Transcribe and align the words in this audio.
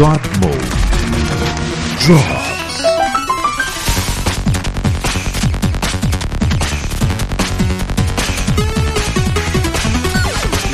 God 0.00 0.22
Mode. 0.40 0.56
Drops. 2.06 2.80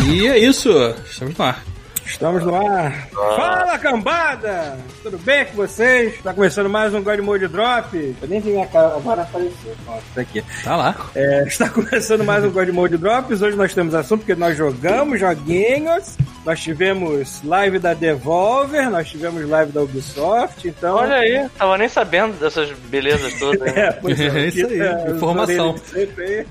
E 0.07 0.29
é 0.29 0.39
isso, 0.39 0.71
estamos 1.05 1.37
no 1.37 1.45
ar. 1.45 1.65
Estamos 2.05 2.45
no 2.45 2.55
ar. 2.55 3.09
Fala, 3.11 3.77
cambada! 3.81 4.79
Tudo 5.03 5.19
bem 5.19 5.45
com 5.47 5.57
vocês? 5.57 6.23
Tá 6.23 6.33
começando 6.33 6.71
mais 6.71 6.95
um 6.95 7.03
God 7.03 7.19
Mode 7.19 7.49
Drop. 7.49 7.97
Eu 8.23 8.29
nem 8.29 8.41
vi 8.41 8.51
minha 8.51 8.67
cara, 8.69 8.95
agora 8.95 9.23
apareceu. 9.23 9.75
Ó, 9.89 9.99
tá 10.15 10.21
aqui. 10.21 10.45
Tá 10.63 10.77
lá. 10.77 10.95
É, 11.17 11.43
está 11.49 11.69
começando 11.69 12.23
mais 12.23 12.45
um 12.45 12.51
God 12.53 12.69
Mode 12.69 12.97
Drops. 12.97 13.43
Hoje 13.43 13.57
nós 13.57 13.75
temos 13.75 13.93
assunto 13.93 14.21
porque 14.21 14.37
nós 14.37 14.57
jogamos 14.57 15.19
joguinhos. 15.19 16.17
Nós 16.47 16.61
tivemos 16.61 17.43
live 17.45 17.81
da 17.81 17.93
Devolver, 17.93 18.89
nós 18.89 19.11
tivemos 19.11 19.47
live 19.49 19.73
da 19.73 19.83
Ubisoft, 19.83 20.67
então. 20.69 20.95
Olha 20.95 21.17
aí, 21.17 21.45
tava 21.59 21.77
nem 21.77 21.89
sabendo 21.89 22.39
dessas 22.39 22.71
belezas 22.89 23.35
todas. 23.39 23.67
hein? 23.67 23.75
É, 23.77 23.91
pois 23.93 24.21
é, 24.21 24.27
É 24.39 24.47
isso 24.47 24.65
aí, 24.67 24.79
é, 24.81 25.05
os 25.11 25.17
informação. 25.17 25.75
aí. 25.95 26.47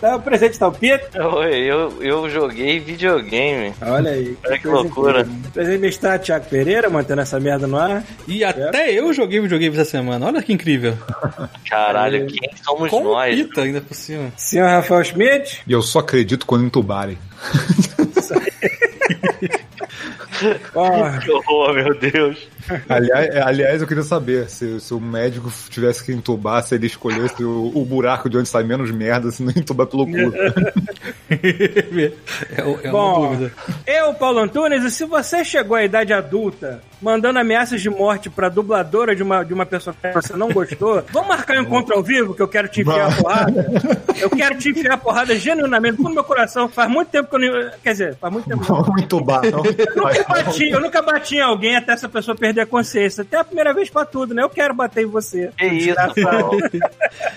Tá 0.00 0.18
presente, 0.18 0.58
tá 0.58 0.68
o 0.68 0.72
Pito? 0.72 1.18
Oi, 1.20 1.54
eu, 1.54 2.02
eu 2.02 2.30
joguei 2.30 2.80
videogame. 2.80 3.74
Olha 3.82 4.10
aí. 4.12 4.36
Olha 4.44 4.56
que 4.56 4.62
coisa 4.62 4.76
loucura. 4.78 5.20
incrível. 5.20 5.50
Presente 5.52 5.86
está 5.86 6.18
Thiago 6.18 6.46
Pereira, 6.46 6.88
mantendo 6.88 7.20
essa 7.20 7.38
merda 7.38 7.66
no 7.66 7.76
ar. 7.78 8.02
E 8.26 8.42
até 8.42 8.90
eu 8.90 9.12
joguei 9.12 9.38
videogame 9.40 9.76
essa 9.76 9.90
semana. 9.90 10.24
Olha 10.26 10.42
que 10.42 10.52
incrível. 10.52 10.96
Caralho, 11.68 12.26
quem 12.26 12.50
somos 12.64 12.88
Com 12.90 13.04
nós? 13.04 13.34
pita 13.36 13.60
ainda 13.60 13.80
por 13.82 13.94
cima. 13.94 14.32
Senhor 14.36 14.66
Rafael 14.66 15.04
Schmidt. 15.04 15.62
E 15.66 15.72
eu 15.72 15.82
só 15.82 15.98
acredito 15.98 16.46
quando 16.46 16.64
entubarem. 16.64 17.18
Ó, 20.74 21.10
Que 21.20 21.30
horror, 21.30 21.74
meu 21.74 21.98
Deus. 21.98 22.48
Aliás, 22.88 23.26
é, 23.34 23.40
aliás, 23.42 23.80
eu 23.80 23.86
queria 23.86 24.02
saber 24.02 24.48
se, 24.50 24.80
se 24.80 24.92
o 24.92 25.00
médico 25.00 25.52
tivesse 25.70 26.04
que 26.04 26.12
entubar, 26.12 26.62
se 26.62 26.74
ele 26.74 26.86
escolhesse 26.86 27.44
o, 27.44 27.70
o 27.74 27.84
buraco 27.84 28.28
de 28.28 28.36
onde 28.38 28.48
sai 28.48 28.62
menos 28.64 28.90
merda, 28.90 29.30
se 29.30 29.42
não 29.42 29.52
entubar 29.56 29.86
pelo 29.86 30.04
cu. 30.06 30.12
é, 31.30 32.64
o- 32.64 32.78
é 32.82 32.90
uma 32.90 32.92
Bom, 32.92 33.28
dúvida. 33.30 33.52
eu, 33.86 34.14
Paulo 34.14 34.38
Antunes, 34.40 34.82
e 34.84 34.90
se 34.90 35.04
você 35.04 35.44
chegou 35.44 35.76
à 35.76 35.84
idade 35.84 36.12
adulta 36.12 36.82
mandando 37.00 37.38
ameaças 37.38 37.80
de 37.80 37.90
morte 37.90 38.30
pra 38.30 38.48
dubladora 38.48 39.14
de 39.14 39.22
uma, 39.22 39.44
de 39.44 39.52
uma 39.52 39.66
pessoa 39.66 39.94
que 40.00 40.12
você 40.12 40.36
não 40.36 40.50
gostou, 40.50 41.02
vamos 41.12 41.28
marcar 41.28 41.58
um 41.58 41.62
encontro 41.62 41.94
ao 41.94 42.02
vivo 42.02 42.34
que 42.34 42.42
eu 42.42 42.48
quero 42.48 42.68
te 42.68 42.80
enfiar 42.80 43.12
a 43.12 43.16
porrada? 43.16 43.66
Eu 44.16 44.30
quero 44.30 44.56
te 44.56 44.70
enfiar 44.70 44.94
a 44.94 44.96
porrada 44.96 45.36
genuinamente, 45.38 46.00
no 46.00 46.08
meu 46.08 46.24
coração. 46.24 46.70
Faz 46.70 46.90
muito 46.90 47.08
tempo 47.08 47.28
que 47.28 47.36
eu 47.36 47.38
não. 47.38 47.70
Quer 47.82 47.92
dizer, 47.92 48.16
faz 48.16 48.32
muito 48.32 48.48
tempo 48.48 48.64
que 48.64 48.70
eu 48.70 48.76
Vamos 48.82 49.02
entubar, 49.02 49.42
não. 49.42 49.62
Eu 49.62 49.72
nunca, 49.94 50.24
bati, 50.26 50.68
eu 50.70 50.80
nunca 50.80 51.02
bati 51.02 51.36
em 51.36 51.40
alguém 51.42 51.76
até 51.76 51.92
essa 51.92 52.08
pessoa 52.08 52.34
perder 52.34 52.62
a 52.62 52.66
consciência. 52.66 53.20
Até 53.22 53.36
a 53.36 53.44
primeira 53.44 53.74
vez 53.74 53.90
pra 53.90 54.06
tudo, 54.06 54.32
né? 54.32 54.42
Eu 54.42 54.48
quero 54.48 54.72
bater 54.72 55.04
em 55.04 55.06
você. 55.06 55.50
Que 55.58 55.66
isso, 55.66 55.94
Paulo. 56.22 56.58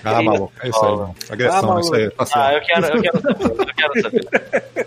Ah, 0.02 0.22
maluco, 0.22 0.52
é 0.62 0.68
isso 0.68 0.84
aí, 0.84 0.96
mano. 0.96 1.14
Agressão, 1.28 1.76
Ah, 1.76 1.80
isso 1.80 1.94
aí, 1.94 2.10
tá 2.10 2.24
Ah, 2.34 2.54
eu 2.54 2.60
quero, 2.62 2.86
eu 2.86 3.02
quero 3.02 3.20
saber. 3.20 3.44
Eu 3.60 3.74
quero 3.76 4.02
saber. 4.02 4.86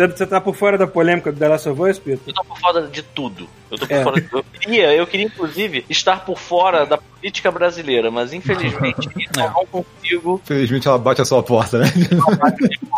Você, 0.00 0.08
você 0.08 0.26
tá 0.26 0.40
por 0.40 0.54
fora 0.54 0.78
da 0.78 0.86
polêmica 0.86 1.30
do 1.30 1.38
The 1.38 1.48
Last 1.48 1.68
of 1.68 1.82
Us, 1.82 1.98
Pito? 1.98 2.22
Eu 2.26 2.32
tô 2.32 2.44
por 2.44 2.58
fora 2.58 2.86
de 2.86 3.02
tudo. 3.02 3.46
Eu 3.70 3.78
tô 3.78 3.86
por 3.86 3.94
É. 3.94 4.02
fora. 4.02 4.24
Eu 4.32 4.44
queria, 4.60 4.94
eu 4.94 5.06
queria, 5.06 5.26
inclusive, 5.26 5.84
estar 5.88 6.24
por 6.24 6.38
fora 6.38 6.84
da 6.84 6.98
política 6.98 7.50
brasileira, 7.50 8.10
mas 8.10 8.32
infelizmente 8.32 9.08
eu 9.38 9.50
não 9.50 9.66
consigo. 9.66 10.40
Felizmente 10.44 10.88
ela 10.88 10.98
bate 10.98 11.20
a 11.20 11.24
sua 11.24 11.42
porta, 11.42 11.78
né? 11.78 11.86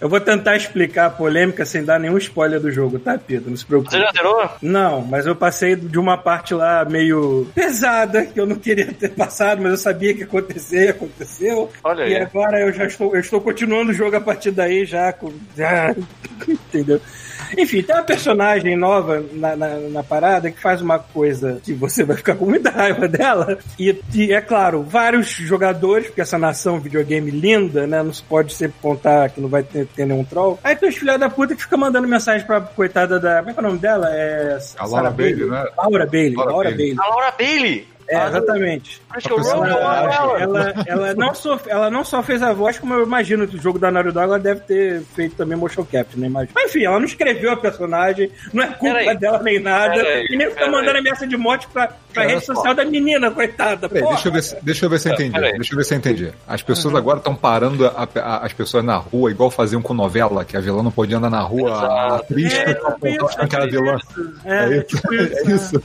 Eu 0.00 0.08
vou 0.08 0.20
tentar 0.20 0.56
explicar 0.56 1.06
a 1.06 1.10
polêmica 1.10 1.64
sem 1.64 1.82
dar 1.84 1.98
nenhum 1.98 2.18
spoiler 2.18 2.60
do 2.60 2.70
jogo, 2.70 2.98
tá, 2.98 3.16
Pito? 3.16 3.48
Não 3.48 3.56
se 3.56 3.64
preocupe. 3.64 3.90
Você 3.92 3.98
já 3.98 4.10
zerou? 4.12 4.48
Não, 4.60 5.00
mas 5.00 5.24
eu 5.26 5.34
passei 5.34 5.74
de 5.76 5.98
uma 5.98 6.18
parte 6.18 6.52
lá 6.52 6.84
meio 6.84 7.46
pesada, 7.54 8.24
que 8.26 8.38
eu 8.38 8.46
não 8.46 8.56
queria 8.56 8.92
ter 8.92 9.10
passado, 9.10 9.62
mas 9.62 9.70
eu 9.72 9.76
sabia 9.78 10.12
que 10.12 10.20
ia 10.20 10.26
acontecer, 10.26 10.86
e 10.86 10.88
aconteceu. 10.90 11.70
Olha 11.82 12.02
E 12.06 12.16
aí. 12.16 12.22
agora 12.22 12.60
eu 12.60 12.72
já 12.72 12.84
estou, 12.84 13.14
eu 13.14 13.20
estou 13.20 13.40
continuando 13.40 13.92
o 13.92 13.94
jogo 13.94 14.14
a 14.16 14.20
partir 14.20 14.50
daí, 14.50 14.84
já 14.84 15.12
com. 15.12 15.32
já- 15.56 15.94
entendeu? 16.46 17.00
Enfim, 17.56 17.82
tem 17.82 17.94
uma 17.94 18.02
personagem 18.02 18.76
nova 18.76 19.24
na, 19.32 19.56
na, 19.56 19.76
na 19.76 20.02
parada 20.02 20.50
que 20.50 20.60
faz 20.60 20.80
uma 20.80 20.98
coisa 20.98 21.60
que 21.62 21.72
você 21.72 22.04
vai 22.04 22.16
ficar 22.16 22.34
com 22.34 22.46
muita 22.46 22.70
raiva 22.70 23.08
dela. 23.08 23.58
E, 23.78 23.98
e, 24.14 24.32
é 24.32 24.40
claro, 24.40 24.82
vários 24.82 25.28
jogadores, 25.28 26.06
porque 26.06 26.20
essa 26.20 26.38
nação 26.38 26.80
videogame 26.80 27.30
linda, 27.30 27.86
né? 27.86 28.02
Não 28.02 28.12
se 28.12 28.22
pode 28.22 28.52
sempre 28.52 28.76
contar 28.80 29.30
que 29.30 29.40
não 29.40 29.48
vai 29.48 29.62
ter, 29.62 29.86
ter 29.86 30.06
nenhum 30.06 30.24
troll. 30.24 30.58
Aí 30.62 30.76
tem 30.76 30.88
os 30.88 30.96
filhos 30.96 31.18
da 31.18 31.28
puta 31.28 31.54
que 31.54 31.62
fica 31.62 31.76
mandando 31.76 32.08
mensagem 32.08 32.46
pra 32.46 32.60
coitada 32.60 33.18
da. 33.18 33.38
Como 33.38 33.50
é 33.50 33.52
que 33.52 33.58
é 33.58 33.62
o 33.62 33.66
nome 33.66 33.78
dela? 33.78 34.08
É. 34.10 34.58
A 34.76 34.86
Laura 34.86 35.04
Sarah 35.04 35.10
Bailey, 35.10 35.46
né? 35.46 35.66
Laura 35.76 36.06
Bailey. 36.06 36.34
Laura 36.34 36.52
Laura 36.52 36.70
Bailey. 36.70 36.94
Bailey. 36.94 36.96
A 36.98 37.08
Laura 37.08 37.34
Bailey! 37.36 37.93
É, 38.08 38.16
A 38.16 38.28
exatamente. 38.28 39.00
A 39.10 39.14
pessoa- 39.14 39.42
Role, 39.42 39.70
Ela, 39.70 40.10
ela, 40.10 40.40
ela, 40.40 40.74
ela, 40.86 41.14
não 41.14 41.34
só, 41.34 41.58
ela 41.66 41.90
não 41.90 42.04
só 42.04 42.22
fez 42.22 42.42
a 42.42 42.52
voz, 42.52 42.78
como 42.78 42.94
eu 42.94 43.02
imagino 43.04 43.46
que 43.48 43.56
o 43.56 43.60
jogo 43.60 43.78
da 43.78 43.90
Dog 43.90 44.18
ela 44.18 44.38
deve 44.38 44.60
ter 44.60 45.02
feito 45.14 45.36
também 45.36 45.56
motion 45.56 45.84
capture, 45.84 46.20
né? 46.20 46.26
Imagino. 46.26 46.52
Mas 46.54 46.70
enfim, 46.70 46.84
ela 46.84 46.98
não 46.98 47.06
escreveu 47.06 47.52
a 47.52 47.56
personagem, 47.56 48.30
não 48.52 48.62
é 48.62 48.66
culpa 48.68 49.14
dela 49.14 49.42
nem 49.42 49.58
nada, 49.60 49.94
Peraí, 49.94 50.26
e 50.30 50.36
nem 50.36 50.50
fica 50.50 50.66
mandando 50.68 50.98
ameaça 50.98 51.26
de 51.26 51.36
morte 51.36 51.66
pra, 51.68 51.92
pra 52.12 52.24
rede 52.26 52.44
só. 52.44 52.54
social 52.54 52.74
da 52.74 52.84
menina, 52.84 53.30
coitada. 53.30 53.88
Peraí, 53.88 54.08
deixa 54.08 54.28
eu, 54.28 54.32
ver 54.32 54.42
se, 54.42 54.56
deixa 54.62 54.84
eu 54.86 54.90
ver 54.90 54.98
se 54.98 55.08
eu 55.08 55.12
entendi. 55.14 55.32
Peraí. 55.32 55.52
Deixa 55.52 55.72
eu 55.72 55.76
ver 55.78 55.84
se 55.84 55.94
eu 55.94 55.98
entendi. 55.98 56.32
As 56.46 56.62
pessoas 56.62 56.94
agora 56.94 57.18
estão 57.18 57.34
parando 57.34 57.86
a- 57.86 58.08
a- 58.16 58.44
as 58.44 58.52
pessoas 58.52 58.84
na 58.84 58.96
rua, 58.96 59.30
igual 59.30 59.50
faziam 59.50 59.80
com 59.80 59.94
novela, 59.94 60.44
que 60.44 60.56
a 60.56 60.60
vilã 60.60 60.82
não 60.82 60.90
podia 60.90 61.16
andar 61.16 61.30
na 61.30 61.40
rua, 61.40 61.70
a 61.72 61.76
Exato. 61.76 62.14
atriz 62.24 62.52
É, 62.54 62.70
isso, 63.10 63.26
achando 63.26 63.48
que 63.48 63.56
era 63.56 63.66
vilã. 63.66 63.98
É 64.44 64.76
É, 64.78 64.80
tipo 64.82 65.14
isso. 65.14 65.34
É 65.44 65.50
isso. 65.54 65.82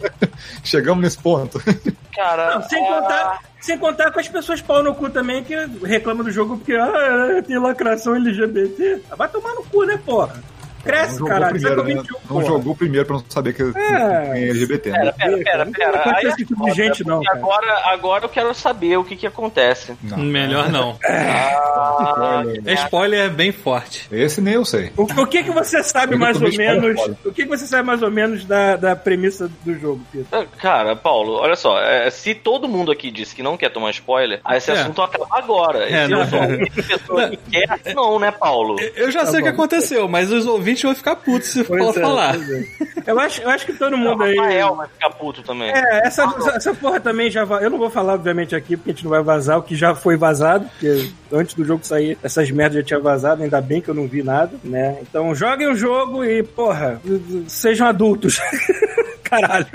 Chegamos 0.64 1.02
nesse 1.02 1.18
ponto. 1.18 1.62
Cara, 2.16 2.56
Não, 2.56 2.70
sem 2.70 2.86
contar, 2.86 3.40
sem 3.62 3.78
contar 3.78 4.12
com 4.12 4.20
as 4.20 4.28
pessoas 4.28 4.62
pau 4.62 4.84
no 4.84 4.94
cu 4.94 5.10
também 5.10 5.44
que 5.44 5.56
reclamam 5.84 6.24
do 6.24 6.32
jogo 6.32 6.58
porque 6.58 6.76
ah, 6.76 7.42
tem 7.46 7.58
lacração 7.58 8.16
LGBT. 8.16 9.02
Vai 9.18 9.30
tomar 9.30 9.54
no 9.56 9.64
cu, 9.64 9.84
né, 9.84 9.98
porra? 10.06 10.42
Cresce, 10.84 11.12
Não 11.14 11.18
jogou 11.20 11.28
caralho. 11.30 11.54
primeiro, 11.60 11.84
né? 11.84 12.04
Não 12.30 12.44
jogou 12.46 12.76
primeiro 12.76 13.06
pra 13.06 13.16
não 13.18 13.24
saber 13.30 13.54
que 13.54 13.62
É. 13.64 14.32
tem 14.34 14.44
LGBT, 14.50 14.90
né? 14.92 15.00
Pera, 15.00 15.14
pera, 15.14 15.38
pera, 15.44 15.66
Não 15.66 15.72
pera. 15.72 15.98
acontece 16.00 16.26
é 16.26 16.30
esse 16.30 16.46
tipo 16.46 16.66
de 16.66 16.72
gente, 16.72 17.06
não, 17.06 17.22
cara. 17.24 17.38
Agora, 17.38 17.82
agora 17.86 18.26
eu 18.26 18.30
quero 18.30 18.54
saber 18.54 18.98
o 18.98 19.04
que 19.04 19.16
que 19.16 19.28
acontece. 19.28 19.96
Não. 20.04 20.18
Melhor 20.18 20.70
não. 20.72 20.98
Ah, 21.82 22.44
É 22.66 22.74
spoiler 22.74 23.30
bem 23.30 23.52
forte. 23.52 24.08
Esse 24.12 24.42
nem 24.42 24.56
eu 24.56 24.66
sei. 24.66 24.92
O, 24.98 25.04
o 25.04 25.28
que 25.28 25.44
que 25.44 25.52
você 25.52 25.82
sabe 25.84 26.14
Eu 26.16 26.20
mais 26.20 26.42
ou 26.42 26.52
menos? 26.52 27.00
O 27.26 27.32
que 27.32 27.44
que 27.44 27.50
você 27.50 27.66
sabe 27.66 27.84
mais 27.86 28.02
ou 28.02 28.12
menos 28.12 28.46
da, 28.46 28.76
da 28.76 28.96
premissa 28.96 29.50
do 29.64 29.78
jogo, 29.80 30.02
Pedro? 30.12 30.28
Ah, 30.32 30.46
Cara, 30.60 30.96
Paulo, 30.96 31.34
olha 31.34 31.56
só, 31.56 31.80
é, 31.82 32.10
se 32.10 32.34
todo 32.36 32.68
mundo 32.68 32.92
aqui 32.92 33.12
disse 33.12 33.36
que 33.36 33.44
não 33.44 33.58
quer 33.58 33.70
tomar 33.72 33.92
spoiler, 33.92 34.40
aí 34.44 34.58
esse 34.58 34.72
É. 34.72 34.74
assunto 34.74 35.02
acaba 35.02 35.26
agora. 35.32 35.90
É, 35.90 36.06
se 36.06 36.12
não. 36.12 36.20
eu 36.22 36.26
sou 36.28 36.40
a 36.40 36.46
única 36.48 36.84
pessoa 36.84 37.30
que 37.30 37.38
quer, 37.38 37.94
não, 37.96 38.20
né, 38.20 38.32
Paulo? 38.32 38.76
Eu 38.96 39.12
já 39.12 39.26
sei 39.26 39.40
o 39.40 39.44
que 39.44 39.50
aconteceu, 39.50 40.08
mas 40.08 40.32
os 40.32 40.46
ouvintes 40.46 40.69
vão 40.78 40.96
ficar 40.96 41.16
putos 41.16 41.50
se 41.50 41.64
for 41.64 41.94
falar. 41.94 42.36
pois 42.36 42.50
é. 42.52 42.64
Eu 43.08 43.20
acho, 43.20 43.42
eu 43.42 43.50
acho 43.50 43.66
que 43.66 43.74
todo 43.74 43.94
O 43.94 43.98
mundo 43.98 44.24
aí. 44.24 44.36
Rafael 44.38 44.76
vai 44.76 44.88
ficar 44.88 45.10
puto 45.12 45.42
também. 45.42 45.72
É, 45.72 46.08
essa, 46.08 46.24
essa, 46.24 46.50
essa 46.58 46.74
porra 46.74 47.00
também 47.00 47.30
já 47.32 47.44
va- 47.46 47.62
Eu 47.62 47.70
não 47.70 47.78
vou 47.78 47.90
falar, 47.90 48.14
obviamente, 48.14 48.56
aqui, 48.56 48.78
porque 48.78 48.92
a 48.92 48.94
gente 48.94 49.04
não 49.04 49.12
vai 49.12 49.22
vazar 49.24 49.58
o 49.58 49.64
que 49.64 49.76
já 49.76 49.96
foi 49.96 50.16
vazado, 50.16 50.66
porque 50.70 51.10
antes 51.32 51.56
do 51.56 51.66
jogo 51.66 51.84
sair, 51.86 52.18
essas 52.24 52.52
merdas 52.52 52.76
já 52.78 52.84
tinha 52.84 53.00
vazado, 53.00 53.42
ainda 53.44 53.60
bem 53.62 53.82
que 53.82 53.90
eu 53.90 53.96
não 53.96 54.08
vi 54.08 54.22
nada, 54.22 54.52
né? 54.64 54.98
Então 55.02 55.34
joguem 55.34 55.68
o 55.70 55.76
jogo 55.76 56.24
e, 56.24 56.44
porra, 56.44 57.02
sejam 57.48 57.88
adultos. 57.88 58.40
Caralho. 59.24 59.68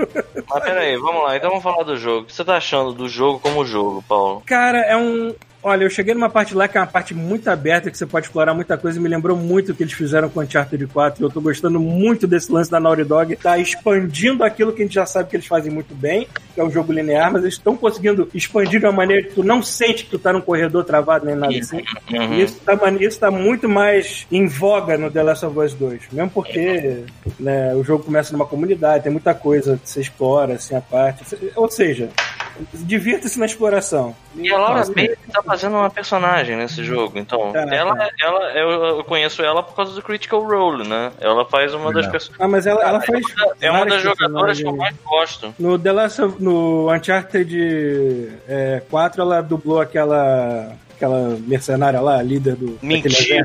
Mas 0.51 0.63
peraí, 0.65 0.97
vamos 0.97 1.23
lá, 1.23 1.37
então 1.37 1.49
vamos 1.51 1.63
falar 1.63 1.85
do 1.85 1.97
jogo. 1.97 2.23
O 2.23 2.25
que 2.27 2.35
você 2.35 2.45
tá 2.45 2.57
achando 2.57 2.93
do 2.93 3.09
jogo 3.09 3.39
como 3.39 3.65
jogo, 3.65 4.03
Paulo? 4.09 4.43
Cara, 4.47 4.79
é 4.81 4.97
um. 4.97 5.33
Olha, 5.67 5.85
eu 5.85 5.89
cheguei 5.89 6.13
numa 6.13 6.29
parte 6.29 6.55
lá 6.55 6.69
que 6.69 6.77
é 6.77 6.81
uma 6.81 6.87
parte 6.87 7.15
muito 7.15 7.49
aberta, 7.49 7.91
que 7.91 7.97
você 7.97 8.05
pode 8.05 8.27
explorar 8.27 8.53
muita 8.53 8.77
coisa, 8.77 8.99
e 8.99 9.03
me 9.03 9.09
lembrou 9.09 9.35
muito 9.35 9.73
o 9.73 9.75
que 9.75 9.83
eles 9.83 9.95
fizeram 9.95 10.29
com 10.29 10.43
Uncharted 10.43 10.87
4. 10.87 11.23
E 11.23 11.25
eu 11.25 11.31
tô 11.31 11.41
gostando 11.41 11.81
muito 11.81 12.27
desse 12.27 12.53
lance 12.53 12.71
da 12.71 12.79
Naughty 12.79 13.03
Dog, 13.03 13.35
tá 13.37 13.57
expandindo 13.57 14.45
aquilo 14.45 14.75
que 14.75 14.83
a 14.83 14.85
gente 14.85 14.95
já 14.95 15.07
sabe 15.07 15.31
que 15.31 15.37
eles 15.37 15.47
fazem 15.47 15.73
muito 15.73 15.95
bem, 15.95 16.29
que 16.55 16.61
é 16.61 16.65
um 16.65 16.71
jogo 16.71 16.93
linear, 16.93 17.33
mas 17.33 17.45
eles 17.45 17.55
estão 17.55 17.79
conseguindo 17.79 18.29
expandir 18.35 18.79
de 18.79 18.85
uma 18.85 18.93
maneira 18.93 19.27
que 19.27 19.35
tu 19.37 19.43
não 19.43 19.63
sente 19.63 20.05
que 20.05 20.11
tu 20.11 20.19
tá 20.19 20.35
num 20.35 20.43
corredor 20.43 20.85
travado 20.85 21.25
nem 21.25 21.35
nada 21.35 21.57
assim. 21.57 21.83
Uhum. 22.13 22.35
E 22.35 22.43
isso 22.43 22.61
tá, 22.61 22.75
isso 23.01 23.19
tá 23.19 23.31
muito 23.31 23.67
mais 23.67 24.27
em 24.31 24.47
voga 24.47 24.99
no 24.99 25.11
The 25.11 25.23
Last 25.23 25.47
of 25.47 25.59
Us 25.59 25.73
2. 25.73 26.03
Mesmo 26.13 26.31
porque 26.31 27.05
né, 27.41 27.75
o 27.75 27.83
jogo 27.83 28.05
começa 28.05 28.35
numa 28.35 28.45
comunidade, 28.45 29.05
tem 29.05 29.13
muita 29.13 29.33
coisa 29.33 29.81
que 29.83 29.89
você 29.89 30.03
explora, 30.03 30.57
assim, 30.57 30.77
a 30.77 30.83
parte. 30.83 31.25
Ou 31.57 31.71
seja, 31.71 32.11
divirta-se 32.73 33.39
na 33.39 33.47
exploração. 33.47 34.15
E 34.37 34.53
a 34.53 34.59
Laura 34.59 34.85
Bailey 34.87 35.17
tá 35.33 35.43
fazendo 35.43 35.77
uma 35.77 35.91
personagem 35.91 36.57
nesse 36.57 36.83
jogo, 36.83 37.19
então. 37.19 37.53
Ela, 37.55 38.09
ela, 38.21 38.53
eu, 38.53 39.05
conheço 39.05 39.43
ela 39.43 39.63
por 39.63 39.75
causa 39.75 39.95
do 39.95 40.03
Critical 40.03 40.43
Role, 40.43 40.87
né? 40.87 41.13
Ela 41.21 41.45
faz 41.45 41.73
uma 41.75 41.93
das 41.93 42.07
pessoas. 42.07 42.37
Ah, 42.39 42.49
mas 42.49 42.67
ela, 42.67 42.83
ela 42.83 43.01
faz. 43.01 43.25
É 43.61 43.71
uma 43.71 43.87
das 43.87 44.03
jogadoras 44.03 44.61
que 44.61 44.67
eu 44.67 44.77
mais 44.77 44.97
gosto. 45.05 45.55
No 45.59 45.79
The 45.79 45.93
Last 45.93 46.23
of, 46.23 46.43
no 46.43 46.93
Uncharted 46.93 48.33
é, 48.49 48.83
4, 48.91 49.23
ela 49.23 49.41
dublou 49.41 49.81
aquela 49.81 50.77
aquela 50.95 51.37
mercenária 51.47 52.01
lá, 52.01 52.23
líder 52.23 52.57
do 52.57 52.79
Mentira. 52.83 53.45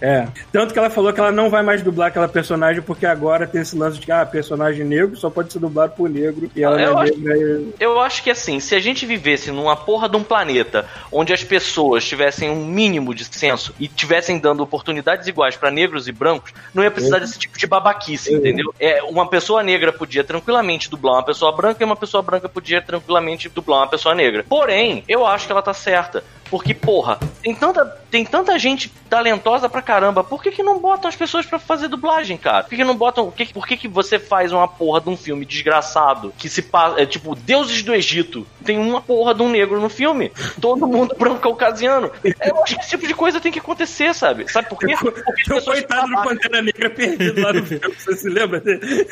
É. 0.00 0.26
Tanto 0.52 0.72
que 0.72 0.78
ela 0.78 0.90
falou 0.90 1.12
que 1.12 1.20
ela 1.20 1.32
não 1.32 1.50
vai 1.50 1.62
mais 1.62 1.82
dublar 1.82 2.08
aquela 2.08 2.28
personagem 2.28 2.82
porque 2.82 3.06
agora 3.06 3.46
tem 3.46 3.60
esse 3.62 3.76
lance 3.76 3.98
de 3.98 4.06
que 4.06 4.12
ah, 4.12 4.24
personagem 4.24 4.84
negro 4.84 5.16
só 5.16 5.28
pode 5.30 5.52
ser 5.52 5.58
dublado 5.58 5.94
por 5.96 6.08
negro 6.08 6.50
e 6.54 6.62
ela 6.62 6.80
Eu 6.80 6.92
não 6.94 7.02
é 7.02 7.04
acho- 7.10 7.18
negra. 7.18 7.62
Eu 7.78 8.00
acho 8.00 8.22
que 8.22 8.30
assim, 8.30 8.60
se 8.60 8.74
a 8.74 8.80
gente 8.80 9.04
vivesse 9.06 9.50
numa 9.50 9.76
porra 9.76 10.08
de 10.08 10.16
um 10.16 10.22
planeta 10.22 10.86
onde 11.12 11.32
as 11.32 11.42
pessoas 11.44 12.04
tivessem 12.04 12.50
um 12.50 12.64
mínimo 12.64 13.14
de 13.14 13.24
senso 13.24 13.74
e 13.78 13.88
tivessem 13.88 14.38
dando 14.38 14.62
oportunidades 14.62 15.26
iguais 15.26 15.56
pra 15.56 15.70
negros 15.70 16.08
e 16.08 16.12
brancos, 16.12 16.52
não 16.74 16.82
ia 16.82 16.90
precisar 16.90 17.18
desse 17.18 17.38
tipo 17.38 17.58
de 17.58 17.66
babaquice, 17.66 18.32
entendeu? 18.34 18.74
É, 18.78 19.02
uma 19.02 19.26
pessoa 19.28 19.62
negra 19.62 19.92
podia 19.92 20.22
tranquilamente 20.24 20.90
dublar 20.90 21.14
uma 21.14 21.22
pessoa 21.24 21.52
branca 21.54 21.82
e 21.82 21.84
uma 21.84 21.96
pessoa 21.96 22.22
branca 22.22 22.48
podia 22.48 22.80
tranquilamente 22.82 23.48
dublar 23.48 23.80
uma 23.80 23.88
pessoa 23.88 24.14
negra. 24.14 24.44
Porém, 24.48 25.04
eu 25.08 25.26
acho 25.26 25.46
que 25.46 25.52
ela 25.52 25.62
tá 25.62 25.72
certa. 25.74 26.22
Porque, 26.50 26.74
porra, 26.74 27.18
tem 27.42 27.54
tanta, 27.54 27.84
tem 28.10 28.24
tanta 28.24 28.58
gente 28.58 28.88
talentosa 29.08 29.68
pra 29.68 29.80
caramba. 29.80 30.24
Por 30.24 30.42
que, 30.42 30.50
que 30.50 30.64
não 30.64 30.80
botam 30.80 31.08
as 31.08 31.14
pessoas 31.14 31.46
pra 31.46 31.60
fazer 31.60 31.86
dublagem, 31.86 32.36
cara? 32.36 32.64
Por 32.64 32.70
que, 32.70 32.76
que 32.76 32.84
não 32.84 32.96
botam. 32.96 33.30
Que, 33.30 33.52
por 33.52 33.66
que, 33.66 33.76
que 33.76 33.86
você 33.86 34.18
faz 34.18 34.52
uma 34.52 34.66
porra 34.66 35.00
de 35.00 35.08
um 35.08 35.16
filme 35.16 35.46
desgraçado 35.46 36.34
que 36.36 36.48
se 36.48 36.62
passa. 36.62 37.00
É 37.00 37.06
tipo, 37.06 37.36
Deuses 37.36 37.84
do 37.84 37.94
Egito. 37.94 38.44
Tem 38.64 38.78
uma 38.78 39.00
porra 39.00 39.32
de 39.32 39.42
um 39.42 39.48
negro 39.48 39.80
no 39.80 39.88
filme. 39.88 40.32
Todo 40.60 40.88
mundo 40.88 41.14
branco 41.16 41.38
caucasiano. 41.38 42.10
Eu 42.24 42.62
acho 42.64 42.74
que 42.74 42.80
esse 42.80 42.90
tipo 42.90 43.06
de 43.06 43.14
coisa 43.14 43.40
tem 43.40 43.52
que 43.52 43.60
acontecer, 43.60 44.12
sabe? 44.12 44.50
Sabe 44.50 44.68
por 44.68 44.78
quê? 44.78 44.96
Porque 44.98 45.52
o 45.52 45.62
coitado 45.62 46.08
do. 46.08 46.22
Pantera 46.22 46.62
Negra 46.62 46.90
perdido 46.90 47.40
lá 47.40 47.52
no 47.52 47.64
filme, 47.64 47.94
você 47.96 48.16
se 48.16 48.28
lembra 48.28 48.60
dele? 48.60 48.80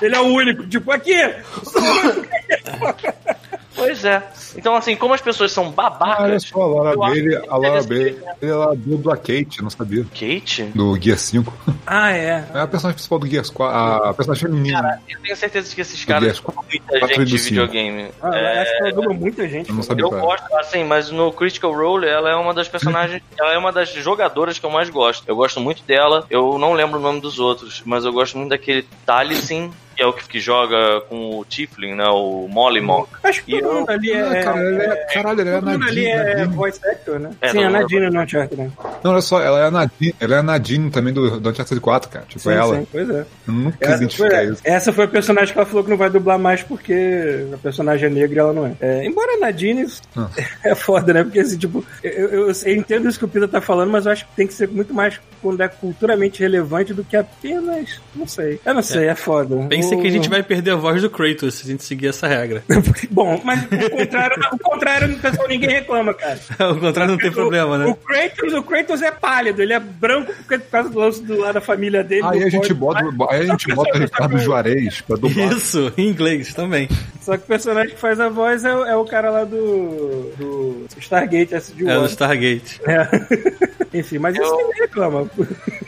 Ele 0.00 0.14
é 0.14 0.20
o 0.20 0.24
único, 0.24 0.66
tipo, 0.66 0.92
aqui! 0.92 1.14
Pois 3.76 4.04
é. 4.04 4.22
Então, 4.56 4.74
assim, 4.74 4.96
como 4.96 5.12
as 5.14 5.20
pessoas 5.20 5.52
são 5.52 5.64
Ah, 5.64 5.66
olha 5.68 5.74
babacas. 5.98 6.42
só, 6.44 6.62
a 6.62 6.66
Laura 6.66 6.96
Bailey, 6.96 7.36
a 7.36 7.56
Laura 7.56 7.82
Bailey, 7.82 8.18
ela 8.40 8.74
dubla 8.74 9.14
a 9.14 9.16
Kate, 9.16 9.62
não 9.62 9.68
sabia. 9.70 10.04
Kate? 10.12 10.64
Do 10.74 10.96
Gear 11.00 11.18
5. 11.18 11.52
Ah, 11.86 12.10
é. 12.12 12.44
É 12.54 12.60
a 12.60 12.66
personagem 12.66 12.94
principal 12.94 13.18
do 13.18 13.26
Gears 13.28 13.50
4, 13.50 14.04
a 14.08 14.14
personagem 14.14 14.48
feminina. 14.48 15.02
Eu 15.08 15.20
tenho 15.20 15.36
certeza 15.36 15.74
que 15.74 15.80
esses 15.80 16.04
caras 16.04 16.36
são 16.36 16.44
4. 16.46 16.64
muita 16.70 17.06
gente 17.06 17.24
de 17.26 17.36
videogame. 17.36 18.08
Ah, 18.22 18.36
É, 18.36 18.62
Acho 18.62 18.72
que 18.72 18.82
ela 18.82 18.92
dubla 18.92 19.14
muita 19.14 19.48
gente. 19.48 19.68
Eu 19.68 19.74
não 19.76 19.82
sabia 19.82 20.04
Eu 20.04 20.10
gosto, 20.10 20.56
assim, 20.56 20.82
mas 20.84 21.10
no 21.10 21.30
Critical 21.32 21.72
Role 21.74 22.06
ela 22.08 22.30
é 22.30 22.34
uma 22.34 22.54
das 22.54 22.68
personagens, 22.68 23.22
ela 23.38 23.52
é 23.52 23.58
uma 23.58 23.70
das 23.72 23.92
jogadoras 23.92 24.58
que 24.58 24.64
eu 24.66 24.70
mais 24.70 24.88
gosto. 24.88 25.24
Eu 25.26 25.36
gosto 25.36 25.60
muito 25.60 25.82
dela, 25.84 26.24
eu 26.30 26.58
não 26.58 26.72
lembro 26.72 26.98
o 26.98 27.02
nome 27.02 27.20
dos 27.20 27.38
outros, 27.38 27.82
mas 27.84 28.04
eu 28.04 28.12
gosto 28.12 28.38
muito 28.38 28.50
daquele 28.50 28.86
Talisin, 29.04 29.70
que 29.96 30.02
é 30.02 30.06
o 30.06 30.12
que, 30.12 30.28
que 30.28 30.40
joga 30.40 31.00
com 31.08 31.38
o 31.38 31.44
Tiflin, 31.44 31.94
né, 31.94 32.06
o 32.08 32.46
Mollymog. 32.48 33.08
Acho 33.22 33.42
que 33.44 33.60
todo 33.60 33.72
mundo 33.74 33.90
ali 33.90 34.12
Ah, 34.12 34.32
é. 34.36 34.42
cara, 34.42 34.60
ela 34.60 34.82
é, 34.84 34.96
caralho, 35.12 35.40
ela 35.40 35.50
é 35.50 35.54
a 35.56 35.60
todo 35.60 35.70
mundo 35.72 35.84
ali 35.88 36.04
Nadine. 36.04 36.06
é 36.08 36.34
Nadine. 36.36 36.54
voice 36.56 36.80
actor, 36.88 37.18
né? 37.20 37.30
É, 37.40 37.48
Sim, 37.48 37.58
a 37.58 37.70
não, 37.70 37.70
Nadine 37.80 38.10
no 38.10 38.20
Uncharted, 38.20 38.60
né? 38.62 38.70
Não, 39.02 39.12
olha 39.12 39.20
só, 39.20 39.40
ela 39.40 39.58
é 39.60 39.64
a 39.66 39.70
Nadine, 39.70 40.14
ela 40.20 40.34
é 40.34 40.38
a 40.38 40.42
Nadine 40.42 40.90
também 40.90 41.12
do, 41.14 41.40
do 41.40 41.50
Uncharted 41.50 41.80
4, 41.80 42.10
cara. 42.10 42.24
Tipo, 42.26 42.40
Sim, 42.40 42.50
ela. 42.52 42.76
sim, 42.76 42.86
pois 42.92 43.10
é. 43.10 43.26
Eu 43.48 43.52
nunca 43.54 43.76
Essa 43.80 43.96
identifiquei 43.96 44.30
foi, 44.30 44.52
isso. 44.52 44.62
essa 44.64 44.92
foi 44.92 45.04
a 45.04 45.08
personagem 45.08 45.52
que 45.52 45.58
ela 45.58 45.66
falou 45.66 45.82
que 45.84 45.90
não 45.90 45.96
vai 45.96 46.10
dublar 46.10 46.38
mais 46.38 46.62
porque 46.62 47.46
a 47.52 47.56
personagem 47.58 48.06
é 48.06 48.10
negra 48.10 48.36
e 48.36 48.38
ela 48.38 48.52
não 48.52 48.66
é. 48.66 48.72
É, 48.80 49.06
embora 49.06 49.34
a 49.34 49.38
Nadine 49.38 49.86
Ah. 50.16 50.28
é 50.64 50.74
foda, 50.74 51.12
né? 51.14 51.22
Porque 51.24 51.40
assim, 51.40 51.56
tipo, 51.58 51.84
eu, 52.02 52.12
eu- 52.12 52.50
eu 52.50 52.74
entendo 52.76 53.08
isso 53.08 53.18
que 53.18 53.24
o 53.24 53.28
Pita 53.28 53.48
tá 53.48 53.60
falando, 53.60 53.90
mas 53.90 54.06
eu 54.06 54.12
acho 54.12 54.26
que 54.26 54.34
tem 54.36 54.46
que 54.46 54.54
ser 54.54 54.68
muito 54.68 54.92
mais 54.92 55.18
quando 55.40 55.60
é 55.62 55.68
culturalmente 55.68 56.40
relevante 56.40 56.92
do 56.92 57.04
que 57.04 57.16
apenas. 57.16 58.00
Não 58.14 58.26
sei. 58.26 58.60
Eu 58.64 58.74
não 58.74 58.82
sei, 58.82 59.06
é, 59.08 59.14
foda. 59.14 59.56
Pensa 59.68 59.85
O- 59.94 60.00
que 60.02 60.08
a 60.08 60.10
gente 60.10 60.28
vai 60.28 60.42
perder 60.42 60.72
a 60.72 60.76
voz 60.76 61.00
do 61.00 61.08
Kratos 61.08 61.54
se 61.54 61.66
a 61.66 61.70
gente 61.70 61.84
seguir 61.84 62.08
essa 62.08 62.26
regra. 62.26 62.62
Bom, 63.10 63.40
mas 63.44 63.62
o 63.64 63.90
contrário, 63.90 64.36
o 64.52 64.58
contrário, 64.58 65.18
pessoal, 65.18 65.48
ninguém 65.48 65.70
reclama, 65.70 66.12
cara. 66.12 66.38
Ao 66.58 66.76
contrário, 66.76 67.12
não 67.12 67.18
tem 67.18 67.30
problema, 67.30 67.74
O 67.74 67.78
né? 67.78 67.96
Kratos, 68.04 68.52
o 68.52 68.62
Kratos 68.62 69.02
é 69.02 69.10
pálido, 69.10 69.62
ele 69.62 69.72
é 69.72 69.78
branco 69.80 70.32
por 70.48 70.60
causa 70.70 70.88
do 70.90 70.98
lance 70.98 71.22
do 71.22 71.38
lado 71.38 71.54
da 71.54 71.60
família 71.60 72.02
dele. 72.02 72.22
Aí 72.24 72.42
a 72.42 72.48
gente 72.50 72.72
bota, 72.74 73.00
aí 73.30 73.40
a 73.42 73.46
gente 73.46 73.72
bota 73.74 73.98
Ricardo 73.98 74.38
Juarez 74.38 75.00
pra 75.00 75.16
dublar. 75.16 75.52
Isso, 75.52 75.92
em 75.96 76.08
inglês 76.08 76.52
também. 76.54 76.88
Só 77.20 77.36
que 77.36 77.44
o 77.44 77.46
personagem 77.46 77.94
que 77.94 78.00
faz 78.00 78.18
a 78.20 78.28
voz 78.28 78.64
é, 78.64 78.74
o- 78.74 78.84
é 78.84 78.96
o 78.96 79.04
cara 79.04 79.30
lá 79.30 79.44
do, 79.44 80.30
do 80.38 80.86
Stargate 80.98 81.54
SG-1. 81.54 81.88
É 81.90 81.98
do 81.98 82.06
Stargate. 82.06 82.80
É. 82.86 83.08
Enfim, 83.98 84.18
mas 84.18 84.36
isso 84.36 84.56
ninguém 84.56 84.80
reclama. 84.82 85.30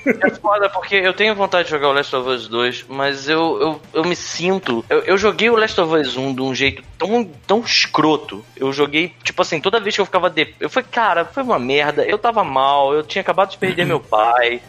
É 0.06 0.30
foda 0.30 0.68
porque 0.70 0.94
eu 0.96 1.12
tenho 1.12 1.34
vontade 1.34 1.64
de 1.64 1.70
jogar 1.70 1.88
o 1.88 1.92
Last 1.92 2.14
of 2.16 2.28
Us 2.28 2.48
2, 2.48 2.86
mas 2.88 3.28
eu, 3.28 3.60
eu, 3.60 3.80
eu 3.92 4.04
me 4.04 4.16
sinto. 4.16 4.84
Eu, 4.88 5.00
eu 5.00 5.18
joguei 5.18 5.50
o 5.50 5.56
Last 5.56 5.80
of 5.80 5.94
Us 5.94 6.16
1 6.16 6.34
de 6.34 6.42
um 6.42 6.54
jeito 6.54 6.82
tão, 6.98 7.24
tão 7.46 7.60
escroto. 7.60 8.44
Eu 8.56 8.72
joguei, 8.72 9.12
tipo 9.22 9.42
assim, 9.42 9.60
toda 9.60 9.80
vez 9.80 9.94
que 9.94 10.00
eu 10.00 10.06
ficava. 10.06 10.28
De... 10.30 10.54
Eu 10.60 10.70
falei, 10.70 10.88
cara, 10.90 11.24
foi 11.24 11.42
uma 11.42 11.58
merda. 11.58 12.04
Eu 12.04 12.18
tava 12.18 12.44
mal, 12.44 12.94
eu 12.94 13.02
tinha 13.02 13.22
acabado 13.22 13.50
de 13.50 13.58
perder 13.58 13.84
meu 13.84 14.00
pai. 14.00 14.60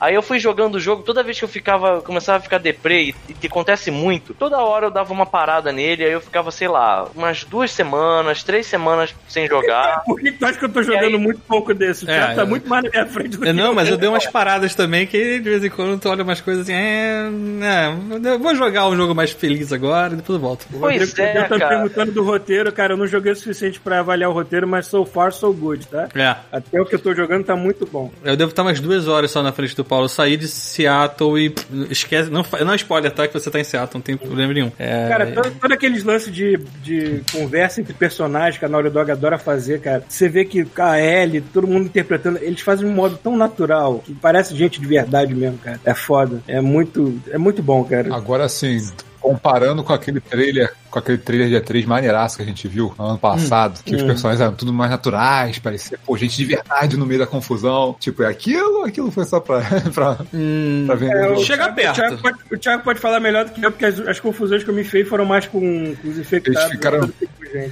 Aí 0.00 0.14
eu 0.14 0.22
fui 0.22 0.38
jogando 0.38 0.76
o 0.76 0.80
jogo, 0.80 1.02
toda 1.02 1.22
vez 1.22 1.38
que 1.38 1.44
eu 1.44 1.48
ficava, 1.48 2.00
começava 2.00 2.38
a 2.38 2.40
ficar 2.40 2.58
deprê, 2.58 3.02
e, 3.02 3.14
e 3.28 3.34
que 3.34 3.46
acontece 3.46 3.90
muito, 3.90 4.32
toda 4.34 4.58
hora 4.58 4.86
eu 4.86 4.90
dava 4.90 5.12
uma 5.12 5.26
parada 5.26 5.70
nele, 5.72 6.04
aí 6.04 6.12
eu 6.12 6.20
ficava, 6.20 6.50
sei 6.50 6.68
lá, 6.68 7.06
umas 7.14 7.44
duas 7.44 7.70
semanas, 7.70 8.42
três 8.42 8.66
semanas 8.66 9.14
sem 9.28 9.46
jogar. 9.46 10.02
Por 10.06 10.18
que 10.20 10.32
tu 10.32 10.44
acha 10.46 10.58
que 10.58 10.64
eu 10.64 10.68
tô 10.72 10.82
jogando 10.82 11.04
aí- 11.16 11.18
muito 11.18 11.40
pouco 11.40 11.74
desse? 11.74 12.04
O 12.06 12.10
É, 12.10 12.18
cara 12.18 12.34
tá 12.34 12.42
eu- 12.42 12.46
muito 12.46 12.68
mais 12.68 12.84
na 12.84 12.90
minha 12.90 13.06
frente 13.06 13.36
do 13.36 13.44
É, 13.44 13.48
que 13.48 13.52
Não, 13.52 13.74
mas 13.74 13.88
eu 13.88 13.96
dei 13.98 14.08
umas 14.08 14.26
paradas 14.26 14.74
também 14.74 15.06
que 15.06 15.38
de 15.38 15.50
vez 15.50 15.64
em 15.64 15.70
quando 15.70 16.00
tu 16.00 16.08
olha 16.08 16.22
umas 16.24 16.40
coisas 16.40 16.62
assim, 16.62 16.72
é, 16.72 17.28
é, 17.62 18.30
eu 18.32 18.38
vou 18.38 18.54
jogar 18.54 18.88
um 18.88 18.96
jogo 18.96 19.14
mais 19.14 19.30
feliz 19.32 19.72
agora 19.72 20.14
e 20.14 20.16
depois 20.16 20.36
eu 20.36 20.40
volto. 20.40 20.66
Pois 20.78 21.18
é, 21.18 21.32
Pedro 21.32 21.48
tá 21.48 21.58
cara. 21.58 21.68
perguntando 21.76 22.12
do 22.12 22.22
roteiro, 22.24 22.72
cara. 22.72 22.94
Eu 22.94 22.96
não 22.96 23.06
joguei 23.06 23.32
o 23.32 23.36
suficiente 23.36 23.78
pra 23.80 24.00
avaliar 24.00 24.30
o 24.30 24.32
roteiro, 24.32 24.66
mas 24.66 24.86
so 24.86 25.04
far, 25.04 25.32
so 25.32 25.52
good, 25.52 25.86
tá? 25.86 26.08
É, 26.14 26.36
Até 26.56 26.80
o 26.80 26.86
que 26.86 26.94
eu 26.94 26.98
tô 26.98 27.14
jogando 27.14 27.44
tá 27.44 27.54
muito 27.56 27.86
bom. 27.86 28.10
eu 28.24 28.36
devo 28.36 28.50
estar 28.50 28.62
umas 28.62 28.80
duas 28.80 29.06
horas 29.08 29.30
só 29.30 29.42
na 29.42 29.52
frente 29.52 29.76
do 29.76 29.84
Paulo. 29.90 30.08
Saí 30.08 30.36
de 30.36 30.46
Seattle 30.46 31.36
e 31.36 31.54
esquece, 31.90 32.30
não, 32.30 32.44
não 32.64 32.72
é 32.72 32.76
spoiler, 32.76 33.10
tá? 33.10 33.26
Que 33.26 33.34
você 33.34 33.50
tá 33.50 33.58
em 33.58 33.64
Seattle, 33.64 33.94
não 33.94 34.00
tem 34.00 34.16
problema 34.16 34.54
nenhum. 34.54 34.70
É, 34.78 35.08
Cara, 35.08 35.26
todo, 35.32 35.50
todo 35.50 35.72
aqueles 35.72 36.04
lances 36.04 36.32
de, 36.32 36.56
de 36.80 37.22
conversa 37.32 37.80
entre 37.80 37.92
personagens 37.92 38.56
que 38.56 38.64
a 38.64 38.68
Naughty 38.68 38.90
Dog 38.90 39.10
adora 39.10 39.36
fazer, 39.36 39.80
cara. 39.80 40.04
Você 40.08 40.28
vê 40.28 40.44
que 40.44 40.64
a 40.78 41.00
Ellie, 41.00 41.40
todo 41.40 41.66
mundo 41.66 41.86
interpretando, 41.86 42.38
eles 42.40 42.60
fazem 42.60 42.86
de 42.86 42.92
um 42.92 42.94
modo 42.94 43.18
tão 43.20 43.36
natural 43.36 43.98
que 43.98 44.14
parece 44.14 44.54
gente 44.56 44.80
de 44.80 44.86
verdade 44.86 45.34
mesmo, 45.34 45.58
cara. 45.58 45.80
É 45.84 45.94
foda. 45.94 46.40
É 46.46 46.60
muito, 46.60 47.20
é 47.30 47.38
muito 47.38 47.60
bom, 47.60 47.82
cara. 47.82 48.14
Agora 48.14 48.48
sim, 48.48 48.78
comparando 49.20 49.84
com 49.84 49.92
aquele 49.92 50.20
trailer, 50.20 50.72
com 50.90 50.98
aquele 50.98 51.18
trailer 51.18 51.48
de 51.48 51.54
E3 51.56 51.86
maneiraço 51.86 52.36
que 52.36 52.42
a 52.42 52.46
gente 52.46 52.66
viu 52.66 52.92
no 52.98 53.04
ano 53.04 53.18
passado, 53.18 53.82
que 53.84 53.94
os 53.94 54.02
Hum. 54.02 54.06
personagens 54.06 54.40
eram 54.40 54.54
tudo 54.54 54.72
mais 54.72 54.90
naturais, 54.90 55.58
parecia, 55.58 55.98
pô, 56.04 56.16
gente 56.16 56.36
de 56.36 56.44
verdade 56.44 56.96
no 56.96 57.04
meio 57.06 57.20
da 57.20 57.26
confusão. 57.26 57.94
Tipo, 58.00 58.22
é 58.22 58.26
aquilo, 58.28 58.84
aquilo 58.84 59.10
foi 59.10 59.24
só 59.24 59.38
pra, 59.40 59.60
pra, 59.94 60.18
hum, 60.32 60.84
pra 60.86 60.94
vender. 60.94 61.16
É, 61.16 61.28
o 61.30 61.34
o. 61.34 61.44
Chega 61.44 61.72
Thiago- 61.72 61.74
perto. 61.76 61.90
O 61.90 61.94
Thiago, 62.00 62.22
pode, 62.22 62.38
o 62.52 62.58
Thiago 62.58 62.82
pode 62.82 62.98
falar 63.00 63.20
melhor 63.20 63.44
do 63.44 63.52
que 63.52 63.64
eu, 63.64 63.70
porque 63.70 63.84
as, 63.84 63.98
as 64.00 64.20
confusões 64.20 64.64
que 64.64 64.70
eu 64.70 64.74
me 64.74 64.84
fiz 64.84 65.08
foram 65.08 65.24
mais 65.24 65.46
com, 65.46 65.60
com 65.96 66.08
os 66.08 66.18
infectados. 66.18 66.60
Eles 66.60 66.72
ficaram- 66.72 67.10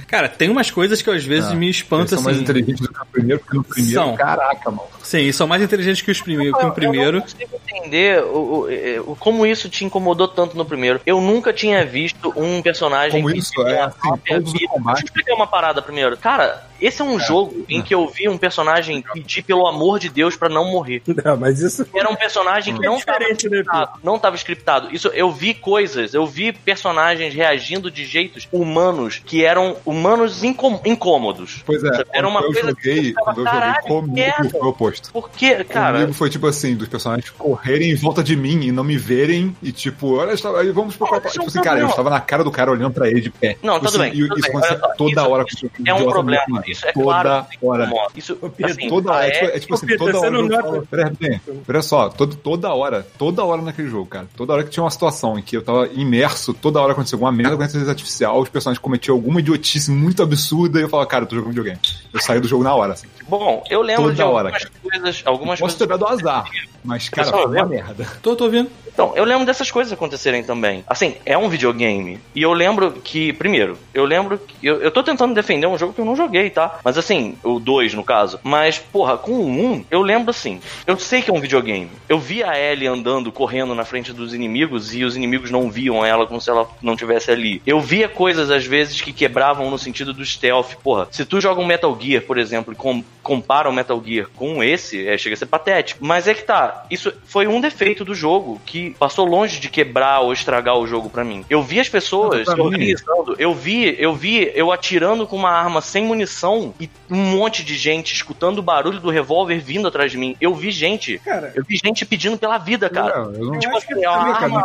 Cara, 0.07 0.27
tem 0.29 0.49
umas 0.49 0.69
coisas 0.71 1.01
que 1.01 1.09
às 1.09 1.23
vezes 1.23 1.51
Ah, 1.51 1.55
me 1.55 1.67
Eles 1.67 1.77
espantam 1.77 2.17
são 2.17 2.21
mais 2.23 2.37
assim. 2.37 2.43
inteligentes 2.43 2.81
do 2.87 2.93
que 2.93 3.01
o 3.01 3.05
primeiro, 3.05 3.39
porque 3.41 3.57
no 3.57 3.63
primeiro, 3.63 3.99
São. 3.99 4.15
caraca, 4.15 4.69
mano. 4.71 4.83
Sim, 5.03 5.31
são 5.31 5.47
mais 5.47 5.61
inteligentes 5.63 6.01
que, 6.01 6.11
os 6.11 6.21
prime 6.21 6.51
que 6.51 6.57
o 6.57 6.67
Eu 6.67 6.71
primeiro. 6.71 7.13
não 7.13 7.21
consigo 7.21 7.49
entender 7.67 8.21
o, 8.23 8.67
o- 9.07 9.11
o- 9.11 9.15
como 9.15 9.45
isso 9.45 9.67
te 9.69 9.83
incomodou 9.85 10.27
tanto 10.27 10.55
no 10.55 10.65
primeiro. 10.65 11.01
Eu 11.05 11.19
nunca 11.21 11.51
tinha 11.51 11.83
visto 11.85 12.31
um 12.35 12.61
personagem 12.61 13.21
Como 13.21 13.33
que 13.33 13.39
isso, 13.39 13.59
é, 13.67 13.81
assim, 13.81 14.09
todos 14.27 14.53
os 14.53 14.59
vida. 14.59 14.71
combates. 14.71 15.01
Deixa 15.01 15.05
eu 15.05 15.19
explicar 15.21 15.35
uma 15.35 15.47
parada 15.47 15.81
primeiro. 15.81 16.15
Cara, 16.17 16.67
esse 16.79 17.01
é 17.01 17.05
um 17.05 17.19
jogo 17.19 17.65
em 17.67 17.81
que 17.81 17.93
eu 17.95 18.07
vi 18.07 18.29
um 18.29 18.37
personagem 18.37 19.03
pedir 19.13 19.41
pelo 19.43 19.65
amor 19.67 19.97
de 19.99 20.09
Deus 20.09 20.35
pra 20.35 20.47
não 20.49 20.65
morrer. 20.71 21.01
Não, 21.25 21.35
mas 21.37 21.59
isso 21.61 21.85
Era 21.93 22.09
um 22.09 22.15
personagem 22.15 22.75
que 22.77 22.85
É 22.85 22.89
não 22.89 22.97
estava 22.97 23.19
né, 23.19 23.29
scriptado. 23.31 23.91
Não 24.03 24.15
estava 24.15 24.35
scriptado. 24.35 24.89
Isso, 24.95 25.07
eu 25.09 25.31
vi 25.31 25.53
coisas, 25.53 26.13
eu 26.13 26.25
vi 26.25 26.51
personagens 26.53 27.33
reagindo 27.33 27.89
de 27.91 28.05
jeitos 28.05 28.47
humanos 28.51 29.21
que 29.25 29.43
eram 29.43 29.68
humanos 29.85 30.43
incom- 30.43 30.79
incômodos. 30.85 31.63
Pois 31.65 31.83
é, 31.83 32.03
Era 32.13 32.27
uma 32.27 32.41
quando 32.41 32.55
eu 32.55 32.61
coisa 32.61 32.75
que 32.75 32.83
joguei, 32.89 33.03
ficava, 33.09 33.25
quando 33.25 33.37
eu 33.39 33.45
joguei 33.45 33.59
"Caralho, 33.59 33.83
comigo, 33.87 34.13
merda." 34.15 34.49
foi 34.49 34.59
o 34.61 34.67
oposto. 34.67 35.09
Porque, 35.11 35.63
cara. 35.65 35.93
Comigo 35.99 36.13
foi 36.13 36.29
tipo 36.29 36.47
assim, 36.47 36.75
dos 36.75 36.87
personagens 36.87 37.29
correrem 37.31 37.91
em 37.91 37.95
volta 37.95 38.23
de 38.23 38.35
mim 38.35 38.61
e 38.65 38.71
não 38.71 38.83
me 38.83 38.97
verem 38.97 39.55
e 39.61 39.71
tipo, 39.71 40.15
olha, 40.15 40.31
estava- 40.33 40.61
aí 40.61 40.71
vamos 40.71 40.95
pro 40.95 41.07
isso 41.07 41.27
é 41.27 41.29
Tipo 41.31 41.45
assim, 41.47 41.61
cara, 41.61 41.79
eu 41.79 41.87
estava 41.87 42.09
na 42.09 42.19
cara 42.21 42.43
do 42.43 42.51
cara 42.51 42.71
olhando 42.71 42.93
pra 42.93 43.07
ele 43.09 43.21
de 43.21 43.29
pé. 43.29 43.57
Não, 43.63 43.75
Tipo 43.79 43.85
tudo 43.91 44.01
assim, 44.03 44.11
bem, 44.11 44.19
E 44.21 44.27
tudo 44.27 44.39
isso 44.39 44.49
acontece 44.49 44.81
toda 44.97 45.11
isso- 45.21 45.29
hora. 45.31 45.45
isso 45.47 45.69
com- 45.69 45.83
é 45.85 45.93
um 45.93 46.05
problema. 46.09 46.63
Isso 46.67 46.85
é 46.87 46.91
toda 46.91 47.03
claro 47.05 47.45
que 47.49 47.57
hora. 47.65 47.91
Isso, 48.15 48.37
assim, 48.63 48.89
Toda 48.89 49.11
hora, 49.11 49.27
é 49.27 49.31
tipo, 49.31 49.45
é 49.45 49.59
tipo 49.59 49.73
assim, 49.73 49.97
toda 49.97 50.19
hora. 50.19 50.81
Pera, 50.89 51.11
bem, 51.19 51.41
olha 51.67 51.81
só, 51.81 52.09
todo, 52.09 52.35
toda 52.35 52.73
hora, 52.73 53.05
toda 53.17 53.43
hora 53.43 53.61
naquele 53.61 53.89
jogo, 53.89 54.05
cara. 54.05 54.27
Toda 54.35 54.53
hora 54.53 54.63
que 54.63 54.69
tinha 54.69 54.83
uma 54.83 54.91
situação 54.91 55.37
em 55.37 55.41
que 55.41 55.55
eu 55.57 55.61
tava 55.61 55.87
imerso, 55.93 56.53
toda 56.53 56.79
hora 56.81 56.91
acontecia 56.93 57.15
alguma 57.15 57.31
merda 57.31 57.55
com 57.55 57.61
a 57.61 57.65
inteligência 57.65 57.91
artificial, 57.91 58.39
os 58.41 58.49
personagens 58.49 58.81
cometiam 58.81 59.15
alguma 59.15 59.39
idiotice 59.39 59.58
idiotice 59.59 59.91
muito 59.91 60.23
absurda 60.23 60.79
e 60.79 60.83
eu 60.83 60.89
falava, 60.89 61.07
cara, 61.07 61.23
eu 61.23 61.27
tô 61.27 61.35
jogando 61.35 61.49
videogame. 61.49 61.79
Eu 62.13 62.21
saí 62.21 62.39
do 62.39 62.47
jogo 62.47 62.63
na 62.63 62.73
hora, 62.73 62.93
assim. 62.93 63.07
Bom, 63.27 63.63
eu 63.69 63.81
lembro 63.81 64.03
Toda 64.03 64.15
de 64.15 64.21
hora, 64.23 64.49
algumas 64.49 64.63
cara. 64.63 64.75
coisas. 64.81 65.21
Algumas 65.25 65.59
Posso 65.59 65.77
coisas 65.77 65.77
ter 65.77 65.87
dado 65.87 66.07
azar, 66.07 66.49
mas, 66.83 67.09
cara, 67.09 67.29
foi 67.29 67.45
uma 67.45 67.65
merda. 67.65 68.07
Tô, 68.21 68.35
tô 68.35 68.45
ouvindo. 68.45 68.69
Então, 68.87 69.13
eu 69.15 69.23
lembro 69.23 69.45
dessas 69.45 69.71
coisas 69.71 69.93
acontecerem 69.93 70.43
também. 70.43 70.83
Assim, 70.87 71.15
é 71.25 71.37
um 71.37 71.47
videogame. 71.47 72.19
E 72.35 72.41
eu 72.41 72.51
lembro 72.51 72.91
que, 72.91 73.31
primeiro, 73.33 73.77
eu 73.93 74.03
lembro 74.03 74.37
que. 74.37 74.67
Eu, 74.67 74.81
eu 74.81 74.91
tô 74.91 75.01
tentando 75.01 75.33
defender 75.33 75.67
um 75.67 75.77
jogo 75.77 75.93
que 75.93 76.01
eu 76.01 76.05
não 76.05 76.15
joguei, 76.15 76.49
tá? 76.49 76.79
Mas 76.83 76.97
assim, 76.97 77.37
o 77.43 77.59
2 77.59 77.93
no 77.93 78.03
caso. 78.03 78.39
Mas, 78.43 78.77
porra, 78.77 79.17
com 79.17 79.31
o 79.31 79.47
1, 79.47 79.65
um, 79.65 79.85
eu 79.89 80.01
lembro 80.01 80.31
assim. 80.31 80.59
Eu 80.85 80.99
sei 80.99 81.21
que 81.21 81.29
é 81.29 81.33
um 81.33 81.39
videogame. 81.39 81.89
Eu 82.09 82.19
vi 82.19 82.43
a 82.43 82.59
Ellie 82.59 82.87
andando, 82.87 83.31
correndo 83.31 83.73
na 83.73 83.85
frente 83.85 84.11
dos 84.11 84.33
inimigos 84.33 84.93
e 84.93 85.03
os 85.03 85.15
inimigos 85.15 85.51
não 85.51 85.69
viam 85.69 86.05
ela 86.05 86.25
como 86.27 86.41
se 86.41 86.49
ela 86.49 86.67
não 86.81 86.95
tivesse 86.95 87.31
ali. 87.31 87.61
Eu 87.65 87.79
via 87.79 88.09
coisas, 88.09 88.51
às 88.51 88.65
vezes, 88.65 88.99
que 88.99 89.13
quebravam 89.13 89.48
no 89.55 89.77
sentido 89.77 90.13
do 90.13 90.25
stealth. 90.25 90.75
Porra, 90.83 91.07
se 91.11 91.25
tu 91.25 91.39
joga 91.41 91.61
um 91.61 91.65
Metal 91.65 91.97
Gear, 91.99 92.21
por 92.23 92.37
exemplo, 92.37 92.73
e 92.73 92.75
com- 92.75 93.03
compara 93.23 93.69
o 93.69 93.73
Metal 93.73 94.01
Gear 94.03 94.27
com 94.35 94.63
esse, 94.63 95.07
é, 95.07 95.17
chega 95.17 95.35
a 95.35 95.37
ser 95.37 95.45
patético. 95.45 96.03
Mas 96.03 96.27
é 96.27 96.33
que 96.33 96.43
tá, 96.43 96.85
isso 96.89 97.11
foi 97.25 97.47
um 97.47 97.61
defeito 97.61 98.03
do 98.03 98.13
jogo 98.15 98.59
que 98.65 98.91
passou 98.99 99.25
longe 99.25 99.59
de 99.59 99.69
quebrar 99.69 100.19
ou 100.21 100.33
estragar 100.33 100.77
o 100.77 100.87
jogo 100.87 101.09
pra 101.09 101.23
mim. 101.23 101.45
Eu 101.49 101.61
vi 101.61 101.79
as 101.79 101.89
pessoas 101.89 102.47
mim- 102.55 102.61
organizando, 102.61 103.35
eu 103.37 103.53
vi, 103.53 103.95
eu 103.99 104.13
vi 104.15 104.51
eu 104.55 104.71
atirando 104.71 105.27
com 105.27 105.35
uma 105.35 105.51
arma 105.51 105.81
sem 105.81 106.03
munição 106.05 106.73
e 106.79 106.89
um 107.09 107.15
monte 107.17 107.63
de 107.63 107.75
gente 107.75 108.13
escutando 108.13 108.59
o 108.59 108.63
barulho 108.63 108.99
do 108.99 109.09
revólver 109.09 109.59
vindo 109.59 109.87
atrás 109.87 110.11
de 110.11 110.17
mim. 110.17 110.35
Eu 110.41 110.53
vi 110.55 110.71
gente, 110.71 111.19
Cara, 111.19 111.51
eu 111.55 111.63
vi 111.63 111.75
gente 111.83 112.05
pedindo 112.05 112.37
pela 112.37 112.57
vida, 112.57 112.89
cara. 112.89 113.19
Não, 113.25 113.33
eu 113.33 113.39
não- 113.45 113.53
eu 113.55 113.59
Tipo 113.59 113.77
assim, 113.77 114.05
a 114.05 114.11
arma 114.11 114.63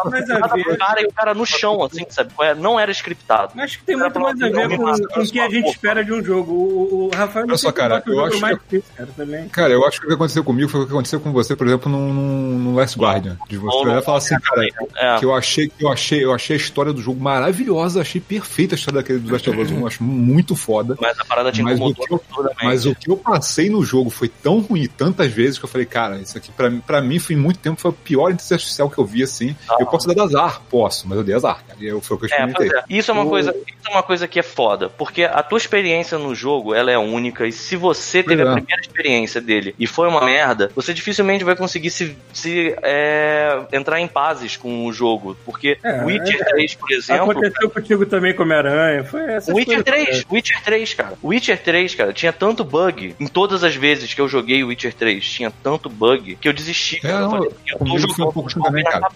cara 0.78 1.02
e 1.02 1.04
o 1.06 1.12
cara 1.12 1.34
no 1.34 1.44
chão, 1.46 1.82
assim, 1.82 2.04
sabe? 2.08 2.30
Não 2.58 2.78
era 2.80 2.90
scriptado. 2.90 3.52
Acho 3.60 3.78
que 3.78 3.84
tem 3.84 3.96
muito 3.96 4.18
mais 4.20 4.40
a 4.40 4.48
ver 4.48 4.73
com, 4.76 4.90
o 5.20 5.26
que 5.30 5.40
a 5.40 5.48
gente 5.50 5.68
espera 5.70 6.04
de 6.04 6.12
um 6.12 6.22
jogo. 6.22 6.52
O, 6.52 7.06
o 7.06 7.10
Rafael 7.14 7.46
Olha 7.48 7.56
só, 7.58 7.70
cara, 7.72 8.02
o 8.06 8.10
eu 8.10 8.24
acho 8.24 8.40
mais 8.40 8.58
que- 8.58 8.64
difícil, 8.78 8.94
cara, 8.96 9.08
também. 9.16 9.48
Cara, 9.48 9.72
eu 9.72 9.84
acho 9.86 10.00
que 10.00 10.06
o 10.06 10.08
que 10.08 10.14
aconteceu 10.14 10.44
comigo 10.44 10.68
foi 10.68 10.80
o 10.82 10.86
que 10.86 10.92
aconteceu 10.92 11.20
com 11.20 11.32
você, 11.32 11.54
por 11.56 11.66
exemplo, 11.66 11.90
no, 11.90 12.12
no, 12.12 12.58
no 12.58 12.74
Last 12.74 12.98
Guardian. 12.98 13.36
De 13.48 13.56
você 13.56 13.76
olhar 13.78 14.00
e 14.00 14.04
falar 14.04 14.18
assim, 14.18 14.36
cara, 14.40 14.66
É. 14.96 15.18
que 15.18 15.24
eu 15.24 15.34
achei, 15.34 15.68
que 15.68 15.84
eu 15.84 15.90
achei, 15.92 16.24
eu 16.24 16.32
achei 16.34 16.56
a 16.56 16.58
história 16.58 16.92
do 16.92 17.00
jogo 17.00 17.20
maravilhosa, 17.20 18.00
achei 18.00 18.20
perfeita 18.20 18.74
a 18.74 18.76
história 18.76 19.00
daquele 19.00 19.18
do 19.18 19.32
Last 19.32 19.48
of 19.50 19.60
Us 19.60 19.70
1, 19.70 19.80
eu 19.80 19.86
acho 19.86 20.02
muito 20.02 20.54
foda. 20.56 20.96
Mas 21.00 21.18
a 21.18 21.24
parada 21.24 21.50
te 21.52 21.62
Mas 21.62 21.78
o, 21.80 21.94
que 21.94 22.12
eu, 22.12 22.22
mas 22.62 22.86
o 22.86 22.94
que 22.94 23.10
eu 23.10 23.16
passei 23.16 23.68
no 23.70 23.84
jogo 23.84 24.10
foi 24.10 24.28
tão 24.28 24.60
ruim 24.60 24.86
tantas 24.86 25.30
vezes 25.32 25.58
que 25.58 25.64
eu 25.64 25.68
falei, 25.68 25.86
cara, 25.86 26.16
isso 26.18 26.36
aqui 26.36 26.50
pra, 26.52 26.70
mim- 26.70 26.80
pra 26.80 27.00
mim 27.00 27.18
foi 27.18 27.36
muito 27.36 27.58
tempo, 27.58 27.80
foi 27.80 27.90
a 27.90 27.94
pior 27.94 28.28
inteligência 28.30 28.54
artificial 28.54 28.90
que 28.90 28.98
eu 28.98 29.04
vi 29.04 29.22
assim. 29.22 29.54
Eu 29.78 29.86
posso 29.86 30.06
dar 30.12 30.22
azar, 30.24 30.60
posso, 30.70 31.08
mas 31.08 31.18
eu 31.18 31.24
dei 31.24 31.34
azar, 31.34 31.62
cara. 31.66 31.78
E 31.80 31.86
eu, 31.86 32.00
foi 32.00 32.16
o 32.16 32.20
que 32.20 32.26
eu 32.26 32.28
É, 32.28 32.32
experimentei. 32.32 32.68
pois 32.70 32.82
é. 32.82 32.84
Isso 32.98 33.10
é 33.10 33.14
uma 33.14 33.24
O- 33.24 33.28
coisa, 33.28 33.50
isso 33.50 33.88
é 33.88 33.90
uma 33.90 34.02
coisa 34.02 34.28
que 34.28 34.38
é 34.38 34.42
foda, 34.42 34.63
porque 34.96 35.24
a 35.24 35.42
tua 35.42 35.58
experiência 35.58 36.18
no 36.18 36.34
jogo, 36.34 36.74
ela 36.74 36.90
é 36.90 36.98
única 36.98 37.46
e 37.46 37.52
se 37.52 37.76
você 37.76 38.22
teve 38.22 38.42
a 38.42 38.50
é. 38.50 38.52
primeira 38.52 38.80
experiência 38.80 39.40
dele 39.40 39.74
e 39.78 39.86
foi 39.86 40.08
uma 40.08 40.24
merda, 40.24 40.70
você 40.74 40.92
dificilmente 40.94 41.44
vai 41.44 41.54
conseguir 41.56 41.90
se, 41.90 42.16
se 42.32 42.74
é, 42.82 43.58
entrar 43.72 44.00
em 44.00 44.06
pazes 44.08 44.56
com 44.56 44.86
o 44.86 44.92
jogo, 44.92 45.36
porque 45.44 45.78
É, 45.82 46.02
o 46.02 46.06
Witcher 46.06 46.40
é. 46.40 46.44
3, 46.44 46.74
por 46.74 46.90
exemplo, 46.92 47.30
Aconteceu 47.30 47.70
contigo 47.70 48.06
também 48.06 48.34
com 48.34 48.42
Homem-Aranha. 48.42 49.04
Foi 49.04 49.22
essa 49.24 49.52
o 49.52 49.56
Witcher 49.56 49.82
3, 49.82 50.24
Witcher 50.30 50.62
3, 50.64 50.94
cara. 50.94 51.14
O 51.22 51.28
Witcher 51.28 51.62
3, 51.62 51.94
cara, 51.94 52.12
tinha 52.12 52.32
tanto 52.32 52.64
bug. 52.64 53.14
Em 53.18 53.26
todas 53.26 53.64
as 53.64 53.74
vezes 53.74 54.12
que 54.14 54.20
eu 54.20 54.28
joguei 54.28 54.62
o 54.62 54.68
Witcher 54.68 54.94
3, 54.94 55.24
tinha 55.24 55.50
tanto 55.62 55.88
bug 55.88 56.36
que 56.36 56.48
eu 56.48 56.52
desisti. 56.52 56.96
É, 56.98 57.00
cara. 57.00 57.14
eu 57.14 57.20
não, 57.20 57.30
falei, 57.30 57.50
eu 57.66 57.78
tô 57.78 57.84
um 57.84 57.98
jogando 57.98 58.16
pouco 58.16 58.40
um 58.40 58.46
assim 58.46 58.54
jogo 58.54 58.66
também, 58.66 58.84
cara. 58.84 59.08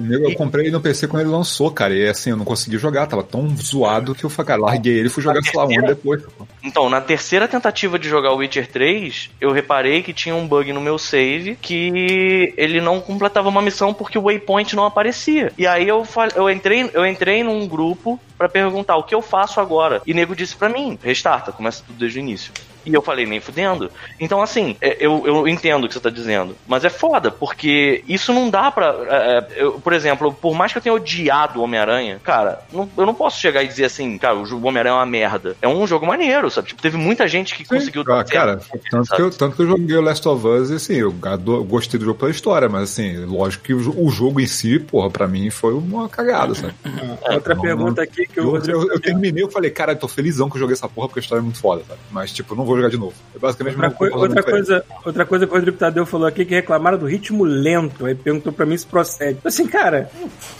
eu 0.00 0.30
E- 0.30 0.34
comprei 0.34 0.70
no 0.70 0.80
PC 0.80 1.08
quando 1.08 1.22
ele 1.22 1.30
lançou, 1.30 1.70
cara. 1.70 1.94
E 1.94 2.08
assim, 2.08 2.30
eu 2.30 2.36
não 2.36 2.44
consegui 2.44 2.78
jogar, 2.78 3.06
tava 3.06 3.22
tão 3.22 3.48
zoado 3.56 4.14
que 4.14 4.24
eu 4.24 4.30
falei, 4.30 4.46
cara, 4.48 4.60
larguei 4.62 4.83
ele 4.88 5.08
e 5.08 5.10
fui 5.10 5.22
jogar, 5.22 5.40
um 5.54 5.78
ano 5.78 5.86
depois. 5.86 6.22
Então, 6.62 6.88
na 6.88 7.00
terceira 7.00 7.46
tentativa 7.46 7.98
de 7.98 8.08
jogar 8.08 8.32
o 8.32 8.36
Witcher 8.36 8.66
3, 8.66 9.30
eu 9.40 9.52
reparei 9.52 10.02
que 10.02 10.12
tinha 10.12 10.34
um 10.34 10.46
bug 10.46 10.72
no 10.72 10.80
meu 10.80 10.98
save 10.98 11.56
que 11.56 12.54
ele 12.56 12.80
não 12.80 13.00
completava 13.00 13.48
uma 13.48 13.62
missão 13.62 13.92
porque 13.92 14.18
o 14.18 14.22
waypoint 14.22 14.74
não 14.74 14.84
aparecia. 14.84 15.52
E 15.58 15.66
aí 15.66 15.88
eu, 15.88 16.06
eu, 16.34 16.50
entrei, 16.50 16.90
eu 16.92 17.06
entrei 17.06 17.42
num 17.42 17.66
grupo 17.66 18.18
pra 18.36 18.48
perguntar 18.48 18.96
o 18.96 19.02
que 19.02 19.14
eu 19.14 19.22
faço 19.22 19.60
agora. 19.60 20.02
E 20.06 20.14
nego 20.14 20.34
disse 20.34 20.56
pra 20.56 20.68
mim, 20.68 20.98
restarta, 21.02 21.52
começa 21.52 21.82
tudo 21.86 21.98
desde 21.98 22.18
o 22.18 22.20
início. 22.20 22.52
E 22.86 22.92
eu 22.92 23.02
falei, 23.02 23.26
nem 23.26 23.40
fudendo. 23.40 23.90
Então, 24.20 24.42
assim, 24.42 24.76
é, 24.80 24.96
eu, 25.00 25.22
eu 25.26 25.48
entendo 25.48 25.84
o 25.84 25.88
que 25.88 25.94
você 25.94 26.00
tá 26.00 26.10
dizendo. 26.10 26.56
Mas 26.66 26.84
é 26.84 26.90
foda, 26.90 27.30
porque 27.30 28.04
isso 28.08 28.32
não 28.32 28.50
dá 28.50 28.70
pra. 28.70 28.86
é, 29.08 29.38
é, 29.38 29.62
eu, 29.62 29.72
por 29.80 29.92
exemplo, 29.92 30.32
por 30.32 30.54
mais 30.54 30.72
que 30.72 30.78
eu 30.78 30.82
tenha 30.82 30.94
odiado 30.94 31.60
o 31.60 31.62
Homem-Aranha, 31.62 32.20
cara, 32.22 32.60
não- 32.72 32.88
eu 32.96 33.06
não 33.06 33.14
posso 33.14 33.40
chegar 33.40 33.62
e 33.62 33.68
dizer 33.68 33.86
assim, 33.86 34.18
cara, 34.18 34.36
o 34.36 34.66
Homem-Aranha 34.66 34.94
é 34.94 34.98
uma 34.98 35.06
merda. 35.06 35.56
É 35.62 35.68
um 35.68 35.86
jogo 35.86 36.06
maneiro, 36.06 36.50
sabe? 36.50 36.68
Tipo, 36.68 36.82
teve 36.82 36.96
muita 36.96 37.26
gente 37.28 37.54
que 37.54 37.64
conseguiu 37.64 38.02
Ah, 38.08 38.24
cara, 38.24 38.60
tanto 38.90 39.06
sabe? 39.06 39.16
que, 39.16 39.22
eu, 39.22 39.30
tanto 39.30 39.56
que 39.56 39.62
eu 39.62 39.66
joguei 39.68 39.96
o 39.96 40.00
Last 40.02 40.26
of 40.28 40.46
Us 40.46 40.70
e 40.70 40.74
assim, 40.74 40.94
eu 40.94 41.14
ado- 41.24 41.64
gostei 41.64 41.98
do 41.98 42.04
jogo 42.06 42.18
pela 42.18 42.30
história, 42.30 42.68
mas 42.68 42.82
assim, 42.90 43.24
lógico 43.24 43.64
que 43.64 43.74
o, 43.74 44.04
o 44.06 44.10
jogo 44.10 44.40
em 44.40 44.46
si, 44.46 44.78
porra, 44.78 45.10
pra 45.10 45.26
mim 45.26 45.50
foi 45.50 45.72
uma 45.74 46.08
cagada, 46.08 46.54
sabe? 46.54 46.74
Outra 47.32 47.54
não, 47.54 47.62
pergunta 47.62 48.02
aqui 48.02 48.26
que 48.26 48.38
Eu, 48.40 48.50
Rodrigo. 48.50 48.82
eu, 48.82 48.92
eu 48.92 49.00
terminei, 49.00 49.42
eu 49.42 49.50
falei, 49.50 49.70
cara, 49.70 49.92
eu 49.92 49.96
tô 49.96 50.08
felizão 50.08 50.48
que 50.48 50.56
eu 50.56 50.60
joguei 50.60 50.74
essa 50.74 50.88
porra 50.88 51.08
porque 51.08 51.20
a 51.20 51.22
história 51.22 51.40
é 51.40 51.44
muito 51.44 51.58
foda, 51.58 51.82
sabe? 51.86 52.00
Mas, 52.10 52.32
tipo, 52.32 52.54
não 52.54 52.64
vou 52.64 52.73
jogar 52.76 52.90
de 52.90 52.96
novo. 52.98 53.14
É 53.34 53.38
basicamente 53.38 53.74
Outra, 53.74 53.90
coi- 53.90 54.10
outra 54.10 54.42
coisa, 54.42 54.84
outra 55.04 55.26
coisa 55.26 55.46
que 55.46 55.52
o 55.52 55.54
Rodrigo 55.56 55.76
Tadeu 55.76 56.06
falou 56.06 56.26
aqui 56.26 56.44
que 56.44 56.54
reclamaram 56.54 56.98
do 56.98 57.06
ritmo 57.06 57.44
lento. 57.44 58.06
Aí 58.06 58.14
perguntou 58.14 58.52
pra 58.52 58.66
mim 58.66 58.76
se 58.76 58.86
procede. 58.86 59.38
Assim, 59.44 59.66
cara, 59.66 60.10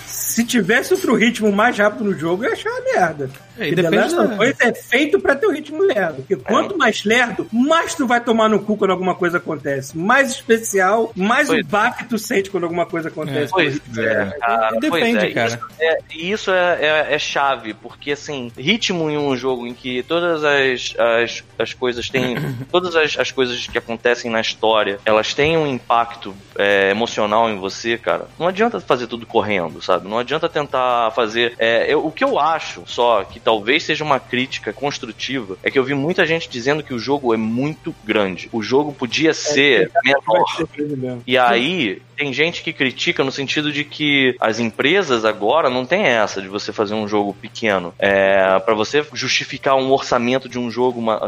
se 0.07 0.45
tivesse 0.45 0.93
outro 0.95 1.15
ritmo 1.15 1.51
mais 1.53 1.77
rápido 1.79 2.05
no 2.05 2.19
jogo, 2.19 2.45
eu 2.45 2.49
ia 2.49 2.55
achar 2.55 2.71
uma 2.71 2.81
merda. 2.93 3.31
É, 3.59 3.69
e 3.69 3.75
The 3.75 3.83
depende 3.83 3.97
Last 3.97 4.17
of 4.19 4.29
da- 4.37 4.45
Us 4.45 4.61
é 4.61 4.75
feito 4.75 5.21
pra 5.21 5.35
ter 5.37 5.47
o 5.47 5.51
ritmo 5.53 5.83
lerdo. 5.83 6.17
Porque 6.17 6.37
quanto 6.37 6.77
mais 6.77 7.05
lerdo, 7.05 7.47
mais 7.53 7.95
tu 7.95 8.07
vai 8.07 8.21
tomar 8.21 8.49
no 8.49 8.61
cu 8.61 8.77
quando 8.77 8.91
alguma 8.91 9.15
coisa 9.15 9.39
acontece. 9.39 9.97
Mais 9.97 10.31
especial, 10.31 11.13
mais 11.15 11.49
Pois. 11.49 11.65
o 11.65 11.69
baque 11.69 12.05
tu 12.05 12.19
sente 12.19 12.51
quando 12.51 12.65
alguma 12.65 12.87
coisa 12.87 13.09
acontece. 13.09 13.53
Pois 13.53 13.81
É. 13.97 14.03
é, 14.03 14.39
cara. 14.41 14.71
Depende, 14.81 14.91
pois 14.91 15.17
é, 15.25 15.31
cara. 15.31 15.49
Isso 15.49 15.59
é, 15.81 15.99
e 16.13 16.31
isso 16.33 16.51
é, 16.51 16.79
é, 16.81 17.15
é 17.15 17.19
chave, 17.19 17.75
porque 17.75 18.13
assim, 18.13 18.51
ritmo 18.57 19.09
em 19.11 19.17
um 19.19 19.37
jogo 19.37 19.67
em 19.67 19.75
que 19.75 20.03
todas 20.03 20.43
as, 20.45 20.95
as, 20.99 21.45
as 21.59 21.73
coisas 21.75 22.09
têm. 22.11 22.37
todas 22.71 22.95
as, 22.97 23.19
as 23.19 23.31
coisas 23.31 23.67
que 23.67 23.79
acontecem 23.79 24.31
na 24.31 24.41
história, 24.41 24.99
elas 25.05 25.33
têm 25.35 25.57
um 25.57 25.67
impacto 25.67 26.35
é, 26.59 26.91
emocional 26.91 27.49
em 27.51 27.59
você, 27.59 27.97
cara. 27.99 28.27
Não 28.39 28.49
adianta 28.49 28.81
fazer 28.81 29.07
tudo 29.07 29.27
correndo, 29.27 29.81
sabe? 29.83 30.09
Não 30.09 30.19
adianta 30.19 30.49
tentar 30.49 31.11
fazer. 31.13 31.55
é, 31.59 31.93
eu- 31.93 32.05
o 32.05 32.11
que 32.11 32.25
eu 32.25 32.39
acho 32.39 32.83
só 32.87 33.23
que 33.25 33.41
talvez 33.45 33.83
seja 33.83 34.03
uma 34.03 34.19
crítica 34.19 34.73
construtiva 34.73 35.57
é 35.63 35.71
que 35.71 35.79
eu 35.79 35.85
vi 35.85 35.95
muita 35.95 36.25
gente 36.27 36.49
dizendo 36.49 36.83
que 36.83 36.95
o 36.95 36.99
jogo 36.99 37.35
é 37.35 37.37
muito 37.37 37.95
grande. 38.05 38.49
O 38.53 38.63
jogo 38.63 38.93
podia 38.93 39.35
ser 39.35 39.91
menor. 40.05 40.45
Vai 40.57 40.67
ser. 40.67 41.19
E 41.27 41.37
aí, 41.39 42.03
tem 42.17 42.33
gente 42.33 42.63
que 42.63 42.73
critica 42.73 43.23
no 43.25 43.33
sentido 43.33 43.73
de 43.73 43.85
que 43.85 44.37
as 44.41 44.59
empresas 44.59 45.25
agora 45.25 45.69
não 45.69 45.85
tem 45.85 46.03
essa 46.05 46.41
de 46.41 46.49
você 46.49 46.73
fazer 46.73 46.95
um 46.95 47.07
jogo 47.09 47.35
pequeno. 47.35 47.93
É, 47.99 48.59
para 48.61 48.75
você 48.75 49.05
justificar 49.13 49.77
um 49.77 49.91
orçamento 49.91 50.49
de 50.49 50.59
um 50.59 50.71
jogo 50.71 51.01
uma- 51.01 51.21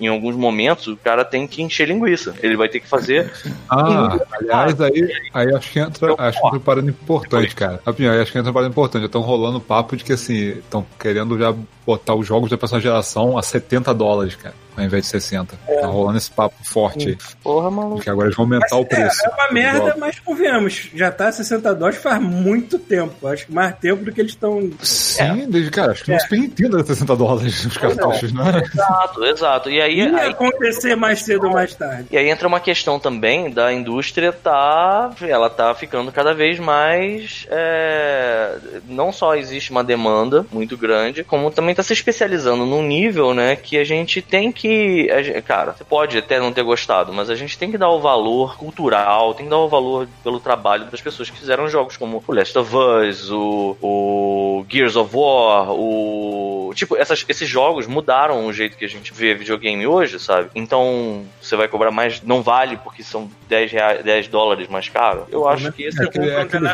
em 0.00 0.06
alguns 0.08 0.36
momentos, 0.36 0.86
o 0.86 0.96
cara 0.96 1.24
tem 1.24 1.46
que 1.46 1.62
encher 1.62 1.88
linguiça. 1.88 2.34
Ele 2.42 2.56
vai 2.56 2.68
ter 2.68 2.80
que 2.80 2.88
fazer. 2.88 3.30
Ah, 3.68 4.18
aliás, 4.38 4.80
aí, 4.80 5.08
aí 5.34 5.54
acho 5.54 5.72
que 5.72 5.78
entra, 5.80 6.14
acho 6.18 6.40
que 6.40 6.46
entra 6.46 6.56
uma 6.58 6.60
parada 6.60 6.88
importante, 6.88 7.54
cara. 7.54 7.80
Rapidinho, 7.84 8.12
aí 8.12 8.20
acho 8.20 8.30
que 8.30 8.38
entra 8.38 8.50
uma 8.50 8.54
parada 8.54 8.70
importante. 8.70 9.04
Estão 9.06 9.20
rolando 9.20 9.60
papo 9.60 9.96
de 9.96 10.04
que 10.04 10.12
assim, 10.12 10.50
estão 10.58 10.86
querendo 10.98 11.36
já 11.38 11.52
botar 11.86 12.14
os 12.14 12.26
jogos 12.26 12.50
da 12.50 12.56
próxima 12.56 12.80
geração 12.80 13.36
a 13.38 13.42
70 13.42 13.92
dólares, 13.94 14.34
cara, 14.36 14.54
ao 14.76 14.84
invés 14.84 15.04
de 15.04 15.10
60. 15.10 15.56
Tá 15.80 15.86
rolando 15.86 16.18
esse 16.18 16.30
papo 16.30 16.56
forte 16.64 17.08
aí. 17.08 17.18
Porra, 17.42 17.70
maluco. 17.70 17.96
Porque 17.96 18.10
agora 18.10 18.26
eles 18.26 18.36
vão 18.36 18.44
aumentar 18.44 18.76
o 18.76 18.84
preço. 18.84 19.22
É, 19.24 19.28
é 19.28 19.34
uma 19.34 19.52
merda, 19.52 19.96
mas 19.98 20.18
convenhamos, 20.20 20.90
já 20.94 21.10
tá 21.10 21.30
60 21.30 21.74
dólares 21.74 21.98
faz 21.98 22.20
muito 22.20 22.78
tempo. 22.78 23.26
Acho 23.28 23.46
que 23.46 23.52
mais 23.52 23.74
tempo 23.76 24.04
do 24.04 24.12
que 24.12 24.20
eles 24.20 24.32
estão. 24.32 24.70
Sim, 24.82 25.46
desde, 25.48 25.70
cara, 25.70 25.92
acho 25.92 26.04
que 26.04 26.12
no 26.12 26.20
Super 26.20 26.38
Nintendo 26.38 26.76
era 26.76 26.86
60 26.86 27.16
dólares 27.16 27.64
os 27.64 27.76
cartuchos, 27.76 28.32
né? 28.32 28.62
Exato, 28.72 29.24
exato. 29.24 29.70
E 29.70 29.80
aí, 29.80 29.96
Ia 29.96 30.16
aí 30.16 30.30
acontecer 30.30 30.94
mais 30.94 31.20
cedo 31.22 31.46
ou 31.46 31.52
mais 31.52 31.74
tarde. 31.74 32.06
E 32.10 32.16
aí 32.16 32.28
entra 32.28 32.46
uma 32.46 32.60
questão 32.60 32.98
também 32.98 33.50
da 33.50 33.72
indústria 33.72 34.32
tá, 34.32 35.10
ela 35.22 35.48
tá 35.48 35.74
ficando 35.74 36.12
cada 36.12 36.34
vez 36.34 36.58
mais, 36.58 37.46
é, 37.50 38.56
não 38.88 39.12
só 39.12 39.34
existe 39.34 39.70
uma 39.70 39.82
demanda 39.82 40.46
muito 40.52 40.76
grande, 40.76 41.24
como 41.24 41.50
também 41.50 41.74
tá 41.74 41.82
se 41.82 41.92
especializando 41.92 42.66
num 42.66 42.82
nível, 42.82 43.34
né, 43.34 43.56
que 43.56 43.78
a 43.78 43.84
gente 43.84 44.20
tem 44.20 44.52
que. 44.52 44.65
Gente- 44.66 45.42
cara, 45.42 45.72
você 45.72 45.84
pode 45.84 46.18
até 46.18 46.38
não 46.40 46.52
ter 46.52 46.62
gostado, 46.62 47.12
mas 47.12 47.30
a 47.30 47.34
gente 47.34 47.56
tem 47.58 47.70
que 47.70 47.78
dar 47.78 47.90
o 47.90 48.00
valor 48.00 48.56
cultural, 48.56 49.34
tem 49.34 49.46
que 49.46 49.50
dar 49.50 49.58
o 49.58 49.68
valor 49.68 50.08
pelo 50.22 50.40
trabalho 50.40 50.86
das 50.86 51.00
pessoas 51.00 51.30
que 51.30 51.38
fizeram 51.38 51.68
jogos 51.68 51.96
como 51.96 52.22
o 52.26 52.32
Last 52.32 52.56
of 52.58 52.74
Us, 52.76 53.30
o, 53.30 53.76
o 53.82 54.66
Gears 54.68 54.96
of 54.96 55.14
War, 55.16 55.70
o. 55.72 56.72
Tipo, 56.74 56.96
essas- 56.96 57.24
esses 57.28 57.48
jogos 57.48 57.86
mudaram 57.86 58.46
o 58.46 58.52
jeito 58.52 58.76
que 58.76 58.84
a 58.84 58.88
gente 58.88 59.12
vê 59.14 59.34
videogame 59.34 59.86
hoje, 59.86 60.18
sabe? 60.18 60.50
Então, 60.54 61.22
você 61.40 61.56
vai 61.56 61.68
cobrar 61.68 61.90
mais. 61.90 62.20
Não 62.22 62.42
vale 62.42 62.76
porque 62.76 63.02
são 63.02 63.30
10, 63.48 63.72
reais, 63.72 64.04
10 64.04 64.28
dólares 64.28 64.68
mais 64.68 64.88
caro. 64.88 65.26
Eu 65.30 65.48
acho 65.48 65.72
que 65.72 65.84
esse 65.84 66.00
É 66.02 66.04
aquele, 66.06 66.30
é 66.30 66.40
aquele. 66.40 66.66
É, 66.66 66.70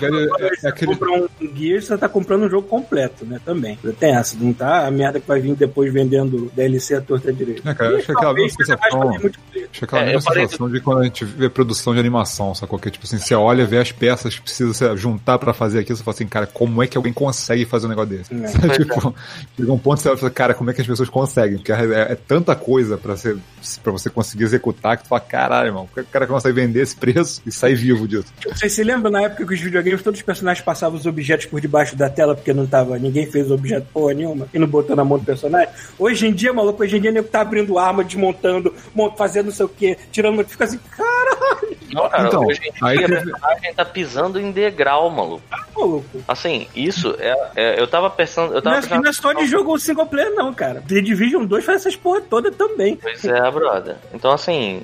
é 0.47 0.57
Você 0.57 0.69
aquele, 0.69 0.93
compra 0.97 1.13
um 1.13 1.29
Gears, 1.55 1.85
você 1.87 1.99
tá 1.99 2.09
comprando 2.09 2.45
um 2.45 2.51
jogo 2.51 2.67
completo, 2.67 3.25
né? 3.25 3.41
Também. 3.45 3.79
Tem 3.99 4.15
essa, 4.15 4.37
não 4.41 4.53
tá 4.53 4.87
a 4.87 4.91
merda 4.91 5.21
que 5.21 5.27
vai 5.29 5.41
vir 5.41 5.55
depois 5.55 5.93
vendendo 5.93 6.51
DLC 6.55 6.95
à 6.97 7.01
torta 7.01 7.33
direita. 7.33 7.71
É, 7.71 7.75
cara, 7.83 7.97
acho 7.97 8.07
que 8.07 8.13
aquela 8.13 8.35
mesma 8.35 8.65
sensação-. 8.65 9.17
Acho 9.17 9.31
que 9.73 9.85
aquela 9.85 10.03
É, 10.03 10.07
mesma 10.15 10.33
sensação 10.33 10.71
de 10.71 10.81
quando 10.81 11.01
a 11.01 11.05
gente 11.05 11.25
vê 11.25 11.49
produção 11.49 11.95
de 11.95 12.01
animação, 12.01 12.55
sacou? 12.55 12.79
Que 12.79 12.91
tipo 12.91 13.05
assim, 13.05 13.19
você 13.19 13.35
olha, 13.35 13.65
vê 13.67 13.79
as 13.79 13.93
peças 13.93 14.35
que 14.35 14.43
precisa 14.43 14.73
se 14.73 14.97
juntar 14.97 15.39
pra 15.39 15.53
fazer 15.53 15.81
aquilo, 15.81 15.97
você 15.97 16.05
fala 16.05 16.15
assim, 16.15 16.27
cara, 16.27 16.47
como 16.47 16.83
é 16.83 16.87
que 16.87 16.97
alguém 16.97 17.13
consegue 17.13 17.65
fazer 17.65 17.87
um 17.87 17.91
negócio 17.91 18.11
desse? 18.11 18.35
É. 18.35 18.69
tipo, 18.79 19.15
chega 19.57 19.73
um 19.73 19.79
ponto 19.79 19.97
que 19.97 20.03
você 20.03 20.17
fala, 20.17 20.31
cara, 20.31 20.55
como 20.55 20.71
é 20.71 20.75
que 20.75 20.81
as 20.81 20.87
pessoas 20.87 21.09
conseguem? 21.09 21.59
Porque 21.59 21.73
é, 21.73 22.13
é 22.13 22.15
tanta 22.15 22.55
coisa 22.55 22.97
pra, 22.97 23.17
ser, 23.17 23.37
pra 23.83 23.93
você 23.93 24.11
conseguir 24.11 24.45
executar 24.45 24.97
que 24.97 25.05
tu 25.05 25.09
fala, 25.09 25.21
caralho, 25.21 25.69
irmão, 25.69 25.87
como 25.87 26.01
é 26.01 26.03
que 26.03 26.09
o 26.09 26.13
cara 26.13 26.27
consegue 26.27 26.55
vender 26.55 26.83
esse 26.83 26.97
preço 26.97 27.43
e 27.47 27.53
sair 27.53 27.75
vivo 27.75 28.07
disso? 28.07 28.33
Vocês 28.47 28.73
se 28.73 28.83
lembram 28.83 29.11
na 29.11 29.23
época 29.23 29.47
que 29.47 29.55
os 29.55 29.61
videogames, 29.61 30.03
todos 30.03 30.21
os 30.21 30.25
personagens 30.25 30.65
passavam 30.65 30.99
os 30.99 31.07
objetos 31.07 31.47
por 31.47 31.61
debaixo 31.61 31.97
da 31.97 32.09
tela 32.09 32.35
porque 32.35 32.53
não 32.53 32.67
tava, 32.67 32.99
ninguém 32.99 33.27
fez 33.27 33.51
objeto 33.51 33.87
porra 33.93 34.15
nenhuma 34.15 34.47
e 34.53 34.59
não 34.59 34.67
botou 34.67 34.97
na 34.97 35.05
mão 35.05 35.19
do 35.19 35.25
personagem? 35.25 35.69
Hoje 35.99 36.27
em 36.27 36.33
dia, 36.33 36.53
maluco, 36.53 36.83
hoje 36.83 36.97
em 36.97 37.01
dia 37.01 37.11
nego 37.11 37.29
tá 37.29 37.41
abrindo 37.41 37.72
arma, 37.79 38.05
desmontando, 38.05 38.75
mont- 38.95 39.17
fazendo 39.17 39.47
não 39.47 39.53
sei 39.53 39.67
o 39.67 39.69
que, 39.69 39.97
tirando, 40.11 40.45
fica 40.45 40.65
assim, 40.65 40.79
caralho, 40.97 41.77
Não, 41.93 42.09
cara, 42.09 42.29
Então, 42.29 42.47
hoje 42.47 42.61
em 42.65 42.73
aí 42.87 42.99
dia 42.99 43.07
teve- 43.07 43.19
a 43.21 43.25
personagem 43.25 43.75
tá 43.75 43.85
pisando 43.85 44.41
em 44.41 44.51
degrau, 44.51 45.11
maluco. 45.11 45.43
maluco. 45.77 46.23
Assim, 46.27 46.67
isso 46.75 47.15
é. 47.19 47.35
é- 47.57 47.81
eu 47.81 47.87
tava 47.87 48.09
pensando. 48.09 48.51
Eu 48.53 48.55
Não 48.57 48.63
tava 48.63 48.77
é, 48.77 48.81
pensando 48.81 49.03
não 49.03 49.11
é 49.11 49.13
só 49.13 49.33
de 49.33 49.47
jogo 49.47 49.79
single 49.79 50.07
player, 50.07 50.33
não, 50.35 50.55
cara. 50.55 50.83
The 50.87 51.01
Division 51.01 51.45
2 51.45 51.65
faz 51.65 51.81
essas 51.81 51.97
porra 51.97 52.21
toda 52.23 52.51
também. 52.51 52.97
Pois 52.97 53.25
é, 53.25 53.51
brother. 53.51 53.97
Então, 54.15 54.31
assim, 54.33 54.83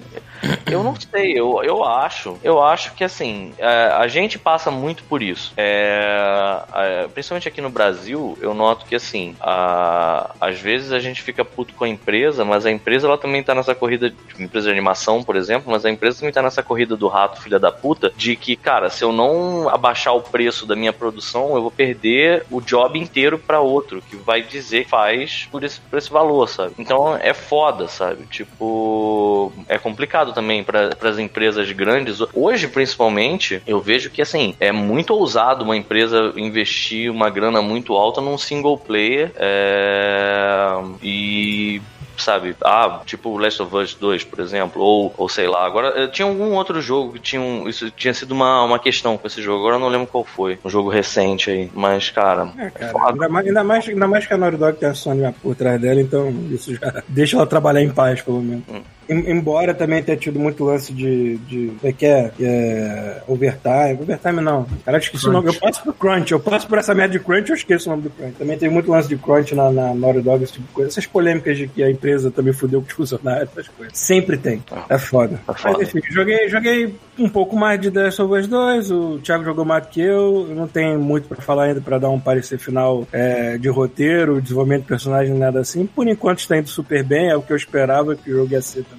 eu 0.70 0.82
não 0.82 0.94
sei, 0.94 1.32
eu, 1.38 1.62
eu 1.64 1.84
acho, 1.84 2.38
eu 2.42 2.62
acho 2.62 2.94
que, 2.94 3.04
assim, 3.04 3.54
é, 3.58 3.66
a 3.96 4.06
gente 4.08 4.38
passa 4.38 4.70
muito 4.70 5.02
por 5.04 5.22
isso. 5.22 5.52
É, 5.56 6.62
é, 6.74 7.08
principalmente 7.08 7.48
aqui 7.48 7.60
no 7.60 7.70
Brasil, 7.70 8.38
eu 8.40 8.54
noto 8.54 8.86
que, 8.86 8.94
assim, 8.94 9.34
a- 9.40 10.34
às 10.40 10.60
vezes 10.60 10.92
a 10.92 11.00
gente 11.00 11.22
fica 11.22 11.44
puto 11.44 11.74
com 11.74 11.84
a 11.84 11.88
empresa, 11.88 12.44
mas 12.44 12.66
a 12.66 12.70
empresa, 12.70 13.06
ela 13.06 13.18
também 13.18 13.42
tá 13.42 13.54
nessa 13.54 13.74
corrida, 13.74 14.10
tipo, 14.10 14.42
empresa 14.42 14.66
de 14.66 14.72
animação, 14.72 15.22
por 15.22 15.36
exemplo, 15.36 15.70
mas 15.70 15.84
a 15.84 15.90
empresa 15.90 16.20
também 16.20 16.32
tá 16.32 16.42
nessa 16.42 16.62
corrida 16.62 16.96
do 16.96 17.08
rato, 17.08 17.40
filha 17.40 17.58
da 17.58 17.72
puta, 17.72 18.12
de 18.16 18.36
que, 18.36 18.56
cara, 18.56 18.90
se 18.90 19.04
eu 19.04 19.12
não 19.12 19.68
abaixar 19.68 20.14
o 20.14 20.22
preço 20.22 20.66
da 20.66 20.76
minha 20.76 20.92
produção, 20.92 21.54
eu 21.56 21.62
vou 21.62 21.70
perder 21.70 22.44
o 22.50 22.60
job 22.60 22.98
inteiro 22.98 23.38
pra 23.38 23.60
outro, 23.60 24.02
que 24.02 24.16
vai 24.16 24.42
dizer 24.42 24.86
faz 24.88 25.46
por 25.50 25.64
esse, 25.64 25.80
por 25.80 25.98
esse 25.98 26.10
valor, 26.10 26.46
sabe? 26.48 26.74
Então 26.78 27.16
é 27.16 27.32
foda, 27.34 27.88
sabe? 27.88 28.26
Tipo, 28.26 29.52
é 29.68 29.78
complicado 29.78 30.27
também 30.32 30.62
para 30.64 30.90
as 31.02 31.18
empresas 31.18 31.70
grandes. 31.72 32.18
Hoje, 32.32 32.68
principalmente, 32.68 33.62
eu 33.66 33.80
vejo 33.80 34.10
que, 34.10 34.22
assim, 34.22 34.54
é 34.60 34.72
muito 34.72 35.14
ousado 35.14 35.64
uma 35.64 35.76
empresa 35.76 36.32
investir 36.36 37.10
uma 37.10 37.30
grana 37.30 37.60
muito 37.62 37.94
alta 37.94 38.20
num 38.20 38.38
single 38.38 38.78
player 38.78 39.32
é, 39.36 40.72
e 41.02 41.80
sabe? 42.22 42.54
Ah, 42.64 43.00
tipo 43.06 43.36
Last 43.38 43.62
of 43.62 43.74
Us 43.74 43.94
2, 43.94 44.24
por 44.24 44.40
exemplo, 44.40 44.82
ou, 44.82 45.14
ou 45.16 45.28
sei 45.28 45.46
lá. 45.46 45.64
Agora, 45.64 46.02
eh, 46.02 46.08
tinha 46.08 46.26
algum 46.26 46.54
outro 46.54 46.80
jogo 46.80 47.12
que 47.14 47.20
tinha 47.20 47.40
um, 47.40 47.68
isso 47.68 47.90
tinha 47.90 48.12
sido 48.12 48.32
uma, 48.32 48.64
uma 48.64 48.78
questão 48.78 49.16
com 49.16 49.26
esse 49.26 49.40
jogo. 49.40 49.60
Agora 49.60 49.76
eu 49.76 49.80
não 49.80 49.88
lembro 49.88 50.06
qual 50.06 50.24
foi. 50.24 50.58
Um 50.64 50.68
jogo 50.70 50.90
recente 50.90 51.50
aí. 51.50 51.70
Mas, 51.74 52.10
cara, 52.10 52.52
É, 52.58 52.70
cara, 52.70 52.92
foda. 52.92 53.12
ainda 53.12 53.28
mais, 53.28 53.46
ainda, 53.46 53.64
mais, 53.64 53.88
ainda 53.88 54.08
mais 54.08 54.26
que 54.26 54.34
a 54.34 54.36
Naughty 54.36 54.56
Dog 54.56 54.78
tem 54.78 54.88
a 54.88 54.94
Sony 54.94 55.32
por 55.42 55.54
trás 55.54 55.80
dela, 55.80 56.00
então 56.00 56.30
isso 56.50 56.74
já 56.74 57.02
deixa 57.08 57.36
ela 57.36 57.46
trabalhar 57.46 57.82
em 57.82 57.90
paz, 57.90 58.20
pelo 58.20 58.42
menos. 58.42 58.64
Hum. 58.68 58.82
Em- 59.08 59.30
Embora 59.30 59.72
também 59.74 60.02
tenha 60.02 60.16
tido 60.16 60.38
muito 60.38 60.64
lance 60.64 60.92
de. 60.92 61.36
de 61.38 61.72
é 61.82 61.92
que 61.92 62.06
é? 62.06 62.30
é 62.40 63.22
overtime. 63.26 63.98
Overtime 64.00 64.40
não. 64.40 64.66
Cara, 64.84 64.96
eu 64.96 65.00
esqueci 65.00 65.28
o 65.28 65.32
nome. 65.32 65.48
Eu 65.48 65.54
passo 65.54 65.82
por 65.82 65.94
Crunch. 65.94 66.32
Eu 66.32 66.40
passo 66.40 66.66
por 66.66 66.78
essa 66.78 66.94
merda 66.94 67.18
de 67.18 67.24
Crunch, 67.24 67.48
eu 67.50 67.56
esqueço 67.56 67.88
o 67.88 67.90
nome 67.90 68.02
do 68.04 68.10
Crunch. 68.10 68.34
Também 68.38 68.58
tem 68.58 68.68
muito 68.68 68.90
lance 68.90 69.08
de 69.08 69.16
Crunch 69.16 69.54
na, 69.54 69.70
na 69.70 69.94
Naughty 69.94 70.20
Dog, 70.20 70.42
esse 70.44 70.54
tipo 70.54 70.66
de 70.66 70.72
coisa. 70.72 70.90
Essas 70.90 71.06
polêmicas 71.06 71.56
de 71.56 71.68
que 71.68 71.82
a 71.82 71.90
empresa 71.90 72.30
também 72.30 72.52
fudeu 72.52 72.80
com 72.80 72.86
os 72.88 72.92
funcionários, 72.92 73.48
essas 73.52 73.68
coisas. 73.68 73.96
Sempre 73.98 74.36
tem. 74.36 74.62
É 74.88 74.98
foda. 74.98 75.40
É 75.48 75.52
foda. 75.54 75.78
Mas 75.78 75.88
enfim, 75.88 76.00
joguei, 76.10 76.48
joguei 76.48 76.94
um 77.18 77.28
pouco 77.28 77.56
mais 77.56 77.80
de 77.80 77.90
The 77.90 78.04
Last 78.04 78.22
of 78.22 78.34
Us 78.34 78.46
2. 78.46 78.90
O 78.90 79.18
Thiago 79.18 79.44
jogou 79.44 79.64
mais 79.64 79.84
do 79.84 79.88
que 79.88 80.00
eu. 80.00 80.46
Eu 80.48 80.54
não 80.54 80.68
tenho 80.68 80.98
muito 80.98 81.28
pra 81.28 81.40
falar 81.40 81.64
ainda 81.64 81.80
pra 81.80 81.98
dar 81.98 82.10
um 82.10 82.20
parecer 82.20 82.58
final 82.58 83.06
é, 83.12 83.56
de 83.58 83.68
roteiro, 83.68 84.40
desenvolvimento 84.40 84.82
de 84.82 84.88
personagem, 84.88 85.34
nada 85.34 85.60
assim. 85.60 85.86
Por 85.86 86.06
enquanto 86.06 86.40
está 86.40 86.56
indo 86.56 86.68
super 86.68 87.02
bem, 87.02 87.28
é 87.28 87.36
o 87.36 87.42
que 87.42 87.52
eu 87.52 87.56
esperava 87.56 88.14
que 88.14 88.30
o 88.30 88.36
jogo 88.38 88.52
ia 88.52 88.62
ser 88.62 88.84
também. 88.84 88.97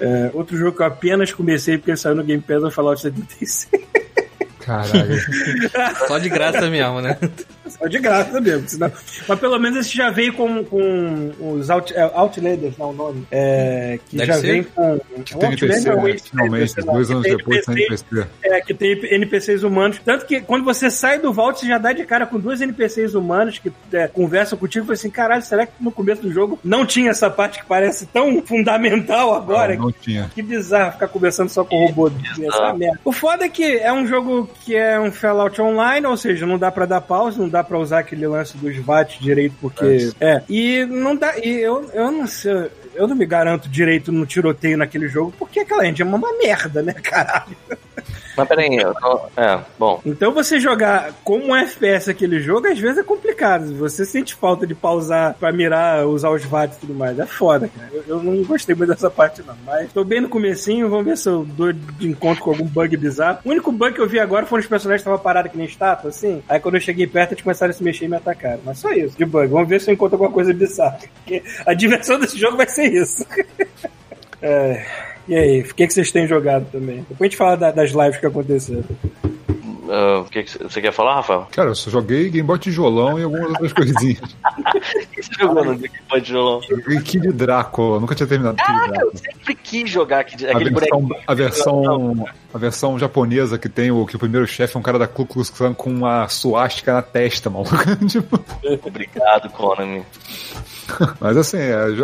É, 0.00 0.30
outro 0.34 0.56
jogo 0.56 0.76
que 0.76 0.82
eu 0.82 0.86
apenas 0.86 1.32
comecei 1.32 1.78
porque 1.78 1.96
saiu 1.96 2.14
no 2.14 2.24
Game 2.24 2.42
Pass 2.42 2.62
é 2.62 2.66
o 2.66 2.70
Fallout 2.70 3.00
76. 3.00 3.68
Caralho. 4.60 5.16
Só 6.08 6.18
de 6.18 6.28
graça 6.28 6.68
mesmo, 6.68 7.00
né? 7.00 7.16
Só 7.78 7.86
de 7.86 7.98
graça 7.98 8.40
mesmo. 8.40 8.68
Senão... 8.68 8.92
Mas 9.28 9.38
pelo 9.38 9.58
menos 9.58 9.78
esse 9.78 9.96
já 9.96 10.10
veio 10.10 10.32
com, 10.32 10.64
com 10.64 11.32
os 11.40 11.70
Out, 11.70 11.94
é, 11.94 12.02
Outlanders, 12.14 12.76
não 12.78 12.90
o 12.90 12.92
nome. 12.92 13.26
É, 13.30 13.98
que 14.08 14.16
Deve 14.16 14.32
já 14.32 14.40
ser. 14.40 14.46
vem 14.46 14.62
com. 14.64 15.00
Que 15.24 15.36
tem 15.36 15.48
NPC, 15.48 15.90
Outlander 15.90 15.96
ou 15.96 16.08
né? 16.08 16.16
Finalmente, 16.18 16.74
dois 16.74 17.10
anos 17.10 17.22
depois 17.24 17.64
tem 17.64 17.74
NPC, 17.74 18.04
NPC. 18.10 18.28
É, 18.44 18.60
que 18.60 18.74
tem 18.74 19.14
NPCs 19.14 19.62
humanos. 19.62 20.00
Tanto 20.04 20.26
que 20.26 20.40
quando 20.40 20.64
você 20.64 20.90
sai 20.90 21.18
do 21.18 21.32
Vault, 21.32 21.60
você 21.60 21.66
já 21.66 21.78
dá 21.78 21.92
de 21.92 22.04
cara 22.04 22.26
com 22.26 22.38
dois 22.38 22.60
NPCs 22.60 23.14
humanos 23.14 23.58
que 23.58 23.72
é, 23.92 24.08
conversam 24.08 24.58
contigo 24.58 24.84
e 24.84 24.86
fala 24.86 24.94
assim: 24.94 25.10
caralho, 25.10 25.42
será 25.42 25.66
que 25.66 25.72
no 25.80 25.90
começo 25.90 26.22
do 26.22 26.32
jogo 26.32 26.58
não 26.62 26.86
tinha 26.86 27.10
essa 27.10 27.30
parte 27.30 27.60
que 27.60 27.66
parece 27.66 28.06
tão 28.06 28.42
fundamental 28.42 29.34
agora? 29.34 29.74
Não, 29.74 29.84
não 29.84 29.92
tinha. 29.92 30.30
Que 30.34 30.42
bizarro 30.42 30.92
ficar 30.92 31.08
conversando 31.08 31.48
só 31.48 31.64
com 31.64 31.76
o 31.76 31.86
robô. 31.86 32.10
Essa 32.40 32.72
merda. 32.74 33.00
O 33.04 33.12
foda 33.12 33.44
é 33.44 33.48
que 33.48 33.64
é 33.78 33.92
um 33.92 34.06
jogo 34.06 34.48
que 34.64 34.74
é 34.74 34.98
um 35.00 35.10
Fallout 35.10 35.60
Online, 35.60 36.06
ou 36.06 36.16
seja, 36.16 36.46
não 36.46 36.58
dá 36.58 36.70
pra 36.70 36.86
dar 36.86 37.00
pause, 37.00 37.38
não 37.38 37.48
dá 37.48 37.64
pra 37.66 37.78
usar 37.78 38.00
aquele 38.00 38.26
lance 38.26 38.56
dos 38.56 38.76
VAT 38.76 39.18
direito, 39.20 39.54
porque. 39.60 40.12
É. 40.20 40.42
E 40.48 40.84
não 40.86 41.16
dá. 41.16 41.38
E 41.38 41.60
eu, 41.60 41.90
eu 41.92 42.10
não 42.10 42.26
sei. 42.26 42.70
Eu 42.94 43.06
não 43.06 43.14
me 43.14 43.26
garanto 43.26 43.68
direito 43.68 44.10
no 44.10 44.24
tiroteio 44.24 44.78
naquele 44.78 45.08
jogo, 45.08 45.34
porque 45.38 45.60
aquela 45.60 45.86
engine 45.86 46.10
é 46.10 46.14
uma 46.14 46.32
merda, 46.38 46.82
né, 46.82 46.94
caralho? 46.94 47.56
Mas 48.36 48.48
peraí, 48.48 48.76
eu 48.76 48.94
tô... 48.94 49.20
É, 49.36 49.58
bom. 49.78 50.00
Então 50.04 50.32
você 50.32 50.60
jogar 50.60 51.12
como 51.24 51.46
um 51.46 51.56
FPS 51.56 52.10
aquele 52.10 52.40
jogo, 52.40 52.66
às 52.66 52.78
vezes 52.78 52.98
é 52.98 53.02
complicado. 53.02 53.74
Você 53.76 54.04
sente 54.04 54.34
falta 54.34 54.66
de 54.66 54.74
pausar 54.74 55.34
pra 55.34 55.52
mirar, 55.52 56.06
usar 56.06 56.30
os 56.30 56.44
VATs 56.44 56.76
e 56.76 56.80
tudo 56.80 56.94
mais. 56.94 57.18
É 57.18 57.26
foda, 57.26 57.68
cara. 57.68 57.88
Eu, 57.92 58.04
eu 58.06 58.22
não 58.22 58.42
gostei 58.44 58.74
muito 58.74 58.90
dessa 58.90 59.10
parte, 59.10 59.42
não. 59.46 59.56
Mas 59.64 59.92
tô 59.92 60.04
bem 60.04 60.20
no 60.20 60.28
comecinho, 60.28 60.88
vamos 60.88 61.06
ver 61.06 61.16
se 61.16 61.28
eu 61.28 61.44
dou 61.44 61.72
de 61.72 62.08
encontro 62.08 62.42
com 62.42 62.50
algum 62.50 62.66
bug 62.66 62.96
bizarro. 62.96 63.38
O 63.44 63.50
único 63.50 63.72
bug 63.72 63.94
que 63.94 64.00
eu 64.00 64.08
vi 64.08 64.20
agora 64.20 64.46
foram 64.46 64.60
os 64.60 64.68
personagens 64.68 65.02
que 65.02 65.08
estavam 65.08 65.22
parados 65.22 65.50
que 65.50 65.58
nem 65.58 65.66
estátua, 65.66 66.10
assim. 66.10 66.42
Aí 66.48 66.60
quando 66.60 66.74
eu 66.74 66.80
cheguei 66.80 67.06
perto, 67.06 67.32
eles 67.32 67.42
começaram 67.42 67.70
a 67.70 67.74
se 67.74 67.82
mexer 67.82 68.04
e 68.04 68.08
me 68.08 68.16
atacaram. 68.16 68.60
Mas 68.64 68.78
só 68.78 68.92
isso, 68.92 69.16
de 69.16 69.24
bug. 69.24 69.48
Vamos 69.48 69.68
ver 69.68 69.80
se 69.80 69.90
eu 69.90 69.94
encontro 69.94 70.16
alguma 70.16 70.30
coisa 70.30 70.52
bizarra. 70.52 70.98
Porque 71.14 71.42
a 71.64 71.72
diversão 71.74 72.18
desse 72.18 72.38
jogo 72.38 72.56
vai 72.56 72.68
ser 72.68 72.92
isso. 72.92 73.24
é... 74.42 75.15
E 75.28 75.34
aí, 75.34 75.60
o 75.60 75.74
que, 75.74 75.86
que 75.86 75.92
vocês 75.92 76.10
têm 76.12 76.26
jogado 76.26 76.66
também? 76.70 76.98
Depois 77.08 77.20
a 77.20 77.24
gente 77.24 77.36
fala 77.36 77.56
da- 77.56 77.70
das 77.72 77.90
lives 77.90 78.16
que 78.18 78.26
aconteceram. 78.26 78.84
O 79.88 80.24
que 80.24 80.42
que 80.42 80.58
você 80.64 80.80
quer 80.80 80.92
falar, 80.92 81.14
Rafael? 81.16 81.46
Cara, 81.52 81.70
eu 81.70 81.74
só 81.76 81.88
joguei 81.90 82.28
Game 82.28 82.42
Boy 82.46 82.58
Tijolão 82.58 83.18
e 83.20 83.22
algumas 83.22 83.50
outras 83.50 83.72
coisinhas. 83.72 84.20
O 84.56 85.06
que 85.16 85.22
você 85.22 85.32
jogou 85.38 85.64
no 85.64 85.74
Game 85.76 85.94
Boy 86.10 86.20
Tijolão? 86.20 86.60
Joguei 86.62 87.00
Kid 87.00 87.32
Drácula, 87.32 88.00
nunca 88.00 88.14
tinha 88.14 88.26
terminado 88.26 88.56
Kid 88.56 88.68
Eu 88.78 88.88
Drácula. 88.88 89.12
sempre 89.14 89.54
quis 89.54 89.88
jogar 89.90 90.20
aquele, 90.20 90.46
A 90.46 90.50
aquele 90.52 90.70
versão, 90.70 91.00
bonequinho. 91.00 91.24
a, 91.26 91.34
versão, 91.34 92.26
a 92.56 92.58
versão 92.58 92.98
japonesa 92.98 93.58
que 93.58 93.68
tem 93.68 93.90
o 93.90 94.06
que 94.06 94.16
o 94.16 94.18
primeiro 94.18 94.46
chefe 94.46 94.76
é 94.76 94.80
um 94.80 94.82
cara 94.82 94.98
da 94.98 95.06
Ku 95.06 95.26
Klux 95.26 95.50
Klan 95.50 95.74
com 95.74 95.90
uma 95.90 96.26
suástica 96.28 96.92
na 96.94 97.02
testa, 97.02 97.48
maluco. 97.50 97.70
tipo, 98.08 98.40
Obrigado, 98.84 99.50
Konami. 99.50 100.02
mas 101.20 101.36
assim, 101.36 101.58
é, 101.58 101.74
eu, 101.84 101.94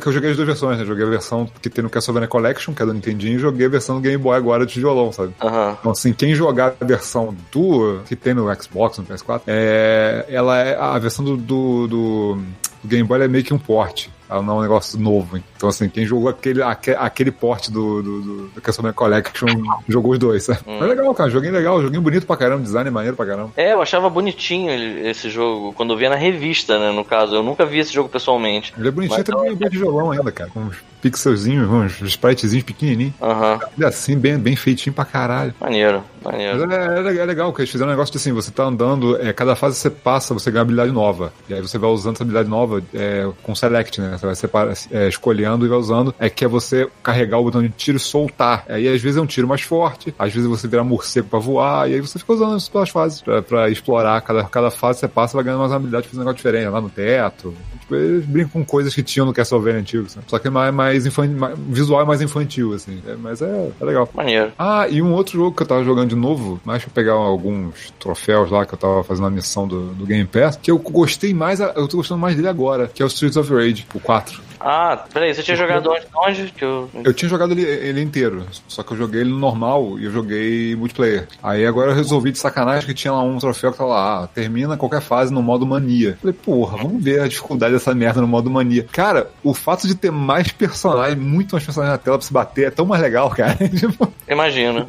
eu- 0.00 0.12
joguei 0.12 0.30
as 0.30 0.36
duas 0.36 0.46
versões, 0.48 0.78
né? 0.78 0.84
Joguei 0.84 1.06
a 1.06 1.08
versão 1.08 1.48
que 1.62 1.70
tem 1.70 1.82
no 1.82 1.88
Castlevania 1.88 2.28
Collection, 2.28 2.74
que 2.74 2.82
é 2.82 2.86
do 2.86 2.92
Nintendinho, 2.92 3.36
e 3.36 3.38
joguei 3.38 3.66
a 3.66 3.70
versão 3.70 3.96
do 3.96 4.00
Game 4.02 4.18
Boy 4.22 4.36
agora 4.36 4.66
de 4.66 4.72
tijolão, 4.74 5.10
sabe? 5.12 5.32
Aham. 5.42 5.76
Então, 5.80 5.92
assim, 5.92 6.12
quem 6.12 6.34
jogar 6.34 6.74
a 6.80 6.84
versão 6.84 7.34
do 7.50 8.00
que 8.06 8.14
tem 8.16 8.34
no 8.34 8.52
Xbox, 8.60 8.98
no 8.98 9.04
PS4, 9.04 9.42
é, 9.46 10.26
ela 10.28 10.58
é 10.58 10.76
a 10.76 10.98
versão 10.98 11.24
do, 11.24 11.36
do, 11.36 11.86
do- 11.86 12.42
do 12.82 12.88
Game 12.88 13.06
Boy 13.06 13.22
é 13.22 13.28
meio 13.28 13.44
que 13.44 13.54
um 13.54 13.58
port. 13.58 14.08
Ela 14.30 14.40
não 14.42 14.54
é 14.54 14.58
um 14.60 14.62
negócio 14.62 14.98
novo. 14.98 15.36
Então, 15.56 15.68
assim, 15.68 15.90
quem 15.90 16.06
jogou 16.06 16.26
aquele, 16.30 16.62
aque- 16.62 16.92
aquele 16.98 17.30
porte 17.30 17.70
do, 17.70 18.02
do, 18.02 18.20
do, 18.22 18.48
do 18.48 18.60
Castlevania 18.62 18.94
Collection 18.94 19.46
jogou 19.86 20.12
os 20.12 20.18
dois, 20.18 20.44
sabe? 20.44 20.60
Hum. 20.66 20.78
Mas 20.80 20.88
legal, 20.88 21.14
cara. 21.14 21.28
Joguinho 21.28 21.52
legal, 21.52 21.82
joguinho 21.82 22.00
bonito 22.00 22.26
pra 22.26 22.34
caramba, 22.36 22.62
design 22.62 22.88
maneiro 22.90 23.14
pra 23.14 23.26
caramba. 23.26 23.50
É, 23.58 23.74
eu 23.74 23.82
achava 23.82 24.08
bonitinho 24.08 24.70
esse 25.06 25.28
jogo, 25.28 25.74
quando 25.74 25.92
eu 25.92 25.98
via 25.98 26.08
na 26.08 26.16
revista, 26.16 26.78
né, 26.78 26.92
no 26.92 27.04
caso. 27.04 27.34
Eu 27.34 27.42
nunca 27.42 27.66
vi 27.66 27.78
esse 27.80 27.92
jogo 27.92 28.08
pessoalmente. 28.08 28.72
Ele 28.78 28.88
é 28.88 28.90
bonitinho, 28.90 29.18
Mas 29.18 29.26
tem 29.26 29.52
um 29.52 29.68
de 29.70 29.78
violão 29.78 30.10
ainda, 30.12 30.32
cara. 30.32 30.48
Com 30.48 30.60
uns 30.60 30.76
pixelzinhos, 31.02 31.68
uns 31.68 32.00
spritezinhos 32.00 32.64
pequenininhos. 32.64 33.12
Aham, 33.20 33.58
Ele 33.76 33.84
é 33.84 33.88
assim, 33.88 34.16
bem, 34.16 34.38
bem 34.38 34.56
feitinho 34.56 34.94
pra 34.94 35.04
caralho. 35.04 35.54
maneiro, 35.60 36.02
maneiro. 36.22 36.72
é, 36.72 36.98
é 36.98 37.00
legal, 37.00 37.22
é 37.22 37.26
legal, 37.26 37.52
que 37.52 37.60
eles 37.60 37.70
fizeram 37.70 37.90
um 37.90 37.92
negócio 37.92 38.12
de 38.12 38.18
assim, 38.18 38.32
você 38.32 38.50
tá 38.50 38.64
andando, 38.64 39.20
é, 39.20 39.32
cada 39.32 39.54
fase 39.56 39.76
você 39.76 39.90
passa, 39.90 40.34
você 40.34 40.50
ganha 40.50 40.60
uma 40.60 40.64
habilidade 40.64 40.92
nova. 40.92 41.32
E 41.48 41.54
aí 41.54 41.60
você 41.60 41.78
vai 41.78 41.90
usando 41.90 42.14
essa 42.14 42.24
habilidade 42.24 42.48
nova 42.48 42.82
é, 42.94 43.28
com 43.42 43.54
select, 43.54 44.00
né? 44.00 44.16
Você 44.18 44.26
vai 44.26 44.34
separa, 44.34 44.72
é, 44.90 45.08
escolhendo 45.08 45.64
e 45.64 45.68
vai 45.68 45.78
usando. 45.78 46.14
É 46.18 46.28
que 46.30 46.44
é 46.44 46.48
você 46.48 46.88
carregar 47.02 47.38
o 47.38 47.44
botão 47.44 47.62
de 47.62 47.68
tiro 47.70 47.96
e 47.96 48.00
soltar. 48.00 48.64
Aí 48.68 48.88
às 48.88 49.00
vezes 49.00 49.16
é 49.16 49.20
um 49.20 49.26
tiro 49.26 49.48
mais 49.48 49.62
forte, 49.62 50.14
às 50.18 50.32
vezes 50.32 50.48
você 50.48 50.68
vira 50.68 50.84
morcego 50.84 51.28
pra 51.28 51.38
voar, 51.38 51.90
e 51.90 51.94
aí 51.94 52.00
você 52.00 52.18
fica 52.18 52.32
usando 52.32 52.56
isso 52.56 52.70
pelas 52.70 52.90
fases 52.90 53.20
pra, 53.20 53.42
pra 53.42 53.70
explorar. 53.70 54.20
Cada, 54.22 54.44
cada 54.44 54.70
fase 54.70 55.00
você 55.00 55.08
passa, 55.08 55.36
vai 55.36 55.44
ganhando 55.44 55.60
mais 55.60 55.72
habilidade 55.72 56.06
fazendo 56.06 56.22
um 56.22 56.24
negócio 56.24 56.36
diferente, 56.36 56.68
lá 56.68 56.80
no 56.80 56.90
teto. 56.90 57.54
Tipo, 57.80 57.94
eles 57.96 58.26
brincam 58.26 58.52
com 58.52 58.64
coisas 58.64 58.94
que 58.94 59.02
tinham 59.02 59.26
no 59.26 59.32
Castlevania 59.32 59.80
antigo, 59.80 60.08
sabe? 60.08 60.26
Só 60.28 60.38
que 60.38 60.48
é 60.48 60.50
mais, 60.50 60.74
mais 60.74 61.06
infantil, 61.06 61.36
mais, 61.36 61.58
visual 61.58 62.02
é 62.02 62.04
mais 62.04 62.20
infantil, 62.20 62.72
assim. 62.74 63.02
É, 63.06 63.14
mas 63.16 63.42
é, 63.42 63.70
é 63.80 63.84
legal. 63.84 64.08
Maneiro. 64.14 64.52
Ah, 64.58 64.86
e 64.88 65.02
um 65.02 65.12
outro 65.12 65.38
jogo 65.38 65.56
que 65.56 65.62
eu 65.62 65.66
tava 65.66 65.84
jogando 65.84 66.11
de 66.14 66.20
novo, 66.20 66.60
mais 66.64 66.82
pra 66.84 66.92
pegar 66.94 67.12
alguns 67.14 67.92
troféus 67.98 68.50
lá 68.50 68.64
que 68.66 68.74
eu 68.74 68.78
tava 68.78 69.02
fazendo 69.04 69.26
a 69.26 69.30
missão 69.30 69.66
do, 69.66 69.88
do 69.94 70.06
Game 70.06 70.26
Pass, 70.26 70.56
que 70.60 70.70
eu 70.70 70.78
gostei 70.78 71.32
mais, 71.34 71.60
eu 71.60 71.88
tô 71.88 71.96
gostando 71.98 72.20
mais 72.20 72.36
dele 72.36 72.48
agora, 72.48 72.88
que 72.88 73.02
é 73.02 73.04
o 73.04 73.08
Streets 73.08 73.36
of 73.36 73.52
Rage, 73.52 73.86
o 73.94 74.00
4. 74.00 74.40
Ah, 74.64 75.04
peraí, 75.12 75.34
você 75.34 75.42
tinha 75.42 75.56
jogado 75.56 75.90
onde? 75.90 76.06
Onde? 76.14 76.52
Que 76.52 76.64
eu... 76.64 76.88
Eu 77.02 77.12
tinha 77.12 77.28
jogado 77.28 77.50
ele, 77.50 77.62
ele 77.62 78.00
inteiro, 78.00 78.46
só 78.68 78.84
que 78.84 78.92
eu 78.92 78.96
joguei 78.96 79.22
ele 79.22 79.30
no 79.30 79.38
normal 79.38 79.98
e 79.98 80.04
eu 80.04 80.12
joguei 80.12 80.76
multiplayer. 80.76 81.26
Aí 81.42 81.66
agora 81.66 81.90
eu 81.90 81.96
resolvi 81.96 82.30
de 82.30 82.38
sacanagem 82.38 82.86
que 82.86 82.94
tinha 82.94 83.12
lá 83.12 83.22
um 83.24 83.38
troféu 83.38 83.72
que 83.72 83.78
tava 83.78 83.90
lá, 83.90 84.22
ah, 84.22 84.26
termina 84.28 84.76
qualquer 84.76 85.00
fase 85.00 85.32
no 85.34 85.42
modo 85.42 85.66
mania. 85.66 86.16
Falei, 86.20 86.32
porra, 86.44 86.76
vamos 86.78 87.02
ver 87.02 87.22
a 87.22 87.26
dificuldade 87.26 87.72
dessa 87.74 87.92
merda 87.92 88.20
no 88.20 88.28
modo 88.28 88.48
mania. 88.50 88.86
Cara, 88.92 89.30
o 89.42 89.52
fato 89.52 89.88
de 89.88 89.96
ter 89.96 90.12
mais 90.12 90.52
personagens, 90.52 91.18
muito 91.18 91.52
mais 91.56 91.64
personagens 91.64 91.94
na 91.94 91.98
tela 91.98 92.18
pra 92.18 92.26
se 92.26 92.32
bater 92.32 92.66
é 92.68 92.70
tão 92.70 92.86
mais 92.86 93.02
legal, 93.02 93.30
cara. 93.34 93.56
desceu, 93.56 93.90
imagino. 94.28 94.86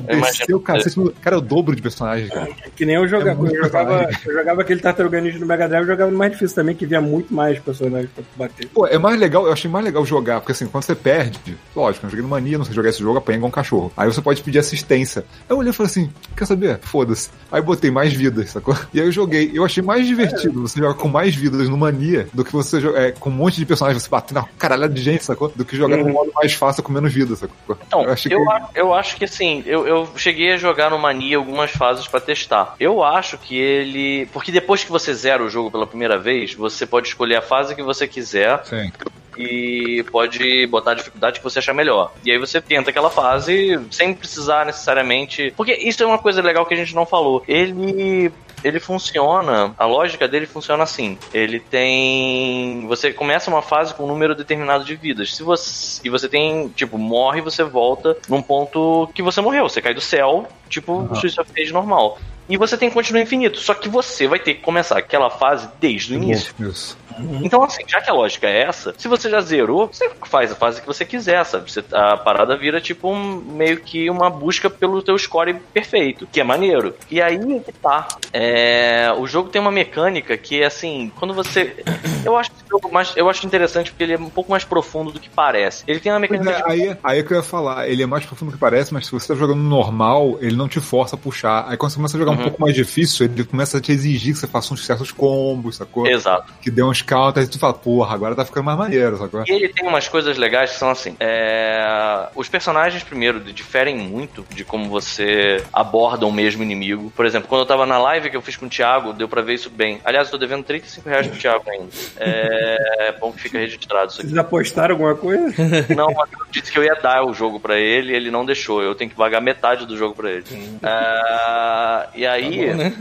cara, 0.64 0.84
você- 0.84 1.13
cara, 1.22 1.36
é 1.36 1.40
o 1.40 1.42
dobro 1.42 1.76
de 1.76 1.82
personagens, 1.82 2.30
cara. 2.30 2.50
Que 2.76 2.86
nem 2.86 2.96
eu 2.96 3.08
jogava. 3.08 3.46
É 3.48 3.52
eu, 3.52 3.64
jogava 3.64 4.10
eu 4.26 4.34
jogava 4.34 4.62
aquele 4.62 4.80
Tartaruga 4.80 5.22
Ninja 5.22 5.40
no 5.40 5.46
Mega 5.46 5.68
Drive, 5.68 5.84
eu 5.84 5.88
jogava 5.88 6.12
no 6.12 6.18
mais 6.18 6.32
difícil 6.32 6.56
também, 6.56 6.76
que 6.76 6.86
via 6.86 7.02
muito 7.02 7.34
mais 7.34 7.60
personagens 7.60 8.10
pra 8.14 8.24
bater. 8.36 8.68
Pô, 8.70 8.88
é 8.88 8.98
mais 8.98 9.20
legal, 9.20 9.46
eu 9.46 9.54
achei 9.54 9.70
mais 9.70 9.86
legal 9.86 10.06
jogar, 10.06 10.40
porque 10.40 10.52
assim, 10.52 10.68
quando 10.68 10.84
você 10.84 10.96
perde, 10.96 11.58
lógico, 11.76 12.06
eu 12.06 12.10
joguei 12.10 12.24
no 12.24 12.30
Mania, 12.30 12.58
não 12.58 12.66
sei 12.66 12.74
jogar 12.74 12.90
esse 12.90 13.00
jogo, 13.00 13.18
apanha 13.18 13.38
igual 13.38 13.50
um 13.50 13.52
cachorro. 13.52 13.92
Aí 13.98 14.08
você 14.08 14.22
pode 14.22 14.42
pedir 14.42 14.60
assistência. 14.60 15.22
Aí 15.22 15.46
eu 15.50 15.58
olhei 15.58 15.72
e 15.72 15.74
falei 15.74 15.90
assim, 15.90 16.10
quer 16.36 16.46
saber? 16.46 16.80
Foda-se. 16.82 17.30
Aí 17.52 17.60
eu 17.60 17.64
botei 17.64 17.92
mais 17.92 18.14
vidas, 18.14 18.50
sacou? 18.52 18.76
E 18.94 19.00
aí 19.00 19.08
eu 19.08 19.12
joguei. 19.12 19.52
Eu 19.54 19.64
achei 19.66 19.84
mais 19.84 20.06
divertido 20.08 20.62
você 20.68 20.80
jogar 20.80 20.94
com 20.96 21.08
mais 21.08 21.36
vidas 21.36 21.68
no 21.70 21.78
Mania 21.78 22.28
do 22.34 22.44
que 22.44 22.52
você 22.52 22.80
jogar 22.80 23.02
é, 23.02 23.12
com 23.12 23.30
um 23.30 23.34
monte 23.34 23.58
de 23.58 23.66
personagens, 23.66 24.04
você 24.04 24.10
bater 24.10 24.34
na 24.34 24.44
caralhada 24.58 24.94
de 24.94 25.02
gente, 25.02 25.24
sacou? 25.24 25.52
Do 25.56 25.66
que 25.66 25.76
jogar 25.76 25.98
no 25.98 26.10
modo 26.10 26.32
mais 26.34 26.54
fácil 26.54 26.84
com 26.84 26.92
menos 26.92 27.14
vidas, 27.14 27.40
sacou? 27.40 27.78
Então, 27.88 28.04
eu 28.04 28.12
achei 28.12 28.34
eu, 28.34 28.44
que... 28.44 28.52
a- 28.52 28.70
eu 28.76 28.94
acho 28.94 29.16
que 29.18 29.26
assim, 29.26 29.64
eu, 29.66 29.88
eu 29.88 30.08
cheguei 30.16 30.54
a 30.54 30.58
jogar 30.58 30.90
no 30.90 31.00
Mania 31.04 31.38
algumas 31.38 31.72
fases 31.72 32.08
pra 32.08 32.22
testar. 32.22 32.76
Eu 32.80 33.04
acho 33.04 33.38
que 33.38 33.58
ele. 33.58 34.26
Porque 34.28 34.52
depois 34.52 34.84
que 34.84 34.92
você 34.92 35.14
zera 35.14 35.44
o 35.44 35.50
jogo 35.50 35.70
pela 35.70 35.86
primeira 35.86 36.18
vez, 36.18 36.54
você 36.54 36.86
pode 36.86 37.10
escolher 37.10 37.36
a 37.36 37.42
fase 37.42 37.76
que 37.76 37.84
você 37.84 38.08
quiser 38.08 38.64
Sim. 38.64 38.92
e 39.38 40.04
pode 40.12 40.66
botar 40.68 40.92
a 40.92 40.96
dificuldade 40.96 41.40
que 41.40 41.44
você 41.44 41.60
achar 41.60 41.74
melhor. 41.74 42.14
E 42.24 42.32
aí 42.32 42.38
você 42.38 42.62
tenta 42.62 42.90
aquela 42.90 43.10
fase 43.10 43.80
sem 43.92 44.14
precisar 44.14 44.66
necessariamente. 44.66 45.54
Porque 45.58 45.74
isso 45.74 46.02
é 46.02 46.06
uma 46.06 46.18
coisa 46.18 46.42
legal 46.42 46.66
que 46.66 46.74
a 46.74 46.78
gente 46.78 46.96
não 46.96 47.06
falou. 47.06 47.44
Ele. 47.48 48.32
Ele 48.64 48.80
funciona, 48.80 49.74
a 49.78 49.86
lógica 49.86 50.28
dele 50.28 50.46
funciona 50.46 50.84
assim. 50.84 51.18
Ele 51.34 51.60
tem. 51.60 52.86
Você 52.88 53.12
começa 53.12 53.50
uma 53.50 53.62
fase 53.62 53.94
com 53.94 54.04
um 54.04 54.08
número 54.08 54.36
determinado 54.36 54.84
de 54.86 54.96
vidas. 54.96 55.36
Se 55.36 55.44
você. 55.44 56.02
E 56.04 56.10
você 56.10 56.30
tem, 56.30 56.70
tipo, 56.70 56.98
morre 56.98 57.40
e 57.40 57.44
você 57.44 57.64
volta 57.64 58.18
num 58.30 58.42
ponto 58.42 59.10
que 59.14 59.22
você 59.22 59.42
morreu. 59.42 59.68
Você 59.68 59.82
cai 59.82 59.94
do 59.94 60.02
céu, 60.02 60.48
tipo, 60.70 60.94
o 60.94 61.14
Streets 61.14 61.38
of 61.38 61.52
Rage 61.58 61.74
normal. 61.74 62.18
E 62.50 62.58
você 62.58 62.78
tem 62.78 62.90
continuo 62.90 63.22
infinito. 63.22 63.60
Só 63.60 63.74
que 63.74 63.88
você 63.90 64.28
vai 64.28 64.40
ter 64.40 64.56
que 64.56 64.62
começar 64.62 64.98
aquela 64.98 65.30
fase 65.30 65.70
desde 65.80 66.14
o 66.14 66.16
início. 66.16 66.54
Isso. 66.60 66.98
Então, 67.44 67.64
assim, 67.64 67.84
já 67.88 68.02
que 68.02 68.10
a 68.10 68.14
lógica 68.14 68.48
é 68.48 68.64
essa, 68.64 68.94
se 68.98 69.08
você 69.08 69.30
já 69.30 69.40
zerou, 69.42 69.88
você 69.88 70.10
faz 70.26 70.52
a 70.52 70.56
fase 70.56 70.82
que 70.82 70.88
você 70.88 71.06
quiser, 71.06 71.44
sabe? 71.46 71.72
Você- 71.72 71.84
a 71.92 72.18
parada 72.18 72.58
vira 72.58 72.82
tipo 72.82 73.08
um, 73.12 73.36
meio 73.36 73.80
que 73.80 74.10
uma 74.10 74.30
busca 74.32 74.70
pelo 74.70 75.02
teu 75.02 75.18
score 75.18 75.54
perfeito, 75.74 76.28
que 76.32 76.40
é 76.40 76.44
maneiro. 76.44 76.96
E 77.12 77.22
aí 77.22 77.36
é 77.36 77.60
que 77.60 77.72
tá. 77.72 78.08
É, 78.32 79.14
o 79.18 79.28
jogo 79.28 79.50
tem 79.50 79.62
uma 79.62 79.72
mecânica 79.72 80.36
que, 80.38 80.64
assim, 80.64 81.12
quando 81.18 81.34
você. 81.34 81.84
Eu 82.26 82.38
acho 82.38 82.52
esse 82.52 82.64
jogo 82.70 82.92
mais. 82.92 83.14
Eu 83.16 83.30
acho 83.30 83.46
interessante 83.46 83.92
porque 83.92 84.04
ele 84.04 84.14
é 84.14 84.18
um 84.18 84.30
pouco 84.30 84.50
mais 84.50 84.64
profundo 84.64 85.12
do 85.12 85.20
que 85.20 85.30
parece. 85.30 85.84
Ele 85.88 86.00
tem 86.00 86.12
uma 86.12 86.20
mecânica 86.20 86.52
é, 86.52 86.64
aí, 86.72 86.98
aí 87.04 87.20
é 87.20 87.24
que 87.24 87.34
eu 87.34 87.38
ia 87.38 87.44
falar, 87.44 87.88
ele 87.88 88.02
é 88.02 88.06
mais 88.06 88.26
profundo 88.26 88.50
do 88.52 88.54
que 88.56 88.60
parece, 88.60 88.94
mas 88.94 89.06
se 89.06 89.12
você 89.12 89.28
tá 89.28 89.36
jogando 89.36 89.62
normal, 89.62 90.38
ele 90.40 90.56
não 90.56 90.68
te 90.70 90.80
força 90.80 91.16
a 91.16 91.20
puxar. 91.20 91.66
Aí 91.68 91.76
quando 91.76 91.92
você 91.92 91.98
começa 91.98 92.16
a 92.16 92.20
jogar 92.20 92.33
um 92.34 92.38
pouco 92.44 92.62
mais 92.62 92.76
difícil, 92.76 93.26
ele 93.26 93.44
começa 93.44 93.78
a 93.78 93.82
te 93.82 93.92
exigir 93.92 94.34
que 94.34 94.40
você 94.40 94.48
faça 94.48 94.74
uns 94.74 94.86
certos 94.86 95.12
combos, 95.12 95.78
sacou? 95.78 96.08
Exato. 96.08 96.52
Que 96.62 96.70
dê 96.72 96.84
uns 96.84 97.02
counters 97.02 97.48
e 97.48 97.50
tu 97.52 97.60
fala, 97.60 97.74
porra, 97.74 98.14
agora 98.16 98.36
tá 98.36 98.46
ficando 98.46 98.66
mais 98.66 98.78
maneiro, 98.78 99.18
sacou? 99.18 99.44
E 99.48 99.52
ele 99.52 99.70
tem 99.70 99.88
umas 99.88 100.08
coisas 100.08 100.38
legais 100.38 100.72
que 100.72 100.78
são 100.78 100.90
assim. 100.90 101.16
é, 101.20 102.28
Os 102.36 102.48
personagens, 102.50 103.04
primeiro, 103.04 103.40
diferem 103.40 103.98
muito 103.98 104.46
de 104.54 104.64
como 104.64 104.90
você 104.90 105.64
aborda 105.72 106.26
o 106.26 106.32
mesmo 106.32 106.64
inimigo. 106.64 107.12
Por 107.16 107.26
exemplo, 107.26 107.48
quando 107.50 107.62
eu 107.62 107.66
tava 107.68 107.86
na 107.86 107.98
live 107.98 108.30
que 108.30 108.38
eu 108.38 108.42
fiz 108.42 108.56
com 108.56 108.66
o 108.66 108.70
Thiago, 108.70 109.14
deu 109.14 109.28
pra 109.28 109.42
ver 109.42 109.54
isso 109.56 109.70
bem. 109.70 110.00
Aliás, 110.04 110.28
eu 110.28 110.32
tô 110.32 110.38
devendo 110.38 110.64
35 110.64 111.10
reais 111.10 111.28
pro 111.28 111.38
Thiago 111.40 111.64
ainda. 111.70 111.88
É, 112.18 113.08
é 113.10 113.12
bom 113.20 113.32
que 113.32 113.42
fica 113.42 113.58
registrado 113.60 114.12
isso 114.12 114.20
aqui. 114.22 114.30
Vocês 114.30 114.38
apostaram 114.38 114.94
alguma 114.94 115.16
coisa? 115.16 115.54
Não, 115.96 116.08
mas 116.14 116.30
eu 116.32 116.46
disse 116.52 116.72
que 116.72 116.78
eu 116.80 116.84
ia 116.84 116.96
dar 116.96 117.24
o 117.26 117.34
jogo 117.34 117.60
pra 117.60 117.78
ele 117.78 118.14
ele 118.14 118.30
não 118.32 118.46
deixou. 118.46 118.82
Eu 118.82 118.96
tenho 118.96 119.10
que 119.10 119.16
pagar 119.16 119.42
metade 119.42 119.86
do 119.86 119.98
jogo 119.98 120.16
pra 120.16 120.30
ele. 120.32 120.46
É, 120.82 122.08
E 122.16 122.23
aí. 122.28 122.68
Bom, 122.68 122.76
né? 122.76 122.94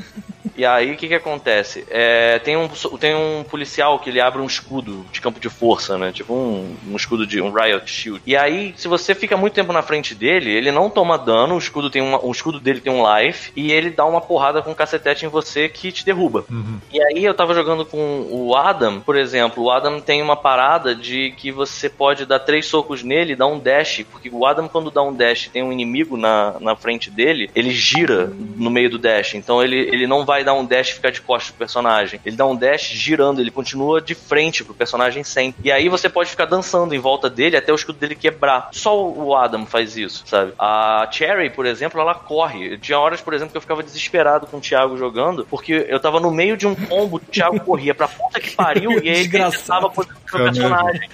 E 0.56 0.64
aí, 0.64 0.92
o 0.92 0.96
que 0.96 1.08
que 1.08 1.14
acontece? 1.14 1.86
É, 1.90 2.38
tem, 2.38 2.56
um, 2.56 2.68
tem 2.68 3.14
um 3.14 3.44
policial 3.44 3.98
que 3.98 4.10
ele 4.10 4.20
abre 4.20 4.40
um 4.40 4.46
escudo 4.46 5.04
de 5.10 5.20
campo 5.20 5.40
de 5.40 5.48
força, 5.48 5.96
né? 5.96 6.12
Tipo 6.12 6.34
um, 6.34 6.76
um 6.88 6.96
escudo 6.96 7.26
de 7.26 7.40
um 7.40 7.50
Riot 7.50 7.90
Shield. 7.90 8.22
E 8.26 8.36
aí, 8.36 8.74
se 8.76 8.88
você 8.88 9.14
fica 9.14 9.36
muito 9.36 9.54
tempo 9.54 9.72
na 9.72 9.82
frente 9.82 10.14
dele, 10.14 10.50
ele 10.50 10.70
não 10.70 10.90
toma 10.90 11.16
dano, 11.16 11.54
o 11.54 11.58
escudo, 11.58 11.90
tem 11.90 12.02
uma, 12.02 12.24
o 12.24 12.30
escudo 12.30 12.60
dele 12.60 12.80
tem 12.80 12.92
um 12.92 13.02
life, 13.16 13.52
e 13.56 13.72
ele 13.72 13.90
dá 13.90 14.04
uma 14.04 14.20
porrada 14.20 14.62
com 14.62 14.70
um 14.70 14.74
cacetete 14.74 15.24
em 15.24 15.28
você 15.28 15.68
que 15.68 15.90
te 15.90 16.04
derruba. 16.04 16.44
E 16.92 17.02
aí, 17.02 17.24
eu 17.24 17.34
tava 17.34 17.54
jogando 17.54 17.84
com 17.84 18.26
o 18.30 18.54
Adam, 18.54 19.00
por 19.00 19.16
exemplo. 19.16 19.64
O 19.64 19.70
Adam 19.70 20.00
tem 20.00 20.22
uma 20.22 20.36
parada 20.36 20.94
de 20.94 21.32
que 21.36 21.50
você 21.50 21.88
pode 21.88 22.26
dar 22.26 22.38
três 22.40 22.66
socos 22.66 23.02
nele 23.02 23.32
e 23.32 23.36
dar 23.36 23.46
um 23.46 23.58
dash, 23.58 24.04
porque 24.10 24.30
o 24.30 24.46
Adam, 24.46 24.68
quando 24.68 24.90
dá 24.90 25.02
um 25.02 25.12
dash 25.12 25.48
tem 25.48 25.62
um 25.62 25.72
inimigo 25.72 26.16
na, 26.16 26.56
na 26.60 26.76
frente 26.76 27.10
dele, 27.10 27.50
ele 27.54 27.70
gira 27.70 28.32
no 28.56 28.70
meio 28.70 28.90
do 28.90 28.98
dash. 28.98 29.34
Então 29.34 29.62
ele, 29.62 29.76
ele 29.76 30.06
não 30.06 30.24
vai 30.24 30.44
dar 30.44 30.51
um 30.54 30.64
dash 30.64 30.90
e 30.90 30.94
ficar 30.94 31.10
de 31.10 31.20
costas 31.20 31.50
pro 31.50 31.58
personagem. 31.58 32.20
Ele 32.24 32.36
dá 32.36 32.46
um 32.46 32.56
dash 32.56 32.88
girando, 32.88 33.40
ele 33.40 33.50
continua 33.50 34.00
de 34.00 34.14
frente 34.14 34.64
pro 34.64 34.74
personagem 34.74 35.22
sem. 35.24 35.54
E 35.62 35.70
aí 35.70 35.88
você 35.88 36.08
pode 36.08 36.30
ficar 36.30 36.44
dançando 36.46 36.94
em 36.94 36.98
volta 36.98 37.28
dele 37.30 37.56
até 37.56 37.72
o 37.72 37.74
escudo 37.74 37.98
dele 37.98 38.14
quebrar. 38.14 38.68
Só 38.72 39.00
o 39.02 39.34
Adam 39.36 39.66
faz 39.66 39.96
isso, 39.96 40.22
sabe? 40.26 40.52
A 40.58 41.08
Cherry, 41.10 41.50
por 41.50 41.66
exemplo, 41.66 42.00
ela 42.00 42.14
corre. 42.14 42.78
Tinha 42.78 42.98
horas, 42.98 43.20
por 43.20 43.34
exemplo, 43.34 43.52
que 43.52 43.56
eu 43.56 43.60
ficava 43.62 43.82
desesperado 43.82 44.46
com 44.46 44.58
o 44.58 44.60
Thiago 44.60 44.96
jogando, 44.96 45.46
porque 45.48 45.86
eu 45.88 46.00
tava 46.00 46.20
no 46.20 46.30
meio 46.30 46.56
de 46.56 46.66
um 46.66 46.74
combo, 46.74 47.16
o 47.16 47.20
Thiago 47.20 47.60
corria 47.60 47.94
pra 47.94 48.08
puta 48.08 48.40
que 48.40 48.50
pariu 48.56 48.92
e 48.92 49.08
aí 49.08 49.08
ele 49.08 49.28
Desgraçado. 49.28 49.58
tentava 49.62 49.90
posicionar 49.90 50.34
o 50.34 50.44
personagem. 50.44 51.08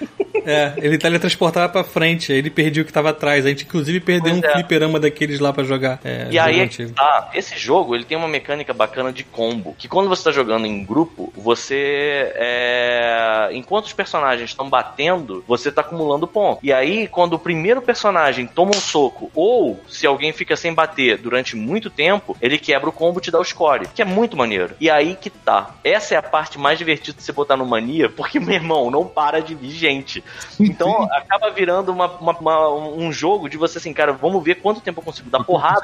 É, 0.45 0.73
ele 0.79 0.99
teletransportava 0.99 1.69
pra 1.69 1.85
frente, 1.85 2.33
aí 2.33 2.39
ele 2.39 2.51
perdia 2.51 2.83
o 2.83 2.87
que 2.87 2.93
tava 2.93 3.11
atrás. 3.11 3.45
A 3.45 3.49
gente, 3.49 3.65
inclusive, 3.65 4.01
perdeu 4.01 4.33
Pois 4.33 4.45
um 4.45 4.47
é. 4.47 4.53
fliperama 4.53 5.01
daqueles 5.01 5.41
lá 5.41 5.53
pra 5.53 5.65
jogar. 5.65 6.01
É, 6.05 6.29
E 6.31 6.39
aí 6.39 6.61
é 6.61 6.69
tá, 6.95 7.31
esse 7.35 7.59
jogo 7.59 7.95
ele 7.95 8.05
tem 8.05 8.17
uma 8.17 8.29
mecânica 8.29 8.73
bacana 8.73 9.13
de 9.13 9.18
combo, 9.25 9.75
que 9.79 9.89
quando 9.89 10.09
você 10.09 10.25
tá 10.25 10.31
jogando 10.33 10.67
em 10.67 10.85
grupo, 10.85 11.33
você 11.37 12.33
é... 12.37 13.49
enquanto 13.53 13.87
os 13.87 13.93
personagens 13.93 14.51
estão 14.51 14.69
batendo, 14.69 15.45
você 15.47 15.71
tá 15.71 15.81
acumulando 15.81 16.27
ponto. 16.27 16.59
E 16.63 16.73
aí 16.73 17.07
quando 17.09 17.35
o 17.35 17.39
primeiro 17.39 17.81
personagem 17.83 18.47
toma 18.47 18.71
um 18.75 18.81
soco 18.81 19.31
ou 19.35 19.81
se 19.89 20.07
alguém 20.07 20.33
fica 20.33 20.57
sem 20.57 20.73
bater 20.75 21.19
durante 21.19 21.57
muito 21.57 21.91
tempo, 21.91 22.37
ele 22.41 22.59
quebra 22.59 22.89
o 22.89 22.93
combo 22.93 23.19
e 23.19 23.23
te 23.23 23.31
dá 23.31 23.39
o 23.39 23.45
score, 23.45 23.89
que 23.95 24.03
é 24.03 24.05
muito 24.05 24.37
maneiro. 24.37 24.75
E 24.81 24.91
aí 24.91 25.17
que 25.17 25.31
tá. 25.31 25.75
Essa 25.85 26.15
é 26.15 26.19
a 26.19 26.23
parte 26.23 26.59
mais 26.59 26.79
divertida 26.79 27.17
de 27.19 27.23
você 27.25 27.33
botar 27.33 27.57
no 27.57 27.67
mania, 27.67 28.09
porque 28.09 28.39
meu 28.41 28.55
irmão, 28.55 28.91
não 28.91 29.07
para 29.07 29.41
de 29.41 29.55
vir 29.55 29.71
gente. 29.71 30.23
Então 30.59 31.03
acaba 31.13 31.51
virando 31.51 31.93
uma, 31.93 32.07
uma- 32.07 32.39
uma- 32.39 32.69
um 32.75 33.13
jogo 33.13 33.49
de 33.49 33.57
você 33.57 33.79
assim, 33.79 33.93
cara, 33.93 34.13
vamos 34.13 34.43
ver 34.43 34.57
quanto 34.57 34.81
tempo 34.81 35.01
eu 35.01 35.05
consigo 35.05 35.31
dar 35.31 35.45
porrada. 35.45 35.81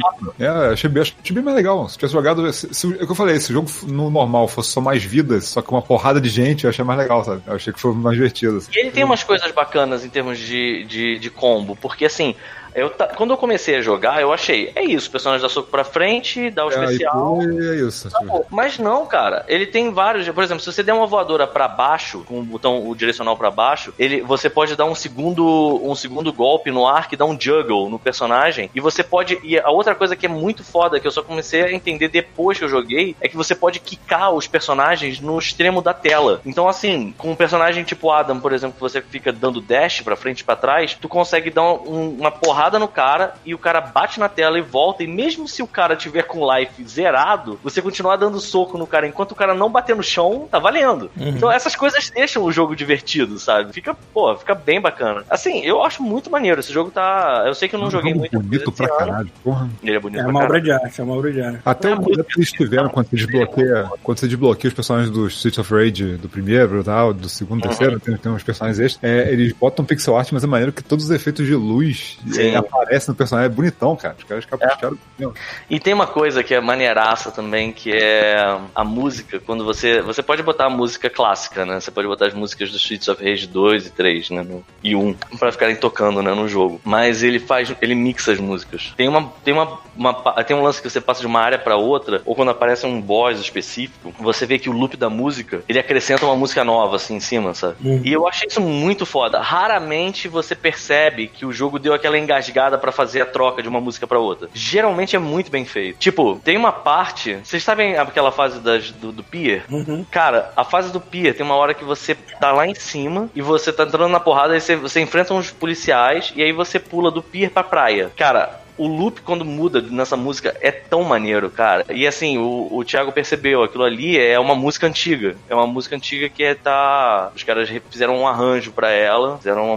Papo. 0.00 0.34
É, 0.38 0.46
achei, 0.72 0.88
bem- 0.90 1.02
achei 1.02 1.34
bem 1.34 1.42
mais 1.44 1.56
legal. 1.56 1.88
Se 1.92 1.98
tivesse 1.98 2.14
jogado. 2.14 2.50
Se, 2.52 2.72
se, 2.72 2.86
é 2.86 3.02
o 3.02 3.06
que 3.06 3.12
eu 3.12 3.14
falei, 3.14 3.38
se 3.38 3.50
o 3.50 3.52
jogo 3.52 3.70
no 3.86 4.08
normal 4.08 4.48
fosse 4.48 4.70
só 4.70 4.80
mais 4.80 5.04
vidas, 5.04 5.44
só 5.44 5.60
que 5.60 5.70
uma 5.70 5.82
porrada 5.82 6.18
de 6.18 6.30
gente, 6.30 6.64
eu 6.64 6.70
achei 6.70 6.82
mais 6.82 6.98
legal, 6.98 7.22
sabe? 7.22 7.42
Eu 7.46 7.54
achei 7.54 7.70
que 7.70 7.78
foi 7.78 7.92
mais 7.92 8.16
divertido. 8.16 8.56
Assim. 8.56 8.70
E 8.74 8.80
ele 8.80 8.90
tem 8.90 9.04
umas 9.04 9.22
coisas 9.22 9.52
bacanas 9.52 10.02
em 10.02 10.08
termos 10.08 10.38
de, 10.38 10.84
de, 10.84 11.18
de 11.18 11.30
combo, 11.30 11.76
porque 11.76 12.06
assim, 12.06 12.34
eu 12.74 12.90
quando 13.16 13.30
eu 13.32 13.36
comecei 13.36 13.76
a 13.76 13.80
jogar, 13.80 14.20
eu 14.20 14.32
achei, 14.32 14.72
é 14.74 14.82
isso, 14.84 15.08
o 15.08 15.12
personagem 15.12 15.42
dá 15.42 15.48
soco 15.48 15.70
pra 15.70 15.84
frente, 15.84 16.50
dá 16.50 16.64
o 16.66 16.70
É, 16.70 16.84
especial. 16.84 17.36
foi, 17.36 17.68
é 17.68 17.74
isso. 17.76 18.08
Acabou. 18.08 18.46
Mas 18.50 18.78
não, 18.78 19.06
cara. 19.06 19.44
Ele 19.48 19.66
tem 19.66 19.90
vários. 19.92 20.28
Por 20.28 20.42
exemplo, 20.44 20.62
se 20.62 20.72
você 20.72 20.82
der 20.82 20.92
uma 20.92 21.06
voadora 21.06 21.46
pra 21.46 21.68
baixo, 21.68 22.24
com 22.26 22.40
o 22.40 22.42
botão 22.42 22.88
o 22.88 22.94
direcional 22.94 23.36
pra 23.36 23.50
baixo, 23.50 23.92
ele, 23.98 24.20
você 24.22 24.48
pode 24.48 24.76
dar 24.76 24.84
um 24.84 24.94
segundo, 24.94 25.80
um 25.82 25.94
segundo 25.94 26.32
golpe 26.32 26.70
no 26.70 26.86
ar 26.86 27.08
que 27.08 27.16
dá 27.16 27.24
um 27.24 27.38
juggle 27.38 27.88
no 27.90 27.98
personagem. 27.98 28.70
E 28.74 28.80
você 28.80 29.02
pode. 29.02 29.38
E 29.42 29.58
a 29.58 29.70
outra 29.70 29.94
coisa 29.94 30.16
que 30.16 30.26
é 30.26 30.28
muito 30.28 30.62
foda, 30.64 30.98
que 31.00 31.06
eu 31.06 31.10
só 31.10 31.22
comecei 31.22 31.62
a 31.62 31.72
entender 31.72 32.08
depois 32.08 32.58
que 32.58 32.64
eu 32.64 32.68
joguei, 32.68 33.14
é 33.20 33.28
que 33.28 33.36
você 33.36 33.54
pode 33.54 33.80
quicar 33.80 34.32
os 34.32 34.46
personagens 34.46 35.20
no 35.20 35.38
extremo 35.38 35.82
da 35.82 35.92
tela. 35.94 36.40
Então, 36.46 36.68
assim, 36.68 37.14
com 37.18 37.30
um 37.32 37.36
personagem 37.36 37.84
tipo 37.84 38.10
Adam, 38.10 38.40
por 38.40 38.52
exemplo, 38.52 38.74
que 38.74 38.80
você 38.80 39.00
fica 39.02 39.32
dando 39.32 39.60
dash 39.60 40.00
pra 40.02 40.16
frente 40.16 40.40
e 40.40 40.44
pra 40.44 40.56
trás, 40.56 40.96
tu 41.00 41.08
consegue 41.08 41.50
dar 41.50 41.62
um- 41.72 42.16
uma 42.18 42.30
porrada 42.62 42.78
no 42.78 42.86
cara 42.88 43.34
e 43.44 43.54
o 43.54 43.58
cara 43.58 43.80
bate 43.80 44.20
na 44.20 44.28
tela 44.28 44.56
e 44.58 44.62
volta. 44.62 45.02
E 45.02 45.06
mesmo 45.06 45.48
se 45.48 45.62
o 45.62 45.66
cara 45.66 45.96
tiver 45.96 46.22
com 46.22 46.46
life 46.54 46.84
zerado, 46.84 47.58
você 47.62 47.82
continuar 47.82 48.16
dando 48.16 48.38
soco 48.40 48.78
no 48.78 48.86
cara 48.86 49.06
enquanto 49.06 49.32
o 49.32 49.34
cara 49.34 49.52
não 49.54 49.68
bater 49.70 49.96
no 49.96 50.02
chão, 50.02 50.46
tá 50.50 50.58
valendo. 50.60 51.10
Então 51.16 51.50
essas 51.50 51.74
coisas 51.74 52.10
deixam 52.10 52.44
o 52.44 52.52
jogo 52.52 52.76
divertido, 52.76 53.38
sabe? 53.38 53.72
Fica, 53.72 53.94
pô, 54.14 54.34
fica 54.36 54.54
bem 54.54 54.80
bacana. 54.80 55.24
Assim, 55.28 55.60
eu 55.64 55.82
acho 55.82 56.02
muito 56.02 56.30
maneiro. 56.30 56.60
Esse 56.60 56.72
jogo 56.72 56.90
tá. 56.90 57.42
Eu 57.46 57.54
sei 57.54 57.68
que 57.68 57.74
eu 57.74 57.80
não 57.80 57.90
joguei 57.90 58.10
jogo 58.12 58.20
muito. 58.20 58.38
bonito 58.40 58.70
pra 58.72 58.88
caralho, 58.88 59.30
porra. 59.42 59.68
Ele 59.82 59.96
é 59.96 60.00
bonito 60.00 60.20
É 60.20 60.22
pra 60.22 60.30
uma 60.30 60.40
caralho. 60.40 60.60
obra 60.60 60.62
de 60.78 60.84
arte, 60.84 61.00
é 61.00 61.04
uma 61.04 61.14
obra 61.16 61.32
de 61.32 61.40
arte. 61.42 61.60
Até 61.64 61.90
É, 61.90 61.94
o 61.94 62.00
momento 62.00 62.24
que 62.24 62.38
eles 62.38 62.52
tiveram 62.52 62.88
quando 62.88 63.08
você 63.08 63.16
desbloqueia, 63.16 63.90
quando 64.02 64.18
você 64.18 64.28
desbloqueia 64.28 64.68
os 64.68 64.74
personagens 64.74 65.10
do 65.10 65.26
Streets 65.26 65.58
of 65.58 65.74
Rage 65.74 66.16
do 66.16 66.28
primeiro 66.28 66.80
e 66.80 66.84
tal, 66.84 67.12
do 67.12 67.28
segundo, 67.28 67.62
Uhum. 67.62 67.68
terceiro, 67.68 67.98
tem, 68.00 68.16
tem 68.16 68.30
uns 68.32 68.42
personagens 68.42 68.78
extras, 68.78 69.02
é, 69.10 69.32
eles 69.32 69.52
botam 69.52 69.84
pixel 69.84 70.16
art, 70.16 70.30
mas 70.32 70.44
é 70.44 70.46
maneiro 70.46 70.72
que 70.72 70.82
todos 70.82 71.04
os 71.06 71.10
efeitos 71.10 71.46
de 71.46 71.54
luz 71.54 72.18
Sim. 72.26 72.51
É, 72.54 72.58
aparecem 72.58 73.12
no 73.12 73.14
personagem, 73.16 73.50
é 73.50 73.54
bonitão, 73.54 73.96
cara. 73.96 74.16
Os 74.18 74.24
caras 74.24 74.44
capricharam. 74.44 74.98
Não. 75.18 75.32
E 75.70 75.78
tem 75.80 75.92
uma 75.94 76.06
coisa 76.06 76.42
que 76.42 76.54
é 76.54 76.60
maneiraça 76.60 77.30
também, 77.30 77.72
que 77.72 77.92
é 77.92 78.36
a 78.74 78.84
música. 78.84 79.40
Quando 79.40 79.64
você. 79.64 80.00
Você 80.02 80.22
pode 80.22 80.42
botar 80.42 80.66
a 80.66 80.70
música 80.70 81.08
clássica, 81.10 81.64
né? 81.66 81.80
Você 81.80 81.90
pode 81.90 82.06
botar 82.08 82.26
as 82.26 82.34
músicas 82.34 82.70
do 82.70 82.76
Streets 82.76 83.08
of 83.08 83.22
Rage 83.24 83.46
2 83.46 83.86
e 83.86 83.90
3, 83.90 84.30
né? 84.30 84.42
no- 84.42 84.64
e 84.82 84.94
1, 84.96 85.14
pra 85.38 85.52
ficarem 85.52 85.76
tocando, 85.76 86.22
né? 86.22 86.34
No 86.34 86.48
jogo. 86.48 86.80
Mas 86.84 87.22
ele 87.22 87.38
faz. 87.38 87.72
Ele 87.80 87.94
mixa 87.94 88.32
as 88.32 88.38
músicas. 88.40 88.92
Tem 88.96 89.08
uma. 89.08 89.32
Tem 89.44 89.54
uma. 89.54 89.78
uma 89.96 90.14
tem 90.44 90.56
um 90.56 90.62
lance 90.62 90.80
que 90.82 90.88
você 90.90 91.00
passa 91.00 91.20
de 91.20 91.26
uma 91.26 91.40
área 91.40 91.58
pra 91.58 91.76
outra, 91.76 92.20
ou 92.24 92.34
quando 92.34 92.50
aparece 92.50 92.86
um 92.86 93.00
boss 93.00 93.38
específico, 93.38 94.12
você 94.18 94.44
vê 94.46 94.58
que 94.58 94.68
o 94.68 94.72
loop 94.72 94.96
da 94.96 95.08
música, 95.10 95.62
ele 95.68 95.78
acrescenta 95.78 96.24
uma 96.24 96.36
música 96.36 96.64
nova, 96.64 96.96
assim, 96.96 97.16
em 97.16 97.20
cima, 97.20 97.54
sabe? 97.54 97.76
E 98.04 98.12
eu 98.12 98.26
achei 98.26 98.48
isso 98.48 98.60
muito 98.60 99.04
foda. 99.06 99.40
Raramente 99.40 100.28
você 100.28 100.54
percebe 100.54 101.28
que 101.28 101.46
o 101.46 101.52
jogo 101.52 101.78
deu 101.78 101.94
aquela 101.94 102.18
engasgada 102.42 102.76
pra 102.76 102.92
fazer 102.92 103.22
a 103.22 103.26
troca 103.26 103.62
de 103.62 103.68
uma 103.68 103.80
música 103.80 104.06
pra 104.06 104.18
outra. 104.18 104.48
Geralmente 104.52 105.14
é 105.14 105.18
muito 105.18 105.50
bem 105.50 105.64
feito. 105.64 105.98
Tipo, 105.98 106.40
tem 106.42 106.56
uma 106.56 106.72
parte. 106.72 107.38
Vocês 107.42 107.62
sabem 107.62 107.96
aquela 107.96 108.32
fase 108.32 108.60
das, 108.60 108.90
do, 108.90 109.12
do 109.12 109.22
pier? 109.22 109.64
Cara, 110.10 110.52
a 110.56 110.64
fase 110.64 110.92
do 110.92 111.00
pier 111.00 111.34
tem 111.34 111.44
uma 111.44 111.54
hora 111.54 111.74
que 111.74 111.84
você 111.84 112.14
tá 112.14 112.52
lá 112.52 112.66
em 112.66 112.74
cima 112.74 113.30
e 113.34 113.40
você 113.40 113.72
tá 113.72 113.84
entrando 113.84 114.10
na 114.10 114.20
porrada 114.20 114.56
e 114.56 114.60
você, 114.60 114.76
você 114.76 115.00
enfrenta 115.00 115.34
uns 115.34 115.50
policiais 115.50 116.32
e 116.34 116.42
aí 116.42 116.52
você 116.52 116.78
pula 116.78 117.10
do 117.10 117.22
pier 117.22 117.50
pra 117.50 117.62
praia. 117.62 118.10
Cara. 118.16 118.61
O 118.76 118.86
loop, 118.86 119.20
quando 119.22 119.44
muda 119.44 119.80
nessa 119.80 120.16
música, 120.16 120.56
é 120.60 120.70
tão 120.70 121.02
maneiro, 121.04 121.50
cara. 121.50 121.84
E 121.90 122.06
assim, 122.06 122.38
o, 122.38 122.68
o 122.70 122.84
Thiago 122.84 123.12
percebeu, 123.12 123.62
aquilo 123.62 123.84
ali 123.84 124.18
é 124.18 124.38
uma 124.38 124.54
música 124.54 124.86
antiga. 124.86 125.36
É 125.48 125.54
uma 125.54 125.66
música 125.66 125.96
antiga 125.96 126.28
que 126.28 126.42
é, 126.42 126.54
tá. 126.54 127.30
Os 127.34 127.42
caras 127.42 127.68
fizeram 127.90 128.18
um 128.18 128.26
arranjo 128.26 128.72
pra 128.72 128.90
ela, 128.90 129.38
fizeram 129.38 129.72
uma, 129.72 129.74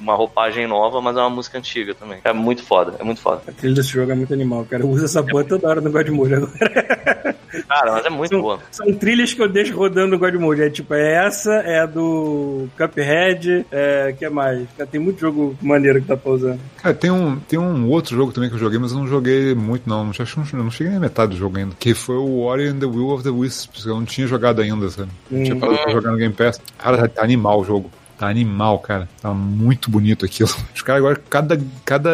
uma 0.00 0.14
roupagem 0.14 0.66
nova, 0.66 1.00
mas 1.00 1.16
é 1.16 1.20
uma 1.20 1.30
música 1.30 1.58
antiga 1.58 1.94
também. 1.94 2.18
É 2.24 2.32
muito 2.32 2.62
foda, 2.62 2.94
é 2.98 3.04
muito 3.04 3.20
foda. 3.20 3.42
A 3.46 3.52
trilha 3.52 3.74
desse 3.74 3.90
jogo 3.90 4.12
é 4.12 4.14
muito 4.14 4.32
animal, 4.32 4.64
cara. 4.64 4.86
Uso 4.86 5.04
essa 5.04 5.22
porra 5.22 5.44
toda 5.44 5.68
hora 5.68 5.80
no 5.80 5.90
God 5.90 6.08
Mode 6.08 6.34
agora. 6.34 7.35
Cara, 7.62 7.92
mas 7.92 8.04
é 8.04 8.10
muito 8.10 8.30
São, 8.30 8.40
boa. 8.42 8.58
são 8.70 8.92
trilhas 8.94 9.32
que 9.32 9.42
eu 9.42 9.48
deixo 9.48 9.76
rodando 9.76 10.12
no 10.12 10.18
God 10.18 10.34
Mode. 10.34 10.62
É 10.62 10.70
tipo, 10.70 10.94
é 10.94 11.26
essa, 11.26 11.52
é 11.54 11.80
a 11.80 11.86
do 11.86 12.68
Cuphead, 12.76 13.66
é. 13.70 14.14
que 14.18 14.28
mais? 14.28 14.66
Cara, 14.76 14.88
tem 14.88 15.00
muito 15.00 15.20
jogo 15.20 15.56
maneiro 15.60 16.00
que 16.00 16.08
tá 16.08 16.16
pausando. 16.16 16.60
Cara, 16.82 16.94
tem 16.94 17.10
um, 17.10 17.36
tem 17.36 17.58
um 17.58 17.88
outro 17.88 18.16
jogo 18.16 18.32
também 18.32 18.48
que 18.48 18.56
eu 18.56 18.60
joguei, 18.60 18.78
mas 18.78 18.92
eu 18.92 18.98
não 18.98 19.06
joguei 19.06 19.54
muito, 19.54 19.88
não. 19.88 20.10
Acho 20.10 20.42
que 20.42 20.56
não, 20.56 20.64
não 20.64 20.70
cheguei 20.70 20.92
na 20.92 21.00
metade 21.00 21.32
do 21.32 21.38
jogo 21.38 21.58
ainda. 21.58 21.74
Que 21.78 21.94
foi 21.94 22.16
o 22.16 22.40
Ori 22.40 22.68
and 22.68 22.78
the 22.78 22.86
Will 22.86 23.10
of 23.10 23.22
the 23.22 23.30
Wisps, 23.30 23.84
que 23.84 23.90
eu 23.90 23.94
não 23.94 24.04
tinha 24.04 24.26
jogado 24.26 24.60
ainda, 24.60 24.88
sabe? 24.88 25.10
Hum. 25.30 25.42
Tinha 25.42 25.56
parado 25.56 25.78
pra 25.82 25.92
jogar 25.92 26.10
no 26.10 26.16
Game 26.16 26.34
Pass. 26.34 26.60
Cara, 26.78 27.08
tá 27.08 27.22
animal 27.22 27.60
o 27.60 27.64
jogo. 27.64 27.90
Tá 28.18 28.28
animal, 28.28 28.78
cara. 28.78 29.08
Tá 29.20 29.32
muito 29.32 29.90
bonito 29.90 30.24
aquilo. 30.24 30.48
Os 30.74 30.82
caras 30.82 31.00
agora, 31.00 31.22
cada, 31.28 31.60
cada 31.84 32.10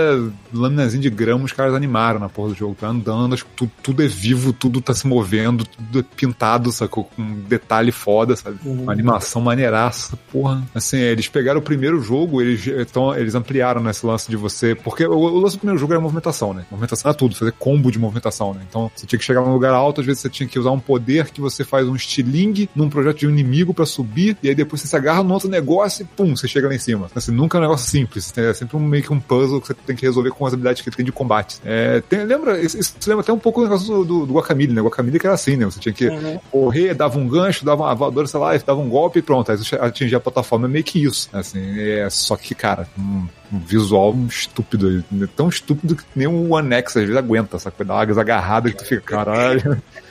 laminazinha 0.53 1.03
de 1.03 1.11
grama, 1.11 1.45
os 1.45 1.53
caras 1.53 1.75
animaram 1.75 2.19
na 2.19 2.29
porra 2.29 2.51
do 2.51 2.55
jogo. 2.55 2.77
Tá 2.79 2.89
andando, 2.89 3.35
acho 3.35 3.45
que 3.45 3.51
tudo, 3.55 3.73
tudo 3.83 4.03
é 4.03 4.07
vivo, 4.07 4.53
tudo 4.53 4.81
tá 4.81 4.95
se 4.95 5.07
movendo, 5.07 5.65
tudo 5.65 6.01
é 6.01 6.03
pintado, 6.17 6.73
sacou? 6.73 7.05
Com 7.05 7.23
um 7.23 7.41
detalhe 7.41 7.93
foda, 7.93 8.35
sabe? 8.35 8.59
Uhum. 8.65 8.83
Uma 8.83 8.93
animação 8.93 9.43
maneiraça, 9.43 10.19
porra. 10.31 10.63
Assim, 10.75 10.99
eles 10.99 11.29
pegaram 11.29 11.61
o 11.61 11.63
primeiro 11.63 12.01
jogo, 12.01 12.41
eles, 12.41 12.67
então, 12.67 13.15
eles 13.15 13.35
ampliaram 13.35 13.83
nesse 13.83 14.05
lance 14.05 14.31
de 14.31 14.37
você. 14.37 14.75
Porque 14.75 15.07
o, 15.07 15.13
o 15.13 15.39
lance 15.39 15.57
do 15.57 15.61
primeiro 15.61 15.79
jogo 15.79 15.93
era 15.93 16.01
movimentação, 16.01 16.55
né? 16.55 16.65
Movimentação 16.71 17.11
era 17.11 17.17
tudo, 17.17 17.35
fazer 17.35 17.53
combo 17.53 17.91
de 17.91 17.99
movimentação, 17.99 18.55
né? 18.55 18.63
Então, 18.69 18.91
você 18.95 19.07
tinha 19.07 19.19
que 19.19 19.25
chegar 19.25 19.43
num 19.43 19.53
lugar 19.53 19.73
alto, 19.73 20.01
às 20.01 20.07
vezes 20.07 20.23
você 20.23 20.31
tinha 20.31 20.49
que 20.49 20.59
usar 20.59 20.71
um 20.71 20.81
poder 20.81 21.31
que 21.31 21.41
você 21.41 21.65
faz 21.65 21.87
um 21.87 21.95
estilingue 21.95 22.69
num 22.75 22.89
projeto 22.89 23.19
de 23.19 23.27
um 23.27 23.31
inimigo 23.31 23.75
pra 23.75 23.87
subir, 23.87 24.37
e 24.43 24.49
aí 24.49 24.55
depois 24.55 24.81
você 24.81 24.89
se 24.89 24.97
agarra 24.97 25.23
num 25.23 25.35
outro 25.35 25.49
negócio 25.49 25.92
e 26.01 26.05
pum, 26.05 26.35
você 26.37 26.47
chega 26.49 26.69
lá 26.69 26.75
em 26.75 26.79
cima. 26.79 27.09
Assim, 27.15 27.33
nunca 27.33 27.57
é 27.57 27.61
um 27.61 27.63
negócio 27.63 27.89
simples, 27.91 28.33
é 28.37 28.53
sempre 28.55 28.77
um, 28.77 28.81
meio 28.81 29.03
que 29.03 29.13
um 29.13 29.21
puzzle 29.21 29.61
que 29.61 29.67
você 29.69 29.75
tem 29.75 29.95
que 29.97 30.07
resolver 30.07 30.31
com 30.31 30.47
as 30.47 30.53
habilidades 30.53 30.83
que 30.83 30.89
ele 30.89 30.97
tem 30.97 31.05
de 31.05 31.13
combate. 31.13 31.59
É, 31.65 32.01
tem- 32.09 32.25
lembra, 32.25 32.61
isso, 32.61 32.79
isso 32.79 32.95
lembra 33.07 33.23
até 33.23 33.33
um 33.33 33.39
pouco 33.39 33.61
o 33.61 33.65
negócio 33.65 34.05
do, 34.05 34.27
do, 34.27 34.35
Guacamole, 34.35 34.69
né? 34.73 34.81
O 34.81 34.85
Guacamole 34.87 35.19
que 35.19 35.27
era 35.27 35.35
assim, 35.35 35.57
né? 35.57 35.65
Você 35.67 35.81
tinha 35.81 35.93
que 35.93 36.09
Uhum. 36.09 36.39
correr, 36.51 36.95
dava 36.95 37.19
um 37.19 37.27
gancho, 37.29 37.65
dava 37.65 37.83
uma 37.85 37.95
voadora, 37.95 38.27
sei 38.27 38.39
lá, 38.41 38.57
dava 38.59 38.81
um 38.81 38.89
golpe 38.89 39.19
e 39.19 39.23
pronto. 39.23 39.51
Aí 39.51 39.57
você 39.59 39.77
atingia 39.77 40.19
a 40.19 40.21
plataforma. 40.21 40.67
É 40.67 40.71
meio 40.71 40.85
que 40.85 41.03
isso. 41.03 41.29
Assim, 41.33 41.61
é, 41.81 42.09
só 42.11 42.37
que, 42.37 42.55
cara, 42.55 42.87
um, 42.99 43.27
um 43.53 43.59
visual 43.59 44.15
estúpido. 44.29 45.05
né? 45.11 45.29
Tão 45.37 45.49
estúpido 45.49 45.97
que 45.97 46.05
nem 46.15 46.27
o 46.27 46.51
One 46.55 46.75
X 46.75 46.97
às 46.97 47.03
vezes 47.03 47.17
aguenta, 47.17 47.59
sabe? 47.59 47.77
Dá 47.85 47.95
uma 47.95 48.03
agarrada 48.21 48.71
que 48.71 48.77
tu 48.77 48.85
fica, 48.85 49.01
caralho. 49.03 49.81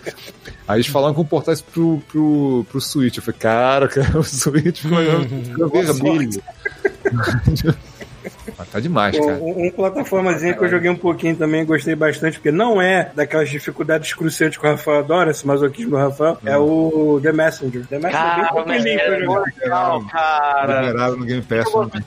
Aí 0.67 0.77
eles 0.77 0.87
falaram 0.87 1.13
que 1.13 1.23
portar 1.25 1.53
isso 1.53 1.63
pro, 1.63 2.01
pro, 2.09 2.65
pro 2.69 2.81
Switch. 2.81 3.17
Eu 3.17 3.23
falei, 3.23 3.39
cara, 3.39 3.87
cara, 3.87 4.17
o 4.19 4.23
Switch 4.23 4.81
ficou 4.81 4.99
ficou 5.69 5.83
vermelho. 5.83 6.43
Mas 8.57 8.69
tá 8.69 8.79
demais, 8.79 9.17
cara. 9.17 9.33
Um, 9.33 9.67
um 9.67 9.71
plataformazinho 9.71 10.57
que 10.57 10.63
eu 10.63 10.69
joguei 10.69 10.89
um 10.89 10.95
pouquinho 10.95 11.35
também, 11.35 11.65
gostei 11.65 11.95
bastante, 11.95 12.37
porque 12.37 12.51
não 12.51 12.81
é 12.81 13.11
daquelas 13.15 13.49
dificuldades 13.49 14.13
cruciantes 14.13 14.57
que 14.57 14.65
o 14.65 14.69
Rafael 14.69 14.99
adora, 14.99 15.31
esse 15.31 15.45
masoquismo 15.45 15.91
do 15.91 15.97
Rafael, 15.97 16.37
é 16.45 16.57
o 16.57 17.19
The 17.21 17.31
Messenger. 17.31 17.85
The 17.87 17.99
Messenger 17.99 18.21
é 18.21 18.35
bem 18.35 18.43
Cara, 18.43 18.63
tranquilinho 18.63 18.99
pra 18.99 19.15
é 19.15 19.19
jogar. 19.23 19.43
legal, 19.61 20.05
cara. 20.07 20.81
Liberaram 20.81 21.17
no 21.17 21.25
Game 21.25 21.41
Pass. 21.41 21.73
né? 21.93 22.03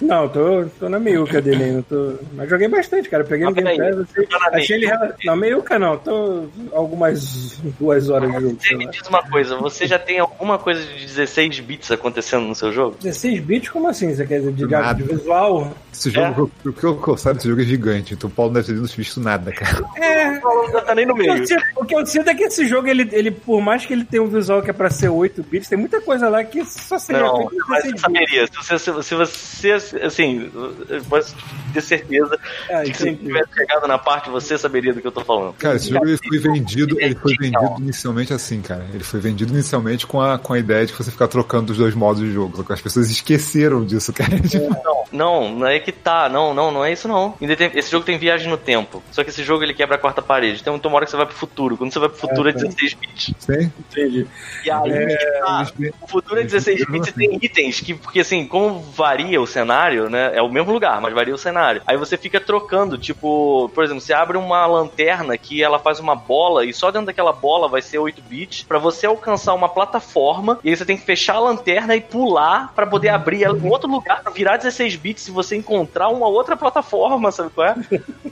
Não, 0.00 0.28
tô, 0.28 0.64
tô 0.78 0.88
na 0.88 0.98
meiuca 0.98 1.40
dele 1.40 1.64
ainda. 1.64 1.82
Tô... 1.88 2.14
Mas 2.32 2.48
joguei 2.48 2.68
bastante, 2.68 3.08
cara. 3.08 3.24
Peguei 3.24 3.46
no 3.46 3.54
Mas 3.54 3.64
Game 3.64 3.78
Pass, 3.78 4.06
achei, 4.10 4.26
tá 4.26 4.38
na 4.50 4.56
achei 4.56 4.76
ele. 4.76 4.92
Não, 5.24 5.36
meiuca 5.36 5.78
não. 5.78 5.96
Tô 5.98 6.44
algumas 6.72 7.58
duas 7.78 8.08
horas 8.08 8.30
de 8.32 8.40
jogo. 8.40 8.56
Você 8.60 8.74
me 8.74 8.86
diz 8.88 9.06
uma 9.08 9.22
coisa, 9.22 9.56
você 9.56 9.86
já 9.86 9.98
tem 9.98 10.18
alguma 10.18 10.58
coisa 10.58 10.82
de 10.84 11.06
16 11.06 11.60
bits 11.60 11.90
acontecendo 11.90 12.46
no 12.46 12.54
seu 12.54 12.72
jogo? 12.72 12.96
16 13.00 13.40
bits? 13.40 13.68
Como 13.70 13.88
assim? 13.88 14.14
Você 14.14 14.26
quer 14.26 14.40
dizer 14.40 14.52
de, 14.52 14.66
de 14.66 15.02
visual? 15.02 15.65
Esse 15.92 16.10
jogo, 16.10 16.50
o 16.64 16.72
que 16.72 16.84
eu, 16.84 17.02
eu 17.06 17.16
sabe, 17.16 17.38
esse 17.38 17.48
jogo 17.48 17.62
é 17.62 17.64
gigante, 17.64 18.12
então 18.14 18.28
o 18.28 18.32
Paulo 18.32 18.52
não 18.52 18.60
deve 18.60 18.74
ter 18.74 18.96
visto 18.96 19.18
nada, 19.20 19.50
cara. 19.50 19.82
É. 19.96 20.30
Não 20.40 20.84
tá 20.84 20.94
nem 20.94 21.06
no 21.06 21.14
O 21.14 21.16
que, 21.16 21.26
eu 21.26 21.34
meio. 21.34 21.46
sinto, 21.46 21.64
o 21.76 21.84
que 21.84 21.94
eu 21.94 22.06
sinto 22.06 22.28
é 22.30 22.34
que 22.34 22.44
esse 22.44 22.66
jogo, 22.68 22.86
ele, 22.88 23.08
ele, 23.12 23.30
por 23.30 23.60
mais 23.62 23.86
que 23.86 23.92
ele 23.94 24.04
tenha 24.04 24.22
um 24.22 24.28
visual 24.28 24.62
que 24.62 24.68
é 24.70 24.72
pra 24.72 24.90
ser 24.90 25.08
8 25.08 25.42
bits, 25.42 25.68
tem 25.68 25.78
muita 25.78 26.00
coisa 26.00 26.28
lá 26.28 26.44
que 26.44 26.64
só 26.64 26.98
seria 26.98 27.22
Não, 27.22 27.48
mas 27.68 27.84
16 27.84 27.92
você 27.94 27.98
saberia. 28.00 28.46
Se 28.46 28.78
você, 28.78 29.02
se, 29.02 29.14
você, 29.14 29.72
assim, 30.02 30.50
eu 30.88 31.02
posso 31.04 31.34
ter 31.72 31.80
certeza 31.80 32.38
Ah, 32.70 32.82
que 32.82 32.94
se 32.94 33.14
tivesse 33.16 33.54
chegado 33.54 33.86
na 33.88 33.98
parte, 33.98 34.28
você 34.28 34.58
saberia 34.58 34.92
do 34.92 35.00
que 35.00 35.06
eu 35.06 35.12
tô 35.12 35.24
falando. 35.24 35.54
Cara, 35.54 35.76
esse 35.76 35.90
jogo 35.90 36.06
ele 36.06 36.18
foi 36.18 36.38
vendido, 36.38 37.00
ele 37.00 37.14
foi 37.14 37.34
vendido 37.38 37.74
inicialmente 37.78 38.32
assim, 38.34 38.60
cara. 38.60 38.86
Ele 38.92 39.04
foi 39.04 39.20
vendido 39.20 39.52
inicialmente 39.52 40.06
com 40.06 40.20
a, 40.20 40.38
com 40.38 40.52
a 40.52 40.58
ideia 40.58 40.84
de 40.84 40.92
que 40.92 41.02
você 41.02 41.10
ficar 41.10 41.28
trocando 41.28 41.72
os 41.72 41.78
dois 41.78 41.94
modos 41.94 42.22
de 42.22 42.32
jogo. 42.32 42.56
Só 42.56 42.62
que 42.62 42.72
as 42.72 42.80
pessoas 42.80 43.10
esqueceram 43.10 43.84
disso, 43.84 44.12
cara. 44.12 44.38
Tipo, 44.40 44.76
Não, 45.12 45.45
não 45.50 45.66
é 45.66 45.78
que 45.78 45.92
tá, 45.92 46.28
não, 46.28 46.52
não, 46.54 46.70
não 46.70 46.84
é 46.84 46.92
isso 46.92 47.06
não. 47.08 47.34
Esse 47.74 47.90
jogo 47.90 48.04
tem 48.04 48.18
viagem 48.18 48.48
no 48.48 48.56
tempo. 48.56 49.02
Só 49.10 49.22
que 49.24 49.30
esse 49.30 49.42
jogo 49.42 49.62
ele 49.64 49.74
quebra 49.74 49.96
a 49.96 49.98
quarta 49.98 50.22
parede. 50.22 50.60
Então 50.60 50.78
tem 50.78 50.88
uma 50.90 50.96
hora 50.96 51.04
que 51.04 51.10
você 51.10 51.16
vai 51.16 51.26
pro 51.26 51.34
futuro. 51.34 51.76
Quando 51.76 51.92
você 51.92 51.98
vai 51.98 52.08
pro 52.08 52.18
futuro 52.18 52.48
é, 52.48 52.52
É, 52.52 52.54
tá. 52.54 52.60
16 52.60 52.94
bits. 52.94 53.34
Sim. 53.38 53.72
Entendi. 53.78 54.26
E 54.64 54.70
aí, 54.70 55.16
tá, 55.40 55.66
eles- 55.78 55.92
o 56.00 56.06
futuro 56.06 56.40
é 56.40 56.44
16 56.44 56.84
bits 56.86 57.08
e 57.08 57.12
tem 57.12 57.38
itens 57.42 57.80
que, 57.80 57.94
porque 57.94 58.20
assim, 58.20 58.46
como 58.46 58.80
varia 58.80 59.40
o 59.40 59.46
cenário, 59.46 60.08
né? 60.10 60.32
É 60.34 60.42
o 60.42 60.48
mesmo 60.48 60.72
lugar, 60.72 61.00
mas 61.00 61.14
varia 61.14 61.34
o 61.34 61.38
cenário. 61.38 61.82
Aí 61.86 61.96
você 61.96 62.16
fica 62.16 62.40
trocando, 62.40 62.96
tipo, 62.98 63.70
por 63.74 63.84
exemplo, 63.84 64.00
você 64.00 64.12
abre 64.12 64.36
uma 64.36 64.66
lanterna 64.66 65.36
que 65.36 65.62
ela 65.62 65.78
faz 65.78 66.00
uma 66.00 66.14
bola 66.14 66.64
e 66.64 66.72
só 66.72 66.90
dentro 66.90 67.06
daquela 67.06 67.32
bola 67.32 67.68
vai 67.68 67.82
ser 67.82 67.98
8 67.98 68.22
bits 68.22 68.62
pra 68.62 68.78
você 68.78 69.06
alcançar 69.06 69.54
uma 69.54 69.68
plataforma 69.68 70.58
e 70.64 70.70
aí 70.70 70.76
você 70.76 70.84
tem 70.84 70.96
que 70.96 71.04
fechar 71.04 71.36
a 71.36 71.40
lanterna 71.40 71.94
e 71.96 72.00
pular 72.00 72.72
pra 72.74 72.86
poder 72.86 73.08
abrir 73.10 73.44
ela 73.44 73.56
em 73.58 73.68
outro 73.68 73.90
lugar 73.90 74.22
virar 74.34 74.56
16 74.56 74.96
bits 74.96 75.22
se 75.22 75.30
você 75.36 75.56
encontrar 75.56 76.08
uma 76.08 76.26
outra 76.28 76.56
plataforma, 76.56 77.30
sabe 77.30 77.50
qual 77.50 77.68
é? 77.68 77.76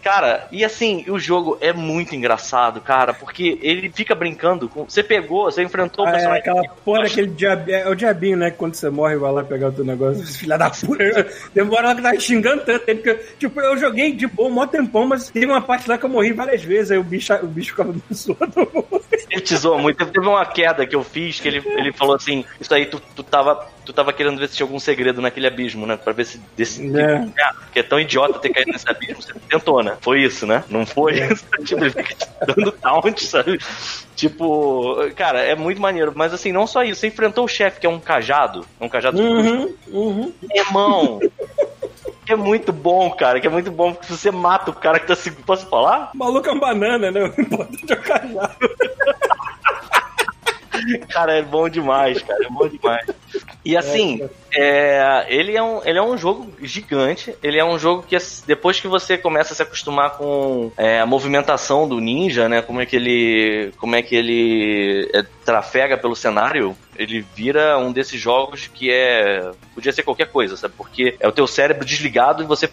Cara, 0.02 0.48
e 0.50 0.64
assim, 0.64 1.04
o 1.08 1.18
jogo 1.18 1.56
é 1.60 1.72
muito 1.72 2.14
engraçado, 2.14 2.80
cara, 2.80 3.14
porque 3.14 3.58
ele 3.62 3.90
fica 3.90 4.14
brincando 4.14 4.68
com. 4.68 4.84
Você 4.84 5.02
pegou, 5.02 5.44
você 5.44 5.62
enfrentou 5.62 6.04
o 6.04 6.08
Ah, 6.08 6.10
é, 6.10 6.12
personagem. 6.14 6.40
aquela 6.40 6.62
porra 6.84 7.02
daquele 7.02 7.28
diabinho. 7.28 7.76
É 7.76 7.88
o 7.88 7.94
diabinho, 7.94 8.36
né? 8.36 8.50
Quando 8.50 8.74
você 8.74 8.90
morre, 8.90 9.16
vai 9.16 9.32
lá 9.32 9.44
pegar 9.44 9.68
o 9.68 9.72
teu 9.72 9.84
negócio. 9.84 10.24
Filha 10.26 10.58
da 10.58 10.70
puta. 10.70 11.28
Demora 11.54 11.88
lá 11.88 11.94
que 11.94 12.02
tava 12.02 12.18
xingando 12.20 12.64
tanto. 12.64 12.88
Ele, 12.88 13.00
que, 13.02 13.14
tipo, 13.38 13.60
eu 13.60 13.76
joguei 13.76 14.12
de 14.12 14.26
boa 14.26 14.48
um 14.48 14.52
mó 14.52 14.66
tempão, 14.66 15.06
mas 15.06 15.30
teve 15.30 15.46
uma 15.46 15.60
parte 15.62 15.88
lá 15.88 15.96
que 15.98 16.04
eu 16.04 16.08
morri 16.10 16.32
várias 16.32 16.62
vezes. 16.62 16.90
Aí 16.90 16.98
o 16.98 17.04
bicho, 17.04 17.32
o 17.34 17.46
bicho 17.46 17.70
ficava 17.70 17.92
me 17.94 18.02
zoando. 18.12 18.86
Ele 19.30 19.40
te 19.40 19.56
zoa 19.56 19.78
muito. 19.78 19.98
Teve 19.98 20.10
teve 20.12 20.26
uma 20.26 20.44
queda 20.46 20.86
que 20.86 20.94
eu 20.96 21.02
fiz 21.04 21.40
que 21.40 21.48
ele, 21.48 21.62
ele 21.76 21.92
falou 21.92 22.14
assim: 22.14 22.44
Isso 22.60 22.72
aí 22.74 22.86
tu, 22.86 23.00
tu, 23.14 23.22
tava, 23.22 23.66
tu 23.84 23.92
tava 23.92 24.12
querendo 24.12 24.38
ver 24.38 24.48
se 24.48 24.56
tinha 24.56 24.64
algum 24.64 24.78
segredo 24.78 25.20
naquele 25.20 25.46
abismo, 25.46 25.86
né? 25.86 25.96
Pra 25.96 26.12
ver 26.12 26.24
se. 26.26 26.40
Desse, 26.56 26.82
É. 26.98 27.26
que, 27.26 27.40
ah, 27.40 27.54
porque 27.54 27.80
é 27.80 27.82
tão 27.82 28.00
idiota 28.00 28.38
ter 28.38 28.50
caído 28.50 28.72
nesse 28.72 28.88
abismo. 28.88 29.22
Você 29.22 29.32
tentou, 29.48 29.82
né? 29.82 29.96
Foi 30.00 30.22
isso, 30.22 30.46
né? 30.46 30.64
Não 30.68 30.86
foi 30.86 31.14
isso. 31.20 31.44
tipo, 31.64 31.84
ele 31.84 31.90
fica 31.90 32.14
te 32.14 32.28
dando 32.46 32.72
taunt, 32.72 33.18
sabe? 33.24 33.58
Tipo, 34.14 34.96
cara, 35.16 35.40
é 35.40 35.54
muito 35.54 35.80
maneiro. 35.80 36.12
Mas 36.14 36.32
assim, 36.32 36.52
não 36.52 36.66
só 36.66 36.82
isso. 36.82 37.00
Você 37.00 37.08
enfrentou 37.08 37.44
o 37.44 37.48
chefe, 37.48 37.80
que 37.80 37.86
é 37.86 37.90
um 37.90 38.00
cajado. 38.00 38.64
É 38.80 38.84
um 38.84 38.88
cajado 38.88 39.16
de 39.16 39.22
Uhum, 39.22 39.74
uhum. 39.88 40.32
Irmão. 40.54 41.20
Que 42.24 42.32
é 42.32 42.36
muito 42.36 42.72
bom, 42.72 43.10
cara. 43.10 43.40
Que 43.40 43.46
é 43.46 43.50
muito 43.50 43.70
bom 43.70 43.92
porque 43.92 44.12
você 44.12 44.30
mata 44.30 44.70
o 44.70 44.74
cara 44.74 44.98
que 44.98 45.06
tá 45.06 45.14
seguro. 45.14 45.44
Posso 45.44 45.66
falar? 45.66 46.10
O 46.14 46.18
maluco 46.18 46.48
é 46.48 46.52
um 46.52 46.60
banana, 46.60 47.10
né? 47.10 47.20
O 47.36 47.40
importante 47.40 47.92
é 47.92 47.96
o 47.96 48.02
cajado. 48.02 48.56
Cara, 51.08 51.34
é 51.34 51.42
bom 51.42 51.68
demais, 51.68 52.22
cara. 52.22 52.44
É 52.44 52.48
bom 52.48 52.68
demais. 52.68 53.06
E 53.64 53.76
assim, 53.76 54.28
é, 54.52 55.24
ele, 55.28 55.56
é 55.56 55.62
um, 55.62 55.80
ele 55.84 55.98
é 55.98 56.02
um 56.02 56.16
jogo 56.16 56.52
gigante. 56.60 57.34
Ele 57.42 57.58
é 57.58 57.64
um 57.64 57.78
jogo 57.78 58.02
que 58.02 58.16
depois 58.46 58.80
que 58.80 58.88
você 58.88 59.16
começa 59.16 59.52
a 59.52 59.56
se 59.56 59.62
acostumar 59.62 60.16
com 60.16 60.70
é, 60.76 61.00
a 61.00 61.06
movimentação 61.06 61.88
do 61.88 62.00
ninja, 62.00 62.48
né? 62.48 62.62
Como 62.62 62.80
é 62.80 62.86
que 62.86 62.96
ele. 62.96 63.72
Como 63.78 63.96
é 63.96 64.02
que 64.02 64.14
ele 64.14 65.10
é, 65.14 65.24
trafega 65.44 65.96
pelo 65.96 66.14
cenário, 66.14 66.76
ele 66.96 67.24
vira 67.34 67.78
um 67.78 67.92
desses 67.92 68.20
jogos 68.20 68.68
que 68.68 68.90
é. 68.90 69.50
Podia 69.74 69.92
ser 69.92 70.02
qualquer 70.02 70.30
coisa, 70.30 70.56
sabe? 70.56 70.74
Porque 70.76 71.16
é 71.18 71.28
o 71.28 71.32
teu 71.32 71.46
cérebro 71.46 71.84
desligado 71.84 72.42
e 72.42 72.46
você. 72.46 72.68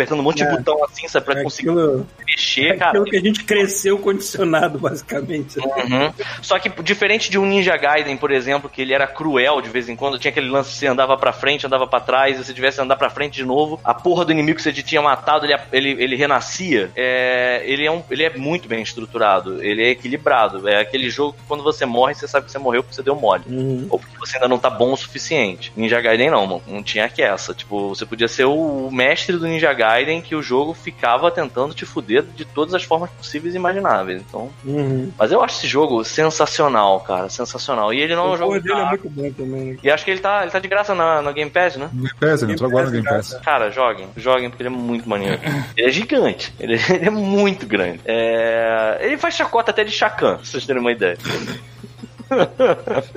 Apertando 0.00 0.20
um 0.20 0.22
monte 0.22 0.42
É. 0.42 0.46
de 0.50 0.56
botão 0.56 0.82
assim, 0.84 1.06
sabe? 1.08 1.26
Pra 1.26 1.40
É 1.40 1.42
conseguir 1.42 1.68
aquilo, 1.70 2.06
mexer, 2.26 2.66
é 2.68 2.76
cara. 2.76 2.90
aquilo 2.90 3.04
que 3.04 3.16
a 3.16 3.20
gente 3.20 3.44
cresceu 3.44 3.98
condicionado, 3.98 4.78
basicamente. 4.80 5.58
Uhum. 5.58 6.12
Só 6.40 6.58
que 6.58 6.70
diferente 6.82 7.30
de 7.30 7.38
um 7.38 7.44
Ninja 7.44 7.76
Gaiden, 7.76 8.16
por 8.16 8.30
exemplo, 8.30 8.70
que 8.70 8.80
ele 8.80 8.94
era 8.94 9.06
cruel 9.06 9.60
de 9.60 9.68
vez 9.68 9.88
em 9.88 9.96
quando, 9.96 10.18
tinha 10.18 10.30
aquele 10.30 10.48
lance 10.48 10.70
que 10.70 10.76
você 10.76 10.86
andava 10.86 11.16
pra 11.16 11.32
frente, 11.32 11.66
andava 11.66 11.86
pra 11.86 12.00
trás, 12.00 12.38
e 12.38 12.44
se 12.44 12.54
tivesse 12.54 12.80
andar 12.80 12.96
pra 12.96 13.10
frente 13.10 13.34
de 13.34 13.44
novo, 13.44 13.78
a 13.84 13.92
porra 13.92 14.24
do 14.24 14.32
inimigo 14.32 14.56
que 14.56 14.62
você 14.62 14.72
tinha 14.72 15.02
matado, 15.02 15.44
ele, 15.44 15.54
ele, 15.72 16.02
ele 16.02 16.16
renascia. 16.16 16.90
É, 16.96 17.62
ele, 17.66 17.84
é 17.84 17.90
um, 17.90 18.02
ele 18.10 18.22
é 18.24 18.30
muito 18.36 18.66
bem 18.68 18.82
estruturado, 18.82 19.62
ele 19.62 19.82
é 19.82 19.90
equilibrado. 19.90 20.66
É 20.68 20.80
aquele 20.80 21.10
jogo 21.10 21.34
que 21.34 21.42
quando 21.46 21.62
você 21.62 21.84
morre, 21.84 22.14
você 22.14 22.26
sabe 22.26 22.46
que 22.46 22.52
você 22.52 22.58
morreu 22.58 22.82
porque 22.82 22.94
você 22.94 23.02
deu 23.02 23.14
mole. 23.14 23.42
Uhum. 23.46 23.86
Ou 23.90 23.98
porque 23.98 24.16
você 24.18 24.36
ainda 24.36 24.48
não 24.48 24.58
tá 24.58 24.70
bom 24.70 24.92
o 24.92 24.96
suficiente. 24.96 25.72
Ninja 25.76 26.00
Gaiden 26.00 26.30
não, 26.30 26.46
mano. 26.46 26.62
Não 26.66 26.82
tinha 26.82 27.08
que 27.08 27.22
essa. 27.22 27.52
Tipo, 27.54 27.88
você 27.90 28.06
podia 28.06 28.28
ser 28.28 28.44
o 28.44 28.88
mestre 28.90 29.36
do 29.36 29.46
Ninja 29.46 29.72
Gaiden 29.72 29.89
que 30.22 30.34
o 30.34 30.42
jogo 30.42 30.72
ficava 30.74 31.30
tentando 31.30 31.74
te 31.74 31.84
fuder 31.84 32.22
de 32.22 32.44
todas 32.44 32.74
as 32.74 32.82
formas 32.84 33.10
possíveis 33.10 33.54
e 33.54 33.56
imagináveis. 33.56 34.22
Então, 34.26 34.50
Uhum. 34.64 35.10
mas 35.18 35.32
eu 35.32 35.42
acho 35.42 35.56
esse 35.58 35.66
jogo 35.66 36.04
sensacional, 36.04 37.00
cara. 37.00 37.28
Sensacional. 37.28 37.92
E 37.92 38.00
ele 38.00 38.14
não 38.14 38.24
é 38.26 38.28
um 38.28 38.32
o 38.32 38.36
jogo. 38.36 38.60
dele 38.60 38.80
é 38.80 38.84
muito 38.86 39.10
bom 39.10 39.30
também. 39.32 39.64
né? 39.72 39.76
E 39.82 39.90
acho 39.90 40.04
que 40.04 40.10
ele 40.10 40.20
tá, 40.20 40.42
ele 40.42 40.50
tá 40.50 40.58
de 40.58 40.68
graça 40.68 40.94
na, 40.94 41.22
na 41.22 41.32
Game 41.32 41.50
Pass, 41.50 41.76
né? 41.76 41.88
Game 41.92 42.10
Pass, 42.20 42.42
ele 42.42 42.52
entrou 42.52 42.68
agora 42.70 42.86
no 42.86 42.92
Game 42.92 43.06
Pass. 43.06 43.34
Cara, 43.44 43.70
joguem. 43.70 44.08
Joguem 44.16 44.48
porque 44.50 44.62
ele 44.62 44.68
é 44.68 44.76
muito 44.76 45.08
maneiro. 45.08 45.38
Ele 45.76 45.88
é 45.88 45.90
gigante. 45.92 46.52
Ele, 46.58 46.74
ele 46.90 47.06
é 47.06 47.10
muito 47.10 47.66
grande. 47.66 48.00
É, 48.04 48.98
Ele 49.00 49.16
faz 49.18 49.34
chacota 49.34 49.70
até 49.70 49.84
de 49.84 49.90
Chacan, 49.90 50.36
pra 50.36 50.44
vocês 50.44 50.64
terem 50.66 50.80
uma 50.80 50.92
ideia. 50.92 51.16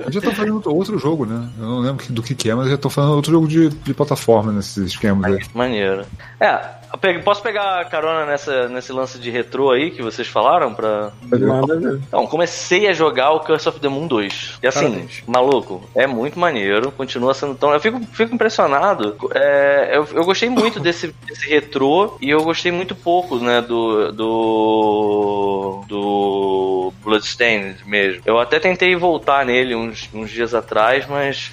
Eu 0.06 0.12
já 0.12 0.20
tô 0.20 0.32
fazendo 0.32 0.62
outro 0.74 0.98
jogo, 0.98 1.24
né? 1.24 1.48
Eu 1.58 1.64
não 1.64 1.78
lembro 1.80 2.04
do 2.10 2.22
que, 2.22 2.34
que 2.34 2.50
é, 2.50 2.54
mas 2.54 2.66
eu 2.66 2.72
já 2.72 2.78
tô 2.78 2.90
fazendo 2.90 3.14
outro 3.14 3.30
jogo 3.30 3.46
de, 3.46 3.68
de 3.68 3.94
plataforma 3.94 4.52
nesses 4.52 4.76
esquemas 4.76 5.32
aí. 5.32 5.40
Maneiro. 5.54 6.04
É, 6.40 6.60
posso 7.24 7.42
pegar 7.42 7.84
carona 7.88 8.26
nessa, 8.26 8.68
nesse 8.68 8.92
lance 8.92 9.18
de 9.18 9.30
retrô 9.30 9.70
aí 9.70 9.90
que 9.90 10.02
vocês 10.02 10.28
falaram 10.28 10.74
pra. 10.74 11.12
Então, 12.06 12.26
comecei 12.26 12.88
a 12.88 12.92
jogar 12.92 13.30
o 13.32 13.40
Curse 13.40 13.68
of 13.68 13.80
the 13.80 13.88
Moon 13.88 14.06
2. 14.06 14.58
E 14.62 14.66
assim, 14.66 14.90
Parabéns. 14.90 15.22
maluco, 15.26 15.82
é 15.94 16.06
muito 16.06 16.38
maneiro, 16.38 16.92
continua 16.92 17.34
sendo 17.34 17.54
tão. 17.54 17.72
Eu 17.72 17.80
fico, 17.80 18.00
fico 18.12 18.34
impressionado. 18.34 19.16
É, 19.34 19.96
eu, 19.96 20.06
eu 20.12 20.24
gostei 20.24 20.48
muito 20.48 20.78
desse, 20.80 21.14
desse 21.26 21.48
retrô 21.48 22.16
e 22.20 22.30
eu 22.30 22.42
gostei 22.42 22.72
muito 22.72 22.94
pouco, 22.94 23.38
né, 23.38 23.60
do. 23.60 24.12
do. 24.12 25.84
do. 25.88 26.73
Bloodstained 26.90 27.78
mesmo. 27.86 28.22
Eu 28.26 28.38
até 28.38 28.58
tentei 28.58 28.94
voltar 28.96 29.44
nele 29.44 29.74
uns, 29.74 30.08
uns 30.12 30.30
dias 30.30 30.54
atrás, 30.54 31.06
mas. 31.06 31.50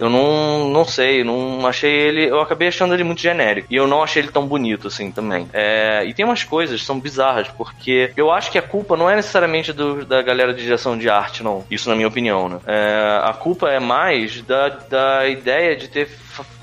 Eu 0.00 0.10
não, 0.10 0.68
não 0.70 0.84
sei, 0.84 1.22
não 1.22 1.64
achei 1.64 1.92
ele. 1.92 2.24
Eu 2.28 2.40
acabei 2.40 2.66
achando 2.66 2.92
ele 2.92 3.04
muito 3.04 3.20
genérico. 3.20 3.68
E 3.70 3.76
eu 3.76 3.86
não 3.86 4.02
achei 4.02 4.20
ele 4.22 4.32
tão 4.32 4.44
bonito 4.46 4.88
assim 4.88 5.12
também. 5.12 5.48
É, 5.52 6.02
e 6.04 6.12
tem 6.12 6.24
umas 6.24 6.42
coisas 6.42 6.80
que 6.80 6.86
são 6.86 6.98
bizarras, 6.98 7.46
porque 7.56 8.10
eu 8.16 8.28
acho 8.32 8.50
que 8.50 8.58
a 8.58 8.62
culpa 8.62 8.96
não 8.96 9.08
é 9.08 9.14
necessariamente 9.14 9.72
do- 9.72 10.04
da 10.04 10.20
galera 10.20 10.52
de 10.52 10.62
direção 10.62 10.98
de 10.98 11.08
arte, 11.08 11.44
não. 11.44 11.64
Isso 11.70 11.88
na 11.88 11.94
minha 11.94 12.08
opinião, 12.08 12.48
né? 12.48 12.58
É, 12.66 13.20
a 13.22 13.32
culpa 13.32 13.70
é 13.70 13.78
mais 13.78 14.42
da, 14.42 14.70
da 14.70 15.28
ideia 15.28 15.76
de 15.76 15.86
ter. 15.86 16.08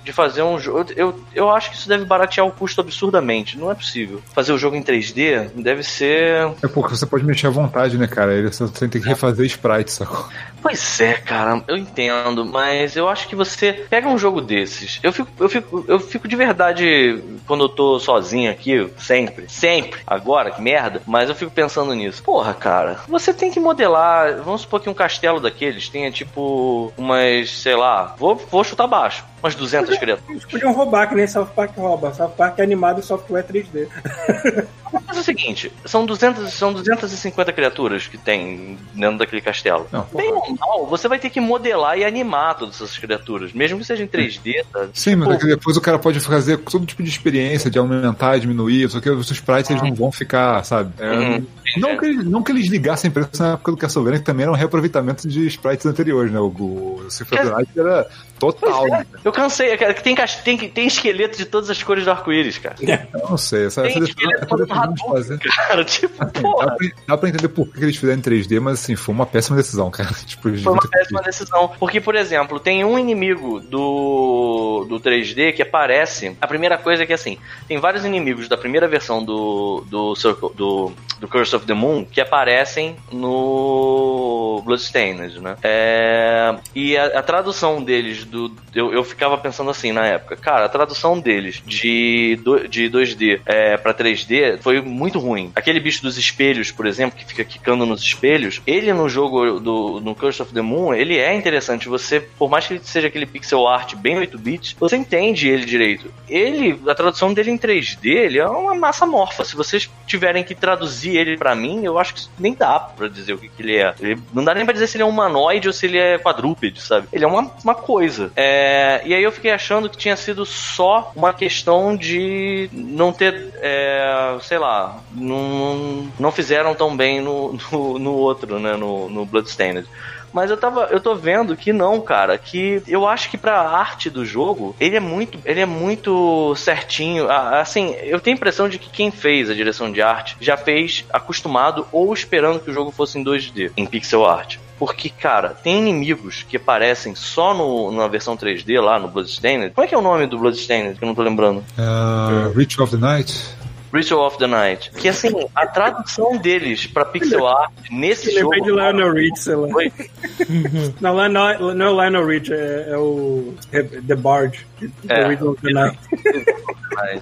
De 0.10 0.14
fazer 0.14 0.42
um 0.42 0.60
jogo. 0.60 0.92
Eu, 0.96 1.20
eu 1.36 1.52
acho 1.52 1.70
que 1.70 1.78
isso 1.78 1.88
deve 1.88 2.04
baratear 2.04 2.48
o 2.48 2.52
custo 2.52 2.82
absurdamente. 2.82 3.60
Não 3.60 3.70
é 3.70 3.76
possível. 3.76 4.22
Fazer 4.34 4.52
o 4.52 4.58
jogo 4.58 4.76
em 4.76 4.82
3D 4.82 5.50
deve 5.54 5.84
ser. 5.84 6.52
É 6.64 6.68
porque 6.68 6.96
você 6.96 7.06
pode 7.06 7.24
mexer 7.24 7.46
à 7.46 7.52
vontade, 7.52 7.96
né, 7.96 8.08
cara? 8.08 8.34
Ele 8.34 8.52
só 8.52 8.68
tem 8.68 8.90
que 8.90 8.98
refazer 8.98 9.46
sprite, 9.46 9.92
sacou? 9.92 10.28
Pois 10.62 11.00
é, 11.00 11.14
cara, 11.14 11.64
eu 11.68 11.78
entendo, 11.78 12.44
mas 12.44 12.96
eu 12.96 13.08
acho 13.08 13.28
que 13.28 13.36
você 13.36 13.86
pega 13.90 14.08
um 14.08 14.18
jogo 14.18 14.42
desses. 14.42 15.00
Eu 15.02 15.14
fico, 15.14 15.30
eu 15.40 15.50
fico, 15.50 15.86
eu 15.88 16.00
fico 16.00 16.28
de 16.28 16.36
verdade 16.36 17.24
quando 17.48 17.64
eu 17.64 17.70
tô 17.70 18.00
sozinho 18.00 18.52
aqui, 18.52 18.90
sempre, 18.98 19.46
sempre. 19.48 20.02
Agora, 20.06 20.52
que 20.52 20.62
merda, 20.62 21.02
mas 21.06 21.30
eu 21.30 21.36
fico 21.36 21.52
pensando 21.52 21.94
nisso. 21.94 22.22
Porra, 22.24 22.54
cara, 22.54 23.00
você 23.08 23.34
tem 23.34 23.52
que 23.52 23.60
modelar, 23.60 24.42
vamos 24.44 24.62
supor 24.62 24.82
que 24.82 24.90
um 24.90 24.94
castelo 24.94 25.40
daqueles 25.40 25.88
tenha 25.88 26.12
tipo 26.12 26.92
umas, 26.98 27.50
sei 27.52 27.76
lá, 27.76 28.16
vou, 28.18 28.36
vou 28.36 28.64
chutar 28.64 28.88
baixo, 28.88 29.24
umas 29.42 29.56
200 29.56 29.98
criaturas. 30.00 30.30
Eles 30.30 30.46
podiam 30.46 30.74
roubar, 30.74 31.08
que 31.08 31.16
nem 31.16 31.28
South 31.28 31.48
Park 31.56 31.76
rouba. 31.78 32.14
South 32.14 32.34
Park 32.38 32.60
é 32.60 32.64
animado 32.64 33.00
em 33.00 33.04
software 33.04 33.44
3D. 33.44 33.88
Mas 35.08 35.18
é 35.18 35.20
o 35.20 35.24
seguinte, 35.24 35.72
são 35.86 36.06
200, 36.06 36.52
são 36.52 36.74
250 36.74 37.54
criaturas 37.54 38.08
que 38.08 38.18
tem 38.18 38.78
dentro 38.94 39.20
daquele 39.20 39.42
castelo. 39.42 39.88
Não, 39.92 40.06
Bem 40.16 40.32
normal, 40.32 40.88
você 40.88 41.08
vai 41.08 41.20
ter 41.20 41.30
que 41.30 41.40
modelar 41.40 41.98
e 41.98 42.04
animar 42.04 42.56
todas 42.56 42.76
essas 42.76 42.98
criaturas, 42.98 43.54
mesmo 43.54 43.78
que 43.78 43.86
seja 43.86 44.04
em 44.04 44.08
3D, 44.08 44.66
tá? 44.72 44.88
Sim, 44.94 45.16
mas 45.18 45.30
é 45.30 45.38
que 45.38 45.46
depois 45.46 45.78
o 45.78 45.82
cara 45.82 46.00
pode 46.00 46.20
fazer 46.20 46.58
todo 46.58 46.86
tipo 46.88 47.04
de 47.04 47.10
experiência, 47.10 47.70
de 47.70 47.78
aumentar, 47.78 48.40
diminuir, 48.40 48.90
só 48.90 49.00
que 49.00 49.10
os 49.10 49.30
sprites 49.30 49.70
eles 49.70 49.84
não 49.84 49.94
vão 49.94 50.12
ficar, 50.12 50.64
sabe? 50.64 50.92
É, 51.00 51.20
Uhum. 51.20 51.46
não, 51.78 51.98
que 51.98 52.06
eles, 52.06 52.26
não 52.26 52.44
que 52.44 52.52
eles 52.52 52.68
ligassem 52.68 53.12
preço 53.12 53.30
na 53.40 53.54
época 53.54 53.72
do 53.72 53.78
Castlevania, 53.78 54.20
que 54.20 54.26
também 54.26 54.44
era 54.44 54.52
um 54.52 54.56
reaproveitamento 54.56 55.28
de 55.28 55.46
sprites 55.48 55.86
anteriores, 55.86 56.32
né? 56.32 56.40
O, 56.40 56.48
o 56.48 57.06
Cifra 57.10 57.44
Night 57.44 57.72
era 57.78 58.08
total. 58.40 58.88
É, 58.88 58.90
né? 58.92 59.06
Eu 59.24 59.32
cansei, 59.32 59.74
tem, 60.04 60.16
tem, 60.44 60.70
tem 60.70 60.88
esqueleto 60.88 61.38
de 61.38 61.46
todas 61.46 61.70
as 61.70 61.82
cores 61.82 62.06
do 62.06 62.12
arco-íris, 62.12 62.58
cara. 62.58 62.76
Eu 62.80 63.30
não 63.30 63.38
sei, 63.38 63.66
essa, 63.66 63.82
Tem 63.82 63.92
essa 63.92 64.04
esqueleto 64.04 64.54
Hadouken, 64.54 65.10
fazer. 65.10 65.40
cara. 65.40 65.86
Tipo, 65.90 66.18
Dá 66.26 66.42
porra. 66.42 66.76
pra, 66.76 66.88
dá 67.08 67.18
pra 67.18 67.30
entender 67.30 67.48
por 67.50 67.68
que 67.68 67.84
eles 67.84 67.98
fizeram 67.98 68.20
em 68.20 68.22
3D, 68.22 68.60
mas 68.60 68.76
assim, 68.82 68.96
foi 68.96 69.14
uma 69.16 69.26
péssima 69.26 69.58
decisão, 69.58 69.90
cara. 69.90 70.10
Tipo, 70.26 70.56
Foi 70.58 70.74
uma 70.74 70.88
péssima 70.90 71.22
decisão. 71.22 71.72
Porque, 71.80 72.00
por 72.00 72.16
exemplo, 72.16 72.60
tem 72.60 72.84
um 72.86 72.98
inimigo 73.00 73.60
do, 73.60 74.86
do 74.88 75.00
do 75.00 75.00
3D 75.00 75.54
que 75.54 75.62
aparece. 75.62 76.36
A 76.42 76.48
primeira 76.48 76.78
coisa 76.78 77.04
é 77.04 77.06
que 77.06 77.14
assim, 77.14 77.38
tem 77.68 77.80
vários 77.80 78.04
inimigos 78.06 78.48
da 78.48 78.58
primeira 78.58 78.88
versão 78.88 79.24
do, 79.24 79.84
do, 79.90 80.16
Circle, 80.16 80.50
do, 80.56 80.92
do 81.20 81.28
Curse 81.28 81.56
of 81.56 81.66
the 81.66 81.74
Moon 81.74 82.06
que 82.06 82.22
aparecem 82.22 82.96
no 83.12 84.62
Bloodstained, 84.66 85.40
né? 85.40 85.56
É, 85.64 86.56
e 86.76 86.98
a, 86.98 87.20
a, 87.20 87.24
tradução 87.24 87.84
deles 87.84 88.24
do. 88.24 88.52
Eu, 88.74 88.94
eu 88.94 89.04
ficava 89.04 89.38
pensando 89.38 89.70
assim 89.70 89.92
na 89.92 90.06
época, 90.06 90.36
cara, 90.36 90.66
a 90.66 90.70
tradução 90.70 91.20
deles 91.20 91.62
de, 91.66 92.40
de 92.70 92.90
2D 92.90 93.42
é, 93.46 93.78
pra 93.78 93.94
3D 93.94 94.60
foi 94.62 94.82
muito 94.82 95.20
ruim. 95.20 95.52
Aquele 95.56 95.80
bicho 95.80 96.02
dos 96.02 96.18
espelhos, 96.18 96.72
por 96.72 96.86
exemplo, 96.86 97.18
que 97.18 97.26
fica 97.26 97.44
quicando 97.44 97.86
nos 97.86 98.02
espelhos, 98.02 98.62
ele 98.66 98.94
no 98.94 99.10
jogo 99.10 99.60
do 99.60 100.00
no 100.00 100.16
Curse 100.16 100.42
of 100.42 100.54
the 100.54 100.62
Moon, 100.62 100.94
ele 100.94 101.18
é 101.18 101.34
interessante. 101.34 101.90
Você, 101.90 102.20
por 102.20 102.50
mais 102.50 102.68
que 102.68 102.74
ele 102.74 102.82
seja 102.84 103.08
aquele 103.08 103.26
pixel 103.26 103.68
art 103.68 103.96
bem 103.96 104.18
8-bit, 104.18 104.78
você 104.80 104.96
entende 104.96 105.48
ele 105.48 105.66
direito. 105.66 106.12
Ele, 106.28 106.80
a 106.88 106.96
tradução 106.96 107.34
dele 107.34 107.52
em 107.52 107.58
3D, 107.58 108.06
ele 108.06 108.40
é 108.40 108.48
uma 108.48 108.76
massa 108.76 109.06
morfa. 109.06 109.44
Se 109.44 109.56
vocês 109.56 109.90
tiverem 110.06 110.44
que 110.44 110.56
traduzir 110.56 111.09
ele 111.18 111.38
para 111.38 111.56
mim, 111.56 111.84
eu 111.84 111.98
acho 112.00 112.14
que 112.16 112.28
nem 112.38 112.54
dá 112.54 112.80
pra 112.80 113.08
dizer 113.08 113.34
o 113.34 113.38
que, 113.38 113.50
que 113.50 113.62
ele 113.62 113.78
é. 113.78 113.94
Ele, 114.00 114.22
não 114.34 114.44
dá 114.44 114.54
nem 114.54 114.66
pra 114.66 114.74
dizer 114.74 114.88
se 114.88 114.98
ele 114.98 115.04
é 115.04 115.06
humanoide 115.06 115.68
ou 115.68 115.74
se 115.74 115.86
ele 115.86 115.98
é 115.98 116.18
quadrúpede, 116.18 116.82
sabe? 116.82 117.08
Ele 117.12 117.24
é 117.24 117.28
uma, 117.28 117.52
uma 117.64 117.76
coisa. 117.76 118.32
É, 118.36 119.02
e 119.06 119.14
aí 119.14 119.24
eu 119.24 119.32
fiquei 119.32 119.52
achando 119.52 119.90
que 119.90 119.98
tinha 119.98 120.16
sido 120.16 120.46
só 120.46 121.12
uma 121.16 121.34
questão 121.34 121.96
de 121.96 122.70
não 122.74 123.12
ter, 123.12 123.54
é, 123.62 124.38
sei 124.42 124.58
lá, 124.58 125.00
não, 125.12 126.10
não 126.20 126.32
fizeram 126.32 126.74
tão 126.76 126.96
bem 126.96 127.22
no, 127.22 127.58
no, 127.72 128.00
no 128.00 128.14
outro, 128.14 128.60
né? 128.60 128.76
No, 128.76 129.10
no 129.10 129.26
Bloodstained. 129.26 129.88
Mas 130.34 130.50
eu 130.50 130.58
tava, 130.58 130.88
eu 130.92 131.00
tô 131.00 131.16
vendo 131.16 131.56
que 131.56 131.74
não, 131.74 132.02
cara, 132.02 132.38
que 132.38 132.82
eu 132.88 133.08
acho 133.08 133.30
que 133.30 133.38
pra 133.38 133.62
arte 133.62 134.10
do 134.10 134.26
jogo, 134.26 134.76
ele 134.80 134.96
é 134.96 135.00
muito, 135.00 135.40
ele 135.46 135.60
é 135.60 135.66
muito 135.66 136.56
certinho. 136.56 137.30
Assim, 137.30 137.96
eu 138.04 138.20
tenho 138.20 138.36
a 138.36 138.38
impressão 138.38 138.70
de 138.70 138.78
que 138.78 138.90
quem 138.90 139.12
fez 139.12 139.50
a 139.50 139.54
direção 139.54 139.92
de 139.92 140.02
arte 140.02 140.38
já 140.40 140.58
fez 140.58 141.06
acostumado 141.12 141.88
ou 141.92 142.14
esperando 142.14 142.60
que 142.60 142.70
o 142.70 142.74
jogo 142.74 142.92
fosse 142.92 143.18
em 143.20 143.24
2D, 143.24 143.72
em 143.76 143.86
pixel 143.86 144.26
art. 144.26 144.58
Porque, 144.80 145.10
cara, 145.10 145.50
tem 145.50 145.78
inimigos 145.78 146.46
que 146.48 146.56
aparecem 146.56 147.14
só 147.14 147.54
no, 147.54 147.92
na 147.92 148.08
versão 148.08 148.38
3D 148.38 148.80
lá 148.82 148.98
no 148.98 149.10
Bloodstained. 149.10 149.74
Como 149.76 149.84
é 149.84 149.88
que 149.90 149.94
é 149.94 149.98
o 149.98 150.02
nome 150.02 150.26
do 150.26 150.40
Bloodstained? 150.40 150.98
Que 150.98 151.04
eu 151.04 151.08
não 151.08 151.14
tô 151.14 151.22
lembrando. 151.22 151.62
Uh, 151.78 152.82
of 152.82 152.90
the 152.90 152.98
Night? 152.98 153.44
Ritual 153.92 154.28
of 154.28 154.38
the 154.38 154.48
Night. 154.48 154.92
Que 154.92 155.10
assim, 155.10 155.30
a 155.56 155.68
tradução 155.68 156.38
deles 156.38 156.88
pra 156.88 157.06
pixel 157.06 157.48
art 157.48 157.72
nesse 157.92 158.28
Eu 158.30 158.42
jogo. 158.42 158.52
Lembrei 158.52 158.62
de 158.62 158.72
Lionel 158.72 159.14
Rich, 159.14 159.40
sei 159.40 159.56
lá. 159.56 159.68
não, 161.02 161.30
não, 161.30 161.50
é, 161.50 161.58
não 161.74 162.02
é 162.02 162.10
Lionel 162.10 162.28
Rich, 162.28 162.54
é, 162.54 162.88
é 162.90 162.98
o 162.98 163.54
é 163.72 163.84
The 163.84 164.16
Bard. 164.16 164.66
É, 165.08 165.28
Ritual 165.28 165.52
of 165.52 165.62
the 165.62 165.72
Night. 165.72 166.00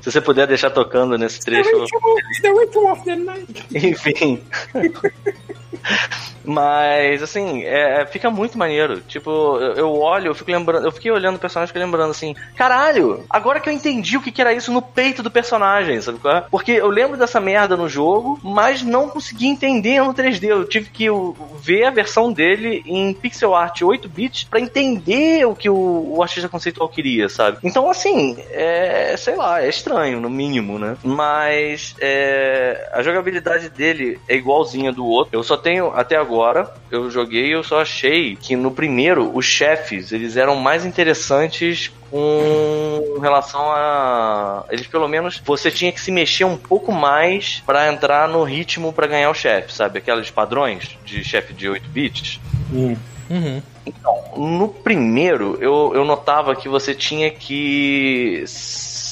Se 0.02 0.12
você 0.12 0.22
puder 0.22 0.48
deixar 0.48 0.70
tocando 0.70 1.18
nesse 1.18 1.40
trecho. 1.40 1.70
The 1.70 1.78
Ritual, 1.78 2.16
the 2.42 2.52
ritual 2.52 2.92
of 2.94 3.04
the 3.04 3.16
Night. 3.16 3.66
Enfim. 3.74 4.44
Mas, 6.48 7.22
assim, 7.22 7.64
é, 7.64 8.02
é, 8.02 8.06
fica 8.06 8.32
muito 8.32 8.58
maneiro. 8.58 9.02
Tipo, 9.02 9.58
eu, 9.60 9.74
eu, 9.74 9.94
olho, 10.00 10.28
eu 10.28 10.36
fico 10.36 10.50
lembrando, 10.50 10.86
eu 10.86 10.92
fiquei 10.92 11.12
olhando 11.12 11.36
o 11.36 11.40
personagem 11.40 11.76
e 11.76 11.80
lembrando 11.80 12.12
assim, 12.12 12.34
caralho, 12.56 13.26
agora 13.30 13.60
que 13.60 13.68
eu 13.68 13.74
entendi 13.74 14.16
o 14.16 14.22
que, 14.22 14.32
que 14.32 14.42
era 14.42 14.54
isso 14.54 14.72
no 14.72 14.82
peito 14.82 15.22
do 15.22 15.30
personagem, 15.30 16.00
sabe 16.00 16.20
qual 16.20 16.38
é? 16.38 16.42
Porque 16.50 16.72
eu 16.72 16.88
lembro 16.88 17.18
dessa 17.18 17.42
merda 17.42 17.76
no 17.76 17.90
jogo, 17.90 18.40
mas 18.42 18.82
não 18.82 19.10
consegui 19.10 19.48
entender 19.48 20.02
no 20.02 20.14
3D. 20.14 20.46
Eu 20.46 20.66
tive 20.66 20.90
que 20.90 21.08
ver 21.60 21.84
a 21.84 21.92
versão 21.92 22.32
dele 22.32 22.82
em 22.86 23.14
pixel 23.14 23.54
art 23.54 23.82
8 23.82 24.08
bits 24.08 24.46
para 24.46 24.62
entender 24.62 25.46
o 25.46 25.54
que 25.54 25.70
o, 25.70 26.16
o 26.16 26.24
artista 26.24 26.48
conceitual 26.48 26.88
queria, 26.88 27.28
sabe? 27.28 27.58
Então, 27.62 27.90
assim, 27.90 28.38
é, 28.52 29.16
sei 29.18 29.36
lá, 29.36 29.62
é 29.68 29.70
estranho, 29.70 30.20
no 30.20 30.30
mínimo, 30.30 30.80
né? 30.80 30.98
Mas 31.04 31.96
é, 32.00 32.90
a 32.94 33.02
jogabilidade 33.04 33.70
dele 33.70 34.20
é 34.28 34.36
igualzinha 34.36 34.92
do 34.92 35.06
outro. 35.06 35.38
Eu 35.38 35.44
só 35.44 35.58
tenho 35.58 35.92
até 35.94 36.16
agora 36.16 36.74
eu 36.90 37.10
joguei 37.12 37.54
eu 37.54 37.64
só 37.64 37.82
achei 37.82 38.36
que 38.36 38.56
no 38.56 38.72
primeiro 38.72 39.36
os 39.36 39.46
chefes 39.46 40.12
eles 40.12 40.38
eram 40.38 40.56
mais 40.56 40.86
interessantes 40.86 41.92
com 42.10 43.20
relação 43.22 43.62
a 43.72 44.64
eles 44.70 44.88
pelo 44.88 45.08
menos 45.08 45.42
você 45.46 45.70
tinha 45.70 45.92
que 45.92 46.00
se 46.00 46.12
mexer 46.12 46.46
um 46.46 46.56
pouco 46.56 46.92
mais 46.92 47.62
para 47.66 47.92
entrar 47.92 48.30
no 48.30 48.44
ritmo 48.44 48.94
para 48.94 49.08
ganhar 49.08 49.30
o 49.30 49.34
chefe, 49.34 49.74
sabe? 49.74 50.00
Aqueles 50.00 50.32
padrões 50.32 50.98
de 51.04 51.24
chefe 51.24 51.54
de 51.54 51.68
8 51.68 51.90
bits. 51.90 52.40
Hum. 52.74 52.96
Uhum. 53.30 53.62
Então, 53.86 54.34
no 54.38 54.70
primeiro 54.70 55.58
eu, 55.60 55.92
eu 55.94 56.06
notava 56.06 56.56
que 56.56 56.70
você 56.70 56.94
tinha 56.94 57.30
que 57.30 58.44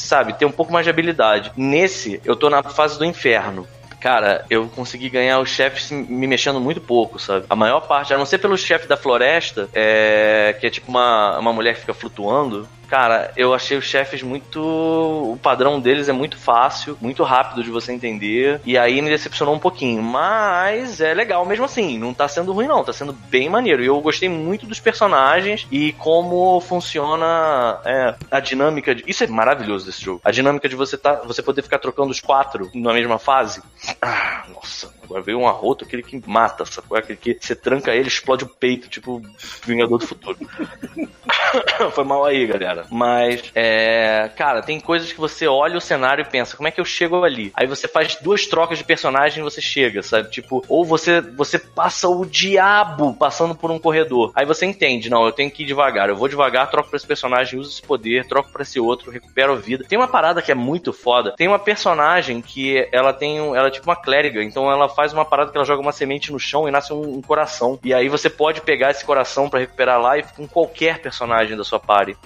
sabe, 0.06 0.34
ter 0.34 0.46
um 0.46 0.52
pouco 0.52 0.72
mais 0.72 0.86
de 0.86 0.90
habilidade. 0.90 1.52
Nesse, 1.58 2.22
eu 2.24 2.36
tô 2.36 2.50
na 2.50 2.64
fase 2.64 2.98
do 2.98 3.06
inferno 3.06 3.68
cara, 4.06 4.46
eu 4.52 4.68
consegui 4.68 5.10
ganhar 5.10 5.40
os 5.40 5.50
chefes 5.50 5.90
me 5.90 6.28
mexendo 6.28 6.62
muito 6.62 6.80
pouco, 6.80 7.18
sabe? 7.18 7.48
A 7.50 7.56
maior 7.56 7.82
parte, 7.82 8.14
a 8.14 8.18
não 8.20 8.26
ser 8.26 8.38
pelo 8.38 8.56
chefe 8.56 8.88
da 8.88 8.96
floresta, 8.96 9.68
é, 9.74 10.56
que 10.60 10.68
é 10.68 10.70
tipo 10.70 10.92
uma, 10.92 11.40
uma 11.40 11.52
mulher 11.52 11.74
que 11.74 11.80
fica 11.80 11.94
flutuando, 11.96 12.70
Cara, 12.88 13.32
eu 13.36 13.54
achei 13.54 13.78
os 13.78 13.86
chefes 13.86 14.22
muito. 14.22 14.62
O 14.62 15.40
padrão 15.42 15.80
deles 15.80 16.10
é 16.10 16.14
muito 16.14 16.38
fácil, 16.38 16.98
muito 17.02 17.24
rápido 17.24 17.64
de 17.64 17.70
você 17.70 17.92
entender. 17.92 18.62
E 18.66 18.78
aí 18.78 19.02
me 19.02 19.10
decepcionou 19.10 19.56
um 19.56 19.60
pouquinho. 19.60 20.02
Mas 20.02 21.02
é 21.02 21.14
legal 21.14 21.46
mesmo 21.46 21.66
assim. 21.66 21.98
Não 21.98 22.14
tá 22.14 22.28
sendo 22.28 22.54
ruim, 22.54 22.68
não. 22.68 22.84
Tá 22.84 22.94
sendo 22.94 23.14
bem 23.14 23.50
maneiro. 23.50 23.84
E 23.84 23.88
eu 23.88 24.00
gostei 24.02 24.30
muito 24.30 24.66
dos 24.66 24.80
personagens 24.80 25.68
e 25.72 25.94
como 25.94 26.60
funciona 26.62 27.80
é, 27.86 28.16
a 28.32 28.40
dinâmica. 28.40 28.96
De... 28.96 29.04
Isso 29.08 29.24
é 29.24 29.28
maravilhoso 29.28 29.86
desse 29.86 30.02
jogo. 30.02 30.22
A 30.24 30.32
dinâmica 30.32 30.70
de 30.70 30.76
você, 30.76 30.98
tá, 30.98 31.22
você 31.26 31.42
poder 31.42 31.62
ficar 31.62 31.80
trocando 31.80 32.12
os 32.12 32.20
quatro 32.20 32.70
na 32.74 32.94
mesma 32.94 33.20
fase. 33.20 33.62
Ah, 34.02 34.44
nossa. 34.54 34.94
Agora 35.06 35.22
veio 35.22 35.40
um 35.40 35.48
arroto, 35.48 35.86
aquele 35.86 36.04
que 36.04 36.22
mata, 36.28 36.66
sacou? 36.66 36.98
Aquele 36.98 37.18
que 37.18 37.38
você 37.40 37.56
tranca 37.56 37.94
ele, 37.94 38.08
explode 38.08 38.44
o 38.44 38.48
peito, 38.50 38.90
tipo 38.90 39.22
Vingador 39.66 40.00
do 40.00 40.08
Futuro. 40.08 40.38
Foi 41.94 42.04
mal 42.04 42.26
aí, 42.26 42.46
galera. 42.46 42.86
Mas, 42.92 43.52
é. 43.56 44.30
Cara, 44.36 44.62
tem 44.62 44.80
coisas 44.80 45.12
que 45.12 45.20
você 45.20 45.48
olha 45.48 45.78
o 45.78 45.82
cenário 45.82 46.22
e 46.22 46.30
pensa, 46.30 46.56
como 46.56 46.68
é 46.68 46.72
que 46.72 46.80
eu 46.80 46.86
chego 46.86 47.24
ali? 47.24 47.52
Aí 47.56 47.68
você 47.68 47.88
faz 47.88 48.16
duas 48.22 48.46
trocas 48.46 48.78
de 48.78 48.84
personagem 48.84 49.40
e 49.40 49.44
você 49.44 49.62
chega, 49.62 50.02
sabe? 50.02 50.30
Tipo, 50.30 50.64
ou 50.68 50.86
você, 50.86 51.22
você 51.22 51.58
passa 51.58 52.08
o 52.08 52.26
diabo 52.26 53.14
passando 53.14 53.56
por 53.56 53.72
um 53.72 53.80
corredor. 53.80 54.32
Aí 54.36 54.46
você 54.46 54.66
entende, 54.66 55.10
não, 55.10 55.26
eu 55.26 55.32
tenho 55.32 55.52
que 55.52 55.64
ir 55.64 55.66
devagar. 55.66 56.10
Eu 56.10 56.16
vou 56.16 56.28
devagar, 56.28 56.70
troco 56.70 56.90
pra 56.90 56.98
esse 56.98 57.08
personagem, 57.08 57.60
uso 57.60 57.70
esse 57.70 57.82
poder, 57.82 58.28
troco 58.28 58.52
pra 58.52 58.64
esse 58.64 58.80
outro, 58.80 59.12
recupero 59.12 59.56
vida. 59.56 59.86
Tem 59.88 59.98
uma 59.98 60.08
parada 60.08 60.42
que 60.42 60.52
é 60.52 60.56
muito 60.56 60.92
foda. 60.92 61.34
Tem 61.36 61.48
uma 61.48 61.60
personagem 61.60 62.42
que 62.42 62.88
ela 62.92 63.14
tem 63.14 63.42
um. 63.42 63.56
Ela 63.56 63.68
é 63.68 63.72
tipo 63.72 63.90
uma 63.90 63.96
clériga, 63.96 64.44
então 64.44 64.72
ela 64.72 64.88
faz 64.96 65.14
uma 65.14 65.26
parada 65.26 65.52
que 65.52 65.58
ela 65.58 65.66
joga 65.66 65.82
uma 65.82 65.92
semente 65.92 66.32
no 66.32 66.40
chão 66.40 66.68
e 66.68 66.72
nasce 66.72 66.94
um, 66.94 67.18
um 67.18 67.22
coração. 67.22 67.78
E 67.84 67.94
aí 67.94 68.08
você 68.08 68.30
pode 68.30 68.62
pegar 68.62 68.92
esse 68.92 69.04
coração 69.04 69.50
para 69.50 69.60
recuperar 69.60 70.00
lá 70.00 70.18
e 70.18 70.24
com 70.24 70.48
qualquer 70.48 71.00
personagem 71.00 71.58
da 71.58 71.64
sua 71.64 71.80
party. 71.80 72.18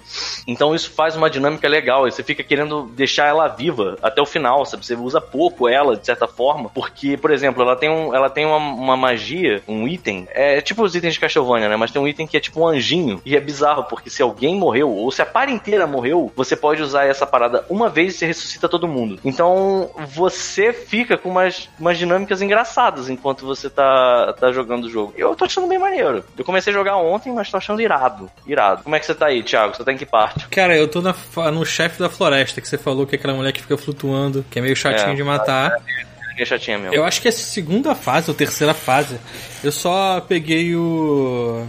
Então 0.47 0.75
isso 0.75 0.91
faz 0.91 1.15
uma 1.15 1.29
dinâmica 1.29 1.67
legal. 1.67 2.07
E 2.07 2.11
você 2.11 2.23
fica 2.23 2.43
querendo 2.43 2.83
deixar 2.95 3.27
ela 3.27 3.47
viva 3.47 3.97
até 4.01 4.21
o 4.21 4.25
final, 4.25 4.65
sabe? 4.65 4.85
Você 4.85 4.95
usa 4.95 5.19
pouco 5.19 5.67
ela, 5.67 5.97
de 5.97 6.05
certa 6.05 6.27
forma, 6.27 6.69
porque, 6.69 7.17
por 7.17 7.31
exemplo, 7.31 7.63
ela 7.63 7.75
tem, 7.75 7.89
um, 7.89 8.13
ela 8.13 8.29
tem 8.29 8.45
uma, 8.45 8.57
uma 8.57 8.97
magia, 8.97 9.61
um 9.67 9.87
item. 9.87 10.27
É 10.31 10.61
tipo 10.61 10.83
os 10.83 10.95
itens 10.95 11.15
de 11.15 11.19
Castlevania, 11.19 11.67
né? 11.67 11.75
Mas 11.75 11.91
tem 11.91 12.01
um 12.01 12.07
item 12.07 12.27
que 12.27 12.37
é 12.37 12.39
tipo 12.39 12.61
um 12.61 12.67
anjinho. 12.67 13.21
E 13.25 13.35
é 13.35 13.39
bizarro, 13.39 13.85
porque 13.85 14.09
se 14.09 14.21
alguém 14.21 14.55
morreu, 14.55 14.89
ou 14.89 15.11
se 15.11 15.21
a 15.21 15.25
par 15.25 15.49
inteira 15.49 15.87
morreu, 15.87 16.31
você 16.35 16.55
pode 16.55 16.81
usar 16.81 17.05
essa 17.05 17.25
parada 17.25 17.65
uma 17.69 17.89
vez 17.89 18.15
e 18.15 18.17
você 18.19 18.25
ressuscita 18.27 18.69
todo 18.69 18.87
mundo. 18.87 19.19
Então 19.25 19.89
você 20.07 20.71
fica 20.71 21.17
com 21.17 21.29
umas, 21.29 21.69
umas 21.79 21.97
dinâmicas 21.97 22.41
engraçadas 22.41 22.58
enquanto 23.09 23.45
você 23.45 23.69
tá, 23.69 24.33
tá 24.39 24.51
jogando 24.51 24.85
o 24.85 24.89
jogo. 24.89 25.13
Eu 25.15 25.35
tô 25.35 25.45
achando 25.45 25.67
bem 25.67 25.79
maneiro. 25.79 26.23
Eu 26.37 26.45
comecei 26.45 26.71
a 26.71 26.75
jogar 26.75 26.97
ontem, 26.97 27.31
mas 27.33 27.49
tô 27.49 27.57
achando 27.57 27.81
irado. 27.81 28.29
Irado. 28.45 28.83
Como 28.83 28.95
é 28.95 28.99
que 28.99 29.05
você 29.05 29.15
tá 29.15 29.27
aí, 29.27 29.43
Thiago? 29.43 29.75
Você 29.75 29.83
tá 29.83 29.91
em 29.91 29.97
que 29.97 30.05
parte? 30.05 30.47
Cara, 30.49 30.75
eu 30.75 30.87
tô 30.87 31.01
na, 31.01 31.13
no 31.51 31.65
chefe 31.65 31.99
da 31.99 32.09
floresta, 32.09 32.61
que 32.61 32.67
você 32.67 32.77
falou 32.77 33.05
que 33.05 33.15
é 33.15 33.17
aquela 33.19 33.33
mulher 33.33 33.51
que 33.51 33.61
fica 33.61 33.77
flutuando, 33.77 34.45
que 34.49 34.59
é 34.59 34.61
meio 34.61 34.75
chatinho 34.75 35.11
é, 35.11 35.15
de 35.15 35.23
matar. 35.23 35.71
É, 36.37 36.41
é 36.41 36.45
chatinha 36.45 36.77
mesmo. 36.77 36.95
Eu 36.95 37.03
acho 37.03 37.21
que 37.21 37.27
é 37.27 37.29
a 37.29 37.33
segunda 37.33 37.93
fase, 37.95 38.29
ou 38.29 38.35
terceira 38.35 38.73
fase. 38.73 39.19
Eu 39.63 39.71
só 39.71 40.21
peguei 40.21 40.75
o. 40.75 41.65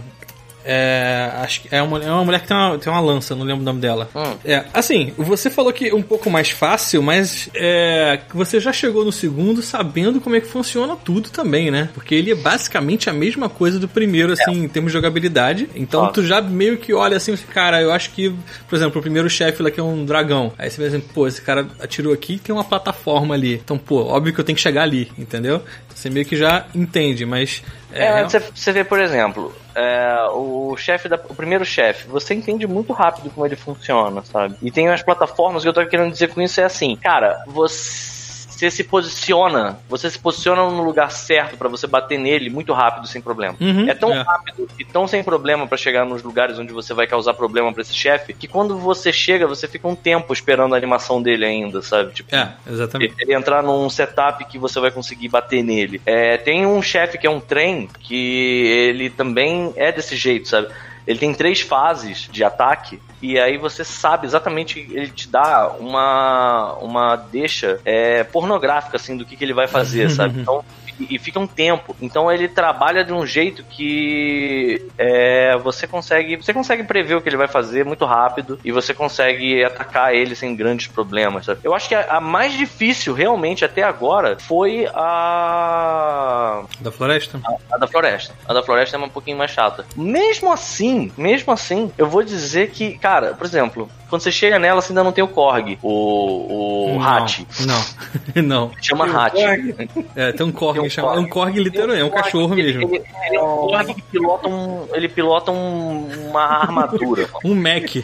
É, 0.63 1.31
acho 1.41 1.61
que 1.61 1.73
é 1.73 1.81
uma, 1.81 2.03
é 2.03 2.11
uma 2.11 2.23
mulher 2.23 2.41
que 2.41 2.47
tem 2.47 2.57
uma, 2.57 2.77
tem 2.77 2.91
uma 2.91 3.01
lança, 3.01 3.35
não 3.35 3.45
lembro 3.45 3.61
o 3.61 3.65
nome 3.65 3.79
dela. 3.79 4.09
Hum. 4.15 4.35
É, 4.45 4.65
assim, 4.73 5.13
você 5.17 5.49
falou 5.49 5.73
que 5.73 5.89
é 5.89 5.95
um 5.95 6.01
pouco 6.01 6.29
mais 6.29 6.49
fácil, 6.49 7.01
mas 7.01 7.49
é, 7.55 8.19
você 8.33 8.59
já 8.59 8.71
chegou 8.71 9.03
no 9.03 9.11
segundo 9.11 9.61
sabendo 9.61 10.21
como 10.21 10.35
é 10.35 10.41
que 10.41 10.47
funciona 10.47 10.95
tudo 10.95 11.29
também, 11.29 11.71
né? 11.71 11.89
Porque 11.93 12.15
ele 12.15 12.31
é 12.31 12.35
basicamente 12.35 13.09
a 13.09 13.13
mesma 13.13 13.49
coisa 13.49 13.79
do 13.79 13.87
primeiro, 13.87 14.33
assim, 14.33 14.61
é. 14.61 14.65
em 14.65 14.67
termos 14.67 14.91
de 14.91 14.97
jogabilidade. 14.97 15.69
Então 15.75 16.11
tu 16.11 16.23
já 16.23 16.41
meio 16.41 16.77
que 16.77 16.93
olha 16.93 17.17
assim, 17.17 17.35
cara, 17.35 17.81
eu 17.81 17.91
acho 17.91 18.11
que, 18.11 18.33
por 18.67 18.75
exemplo, 18.75 18.99
o 18.99 19.01
primeiro 19.01 19.29
chefe 19.29 19.63
lá 19.63 19.71
que 19.71 19.79
é 19.79 19.83
um 19.83 20.05
dragão. 20.05 20.53
Aí 20.57 20.69
você 20.69 20.83
assim, 20.83 20.99
pô, 20.99 21.27
esse 21.27 21.41
cara 21.41 21.67
atirou 21.79 22.13
aqui 22.13 22.33
e 22.33 22.39
tem 22.39 22.53
uma 22.53 22.63
plataforma 22.63 23.33
ali. 23.33 23.55
Então, 23.55 23.77
pô, 23.77 24.03
óbvio 24.05 24.33
que 24.33 24.39
eu 24.39 24.43
tenho 24.43 24.55
que 24.55 24.61
chegar 24.61 24.83
ali, 24.83 25.11
entendeu? 25.17 25.63
Você 25.93 26.09
meio 26.09 26.25
que 26.25 26.35
já 26.35 26.65
entende, 26.73 27.25
mas 27.25 27.61
é, 27.93 28.21
é, 28.21 28.27
você, 28.27 28.71
vê, 28.71 28.83
por 28.83 28.99
exemplo, 28.99 29.53
é, 29.75 30.27
o 30.33 30.75
chefe 30.77 31.07
da, 31.07 31.15
o 31.29 31.35
primeiro 31.35 31.65
chefe, 31.65 32.07
você 32.07 32.33
entende 32.33 32.67
muito 32.67 32.93
rápido 32.93 33.29
como 33.29 33.45
ele 33.45 33.55
funciona, 33.55 34.23
sabe? 34.23 34.55
E 34.61 34.71
tem 34.71 34.89
as 34.89 35.01
plataformas, 35.01 35.63
que 35.63 35.69
eu 35.69 35.73
tô 35.73 35.85
querendo 35.85 36.11
dizer 36.11 36.29
com 36.29 36.41
isso 36.41 36.59
é 36.59 36.63
assim, 36.63 36.95
cara, 36.95 37.43
você 37.47 38.20
você 38.61 38.69
se 38.69 38.83
posiciona, 38.83 39.79
você 39.89 40.07
se 40.07 40.19
posiciona 40.19 40.63
no 40.69 40.83
lugar 40.83 41.09
certo 41.09 41.57
para 41.57 41.67
você 41.67 41.87
bater 41.87 42.19
nele 42.19 42.47
muito 42.47 42.73
rápido, 42.73 43.07
sem 43.07 43.19
problema. 43.19 43.55
Uhum, 43.59 43.89
é 43.89 43.95
tão 43.95 44.13
é. 44.13 44.21
rápido 44.21 44.67
e 44.77 44.85
tão 44.85 45.07
sem 45.07 45.23
problema 45.23 45.65
para 45.65 45.77
chegar 45.77 46.05
nos 46.05 46.21
lugares 46.21 46.59
onde 46.59 46.71
você 46.71 46.93
vai 46.93 47.07
causar 47.07 47.33
problema 47.33 47.73
para 47.73 47.81
esse 47.81 47.93
chefe, 47.93 48.33
que 48.33 48.47
quando 48.47 48.77
você 48.77 49.11
chega, 49.11 49.47
você 49.47 49.67
fica 49.67 49.87
um 49.87 49.95
tempo 49.95 50.31
esperando 50.31 50.75
a 50.75 50.77
animação 50.77 51.21
dele 51.21 51.43
ainda, 51.43 51.81
sabe? 51.81 52.13
Tipo, 52.13 52.35
É, 52.35 52.53
exatamente. 52.69 53.15
ele 53.19 53.33
entrar 53.33 53.63
num 53.63 53.89
setup 53.89 54.45
que 54.45 54.59
você 54.59 54.79
vai 54.79 54.91
conseguir 54.91 55.29
bater 55.29 55.63
nele. 55.63 55.99
É, 56.05 56.37
tem 56.37 56.65
um 56.65 56.83
chefe 56.83 57.17
que 57.17 57.25
é 57.25 57.29
um 57.29 57.39
trem 57.39 57.89
que 57.99 58.67
ele 58.67 59.09
também 59.09 59.73
é 59.75 59.91
desse 59.91 60.15
jeito, 60.15 60.47
sabe? 60.47 60.67
Ele 61.05 61.19
tem 61.19 61.33
três 61.33 61.61
fases 61.61 62.29
de 62.31 62.43
ataque 62.43 63.01
e 63.21 63.39
aí 63.39 63.57
você 63.57 63.83
sabe 63.83 64.25
exatamente, 64.25 64.79
ele 64.79 65.09
te 65.09 65.27
dá 65.27 65.71
uma, 65.79 66.73
uma 66.81 67.15
deixa 67.15 67.79
é, 67.85 68.23
pornográfica, 68.23 68.97
assim, 68.97 69.15
do 69.15 69.25
que, 69.25 69.35
que 69.35 69.43
ele 69.43 69.53
vai 69.53 69.67
fazer, 69.67 70.09
sabe? 70.09 70.41
Então, 70.41 70.63
e, 71.09 71.15
e 71.15 71.19
fica 71.19 71.39
um 71.39 71.47
tempo. 71.47 71.95
Então 72.01 72.31
ele 72.31 72.47
trabalha 72.47 73.03
de 73.03 73.13
um 73.13 73.25
jeito 73.25 73.63
que 73.63 74.85
é, 74.97 75.57
você 75.57 75.87
consegue 75.87 76.35
você 76.37 76.53
consegue 76.53 76.83
prever 76.83 77.15
o 77.15 77.21
que 77.21 77.29
ele 77.29 77.37
vai 77.37 77.47
fazer 77.47 77.85
muito 77.85 78.05
rápido 78.05 78.59
e 78.63 78.71
você 78.71 78.93
consegue 78.93 79.63
atacar 79.63 80.13
ele 80.13 80.35
sem 80.35 80.55
grandes 80.55 80.87
problemas. 80.87 81.45
Sabe? 81.45 81.61
Eu 81.63 81.73
acho 81.73 81.87
que 81.87 81.95
a, 81.95 82.17
a 82.17 82.21
mais 82.21 82.53
difícil 82.53 83.13
realmente 83.13 83.65
até 83.65 83.83
agora 83.83 84.37
foi 84.39 84.87
a 84.93 86.63
Da 86.79 86.91
floresta? 86.91 87.39
a 87.71 87.77
da 87.77 87.87
floresta. 87.87 88.33
A 88.47 88.53
da 88.53 88.63
floresta 88.63 88.97
é 88.97 88.99
um 88.99 89.09
pouquinho 89.09 89.37
mais 89.37 89.51
chata. 89.51 89.85
Mesmo 89.95 90.51
assim, 90.51 91.11
mesmo 91.17 91.51
assim, 91.51 91.91
eu 91.97 92.07
vou 92.07 92.23
dizer 92.23 92.71
que, 92.71 92.97
cara, 92.97 93.33
por 93.33 93.45
exemplo, 93.45 93.89
quando 94.11 94.21
você 94.21 94.31
chega 94.31 94.59
nela, 94.59 94.79
você 94.81 94.91
ainda 94.91 95.03
não 95.03 95.11
tem 95.11 95.23
o 95.23 95.27
Korg, 95.27 95.79
o, 95.81 96.91
o 96.91 96.99
Não, 96.99 97.03
Hat. 97.03 97.47
Não, 97.61 97.83
não. 98.43 98.71
Chama 98.79 99.05
Tem 99.05 99.15
o 99.15 99.19
Hat. 99.19 99.31
Korg? 99.35 99.89
É, 100.15 100.31
tem 100.33 100.45
um 100.45 100.51
Korg, 100.51 100.77
Tem 100.77 100.85
um 100.87 100.89
chama- 100.91 101.15
é 101.15 101.19
um 101.19 101.27
Korg 101.27 101.57
literalmente, 101.57 102.01
é 102.01 102.05
um 102.05 102.09
Korg, 102.09 102.23
cachorro 102.23 102.53
ele- 102.59 102.63
mesmo. 102.77 102.95
Ele, 102.95 103.03
ele 103.25 103.35
é 103.37 103.41
um 103.41 103.55
Korg 103.67 103.93
que 103.95 104.01
pilota, 104.03 104.47
um, 104.47 104.87
ele 104.93 105.09
pilota 105.09 105.51
um- 105.51 106.29
uma 106.29 106.43
armadura. 106.43 107.27
Um 107.43 107.55
Mac. 107.55 107.95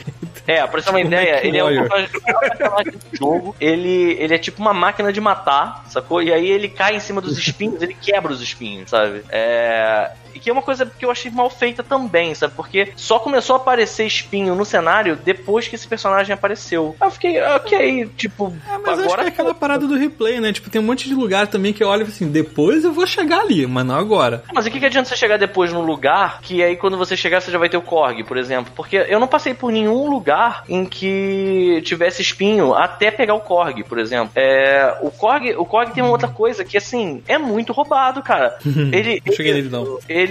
É, 0.47 0.65
pra 0.65 0.79
você 0.81 0.85
ter 0.85 0.89
uma 0.91 1.01
ideia, 1.01 1.45
ele 1.45 1.57
é 1.57 1.63
um 1.63 1.87
personagem 1.87 2.93
do 2.93 3.17
jogo. 3.17 3.55
Ele, 3.59 4.15
ele 4.17 4.33
é 4.33 4.37
tipo 4.37 4.61
uma 4.61 4.73
máquina 4.73 5.11
de 5.11 5.19
matar, 5.19 5.83
sacou? 5.89 6.23
E 6.23 6.31
aí 6.31 6.49
ele 6.49 6.69
cai 6.69 6.95
em 6.95 6.99
cima 7.01 7.19
dos 7.19 7.37
espinhos, 7.37 7.81
ele 7.81 7.93
quebra 7.93 8.31
os 8.31 8.41
espinhos, 8.41 8.89
sabe? 8.89 9.23
É. 9.29 10.09
Que 10.39 10.49
é 10.49 10.53
uma 10.53 10.61
coisa 10.61 10.85
que 10.85 11.05
eu 11.05 11.11
achei 11.11 11.31
mal 11.31 11.49
feita 11.49 11.83
também, 11.83 12.33
sabe? 12.35 12.53
Porque 12.55 12.91
só 12.95 13.19
começou 13.19 13.55
a 13.55 13.57
aparecer 13.57 14.05
espinho 14.05 14.55
no 14.55 14.65
cenário 14.65 15.15
depois 15.23 15.67
que 15.67 15.75
esse 15.75 15.87
personagem 15.87 16.33
apareceu. 16.33 16.95
Aí 16.99 17.07
eu 17.07 17.11
fiquei, 17.11 17.41
ok, 17.41 18.09
tipo, 18.17 18.53
Ah, 18.69 18.79
mas 18.83 18.99
acho 18.99 19.03
agora. 19.07 19.21
que 19.23 19.27
é 19.27 19.31
aquela 19.31 19.53
parada 19.53 19.87
do 19.87 19.95
replay, 19.97 20.39
né? 20.39 20.51
Tipo, 20.53 20.69
tem 20.69 20.81
um 20.81 20.85
monte 20.85 21.07
de 21.07 21.13
lugar 21.15 21.47
também 21.47 21.73
que 21.73 21.83
eu 21.83 21.87
olho 21.87 22.05
e 22.05 22.07
assim, 22.07 22.29
depois 22.29 22.83
eu 22.83 22.91
vou 22.91 23.05
chegar 23.07 23.41
ali, 23.41 23.65
mas 23.67 23.85
não 23.85 23.95
agora. 23.95 24.43
Mas 24.53 24.65
o 24.65 24.71
que, 24.71 24.79
que 24.79 24.85
adianta 24.85 25.09
você 25.09 25.15
chegar 25.15 25.37
depois 25.37 25.71
num 25.73 25.81
lugar 25.81 26.39
que 26.41 26.63
aí 26.63 26.75
quando 26.75 26.97
você 26.97 27.15
chegar 27.17 27.41
você 27.41 27.51
já 27.51 27.57
vai 27.57 27.69
ter 27.69 27.77
o 27.77 27.81
Korg, 27.81 28.23
por 28.23 28.37
exemplo? 28.37 28.71
Porque 28.75 28.97
eu 28.97 29.19
não 29.19 29.27
passei 29.27 29.53
por 29.53 29.71
nenhum 29.71 30.09
lugar 30.09 30.63
em 30.69 30.85
que 30.85 31.81
tivesse 31.83 32.21
espinho 32.21 32.73
até 32.73 33.09
pegar 33.11 33.33
o 33.35 33.39
Korg, 33.39 33.83
por 33.83 33.97
exemplo. 33.99 34.31
É, 34.35 34.95
o 35.01 35.11
Korg, 35.11 35.55
o 35.57 35.65
Korg 35.65 35.91
tem 35.93 36.03
uma 36.03 36.11
outra 36.11 36.27
coisa 36.27 36.63
que 36.65 36.77
assim 36.77 37.21
é 37.27 37.37
muito 37.37 37.73
roubado, 37.73 38.21
cara. 38.21 38.57
Ele, 38.91 39.21
Não 39.25 39.33
cheguei 39.33 39.53
nele, 39.53 39.69
não. 39.69 39.99
ele 40.07 40.26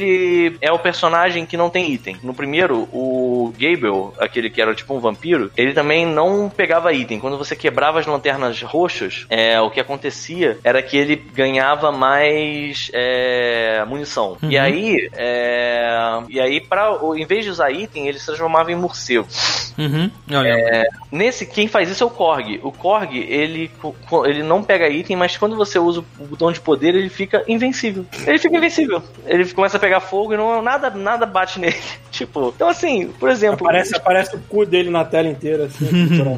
é 0.60 0.72
o 0.72 0.78
personagem 0.78 1.46
que 1.46 1.56
não 1.56 1.70
tem 1.70 1.92
item. 1.92 2.16
No 2.22 2.34
primeiro, 2.34 2.88
o 2.92 3.52
Gable, 3.58 4.12
aquele 4.18 4.50
que 4.50 4.60
era 4.60 4.74
tipo 4.74 4.94
um 4.94 5.00
vampiro, 5.00 5.50
ele 5.56 5.72
também 5.72 6.06
não 6.06 6.48
pegava 6.48 6.92
item. 6.92 7.18
Quando 7.18 7.38
você 7.38 7.54
quebrava 7.54 7.98
as 7.98 8.06
lanternas 8.06 8.60
roxas, 8.62 9.26
é, 9.28 9.60
o 9.60 9.70
que 9.70 9.80
acontecia 9.80 10.58
era 10.62 10.82
que 10.82 10.96
ele 10.96 11.16
ganhava 11.16 11.90
mais 11.92 12.90
é, 12.92 13.84
munição. 13.86 14.36
E 14.42 14.58
aí, 14.58 15.08
é, 15.14 16.22
e 16.28 16.40
aí 16.40 16.60
para 16.60 16.98
em 17.16 17.26
vez 17.26 17.44
de 17.44 17.50
usar 17.50 17.70
item, 17.70 18.08
ele 18.08 18.18
se 18.18 18.26
transformava 18.26 18.70
em 18.72 18.74
morcego. 18.74 19.26
Uhum, 19.78 20.10
lembro. 20.28 20.86
Nesse, 21.12 21.46
quem 21.46 21.68
faz 21.68 21.88
isso 21.90 22.02
é 22.02 22.06
o 22.06 22.10
Korg. 22.10 22.60
O 22.62 22.72
Korg, 22.72 23.16
ele, 23.16 23.70
ele 24.24 24.42
não 24.42 24.62
pega 24.62 24.88
item, 24.88 25.16
mas 25.16 25.36
quando 25.36 25.56
você 25.56 25.78
usa 25.78 26.04
o 26.18 26.24
botão 26.24 26.50
de 26.50 26.60
poder, 26.60 26.94
ele 26.94 27.08
fica 27.08 27.44
invencível. 27.46 28.04
Ele 28.26 28.38
fica 28.38 28.56
invencível. 28.56 29.02
Ele 29.26 29.44
começa 29.52 29.75
a 29.76 29.80
pegar 29.80 30.00
fogo 30.00 30.34
e 30.34 30.36
não, 30.36 30.60
nada, 30.62 30.90
nada 30.90 31.26
bate 31.26 31.58
nele. 31.60 31.76
Tipo, 32.16 32.50
então 32.56 32.66
assim, 32.68 33.08
por 33.20 33.28
exemplo, 33.28 33.66
Aparece, 33.66 33.94
aparece 33.94 34.36
o 34.36 34.38
cu 34.48 34.64
dele 34.64 34.88
na 34.88 35.04
tela 35.04 35.28
inteira, 35.28 35.66
assim. 35.66 35.86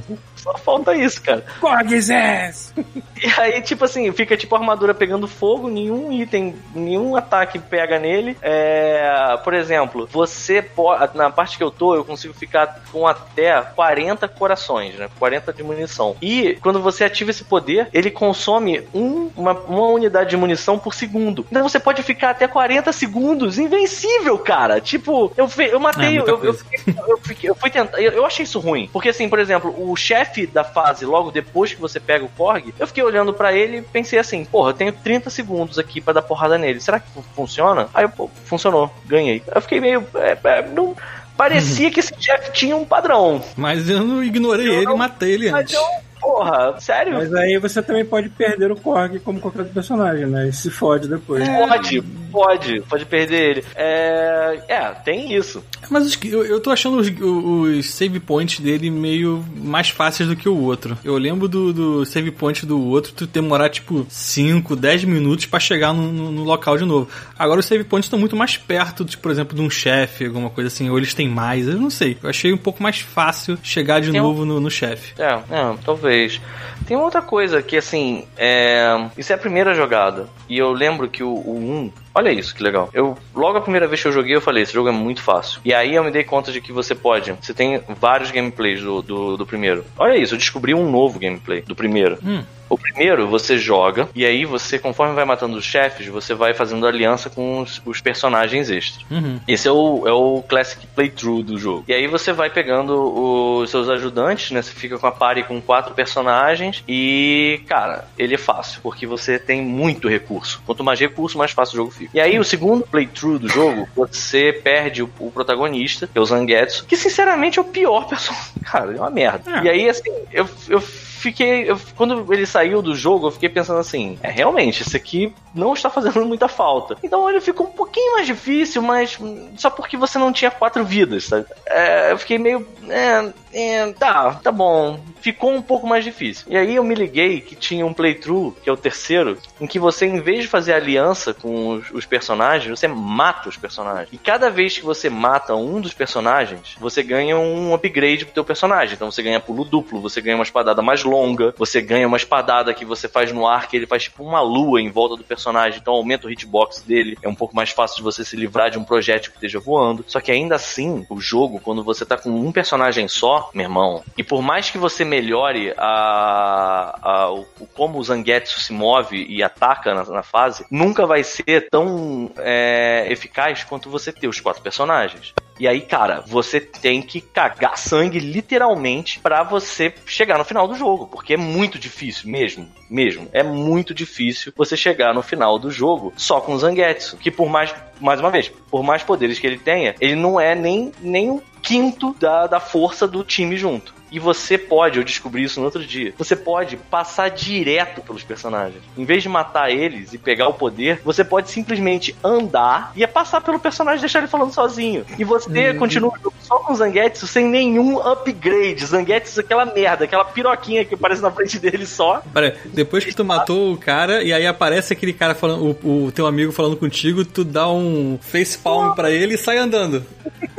só 0.35 0.57
falta 0.59 0.93
isso, 0.97 1.23
cara. 1.23 1.45
Corg's 1.61 2.11
ass! 2.11 2.75
E 2.77 3.41
aí, 3.41 3.63
tipo 3.63 3.85
assim, 3.85 4.11
fica 4.11 4.37
tipo 4.37 4.57
a 4.57 4.59
armadura 4.59 4.93
pegando 4.93 5.29
fogo, 5.29 5.69
nenhum 5.69 6.11
item, 6.13 6.57
nenhum 6.75 7.15
ataque 7.15 7.61
pega 7.61 7.97
nele. 7.99 8.37
É, 8.43 9.37
por 9.45 9.55
exemplo, 9.55 10.09
você 10.11 10.61
pode. 10.61 11.17
Na 11.17 11.31
parte 11.31 11.57
que 11.57 11.63
eu 11.63 11.71
tô, 11.71 11.95
eu 11.95 12.05
consigo 12.05 12.35
ficar 12.35 12.81
com 12.91 13.07
até 13.07 13.61
40 13.63 14.27
corações, 14.27 14.95
né? 14.97 15.09
40 15.19 15.53
de 15.53 15.63
munição. 15.63 16.17
E 16.21 16.57
quando 16.61 16.81
você 16.81 17.05
ativa 17.05 17.31
esse 17.31 17.45
poder, 17.45 17.89
ele 17.93 18.11
consome 18.11 18.83
um- 18.93 19.31
uma, 19.37 19.53
uma 19.53 19.87
unidade 19.89 20.31
de 20.31 20.37
munição 20.37 20.77
por 20.77 20.93
segundo. 20.95 21.47
Então 21.51 21.63
você 21.69 21.79
pode 21.79 22.03
ficar 22.03 22.31
até 22.31 22.49
40 22.49 22.93
segundos 22.93 23.28
invencível, 23.35 24.39
cara. 24.39 24.81
Tipo, 24.81 25.33
eu, 25.37 25.49
fe- 25.49 25.71
eu 25.73 25.81
matei. 25.81 26.19
É, 26.19 26.21
eu, 26.21 26.45
eu, 26.45 26.55
fiquei- 26.55 26.95
eu, 27.07 27.19
fiquei- 27.19 27.51
eu 27.51 27.55
fui 27.55 27.71
tentar. 27.71 28.01
Eu, 28.01 28.13
eu 28.13 28.27
achei 28.27 28.45
isso 28.45 28.59
ruim. 28.59 28.89
Porque, 28.93 29.09
assim, 29.11 29.29
por 29.29 29.39
exemplo, 29.39 29.75
o 29.79 29.95
chefe 29.97 30.47
da 30.47 30.65
fase, 30.65 31.05
logo 31.05 31.31
depois 31.31 31.73
que 31.73 31.81
você 31.81 31.99
pega 32.01 32.25
o 32.25 32.29
Korg, 32.29 32.73
eu 32.79 32.87
fiquei 32.87 33.03
olhando 33.03 33.33
pra 33.33 33.53
ele 33.53 33.79
e 33.79 33.83
pensei 33.83 34.19
assim: 34.19 34.45
porra, 34.45 34.71
eu 34.71 34.75
tenho 34.75 34.93
30 34.93 35.31
segundos 35.31 35.79
aqui 35.79 36.01
pra 36.01 36.13
dar 36.13 36.23
porrada 36.23 36.57
nele. 36.59 36.81
Será 36.81 36.99
que 37.01 37.11
fu- 37.11 37.25
funciona? 37.35 37.89
Aí, 37.95 38.07
pô, 38.09 38.31
funcionou. 38.45 38.91
Ganhei. 39.07 39.43
Eu 39.55 39.61
fiquei 39.61 39.81
meio. 39.81 40.07
é, 40.15 40.37
é, 40.45 40.63
não- 40.69 40.97
parecia 41.37 41.91
que 41.91 42.01
esse 42.01 42.13
chefe 42.19 42.51
tinha 42.53 42.77
um 42.77 42.85
padrão. 42.85 43.41
Mas 43.57 43.89
eu 43.89 44.03
não 44.03 44.23
ignorei 44.25 44.69
Eu 44.69 44.73
ele 44.75 44.85
não- 44.85 44.95
e 44.97 44.99
matei 44.99 45.33
ele 45.35 45.51
Mas 45.51 45.61
antes. 45.63 45.75
eu. 45.75 45.83
Porra, 46.21 46.75
sério? 46.81 47.15
Mas 47.15 47.33
aí 47.33 47.57
você 47.59 47.81
também 47.81 48.05
pode 48.05 48.29
perder 48.29 48.73
o 48.73 48.77
Korg 48.77 49.21
como 49.21 49.39
qualquer 49.41 49.61
outro 49.61 49.73
personagem, 49.73 50.27
né? 50.27 50.49
E 50.49 50.53
se 50.53 50.69
fode 50.69 51.09
depois. 51.09 51.49
Pode, 51.49 52.03
pode, 52.31 52.81
pode 52.83 53.05
perder 53.05 53.51
ele. 53.51 53.65
É, 53.75 54.61
é 54.69 54.81
tem 55.05 55.35
isso. 55.35 55.65
Mas 55.91 56.07
os 56.07 56.19
eu, 56.25 56.45
eu 56.45 56.61
tô 56.61 56.71
achando 56.71 56.99
os, 56.99 57.09
os 57.09 57.87
save 57.91 58.21
points 58.21 58.61
dele 58.61 58.91
meio 58.91 59.45
mais 59.57 59.89
fáceis 59.89 60.29
do 60.29 60.37
que 60.37 60.49
o 60.49 60.57
outro. 60.59 60.97
Eu 61.05 61.17
lembro 61.17 61.49
do, 61.49 61.73
do 61.73 62.05
save 62.05 62.31
point 62.31 62.65
do 62.67 62.81
outro, 62.87 63.13
tu 63.13 63.27
demorar 63.27 63.69
tipo 63.71 64.07
5, 64.09 64.77
10 64.77 65.05
minutos 65.05 65.47
pra 65.47 65.59
chegar 65.61 65.93
no, 65.93 66.13
no- 66.13 66.31
no 66.33 66.45
local 66.45 66.77
de 66.77 66.85
novo. 66.85 67.09
Agora 67.39 67.61
os 67.61 67.67
save 67.67 67.85
points 67.85 68.07
estão 68.07 68.19
muito 68.19 68.37
mais 68.37 68.57
perto, 68.57 69.05
de, 69.05 69.17
por 69.17 69.31
exemplo, 69.31 69.55
de 69.57 69.63
um 69.63 69.71
chefe, 69.71 70.27
alguma 70.27 70.51
coisa 70.51 70.69
assim, 70.69 70.91
ou 70.91 70.99
eles 70.99 71.15
têm 71.15 71.29
mais, 71.29 71.67
eu 71.69 71.75
não 71.81 71.91
sei. 71.91 72.17
Eu 72.23 72.29
achei 72.31 72.53
um 72.53 72.57
pouco 72.59 72.83
mais 72.83 72.99
fácil 73.01 73.59
chegar 73.63 74.01
de 74.01 74.11
Tem 74.11 74.21
um- 74.21 74.25
novo 74.25 74.45
no, 74.45 74.61
no 74.61 74.71
chefe. 74.71 75.15
É, 75.19 75.27
é, 75.33 75.75
talvez. 75.85 76.41
Tem 76.87 76.97
outra 76.97 77.23
coisa 77.23 77.63
que, 77.63 77.77
assim, 77.77 78.25
é... 78.37 79.09
isso 79.17 79.33
é 79.33 79.35
a 79.35 79.39
primeira 79.39 79.75
jogada. 79.75 80.29
E 80.49 80.59
eu 80.59 80.73
lembro 80.73 81.09
que 81.09 81.23
o, 81.23 81.29
o 81.29 81.57
1. 81.59 81.93
Olha 82.19 82.33
isso, 82.33 82.53
que 82.53 82.65
legal. 82.65 82.91
Eu, 82.93 83.17
logo 83.33 83.59
a 83.59 83.61
primeira 83.61 83.87
vez 83.87 84.03
que 84.03 84.09
eu 84.09 84.13
joguei, 84.13 84.35
eu 84.35 84.41
falei: 84.41 84.65
esse 84.65 84.73
jogo 84.73 84.89
é 84.89 84.93
muito 84.93 85.23
fácil. 85.23 85.61
E 85.65 85.73
aí 85.73 85.95
eu 85.95 86.03
me 86.03 86.11
dei 86.11 86.25
conta 86.25 86.51
de 86.51 86.61
que 86.61 86.73
você 86.73 86.93
pode. 86.93 87.33
Você 87.41 87.55
tem 87.55 87.81
vários 88.01 88.33
gameplays 88.33 88.83
do, 88.83 89.01
do, 89.01 89.37
do 89.37 89.47
primeiro. 89.47 89.85
Olha 89.97 90.17
isso, 90.17 90.35
eu 90.35 90.39
descobri 90.39 90.75
um 90.75 90.91
novo 90.91 91.17
gameplay 91.21 91.63
do 91.63 91.77
primeiro. 91.77 92.19
Hum. 92.25 92.43
O 92.69 92.77
primeiro 92.77 93.27
você 93.29 93.57
joga, 93.59 94.09
e 94.15 94.25
aí 94.25 94.45
você, 94.45 94.79
conforme 94.79 95.15
vai 95.15 95.25
matando 95.25 95.57
os 95.57 95.65
chefes, 95.65 96.07
você 96.07 96.35
vai 96.35 96.55
fazendo 96.55 96.87
aliança 96.87 97.31
com 97.31 97.61
os, 97.61 97.81
os 97.85 98.01
personagens 98.01 98.71
extras. 98.71 99.05
Uhum. 99.11 99.41
Esse 99.47 99.69
é 99.69 99.73
o, 99.73 100.07
é 100.07 100.13
o 100.13 100.43
classic 100.43 100.87
playthrough 100.89 101.43
do 101.43 101.59
jogo. 101.59 101.85
E 101.89 101.93
aí 101.93 102.07
você 102.07 102.33
vai 102.33 102.51
pegando 102.51 103.61
os 103.61 103.71
seus 103.71 103.89
ajudantes, 103.89 104.51
né? 104.51 104.63
Você 104.63 104.73
fica 104.73 104.99
com 104.99 105.07
a 105.07 105.13
party 105.13 105.43
com 105.45 105.61
quatro 105.61 105.95
personagens 105.95 106.83
e, 106.87 107.61
cara, 107.67 108.07
ele 108.19 108.35
é 108.35 108.39
fácil, 108.39 108.81
porque 108.83 109.07
você 109.07 109.39
tem 109.39 109.63
muito 109.63 110.09
recurso. 110.09 110.63
Quanto 110.67 110.85
mais 110.85 111.01
recurso, 111.01 111.39
mais 111.39 111.53
fácil 111.53 111.75
o 111.75 111.77
jogo 111.77 111.91
fica. 111.91 112.11
E 112.15 112.21
aí 112.21 112.39
o 112.39 112.45
segundo 112.45 112.87
playthrough 112.87 113.39
do 113.39 113.49
jogo, 113.49 113.89
você 113.95 114.53
perde 114.53 115.03
o, 115.03 115.11
o 115.19 115.31
protagonista, 115.31 116.07
que 116.07 116.19
é 116.19 116.21
o 116.21 116.25
Zangetsu, 116.25 116.85
que 116.87 116.97
sinceramente 116.97 117.59
é 117.59 117.63
o 117.63 117.65
pior 117.65 118.07
personagem. 118.07 118.53
Cara, 118.65 118.93
é 118.95 118.99
uma 118.99 119.11
merda. 119.11 119.59
É. 119.59 119.65
E 119.65 119.69
aí, 119.69 119.89
assim, 119.89 120.11
eu, 120.33 120.49
eu 120.69 120.83
fiquei. 121.19 121.71
eu- 121.71 121.79
quando 121.97 122.33
ele 122.33 122.47
saiu 122.47 122.81
do 122.81 122.95
jogo, 122.95 123.27
eu 123.27 123.31
fiquei 123.31 123.49
pensando 123.49 123.79
assim: 123.79 124.19
é 124.23 124.31
realmente, 124.31 124.83
esse 124.83 124.97
aqui 124.97 125.33
não 125.55 125.75
está 125.75 125.91
fazendo 125.91 126.25
muita 126.25 126.49
falta. 126.49 126.97
Então 127.03 127.29
ele 127.29 127.41
ficou 127.41 127.67
um 127.67 127.71
pouquinho 127.71 128.15
mais 128.15 128.27
difícil, 128.27 128.81
mas 128.83 129.19
só 129.57 129.69
porque 129.71 129.97
você 129.97 130.19
não 130.19 130.33
tinha 130.33 130.51
quatro 130.51 130.85
vidas, 130.85 131.25
sabe? 131.25 131.47
É, 131.67 132.13
eu 132.13 132.19
fiquei 132.19 132.39
meio. 132.39 132.67
É, 132.89 133.33
é, 133.61 133.93
tá, 133.93 134.35
tá 134.35 134.53
bom. 134.53 135.01
Ficou 135.21 135.51
um 135.51 135.61
pouco 135.61 135.85
mais 135.85 136.05
difícil. 136.05 136.47
E 136.49 136.57
aí 136.57 136.77
eu 136.77 136.85
me 136.85 136.95
liguei 136.95 137.41
que 137.41 137.57
tinha 137.57 137.85
um 137.85 137.93
playthrough, 137.93 138.55
que 138.63 138.71
é 138.71 138.73
o 138.73 138.77
terceiro, 138.77 139.37
em 139.61 139.67
que 139.67 139.81
você, 139.81 140.07
em 140.07 140.21
vez 140.21 140.43
de 140.43 140.49
fazer 140.49 140.75
aliança 140.75 141.35
com 141.35 141.71
os, 141.71 141.91
os 141.91 142.07
personagens, 142.07 142.79
você 142.79 142.87
mata 142.87 143.49
os 143.49 143.57
personagens. 143.57 144.11
E 144.13 144.17
cada 144.17 144.49
vez 144.49 144.79
que 144.79 144.85
você 144.85 145.11
mata 145.11 145.57
um 145.57 145.81
dos 145.81 145.93
personagens, 145.93 146.77
você 146.79 147.03
ganha 147.03 147.37
um 147.37 147.75
upgrade 147.75 148.27
pro 148.27 148.35
teu 148.35 148.45
personagem. 148.45 148.95
Então 148.95 149.11
você 149.11 149.25
ganha 149.25 149.41
pulo 149.41 149.65
duplo, 149.65 150.01
você 150.01 150.21
ganha 150.21 150.37
uma 150.37 150.45
espadada 150.45 150.81
mais 150.81 151.03
longa, 151.03 151.53
você 151.59 151.83
ganha 151.83 152.07
uma 152.07 152.17
espadada 152.17 152.73
que 152.73 152.85
você 152.85 153.09
faz 153.09 153.33
no 153.33 153.45
ar, 153.45 153.67
que 153.67 153.77
ele 153.77 153.89
faz 153.89 154.05
tipo 154.05 154.23
uma 154.23 154.41
lua 154.41 154.81
em 154.81 154.89
volta 154.89 155.17
do 155.17 155.25
personagem, 155.25 155.81
então 155.81 155.95
aumenta 155.95 156.29
o 156.29 156.31
hitbox 156.31 156.83
dele, 156.83 157.19
é 157.21 157.29
um 157.29 157.35
pouco 157.35 157.57
mais 157.57 157.71
fácil 157.71 157.97
de 157.97 158.03
você 158.05 158.25
se 158.25 158.37
livrar 158.37 158.71
de 158.71 158.79
um 158.79 158.85
projétil 158.85 159.33
que 159.33 159.39
esteja 159.39 159.59
voando. 159.59 160.05
Só 160.07 160.21
que 160.21 160.31
ainda 160.31 160.55
assim, 160.55 161.05
o 161.11 161.21
jogo, 161.21 161.59
quando 161.59 161.83
você 161.83 162.07
tá 162.07 162.17
com 162.17 162.31
um 162.31 162.53
personagem 162.53 163.09
só, 163.09 163.48
meu 163.55 163.65
irmão, 163.65 164.03
e 164.17 164.23
por 164.23 164.43
mais 164.43 164.71
que 164.71 164.79
você 164.79 165.05
melhore 165.05 165.73
a, 165.77 166.99
a 167.03 167.31
o, 167.33 167.45
como 167.75 167.99
o 167.99 168.03
Zangetsu 168.03 168.61
se 168.61 168.73
move 168.73 169.27
e 169.29 169.43
ataca 169.43 169.95
na, 169.95 170.05
na 170.05 170.23
fase, 170.23 170.67
nunca 170.71 171.07
vai 171.07 171.23
ser 171.23 171.69
tão 171.71 172.31
é, 172.39 173.07
eficaz 173.11 173.65
quanto 173.65 173.91
você 173.91 174.13
ter 174.13 174.29
os 174.29 174.41
quatro 174.41 174.63
personagens. 174.63 175.35
E 175.59 175.67
aí, 175.67 175.81
cara, 175.81 176.23
você 176.27 176.61
tem 176.61 177.03
que 177.03 177.21
cagar 177.21 177.77
sangue 177.77 178.19
literalmente 178.19 179.19
para 179.19 179.43
você 179.43 179.93
chegar 180.07 180.39
no 180.39 180.45
final 180.45 180.69
do 180.69 180.75
jogo, 180.75 181.07
porque 181.07 181.35
é 181.35 181.37
muito 181.37 181.79
difícil 181.79 182.31
mesmo, 182.31 182.69
mesmo. 182.89 183.29
É 183.33 183.43
muito 183.43 183.93
difícil 183.93 184.53
você 184.57 184.77
chegar 184.77 185.13
no 185.13 185.23
final 185.23 185.59
do 185.59 185.71
jogo 185.71 186.13
só 186.17 186.41
com 186.41 186.53
o 186.53 186.59
Zangetsu, 186.59 187.17
que 187.17 187.31
por 187.31 187.49
mais 187.49 187.75
mais 188.01 188.21
uma 188.21 188.31
vez, 188.31 188.49
por 188.71 188.83
mais 188.83 189.03
poderes 189.03 189.41
que 189.41 189.47
ele 189.47 189.59
tenha, 189.59 189.95
ele 190.01 190.15
não 190.15 190.41
é 190.41 190.55
nem, 190.55 190.93
nem 191.01 191.31
um 191.31 191.41
quinto 191.61 192.15
da, 192.19 192.47
da 192.47 192.61
força 192.61 193.09
do 193.09 193.25
time 193.25 193.57
junto. 193.57 193.98
E 194.11 194.19
você 194.19 194.57
pode, 194.57 194.99
eu 194.99 195.05
descobri 195.05 195.43
isso 195.43 195.61
no 195.61 195.67
outro 195.67 195.85
dia, 195.85 196.13
você 196.17 196.35
pode 196.35 196.77
passar 196.77 197.29
direto 197.31 198.01
pelos 198.03 198.23
personagens. 198.23 198.83
Em 198.97 199.05
vez 199.05 199.23
de 199.23 199.29
matar 199.29 199.71
eles 199.71 200.13
e 200.13 200.19
pegar 200.19 200.49
o 200.49 200.55
poder, 200.55 201.01
você 201.05 201.25
pode 201.25 201.51
simplesmente 201.51 202.15
andar 202.23 202.93
e 202.97 203.07
passar 203.07 203.41
pelo 203.41 203.59
personagem 203.59 203.99
e 203.99 204.01
deixar 204.01 204.21
ele 204.21 204.29
falando 204.29 204.53
sozinho. 204.53 205.05
E 205.19 205.25
você 205.25 205.71
uhum. 205.71 205.79
continua 205.79 206.13
só 206.41 206.59
com 206.59 206.75
Zangetsu 206.75 207.27
sem 207.27 207.47
nenhum 207.47 207.99
upgrade. 207.99 208.85
Zangetsu 208.85 209.41
aquela 209.41 209.67
merda, 209.67 210.05
aquela 210.05 210.25
piroquinha 210.25 210.85
que 210.85 210.95
aparece 210.95 211.23
na 211.23 211.31
frente 211.31 211.59
dele 211.59 211.87
só. 211.87 212.23
Pera, 212.33 212.57
depois 212.67 213.05
que 213.05 213.15
tu 213.15 213.25
matou 213.25 213.73
o 213.73 213.77
cara 213.77 214.23
e 214.23 214.33
aí 214.33 214.47
aparece 214.47 214.93
aquele 214.93 215.13
cara 215.13 215.35
falando, 215.35 215.77
o, 215.83 216.07
o 216.07 216.13
teu 216.13 216.27
amigo 216.27 216.53
falando 216.53 216.77
contigo, 216.77 217.25
tu 217.25 217.45
dá 217.45 217.69
um 217.69 218.19
face 218.21 218.59
palm 218.59 218.95
pra 218.95 219.11
ele 219.11 219.35
e 219.35 219.39
sai 219.39 219.59
andando. 219.59 220.05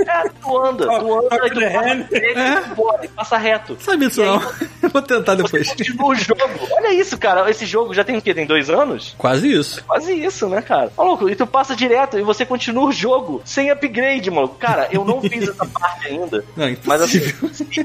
É, 0.09 0.27
tu 0.41 0.57
anda, 0.57 0.87
tu 0.87 1.17
anda, 1.17 1.29
tu 1.29 1.59
passa, 1.71 2.15
é. 2.17 2.61
Bora, 2.73 3.09
passa 3.15 3.37
reto. 3.37 3.77
Sabe 3.79 4.05
isso 4.07 4.23
não? 4.23 4.41
Eu 4.81 4.89
vou 4.89 5.01
tentar 5.03 5.35
depois. 5.35 5.69
O 5.99 6.15
jogo. 6.15 6.67
Olha 6.71 6.93
isso, 6.93 7.15
cara. 7.17 7.47
Esse 7.49 7.65
jogo 7.65 7.93
já 7.93 8.03
tem 8.03 8.17
o 8.17 8.21
quê? 8.21 8.33
Tem 8.33 8.47
dois 8.47 8.69
anos? 8.69 9.13
Quase 9.17 9.51
isso. 9.51 9.83
Quase 9.83 10.13
isso, 10.13 10.47
né, 10.47 10.61
cara? 10.61 10.91
Maluco, 10.97 11.29
e 11.29 11.35
tu 11.35 11.45
passa 11.45 11.75
direto 11.75 12.17
e 12.17 12.23
você 12.23 12.43
continua 12.45 12.85
o 12.85 12.91
jogo 12.91 13.41
sem 13.45 13.69
upgrade, 13.69 14.31
mano. 14.31 14.47
Cara, 14.47 14.87
eu 14.91 15.05
não 15.05 15.21
fiz 15.21 15.47
essa 15.47 15.65
parte 15.67 16.07
ainda. 16.07 16.43
Não, 16.57 16.75
mas 16.85 17.01
assim, 17.01 17.19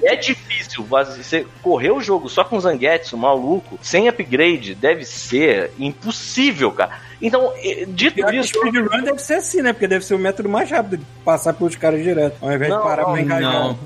é 0.03 0.17
difícil. 0.17 0.83
Você 0.85 1.47
correr 1.63 1.91
o 1.91 2.01
jogo 2.01 2.29
só 2.31 2.43
com 2.43 2.59
Zangetsu, 2.59 3.19
maluco, 3.19 3.79
sem 3.83 4.09
upgrade, 4.09 4.75
deve 4.75 5.05
ser 5.05 5.73
impossível, 5.79 6.73
cara. 6.73 6.99
Então, 7.25 7.55
dito 7.89 8.17
Pior 8.17 8.35
isso. 8.35 8.49
Speedrun 8.49 9.03
deve 9.03 9.19
ser 9.19 9.35
assim, 9.35 9.63
né? 9.63 9.73
Porque 9.73 9.89
deve 9.89 10.05
ser 10.05 10.15
o 10.15 10.19
método 10.19 10.47
mais 10.47 10.71
rápido 10.71 10.99
de 10.99 11.07
passar 11.25 11.55
pelos 11.55 11.75
caras 11.75 12.03
direto, 12.03 12.37
ao 12.43 12.53
invés 12.53 12.71
não, 12.71 12.77
de 12.77 12.85
parar 12.85 13.05
pra 13.07 13.21
engajar. 13.21 13.53
Não, 13.53 13.79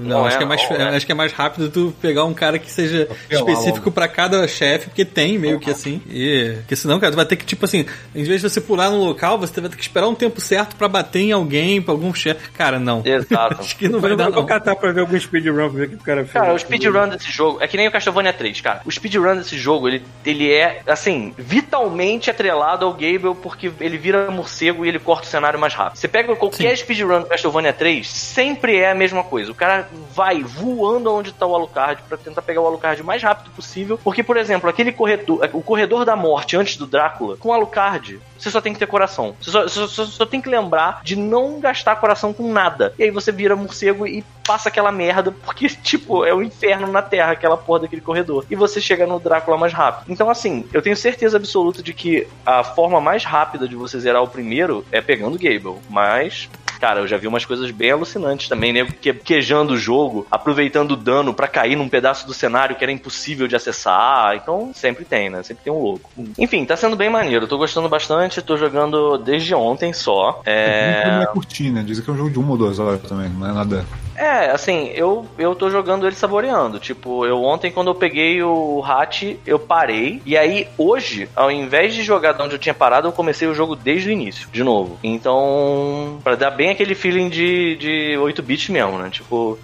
não, 0.00 0.24
acho, 0.24 0.36
é, 0.36 0.38
que 0.38 0.44
é 0.44 0.46
mais, 0.46 0.70
é. 0.70 0.82
acho 0.96 1.06
que 1.06 1.12
é 1.12 1.14
mais 1.14 1.32
rápido 1.32 1.68
tu 1.68 1.94
pegar 2.00 2.24
um 2.24 2.32
cara 2.32 2.58
que 2.58 2.70
seja 2.70 3.06
específico 3.28 3.90
para 3.90 4.08
cada 4.08 4.48
chefe, 4.48 4.86
porque 4.86 5.04
tem 5.04 5.38
meio 5.38 5.60
que 5.60 5.70
assim. 5.70 6.00
E, 6.08 6.54
porque 6.60 6.76
senão, 6.76 6.98
cara, 6.98 7.12
tu 7.12 7.16
vai 7.16 7.26
ter 7.26 7.36
que, 7.36 7.44
tipo 7.44 7.66
assim, 7.66 7.84
em 8.14 8.24
vez 8.24 8.40
de 8.40 8.48
você 8.48 8.58
pular 8.58 8.90
no 8.90 9.04
local, 9.04 9.38
você 9.38 9.60
vai 9.60 9.68
ter 9.68 9.76
que 9.76 9.82
esperar 9.82 10.08
um 10.08 10.14
tempo 10.14 10.40
certo 10.40 10.74
para 10.74 10.88
bater 10.88 11.20
em 11.20 11.32
alguém, 11.32 11.82
pra 11.82 11.92
algum 11.92 12.14
chefe. 12.14 12.50
Cara, 12.52 12.78
não. 12.80 13.02
Exato. 13.04 13.60
acho 13.60 13.76
que 13.76 13.86
não 13.86 14.00
vai 14.00 14.16
dar, 14.16 14.30
não. 14.30 14.32
Vou 14.32 14.46
catar 14.46 14.74
pra 14.76 14.92
ver 14.92 15.00
algum 15.00 15.20
speedrun, 15.20 15.68
pra 15.68 15.78
ver 15.78 15.86
o 15.86 15.90
que 15.90 15.96
o 15.96 15.98
cara 15.98 16.20
fez. 16.22 16.32
Cara, 16.32 16.54
o 16.54 16.58
speedrun 16.58 17.08
desse 17.08 17.30
jogo 17.30 17.58
é 17.60 17.68
que 17.68 17.76
nem 17.76 17.86
o 17.86 17.92
Castlevania 17.92 18.32
3, 18.32 18.60
cara. 18.62 18.80
O 18.86 18.90
speedrun 18.90 19.36
desse 19.36 19.58
jogo, 19.58 19.88
ele, 19.88 20.02
ele 20.24 20.50
é, 20.50 20.80
assim, 20.86 21.34
vitalmente 21.36 22.30
atrelado 22.30 22.77
ao 22.84 22.92
Gable, 22.92 23.34
porque 23.34 23.58
porque 23.58 23.84
ele 23.84 23.98
vira 23.98 24.30
morcego 24.30 24.84
e 24.86 24.88
ele 24.88 24.98
corta 24.98 25.26
o 25.26 25.30
cenário 25.30 25.58
mais 25.58 25.74
rápido. 25.74 25.98
Você 25.98 26.06
pega 26.06 26.34
qualquer 26.36 26.76
Sim. 26.76 26.84
speedrun 26.84 27.20
do 27.20 27.26
Castlevania 27.26 27.72
3, 27.72 28.08
sempre 28.08 28.76
é 28.76 28.90
a 28.90 28.94
mesma 28.94 29.24
coisa. 29.24 29.50
O 29.50 29.54
cara 29.54 29.88
vai 30.14 30.42
voando 30.42 31.12
onde 31.12 31.32
tá 31.32 31.44
o 31.44 31.54
Alucard 31.54 32.02
para 32.08 32.16
tentar 32.16 32.42
pegar 32.42 32.60
o 32.60 32.66
Alucard 32.66 33.02
o 33.02 33.04
mais 33.04 33.22
rápido 33.22 33.50
possível. 33.50 33.98
Porque, 34.02 34.22
por 34.22 34.36
exemplo, 34.36 34.70
aquele 34.70 34.92
corredor, 34.92 35.48
o 35.52 35.62
corredor 35.62 36.04
da 36.04 36.14
morte 36.14 36.56
antes 36.56 36.76
do 36.76 36.86
Drácula, 36.86 37.36
com 37.36 37.48
o 37.48 37.52
Alucard, 37.52 38.20
você 38.38 38.50
só 38.50 38.60
tem 38.60 38.72
que 38.72 38.78
ter 38.78 38.86
coração. 38.86 39.34
Você 39.40 39.50
só, 39.50 39.68
só, 39.68 39.86
só, 39.86 40.26
tem 40.26 40.40
que 40.40 40.48
lembrar 40.48 41.00
de 41.02 41.16
não 41.16 41.60
gastar 41.60 41.96
coração 41.96 42.32
com 42.32 42.52
nada. 42.52 42.94
E 42.98 43.04
aí 43.04 43.10
você 43.10 43.32
vira 43.32 43.56
morcego 43.56 44.06
e 44.06 44.24
passa 44.46 44.68
aquela 44.68 44.92
merda, 44.92 45.32
porque, 45.32 45.68
tipo, 45.82 46.24
é 46.24 46.32
o 46.32 46.38
um 46.38 46.42
inferno 46.42 46.86
na 46.86 47.02
Terra, 47.02 47.32
aquela 47.32 47.56
porra 47.56 47.80
daquele 47.80 48.02
corredor. 48.02 48.46
E 48.50 48.56
você 48.56 48.80
chega 48.80 49.06
no 49.06 49.18
Drácula 49.18 49.56
mais 49.56 49.72
rápido. 49.72 50.10
Então, 50.10 50.30
assim, 50.30 50.66
eu 50.72 50.80
tenho 50.80 50.96
certeza 50.96 51.36
absoluta 51.36 51.82
de 51.82 51.92
que 51.92 52.26
a 52.46 52.62
forma 52.62 53.00
mais 53.00 53.24
rápida 53.24 53.68
de 53.68 53.76
você 53.76 53.98
zerar 53.98 54.22
o 54.22 54.28
primeiro 54.28 54.84
é 54.90 55.00
pegando 55.00 55.38
Gable. 55.38 55.80
Mas 55.88 56.48
Cara, 56.78 57.00
eu 57.00 57.08
já 57.08 57.16
vi 57.16 57.26
umas 57.26 57.44
coisas 57.44 57.70
bem 57.70 57.90
alucinantes 57.90 58.48
também, 58.48 58.72
né? 58.72 58.86
Que, 59.00 59.12
quejando 59.12 59.72
o 59.72 59.76
jogo, 59.76 60.26
aproveitando 60.30 60.92
o 60.92 60.96
dano 60.96 61.34
para 61.34 61.48
cair 61.48 61.76
num 61.76 61.88
pedaço 61.88 62.26
do 62.26 62.32
cenário 62.32 62.76
que 62.76 62.84
era 62.84 62.92
impossível 62.92 63.48
de 63.48 63.56
acessar. 63.56 64.36
Então, 64.36 64.70
sempre 64.72 65.04
tem, 65.04 65.28
né? 65.28 65.42
Sempre 65.42 65.64
tem 65.64 65.72
um 65.72 65.82
louco. 65.82 66.10
Enfim, 66.38 66.64
tá 66.64 66.76
sendo 66.76 66.94
bem 66.94 67.10
maneiro. 67.10 67.44
Eu 67.44 67.48
tô 67.48 67.58
gostando 67.58 67.88
bastante. 67.88 68.27
Tô 68.28 68.56
jogando 68.56 69.18
desde 69.18 69.54
ontem 69.54 69.92
só. 69.92 70.40
É. 70.44 71.20
É 71.22 71.26
curtir, 71.26 71.70
né? 71.70 71.82
Dizem 71.82 72.04
que 72.04 72.10
é 72.10 72.12
um 72.12 72.16
jogo 72.16 72.30
de 72.30 72.38
uma 72.38 72.52
ou 72.52 72.58
duas 72.58 72.78
horas 72.78 73.00
também, 73.02 73.28
não 73.28 73.48
é 73.48 73.52
nada. 73.52 73.84
É, 74.18 74.50
assim, 74.50 74.90
eu, 74.94 75.26
eu 75.38 75.54
tô 75.54 75.70
jogando 75.70 76.04
ele 76.04 76.16
saboreando. 76.16 76.80
Tipo, 76.80 77.24
eu 77.24 77.44
ontem, 77.44 77.70
quando 77.70 77.86
eu 77.86 77.94
peguei 77.94 78.42
o 78.42 78.82
Hat, 78.84 79.38
eu 79.46 79.60
parei. 79.60 80.20
E 80.26 80.36
aí, 80.36 80.66
hoje, 80.76 81.28
ao 81.36 81.52
invés 81.52 81.94
de 81.94 82.02
jogar 82.02 82.32
de 82.32 82.42
onde 82.42 82.54
eu 82.56 82.58
tinha 82.58 82.74
parado, 82.74 83.06
eu 83.06 83.12
comecei 83.12 83.46
o 83.46 83.54
jogo 83.54 83.76
desde 83.76 84.08
o 84.08 84.12
início, 84.12 84.48
de 84.52 84.64
novo. 84.64 84.98
Então, 85.04 86.18
para 86.24 86.34
dar 86.34 86.50
bem 86.50 86.70
aquele 86.70 86.96
feeling 86.96 87.28
de, 87.28 87.76
de 87.76 88.18
8-bit 88.18 88.72
mesmo, 88.72 88.98
né? 88.98 89.08
Tipo, 89.08 89.56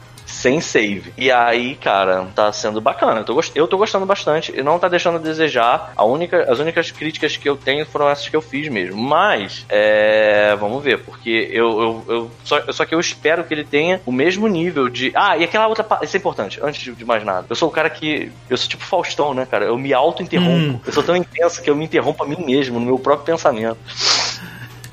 sem 0.45 0.61
save. 0.61 1.11
E 1.17 1.31
aí, 1.31 1.75
cara, 1.75 2.27
tá 2.35 2.53
sendo 2.53 2.79
bacana. 2.79 3.21
Eu 3.21 3.25
tô, 3.25 3.35
gost... 3.35 3.51
eu 3.55 3.67
tô 3.67 3.79
gostando 3.79 4.05
bastante 4.05 4.53
e 4.55 4.63
não 4.63 4.79
tá 4.79 4.89
deixando 4.89 5.17
a 5.17 5.19
desejar. 5.19 5.95
A 5.97 6.05
única... 6.05 6.43
As 6.53 6.59
únicas 6.59 6.91
críticas 6.91 7.39
que 7.39 7.49
eu 7.49 7.57
tenho 7.57 7.87
foram 7.87 8.11
essas 8.11 8.29
que 8.29 8.37
eu 8.37 8.43
fiz 8.43 8.69
mesmo. 8.69 9.01
Mas, 9.01 9.65
é... 9.71 10.55
vamos 10.57 10.85
ver, 10.85 10.99
porque 10.99 11.49
eu, 11.51 11.81
eu, 11.81 12.05
eu... 12.09 12.31
Só... 12.45 12.61
só 12.73 12.85
que 12.85 12.95
eu 12.95 13.01
espero 13.01 13.43
que 13.45 13.55
ele 13.55 13.65
tenha 13.65 14.03
o 14.05 14.13
mesmo 14.13 14.47
nível 14.47 14.91
de. 14.91 15.13
Ah, 15.15 15.39
e 15.39 15.45
aquela 15.45 15.67
outra. 15.67 15.87
Isso 16.03 16.15
é 16.15 16.21
importante, 16.21 16.61
antes 16.63 16.95
de 16.95 17.05
mais 17.07 17.25
nada. 17.25 17.47
Eu 17.49 17.57
sou 17.57 17.71
o 17.71 17.73
cara 17.73 17.89
que. 17.89 18.31
Eu 18.51 18.59
sou 18.59 18.69
tipo 18.69 18.85
Faustão, 18.85 19.33
né, 19.33 19.47
cara? 19.51 19.65
Eu 19.65 19.79
me 19.79 19.95
auto-interrompo. 19.95 20.75
Hum. 20.75 20.81
Eu 20.87 20.93
sou 20.93 21.03
tão 21.03 21.17
intenso 21.17 21.63
que 21.63 21.71
eu 21.71 21.77
me 21.77 21.87
interrompo 21.87 22.23
a 22.23 22.27
mim 22.27 22.45
mesmo, 22.45 22.79
no 22.79 22.85
meu 22.85 22.99
próprio 22.99 23.25
pensamento. 23.25 23.79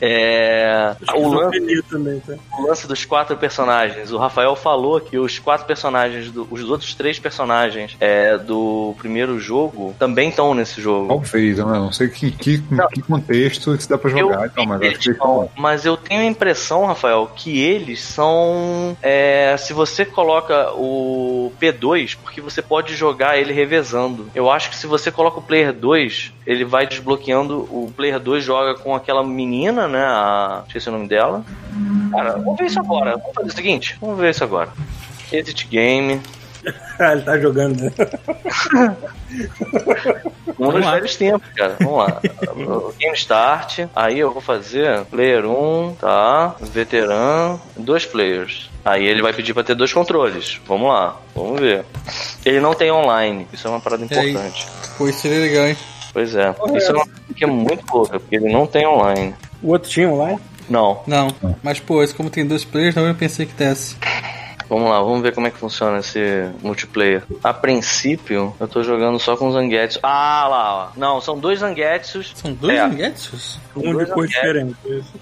É, 0.02 0.96
o, 1.14 1.28
lance, 1.28 1.84
também, 1.84 2.20
tá? 2.20 2.34
o 2.58 2.68
lance 2.68 2.88
dos 2.88 3.06
quatro 3.06 3.38
personagens. 3.38 4.12
O 4.12 4.18
Rafael 4.18 4.56
falou 4.56 5.00
que 5.00 5.18
os 5.20 5.38
quatro 5.38 5.68
personagens, 5.68 6.32
do, 6.32 6.48
os 6.50 6.64
outros 6.64 6.96
três 6.96 7.20
personagens 7.20 7.96
é, 8.00 8.36
do 8.38 8.96
primeiro 8.98 9.40
jogo 9.40 9.96
também 10.00 10.30
estão 10.30 10.56
nesse 10.56 10.82
jogo. 10.82 11.08
Talvez, 11.08 11.60
eu 11.60 11.68
não 11.68 11.92
sei 11.92 12.08
que, 12.08 12.32
que, 12.32 12.64
não, 12.72 12.88
que 12.88 13.02
contexto 13.02 13.80
se 13.80 13.88
dá 13.88 13.98
pra 13.98 14.10
jogar. 14.10 14.48
Então, 14.48 14.66
mas, 14.66 14.82
acho 14.82 15.00
que 15.00 15.20
mas 15.56 15.86
eu 15.86 15.96
tenho 15.96 16.22
a 16.22 16.26
impressão, 16.26 16.86
Rafael, 16.86 17.32
que 17.36 17.60
eles 17.60 18.02
são. 18.02 18.98
É, 19.02 19.56
se 19.58 19.72
você 19.74 20.04
coloca 20.04 20.72
o 20.74 21.52
P2, 21.62 22.18
porque 22.22 22.42
você 22.42 22.62
pode 22.62 22.96
jogar 22.96 23.38
ele 23.38 23.54
revezando. 23.54 24.30
Eu 24.34 24.50
acho 24.50 24.70
que 24.70 24.76
se 24.76 24.88
você 24.88 25.12
coloca 25.12 25.40
o 25.40 25.42
Player 25.42 25.74
2, 25.74 26.34
ele 26.46 26.66
vai 26.66 26.88
desbloqueando. 26.88 27.60
O 27.70 27.92
Player 27.96 28.20
2 28.20 28.44
joga 28.44 28.76
com 28.76 28.96
aquela 28.96 29.24
menina, 29.24 29.88
né? 29.92 30.04
A. 30.04 30.64
Esqueci 30.68 30.90
o 30.90 30.92
nome 30.92 31.08
dela. 31.08 31.44
Cara, 32.12 32.34
vamos 32.34 32.58
ver 32.58 32.66
isso 32.66 32.80
agora. 32.80 33.12
Vamos 33.18 33.34
fazer 33.34 33.50
o 33.50 33.54
seguinte: 33.54 33.98
vamos 34.02 34.20
ver 34.20 34.32
isso 34.32 34.44
agora. 34.44 34.70
Edit 35.32 35.68
Game. 35.68 36.22
ah, 37.00 37.12
ele 37.14 37.22
tá 37.22 37.40
jogando, 37.40 37.82
né? 37.82 37.92
Um 40.60 40.72
dos 40.72 40.86
velhos 40.86 41.16
tempos, 41.16 41.48
cara. 41.56 41.76
Vamos 41.80 41.98
lá. 41.98 42.22
Game 43.00 43.16
Start. 43.16 43.80
Aí 43.96 44.20
eu 44.20 44.32
vou 44.32 44.42
fazer 44.42 45.06
Player 45.06 45.46
1, 45.46 45.96
tá? 45.96 46.56
Veteran. 46.60 47.60
Dois 47.78 48.06
players. 48.06 48.70
Aí 48.84 49.06
ele 49.06 49.22
vai 49.22 49.32
pedir 49.32 49.54
pra 49.54 49.64
ter 49.64 49.76
dois 49.76 49.94
controles. 49.94 50.60
Vamos 50.66 50.90
lá, 50.90 51.18
vamos 51.36 51.60
ver. 51.60 51.86
Ele 52.44 52.60
não 52.60 52.74
tem 52.74 52.92
online, 52.92 53.48
isso 53.54 53.68
é 53.68 53.70
uma 53.70 53.80
parada 53.80 54.04
importante. 54.04 54.68
Pô, 54.98 55.08
isso 55.08 55.20
seria 55.20 55.40
legal, 55.40 55.68
hein? 55.68 55.78
Pois 56.12 56.36
é. 56.36 56.50
Isso 56.76 56.92
é 56.92 56.94
uma 56.96 57.06
coisa 57.06 57.34
que 57.36 57.44
é 57.44 57.48
muito 57.48 57.86
louca, 57.94 58.20
porque 58.20 58.36
ele 58.36 58.52
não 58.52 58.66
tem 58.66 58.86
online. 58.88 59.36
O 59.62 59.70
outro 59.72 59.90
tinha 59.90 60.10
online? 60.10 60.40
Não. 60.70 61.02
Não, 61.06 61.28
mas 61.62 61.80
pô, 61.80 62.02
esse 62.04 62.14
como 62.16 62.30
tem 62.30 62.46
dois 62.46 62.64
players, 62.64 62.96
não 62.96 63.06
eu 63.08 63.16
pensei 63.16 63.46
que 63.46 63.54
desse. 63.54 63.96
Vamos 64.70 64.90
lá, 64.90 65.02
vamos 65.02 65.22
ver 65.22 65.34
como 65.36 65.46
é 65.48 65.52
que 65.52 65.58
funciona 65.58 66.00
esse 66.00 66.50
multiplayer. 66.64 67.24
A 67.44 67.54
princípio, 67.54 68.56
eu 68.58 68.68
tô 68.70 68.82
jogando 68.82 69.20
só 69.20 69.36
com 69.36 69.52
Zangetsu. 69.52 70.00
Ah, 70.02 70.48
lá, 70.50 70.74
ó. 70.74 70.90
Não, 70.98 71.20
são 71.20 71.38
dois 71.38 71.60
Zangetsus. 71.60 72.32
São 72.36 72.54
dois 72.54 72.78
É. 72.80 72.88
Zangetsus? 72.88 73.60
Um 73.76 73.92
dois 73.92 74.08
de 74.08 74.14
cor 74.14 74.26
diferente. 74.28 74.76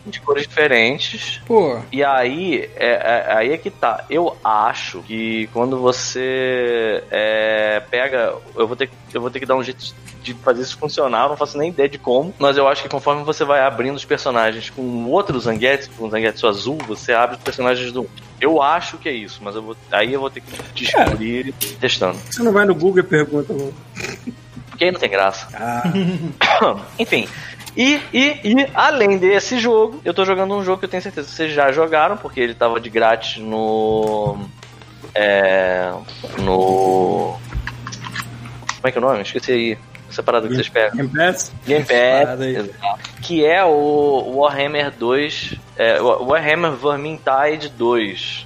de 0.06 0.22
cores 0.22 0.44
diferentes. 0.48 1.42
Pô, 1.48 1.80
E 1.92 2.04
aí, 2.04 2.70
é, 2.76 2.90
é- 2.92 3.34
aí 3.38 3.52
é 3.52 3.58
que 3.58 3.72
tá. 3.72 4.06
Eu 4.08 4.38
acho 4.44 5.02
que 5.02 5.50
quando 5.52 5.80
você 5.80 7.04
é, 7.10 7.82
pega. 7.90 8.36
Eu 8.56 8.68
vou, 8.68 8.76
ter, 8.76 8.86
que- 8.86 8.94
eu 9.16 9.22
vou 9.22 9.32
ter 9.32 9.40
que 9.40 9.48
dar 9.48 9.56
um 9.56 9.64
jeito 9.64 9.84
de 10.22 10.34
fazer 10.34 10.62
isso 10.62 10.78
funcionar, 10.78 11.24
eu 11.24 11.30
não 11.30 11.38
faço 11.38 11.58
nem 11.58 11.70
ideia 11.70 11.90
de 11.90 11.98
como. 11.98 12.34
Mas 12.38 12.58
eu 12.58 12.68
acho 12.68 12.84
que 12.84 12.90
conforme 12.90 13.24
você 13.24 13.44
vai 13.44 13.62
abrindo 13.62 13.96
os 13.96 14.06
personagens 14.06 14.70
com 14.70 15.06
outro 15.06 15.40
Zangetsu, 15.40 15.90
com 15.98 16.08
um 16.08 16.10
Zangetsu 16.10 16.48
azul, 16.48 16.78
você 16.88 17.14
abre 17.14 17.38
os 17.38 17.44
personagens 17.44 17.92
do. 17.92 18.10
Eu 18.40 18.62
acho 18.62 18.98
que 18.98 19.10
é 19.10 19.14
isso, 19.14 19.42
mas 19.44 19.56
eu 19.56 19.62
vou, 19.62 19.76
aí 19.92 20.14
eu 20.14 20.20
vou 20.20 20.30
ter 20.30 20.42
que 20.42 20.52
descobrir 20.74 21.54
testando. 21.80 22.18
Você 22.30 22.42
não 22.44 22.52
vai 22.52 22.66
no 22.66 22.76
Google 22.76 23.00
e 23.00 23.04
pergunta. 23.04 23.54
Porque 24.70 24.86
aí 24.86 24.92
não 24.92 25.00
tem 25.00 25.10
graça. 25.10 25.48
Ah, 25.54 25.84
Enfim. 26.98 27.28
E, 27.76 28.02
e, 28.14 28.40
e, 28.44 28.68
além 28.74 29.18
desse 29.18 29.60
jogo, 29.60 30.02
eu 30.04 30.14
tô 30.14 30.26
jogando 30.26 30.54
um 30.56 30.64
jogo 30.64 30.80
que 30.80 30.86
eu 30.86 30.90
tenho 30.90 31.04
certeza 31.04 31.28
que 31.28 31.34
vocês 31.34 31.54
já 31.54 31.72
jogaram, 31.72 32.18
porque 32.18 32.40
ele 32.40 32.54
tava 32.54 32.80
de 32.80 32.90
grátis 32.90 33.38
no. 33.38 34.38
É. 35.14 35.92
No. 36.40 37.38
Como 38.76 38.88
é 38.88 38.92
que 38.92 38.98
é 38.98 39.02
o 39.02 39.04
nome? 39.04 39.22
Esqueci 39.22 39.52
aí. 39.52 39.78
Essa 40.10 40.24
parada 40.24 40.48
que 40.48 40.56
vocês 40.56 40.70
pegam. 40.70 40.98
Game 40.98 41.10
Pass? 41.10 41.52
Game 41.66 41.86
Pass, 41.86 42.42
exato. 42.42 43.00
que 43.22 43.46
é 43.46 43.64
o 43.64 44.34
Warhammer 44.38 44.92
2. 44.92 45.56
É, 45.78 46.02
Warhammer 46.02 46.72
Vermintide 46.72 47.70
2. 47.78 48.46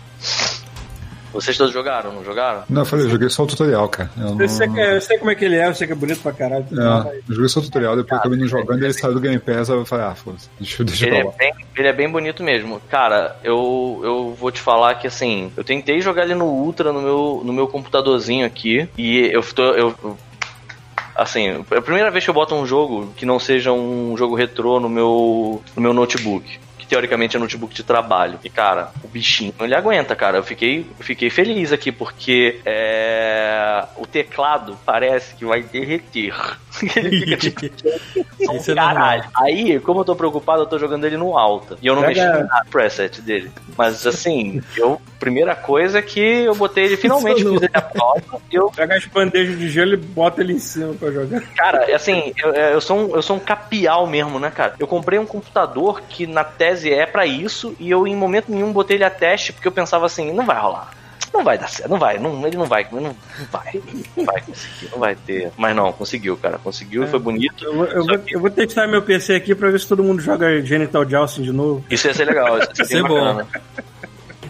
Vocês 1.31 1.57
todos 1.57 1.73
jogaram, 1.73 2.13
não 2.13 2.23
jogaram? 2.23 2.63
Não, 2.69 2.83
eu 2.83 2.85
falei, 2.85 3.05
eu 3.07 3.09
joguei 3.09 3.27
só 3.27 3.41
o 3.41 3.47
tutorial, 3.47 3.89
cara. 3.89 4.07
Eu, 4.15 4.39
Eu 4.39 4.47
sei, 4.47 4.67
não... 4.67 4.75
que- 4.75 4.81
eu 4.81 5.01
sei 5.01 5.17
como 5.17 5.31
é 5.31 5.35
que 5.35 5.43
ele 5.43 5.55
é, 5.55 5.67
eu 5.67 5.73
sei 5.73 5.87
que 5.87 5.93
é 5.93 5.95
bonito 5.95 6.21
pra 6.21 6.31
caralho. 6.31 6.63
É, 6.71 7.21
eu 7.27 7.33
joguei 7.35 7.49
só 7.49 7.59
o 7.59 7.63
tutorial, 7.63 7.95
depois 7.95 8.19
acabei 8.19 8.37
não 8.37 8.47
jogando, 8.47 8.83
ele 8.83 8.93
saiu 8.93 9.15
do 9.15 9.19
Game 9.19 9.39
Pass, 9.39 9.67
aí 9.71 9.75
eu 9.77 9.83
falei, 9.83 10.05
ah, 10.05 10.13
foda-se, 10.13 10.47
deixa, 10.59 10.83
deixa 10.83 11.07
Ele 11.07 11.23
pra 11.23 11.31
é, 11.31 11.37
bem, 11.51 11.65
ele 11.75 11.87
é 11.87 11.93
bem 11.93 12.07
bonito 12.07 12.43
mesmo. 12.43 12.79
Cara, 12.87 13.35
eu, 13.43 13.99
eu 14.03 14.37
vou 14.39 14.51
te 14.51 14.61
falar 14.61 14.93
que 14.93 15.07
assim, 15.07 15.51
eu 15.57 15.63
tentei 15.63 15.99
jogar 16.01 16.25
ele 16.25 16.35
no 16.35 16.45
Ultra 16.45 16.93
no 16.93 17.01
meu, 17.01 17.41
no 17.43 17.51
meu 17.51 17.67
computadorzinho 17.67 18.45
aqui. 18.45 18.87
E 18.95 19.21
eu 19.33 19.41
tô. 19.41 19.63
Eu, 19.71 19.95
eu- 20.03 20.17
assim, 21.15 21.63
é 21.69 21.77
a 21.77 21.81
primeira 21.81 22.11
vez 22.11 22.23
que 22.23 22.29
eu 22.29 22.33
boto 22.33 22.55
um 22.55 22.65
jogo 22.65 23.13
que 23.15 23.25
não 23.25 23.39
seja 23.39 23.71
um 23.71 24.15
jogo 24.17 24.35
retrô 24.35 24.79
no 24.79 24.89
meu, 24.89 25.61
no 25.75 25.81
meu 25.81 25.93
notebook. 25.93 26.59
Que 26.77 26.87
teoricamente 26.87 27.37
é 27.37 27.39
notebook 27.39 27.73
de 27.73 27.83
trabalho. 27.83 28.39
E, 28.43 28.49
cara, 28.49 28.91
o 29.03 29.07
bichinho 29.07 29.53
ele 29.61 29.73
aguenta, 29.73 30.15
cara. 30.15 30.37
Eu 30.37 30.43
fiquei, 30.43 30.85
fiquei 30.99 31.29
feliz 31.29 31.71
aqui, 31.71 31.91
porque 31.91 32.59
é, 32.65 33.85
o 33.95 34.05
teclado 34.05 34.77
parece 34.85 35.35
que 35.35 35.45
vai 35.45 35.63
derreter. 35.63 36.35
Ele 36.95 37.37
fica 37.37 37.69
tipo. 37.69 37.87
Isso 38.55 38.71
é 38.71 38.75
Caralho. 38.75 39.23
Aí, 39.35 39.79
como 39.79 40.01
eu 40.01 40.05
tô 40.05 40.15
preocupado, 40.15 40.63
eu 40.63 40.65
tô 40.65 40.77
jogando 40.79 41.05
ele 41.05 41.17
no 41.17 41.37
alta. 41.37 41.77
E 41.81 41.87
eu 41.87 41.95
não 41.95 42.03
Pega- 42.03 42.31
mexi 42.33 42.43
na 42.47 42.65
preset 42.69 43.21
dele. 43.21 43.51
Mas 43.77 44.05
assim, 44.05 44.61
eu. 44.77 45.01
Primeira 45.19 45.55
coisa 45.55 45.99
é 45.99 46.01
que 46.01 46.19
eu 46.19 46.53
botei 46.53 46.83
ele 46.83 46.97
finalmente, 46.97 47.39
Isso 47.41 47.51
fiz 47.53 47.61
ele 47.61 47.71
a 47.73 47.81
prova. 47.81 48.21
Eu, 48.51 48.69
Pega 48.71 48.95
as 48.95 49.05
bandejas 49.05 49.57
de 49.57 49.69
gelo 49.69 49.93
e 49.93 49.97
bota 49.97 50.41
ele 50.41 50.53
em 50.53 50.59
cima 50.59 50.93
pra 50.93 51.11
jogar. 51.11 51.41
cara, 51.55 51.95
assim, 51.95 52.33
eu, 52.37 52.53
eu, 52.53 52.81
sou 52.81 52.97
um, 52.97 53.15
eu 53.15 53.21
sou 53.21 53.37
um 53.37 53.39
capial 53.39 54.05
mesmo, 54.05 54.37
né, 54.39 54.51
cara? 54.51 54.73
Eu 54.77 54.85
comprei 54.87 55.17
um 55.17 55.25
computador 55.25 56.01
que 56.09 56.27
na 56.27 56.43
tese 56.43 56.91
é 56.91 57.05
pra 57.05 57.25
isso, 57.25 57.73
e 57.79 57.89
eu 57.89 58.05
em 58.05 58.15
momento 58.15 58.51
nenhum 58.51 58.73
botei 58.73 58.97
ele 58.97 59.05
a 59.05 59.09
teste, 59.09 59.53
porque 59.53 59.67
eu 59.67 59.71
pensava 59.71 60.05
assim, 60.05 60.33
não 60.33 60.45
vai 60.45 60.59
rolar. 60.59 60.91
Não 61.33 61.43
vai 61.43 61.57
dar 61.57 61.67
certo, 61.67 61.89
não 61.89 61.97
vai, 61.97 62.19
não, 62.19 62.45
ele 62.45 62.55
não 62.57 62.65
vai, 62.65 62.85
não, 62.91 63.15
vai, 63.51 63.81
não 64.15 64.25
vai 64.25 64.41
conseguir, 64.41 64.89
não 64.91 64.99
vai 64.99 65.15
ter. 65.15 65.51
Mas 65.57 65.75
não, 65.75 65.91
conseguiu, 65.91 66.37
cara, 66.37 66.59
conseguiu, 66.59 67.07
foi 67.07 67.19
bonito. 67.19 67.65
Eu, 67.65 67.73
vou- 67.75 67.85
eu 67.87 68.05
vou, 68.05 68.19
que- 68.19 68.35
eu 68.35 68.39
vou 68.39 68.49
testar 68.51 68.87
meu 68.87 69.01
PC 69.01 69.33
aqui 69.33 69.55
pra 69.55 69.71
ver 69.71 69.79
se 69.79 69.87
todo 69.87 70.03
mundo 70.03 70.21
joga 70.21 70.61
Genital 70.63 71.09
Jousting 71.09 71.41
de 71.41 71.51
novo. 71.51 71.83
Isso 71.89 72.05
ia 72.07 72.13
ser 72.13 72.25
legal, 72.25 72.59
isso 72.59 72.69
ia 72.77 72.85
ser 72.85 72.93
é 72.97 73.01
bem 73.01 73.07
bom. 73.07 73.19
bacana. 73.35 73.47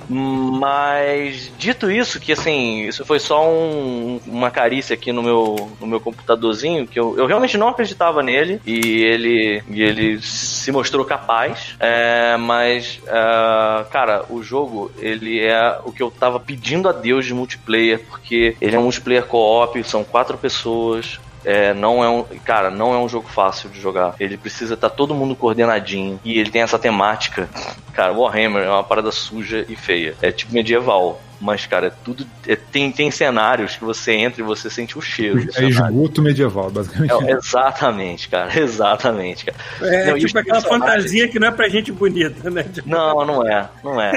Mas 0.10 1.52
dito 1.58 1.90
isso, 1.90 2.20
que 2.20 2.34
assim, 2.34 2.86
isso 2.88 3.06
foi 3.06 3.20
só 3.20 3.50
um- 3.50 4.20
uma 4.28 4.52
carícia 4.52 4.94
aqui 4.94 5.12
no 5.12 5.24
meu, 5.24 5.72
no 5.80 5.88
meu 5.88 6.00
computadorzinho, 6.00 6.86
que 6.86 7.00
eu, 7.00 7.18
eu 7.18 7.26
realmente 7.26 7.58
não 7.58 7.70
acreditava 7.70 8.22
nele, 8.22 8.60
e 8.66 9.02
ele, 9.04 9.64
e 9.70 9.82
ele 9.82 10.20
se 10.64 10.72
mostrou 10.72 11.03
capaz. 11.03 11.76
É, 11.80 12.38
mas, 12.38 13.01
é, 13.05 13.86
cara, 13.91 14.26
o 14.30 14.41
jogo, 14.41 14.91
ele 14.97 15.39
é 15.39 15.80
o 15.84 15.91
que 15.91 16.01
eu 16.01 16.09
tava 16.09 16.39
pedindo 16.39 16.88
a 16.88 16.93
Deus 16.93 17.26
de 17.26 17.34
multiplayer, 17.34 17.99
porque 18.09 18.55
ele 18.61 18.76
é 18.76 18.80
um 18.80 18.84
multiplayer 18.84 19.26
co-op, 19.26 19.84
são 19.84 20.03
quatro 20.03 20.38
pessoas. 20.38 21.20
É, 21.45 21.74
não 21.74 22.01
é 22.01 22.09
um, 22.09 22.24
cara, 22.45 22.70
não 22.70 22.93
é 22.93 22.97
um 22.97 23.09
jogo 23.09 23.28
fácil 23.28 23.70
de 23.70 23.82
jogar. 23.82 24.16
Ele 24.18 24.38
precisa 24.38 24.76
estar 24.76 24.89
todo 24.89 25.14
mundo 25.14 25.36
coordenadinho 25.36 26.18
e 26.24 26.39
ele 26.39 26.49
tem 26.49 26.61
essa 26.61 26.80
temática. 26.80 27.49
Cara, 27.91 28.14
Warhammer 28.14 28.64
é 28.64 28.70
uma 28.70 28.84
parada 28.84 29.11
suja 29.11 29.66
e 29.68 29.76
feia. 29.76 30.16
É 30.22 30.32
tipo 30.32 30.53
medieval, 30.53 31.22
mas 31.40 31.66
cara, 31.66 31.88
é 31.88 31.92
tudo 32.04 32.26
é- 32.48 32.56
tem 32.56 32.92
tem 32.92 33.10
cenários 33.12 33.76
que 33.76 33.84
você 33.84 34.14
entra 34.14 34.42
e 34.42 34.44
você 34.46 34.70
sente 34.70 34.98
o 34.98 35.02
cheiro. 35.02 35.48
É 35.56 35.64
esgoto 35.66 36.22
medieval, 36.22 36.70
basicamente. 36.70 37.12
É, 37.26 37.32
exatamente, 37.32 38.30
cara. 38.30 38.52
Exatamente, 38.60 39.46
cara. 39.46 39.58
É 39.82 40.12
Não, 40.12 40.18
tipo 40.20 40.38
aquela 40.38 40.62
fantasia 40.62 41.28
que 41.28 41.40
não 41.40 41.48
é 41.48 41.52
pra 41.52 41.68
gente 41.70 41.92
bonita, 41.92 42.50
né? 42.50 42.64
Tipo, 42.64 42.88
Não, 42.90 43.26
não 43.26 43.48
é. 43.48 43.70
Não 43.84 44.02
é. 44.02 44.12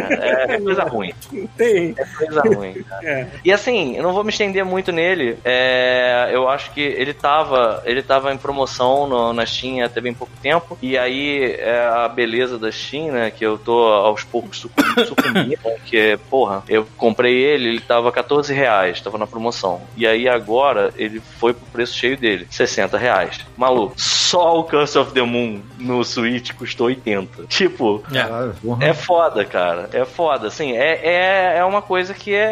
É 0.48 0.60
coisa 0.60 0.82
ruim. 0.88 1.12
Tem. 1.56 1.94
É 1.96 2.04
coisa 2.04 2.40
ruim, 2.42 2.74
cara. 2.82 3.06
É. 3.08 3.26
E 3.44 3.52
assim, 3.52 3.96
eu 3.96 4.02
não 4.02 4.12
vou 4.12 4.24
me 4.24 4.30
estender 4.30 4.64
muito 4.64 4.92
nele. 4.92 5.38
É, 5.44 6.30
eu 6.32 6.48
acho 6.48 6.72
que 6.72 6.80
ele 6.80 7.12
tava, 7.14 7.82
ele 7.84 8.02
tava 8.02 8.32
em 8.32 8.36
promoção 8.38 9.06
no, 9.06 9.32
na 9.32 9.44
Steam 9.46 9.84
até 9.84 10.00
bem 10.00 10.14
pouco 10.14 10.32
tempo. 10.42 10.78
E 10.82 10.96
aí 10.98 11.54
é 11.58 11.86
a 11.86 12.08
beleza 12.08 12.58
da 12.58 12.70
Steam, 12.70 13.12
né? 13.12 13.30
Que 13.30 13.44
eu 13.44 13.58
tô 13.58 13.84
aos 13.88 14.24
poucos 14.24 14.58
sucum- 14.60 14.82
sucumbindo. 15.06 15.58
que, 15.84 16.18
porra, 16.30 16.62
eu 16.68 16.86
comprei 17.06 17.34
ele, 17.36 17.68
ele 17.68 17.80
tava 17.80 18.10
14 18.10 18.52
reais, 18.52 19.00
tava 19.00 19.16
na 19.16 19.26
promoção. 19.28 19.80
E 19.96 20.04
aí 20.06 20.28
agora 20.28 20.92
ele 20.96 21.20
foi 21.38 21.54
pro 21.54 21.64
preço 21.72 21.94
cheio 21.96 22.16
dele, 22.16 22.46
60 22.50 22.98
reais. 22.98 23.38
Maluco, 23.56 23.94
só 23.96 24.58
o 24.58 24.64
Curse 24.64 24.98
of 24.98 25.12
the 25.12 25.22
Moon 25.22 25.60
no 25.78 26.02
Switch 26.04 26.52
custou 26.54 26.88
80. 26.88 27.44
Tipo, 27.48 28.02
porra. 28.62 28.84
é 28.84 28.92
foda, 28.92 29.44
cara. 29.44 29.88
É 29.92 30.04
foda. 30.04 30.48
Assim, 30.48 30.72
é, 30.72 31.00
é, 31.02 31.58
é 31.58 31.64
uma 31.64 31.80
coisa 31.80 32.12
que 32.12 32.34
é, 32.34 32.42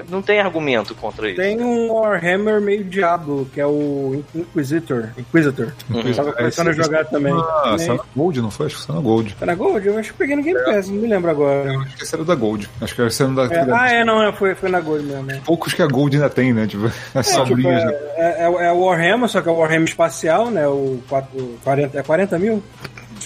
é- 0.00 0.04
Não 0.08 0.20
tem 0.22 0.40
argumento 0.40 0.94
contra 0.94 1.28
isso. 1.30 1.40
Tem 1.40 1.60
um 1.60 1.92
Warhammer 1.92 2.60
meio 2.60 2.82
Diablo, 2.82 3.48
que 3.54 3.60
é 3.60 3.66
o 3.66 4.22
Inquisitor. 4.34 5.10
Inquisitor. 5.16 5.72
Uhum. 5.88 6.12
Tava 6.12 6.32
começando 6.32 6.68
a 6.68 6.70
Esse- 6.72 6.82
jogar 6.82 7.04
também. 7.04 7.32
Ah, 7.32 7.76
saiu 7.78 7.94
na 7.96 8.04
Gold, 8.16 8.40
não 8.42 8.50
foi? 8.50 8.66
Acho 8.66 8.76
que 8.76 8.82
saiu 8.82 8.96
na 8.96 9.02
Gold. 9.02 9.34
Foi 9.38 9.46
na 9.46 9.54
Gold? 9.54 9.86
Eu 9.86 9.98
acho 9.98 10.12
que 10.12 10.18
peguei 10.18 10.34
no 10.36 10.42
Game 10.42 10.58
Pass, 10.64 10.88
não 10.88 10.96
me 10.96 11.06
lembro 11.06 11.30
agora. 11.30 11.78
Acho 11.78 11.96
que 11.96 12.14
era 12.14 12.24
da 12.24 12.34
Gold. 12.34 12.68
Acho 12.80 12.94
que 12.94 13.00
era 13.02 13.08
da. 13.34 13.44
É, 13.54 13.64
ah, 13.74 13.90
é, 13.90 14.04
não, 14.04 14.22
é, 14.22 14.32
foi, 14.32 14.54
foi 14.54 14.68
na 14.70 14.80
Gold 14.80 15.04
mesmo. 15.04 15.22
né? 15.24 15.40
Poucos 15.44 15.72
que 15.74 15.82
a 15.82 15.86
Gold 15.86 16.16
ainda 16.16 16.30
tem, 16.30 16.52
né? 16.52 16.66
Tipo, 16.66 16.86
as 17.14 17.28
É, 17.28 17.32
tipo, 17.34 17.46
sobrinhas. 17.48 17.84
né? 17.84 17.92
é, 18.16 18.42
é, 18.42 18.66
é 18.66 18.72
o 18.72 18.80
Warhammer, 18.80 19.28
só 19.28 19.40
que 19.40 19.48
é 19.48 19.52
o 19.52 19.56
Warhammer 19.56 19.88
espacial, 19.88 20.50
né? 20.50 20.66
O 20.66 21.02
4, 21.08 21.58
40, 21.64 21.98
é 21.98 22.02
40 22.02 22.38
mil? 22.38 22.62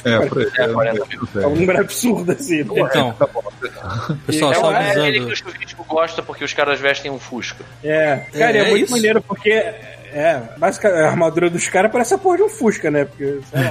É, 0.04 0.18
por 0.26 0.38
aí. 0.38 0.48
É, 0.58 0.68
40 0.68 1.06
É 1.42 1.46
um 1.46 1.54
número 1.54 1.80
absurdo, 1.80 2.32
assim. 2.32 2.64
né? 2.64 2.64
Então, 2.76 3.14
pessoal, 4.26 4.52
É, 4.52 4.54
só 4.54 4.72
É 4.72 4.90
ele 4.90 4.92
que 4.94 5.00
avisando. 5.26 5.32
o 5.32 5.36
Chuvisco 5.36 5.84
gosta 5.88 6.22
porque 6.22 6.44
os 6.44 6.52
caras 6.54 6.80
vestem 6.80 7.10
um 7.10 7.18
Fusca. 7.18 7.64
É, 7.84 8.22
cara, 8.32 8.56
é, 8.56 8.60
É, 8.62 8.66
é 8.66 8.70
muito 8.70 8.84
isso. 8.84 8.92
maneiro 8.92 9.20
porque. 9.22 9.50
É, 10.12 10.40
basicamente, 10.58 11.00
a 11.00 11.08
armadura 11.08 11.48
dos 11.48 11.68
caras 11.68 11.90
parece 11.90 12.12
a 12.14 12.18
porra 12.18 12.36
de 12.38 12.42
um 12.42 12.48
Fusca, 12.48 12.90
né? 12.90 13.04
Porque, 13.06 13.40
sei 13.50 13.60
lá, 13.60 13.70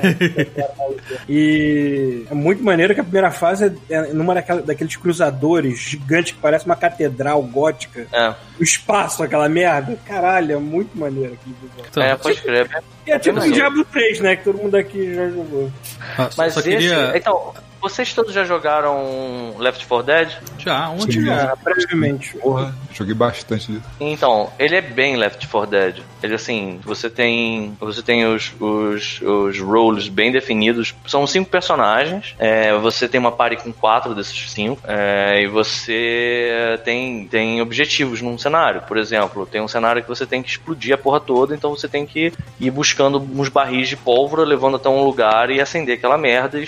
e 1.29 2.25
é 2.29 2.33
muito 2.33 2.63
maneiro 2.63 2.93
que 2.93 2.99
a 2.99 3.03
primeira 3.03 3.31
fase 3.31 3.65
é, 3.89 3.93
é 3.95 4.13
numa 4.13 4.33
daquela- 4.33 4.61
daqueles 4.61 4.95
cruzadores 4.95 5.77
gigantes 5.79 6.31
que 6.33 6.39
parece 6.39 6.65
uma 6.65 6.75
catedral 6.75 7.41
gótica. 7.43 8.07
É, 8.11 8.33
O 8.59 8.63
espaço, 8.63 9.23
aquela 9.23 9.47
merda. 9.47 9.97
Caralho, 10.05 10.53
é 10.53 10.57
muito 10.59 10.97
maneiro 10.97 11.33
aqui. 11.33 11.53
Então, 11.89 12.03
é 12.03 12.15
pode 12.15 12.41
crer. 12.41 12.69
E 13.05 13.11
é 13.11 13.19
tipo 13.19 13.39
o. 13.39 13.51
Diablo 13.51 13.85
3, 13.85 14.19
né? 14.21 14.35
Que 14.35 14.43
todo 14.43 14.57
mundo 14.57 14.75
aqui 14.75 15.13
já 15.13 15.29
jogou. 15.29 15.71
ah, 16.17 16.29
só, 16.31 16.41
Mas 16.43 16.53
só 16.53 16.59
esse. 16.61 16.69
queria. 16.69 17.11
Então, 17.15 17.53
Vocês 17.81 18.13
todos 18.13 18.33
já 18.33 18.43
jogaram 18.43 19.55
Left 19.57 19.85
4 19.87 20.05
Dead? 20.05 20.31
Já, 20.59 20.89
onde 20.89 21.13
Sim. 21.13 21.25
já? 21.25 21.55
Brevemente. 21.55 22.37
Porra, 22.37 22.75
joguei 22.93 23.15
bastante 23.15 23.71
disso. 23.71 23.83
Então, 23.99 24.51
ele 24.59 24.75
é 24.75 24.81
bem 24.81 25.17
Left 25.17 25.47
4 25.47 25.69
Dead. 25.69 26.03
Ele 26.21 26.35
assim, 26.35 26.79
você 26.83 27.09
tem. 27.09 27.75
Você 27.79 28.03
tem 28.03 28.25
os, 28.25 28.53
os, 28.59 29.21
os 29.21 29.59
roles 29.59 30.07
bem 30.07 30.31
definidos. 30.31 30.93
São 31.07 31.25
cinco 31.25 31.49
personagens. 31.49 32.35
É, 32.37 32.73
você 32.77 33.07
tem 33.07 33.19
uma 33.19 33.31
party 33.31 33.57
com 33.57 33.73
quatro 33.73 34.13
desses 34.13 34.51
cinco. 34.51 34.79
é, 34.87 35.41
e 35.41 35.47
você 35.47 36.79
tem, 36.83 37.27
tem 37.27 37.61
objetivos 37.61 38.21
num 38.21 38.37
cenário. 38.37 38.81
Por 38.81 38.97
exemplo, 38.97 39.45
tem 39.45 39.61
um 39.61 39.67
cenário 39.67 40.03
que 40.03 40.09
você 40.09 40.25
tem 40.25 40.43
que 40.43 40.49
explodir 40.49 40.93
a 40.93 40.97
porra 40.97 41.19
toda, 41.19 41.55
então 41.55 41.71
você 41.71 41.87
tem 41.87 42.05
que 42.05 42.31
ir 42.59 42.71
buscando 42.71 43.19
uns 43.19 43.49
barris 43.49 43.89
de 43.89 43.97
pólvora, 43.97 44.43
levando 44.43 44.75
até 44.75 44.89
um 44.89 45.03
lugar 45.03 45.49
e 45.49 45.59
acender 45.59 45.97
aquela 45.97 46.17
merda 46.17 46.59
e 46.59 46.67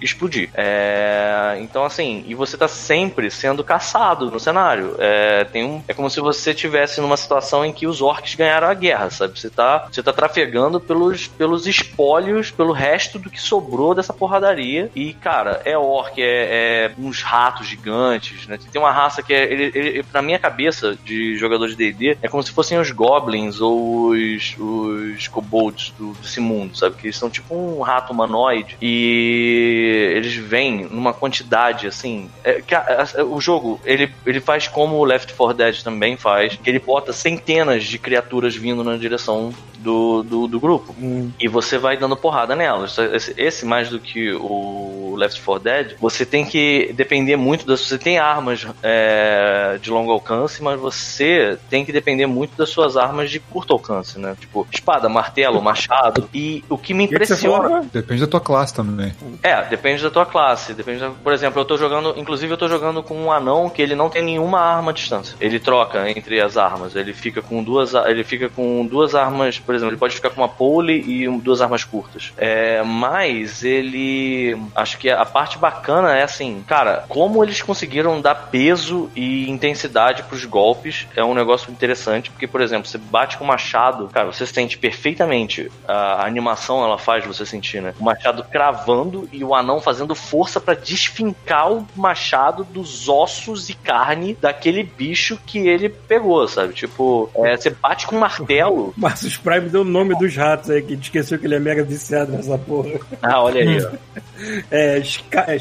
explodir. 0.00 0.50
É, 0.54 1.58
então, 1.60 1.84
assim, 1.84 2.24
e 2.26 2.34
você 2.34 2.56
tá 2.56 2.68
sempre 2.68 3.30
sendo 3.30 3.64
caçado 3.64 4.30
no 4.30 4.38
cenário. 4.38 4.96
É, 4.98 5.44
tem 5.44 5.64
um, 5.64 5.82
é 5.88 5.94
como 5.94 6.10
se 6.10 6.20
você 6.20 6.54
tivesse 6.54 7.00
numa 7.00 7.16
situação 7.16 7.64
em 7.64 7.72
que 7.72 7.86
os 7.86 8.00
orcs 8.00 8.34
ganharam 8.34 8.68
a 8.68 8.74
guerra, 8.74 9.10
sabe? 9.10 9.38
Você 9.38 9.50
tá, 9.50 9.88
você 9.90 10.02
tá 10.02 10.12
trafegando 10.12 10.80
pelos, 10.80 11.26
pelos 11.26 11.66
espólios, 11.66 12.50
pelo 12.50 12.72
resto 12.72 13.18
do 13.18 13.30
que 13.30 13.40
sobrou 13.40 13.94
dessa 13.94 14.12
porradaria. 14.12 14.90
E, 14.94 15.14
cara, 15.14 15.60
é 15.64 15.76
orc, 15.76 16.20
é, 16.20 16.24
é 16.24 16.92
uns 16.98 17.22
ratos 17.22 17.66
gigantes, 17.66 18.46
né? 18.46 18.58
Tem 18.70 18.80
uma 18.80 18.92
raça 18.92 19.22
que 19.22 19.32
é. 19.32 19.52
Ele, 19.52 19.72
ele, 19.74 20.04
na 20.12 20.22
minha 20.22 20.38
cabeça 20.38 20.96
de 21.04 21.36
jogador 21.36 21.68
de 21.68 21.76
DD, 21.76 22.18
é 22.22 22.28
como 22.28 22.42
se 22.42 22.52
fossem 22.52 22.78
os 22.78 22.90
goblins 22.90 23.60
ou 23.60 24.10
os, 24.10 24.56
os 24.58 25.28
kobolds 25.28 25.92
do, 25.98 26.12
desse 26.14 26.40
mundo, 26.40 26.76
sabe? 26.76 26.96
Que 26.96 27.06
eles 27.06 27.16
são 27.16 27.30
tipo 27.30 27.54
um 27.54 27.80
rato 27.80 28.12
humanoide. 28.12 28.76
E 28.80 29.71
eles 29.72 30.34
vêm 30.34 30.84
numa 30.90 31.12
quantidade 31.12 31.86
assim. 31.86 32.28
é, 32.44 32.60
que 32.60 32.74
a- 32.74 33.06
a- 33.18 33.24
o 33.24 33.40
jogo 33.40 33.80
ele, 33.84 34.10
ele 34.26 34.40
faz 34.40 34.68
como 34.68 34.96
o 34.96 35.04
Left 35.04 35.32
4 35.34 35.56
Dead 35.56 35.82
também 35.82 36.16
faz, 36.16 36.56
que 36.56 36.68
ele 36.70 36.78
bota 36.78 37.12
centenas 37.12 37.84
de 37.84 37.98
criaturas 37.98 38.54
vindo 38.54 38.82
na 38.84 38.96
direção 38.96 39.52
do, 39.82 40.22
do, 40.22 40.46
do 40.46 40.60
grupo. 40.60 40.94
E 41.40 41.48
você 41.48 41.78
vai 41.78 41.96
dando 41.96 42.16
porrada 42.16 42.54
nelas. 42.54 42.96
Esse, 42.98 43.34
esse 43.36 43.66
mais 43.66 43.88
do 43.88 43.98
que 43.98 44.32
o 44.32 45.14
Left 45.16 45.40
4 45.42 45.62
Dead, 45.62 45.94
você 46.00 46.24
tem 46.24 46.44
que 46.44 46.92
depender 46.94 47.36
muito 47.36 47.66
das. 47.66 47.80
Você 47.80 47.98
tem 47.98 48.18
armas 48.18 48.66
é, 48.82 49.78
de 49.80 49.90
longo 49.90 50.10
alcance, 50.12 50.62
mas 50.62 50.78
você 50.78 51.58
tem 51.68 51.84
que 51.84 51.92
depender 51.92 52.26
muito 52.26 52.56
das 52.56 52.70
suas 52.70 52.96
armas 52.96 53.30
de 53.30 53.38
curto 53.40 53.72
alcance, 53.72 54.18
né? 54.18 54.36
Tipo, 54.38 54.66
espada, 54.72 55.08
martelo, 55.08 55.60
machado. 55.60 56.28
E 56.32 56.64
o 56.68 56.78
que 56.78 56.94
me 56.94 57.04
impressiona. 57.04 57.68
falou? 57.68 57.84
Depende 57.92 58.20
da 58.22 58.26
tua 58.26 58.40
classe 58.40 58.74
também. 58.74 59.12
É, 59.42 59.62
depende 59.64 60.02
da 60.02 60.10
tua 60.10 60.26
classe. 60.26 60.72
Depende 60.74 61.00
da- 61.00 61.10
Por 61.10 61.32
exemplo, 61.32 61.60
eu 61.60 61.64
tô 61.64 61.76
jogando. 61.76 62.14
Inclusive, 62.16 62.52
eu 62.52 62.56
tô 62.58 62.68
jogando 62.68 63.02
com 63.02 63.14
um 63.16 63.32
anão 63.32 63.68
que 63.68 63.82
ele 63.82 63.94
não 63.94 64.08
tem 64.08 64.22
nenhuma 64.22 64.60
arma 64.60 64.90
à 64.90 64.94
distância. 64.94 65.36
Ele 65.40 65.58
troca 65.58 66.08
entre 66.10 66.40
as 66.40 66.56
armas. 66.56 66.94
Ele 66.96 67.12
fica 67.12 67.42
com 67.42 67.62
duas. 67.62 67.94
Ele 67.94 68.24
fica 68.24 68.48
com 68.48 68.86
duas 68.86 69.14
armas. 69.14 69.58
Por 69.58 69.71
exemplo, 69.74 69.92
ele 69.92 69.98
pode 69.98 70.14
ficar 70.14 70.30
com 70.30 70.40
uma 70.40 70.48
pole 70.48 71.00
e 71.00 71.28
duas 71.38 71.60
armas 71.60 71.84
curtas. 71.84 72.32
É, 72.36 72.82
mas 72.82 73.64
ele. 73.64 74.56
Acho 74.74 74.98
que 74.98 75.10
a 75.10 75.24
parte 75.24 75.58
bacana 75.58 76.16
é 76.16 76.22
assim, 76.22 76.62
cara, 76.66 77.04
como 77.08 77.42
eles 77.42 77.62
conseguiram 77.62 78.20
dar 78.20 78.34
peso 78.34 79.10
e 79.14 79.50
intensidade 79.50 80.22
pros 80.24 80.44
golpes 80.44 81.06
é 81.16 81.24
um 81.24 81.34
negócio 81.34 81.70
interessante. 81.70 82.30
Porque, 82.30 82.46
por 82.46 82.60
exemplo, 82.60 82.86
você 82.86 82.98
bate 82.98 83.36
com 83.36 83.44
o 83.44 83.46
machado, 83.46 84.08
cara, 84.08 84.32
você 84.32 84.46
sente 84.46 84.78
perfeitamente 84.78 85.70
a 85.86 86.26
animação 86.26 86.84
ela 86.84 86.98
faz 86.98 87.24
você 87.24 87.44
sentir, 87.44 87.82
né? 87.82 87.94
O 87.98 88.04
machado 88.04 88.44
cravando 88.44 89.28
e 89.32 89.44
o 89.44 89.54
anão 89.54 89.80
fazendo 89.80 90.14
força 90.14 90.60
pra 90.60 90.74
desfincar 90.74 91.72
o 91.72 91.86
machado 91.96 92.64
dos 92.64 93.08
ossos 93.08 93.68
e 93.68 93.74
carne 93.74 94.36
daquele 94.40 94.82
bicho 94.82 95.38
que 95.46 95.58
ele 95.58 95.88
pegou, 95.88 96.46
sabe? 96.48 96.72
Tipo, 96.72 97.30
é, 97.34 97.56
você 97.56 97.70
bate 97.70 98.06
com 98.06 98.16
um 98.16 98.20
martelo. 98.20 98.92
Marcos 98.96 99.36
Prime 99.36 99.61
deu 99.70 99.82
o 99.82 99.84
nome 99.84 100.14
dos 100.18 100.34
ratos 100.36 100.70
aí, 100.70 100.82
que 100.82 100.94
esqueceu 100.94 101.38
que 101.38 101.46
ele 101.46 101.54
é 101.54 101.58
mega 101.60 101.82
viciado 101.84 102.32
nessa 102.32 102.56
porra. 102.58 102.90
Ah, 103.20 103.42
olha 103.42 103.60
aí, 103.60 103.84
ó. 103.84 103.90
É, 104.70 104.98
Ska- 104.98 105.44
é 105.48 105.56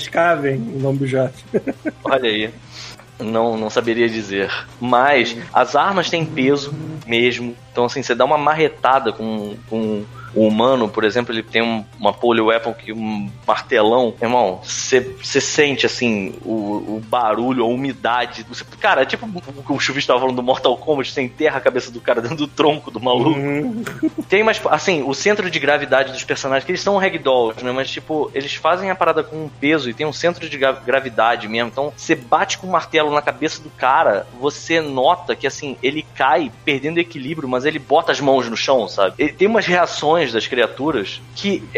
o 0.56 0.80
nome 0.80 1.00
dos 1.00 1.12
ratos. 1.12 1.44
Olha 2.04 2.28
aí. 2.28 2.50
Não, 3.20 3.56
não 3.56 3.70
saberia 3.70 4.10
dizer. 4.10 4.50
Mas 4.80 5.38
as 5.54 5.76
armas 5.76 6.10
têm 6.10 6.26
peso 6.26 6.74
mesmo. 7.06 7.56
Então, 7.72 7.86
assim, 7.86 8.02
você 8.02 8.16
dá 8.16 8.26
uma 8.26 8.40
marretada 8.40 9.14
com, 9.14 9.56
com 9.70 10.04
o 10.34 10.48
humano, 10.48 10.88
por 10.90 11.04
exemplo, 11.04 11.34
ele 11.34 11.44
tem 11.44 11.62
um- 11.62 11.84
uma 12.00 12.14
pole 12.14 12.42
weapon 12.42 12.74
que 12.74 12.92
um 12.94 13.30
martelão. 13.46 14.14
Irmão, 14.22 14.60
você 14.64 15.42
sente, 15.42 15.86
assim, 15.86 16.34
o, 16.44 16.52
o 16.98 17.04
barulho, 17.08 17.64
a 17.64 17.68
umidade. 17.68 18.46
Você- 18.48 18.64
cara, 18.80 19.02
é 19.02 19.06
tipo 19.06 19.26
o 19.26 19.64
que 19.64 19.72
o 19.74 19.80
Chuvista 19.80 20.14
tava 20.14 20.22
falando 20.22 20.36
do 20.36 20.44
Mortal 20.44 20.76
Kombat, 20.78 21.12
você 21.12 21.22
enterra 21.22 21.58
a 21.58 21.62
cabeça 21.62 21.92
do 21.92 22.00
cara 22.02 22.22
dentro 22.22 22.38
do 22.38 22.48
tronco 22.48 22.90
do 22.92 23.00
maluco. 23.00 23.40
Tem 24.30 24.44
mais, 24.44 24.62
assim, 24.70 25.04
o 25.04 25.14
centro 25.14 25.50
de 25.50 25.60
gravidade 25.60 26.12
dos 26.12 26.24
personagens, 26.24 26.66
que 26.66 26.72
eles 26.72 26.82
são 26.82 26.98
ragdolls, 26.98 27.64
né? 27.64 27.72
Mas, 27.72 27.90
tipo, 27.90 28.32
eles 28.34 28.54
fazem 28.56 28.90
a 28.90 28.96
parada 28.96 29.24
com 29.24 29.36
um 29.46 29.50
peso 29.50 29.90
e 29.90 29.94
tem 29.94 30.06
um 30.06 30.14
centro 30.14 30.48
de 30.48 30.58
gra- 30.58 30.72
gravidade 30.74 31.48
mesmo. 31.48 31.70
Então, 31.70 31.94
você 31.96 32.16
bate 32.16 32.58
com 32.58 32.68
o 32.68 32.72
martelo 32.72 33.12
na 33.12 33.22
cabeça 33.22 33.62
do 33.62 33.70
cara, 33.70 34.28
você 34.40 34.80
nota 34.82 35.36
que, 35.36 35.48
assim, 35.48 35.78
ele 35.82 36.06
cai 36.16 36.52
perdendo 36.64 37.00
equilíbrio, 37.00 37.48
mas 37.48 37.66
ele 37.66 37.80
bota 37.80 38.12
as 38.12 38.20
mãos 38.20 38.50
no 38.50 38.58
chão, 38.58 38.88
sabe? 38.88 39.16
Ele 39.18 39.34
tem 39.34 39.48
umas 39.48 39.66
reações 39.66 40.21
das 40.30 40.48
criaturas 40.48 41.22
que. 41.34 41.70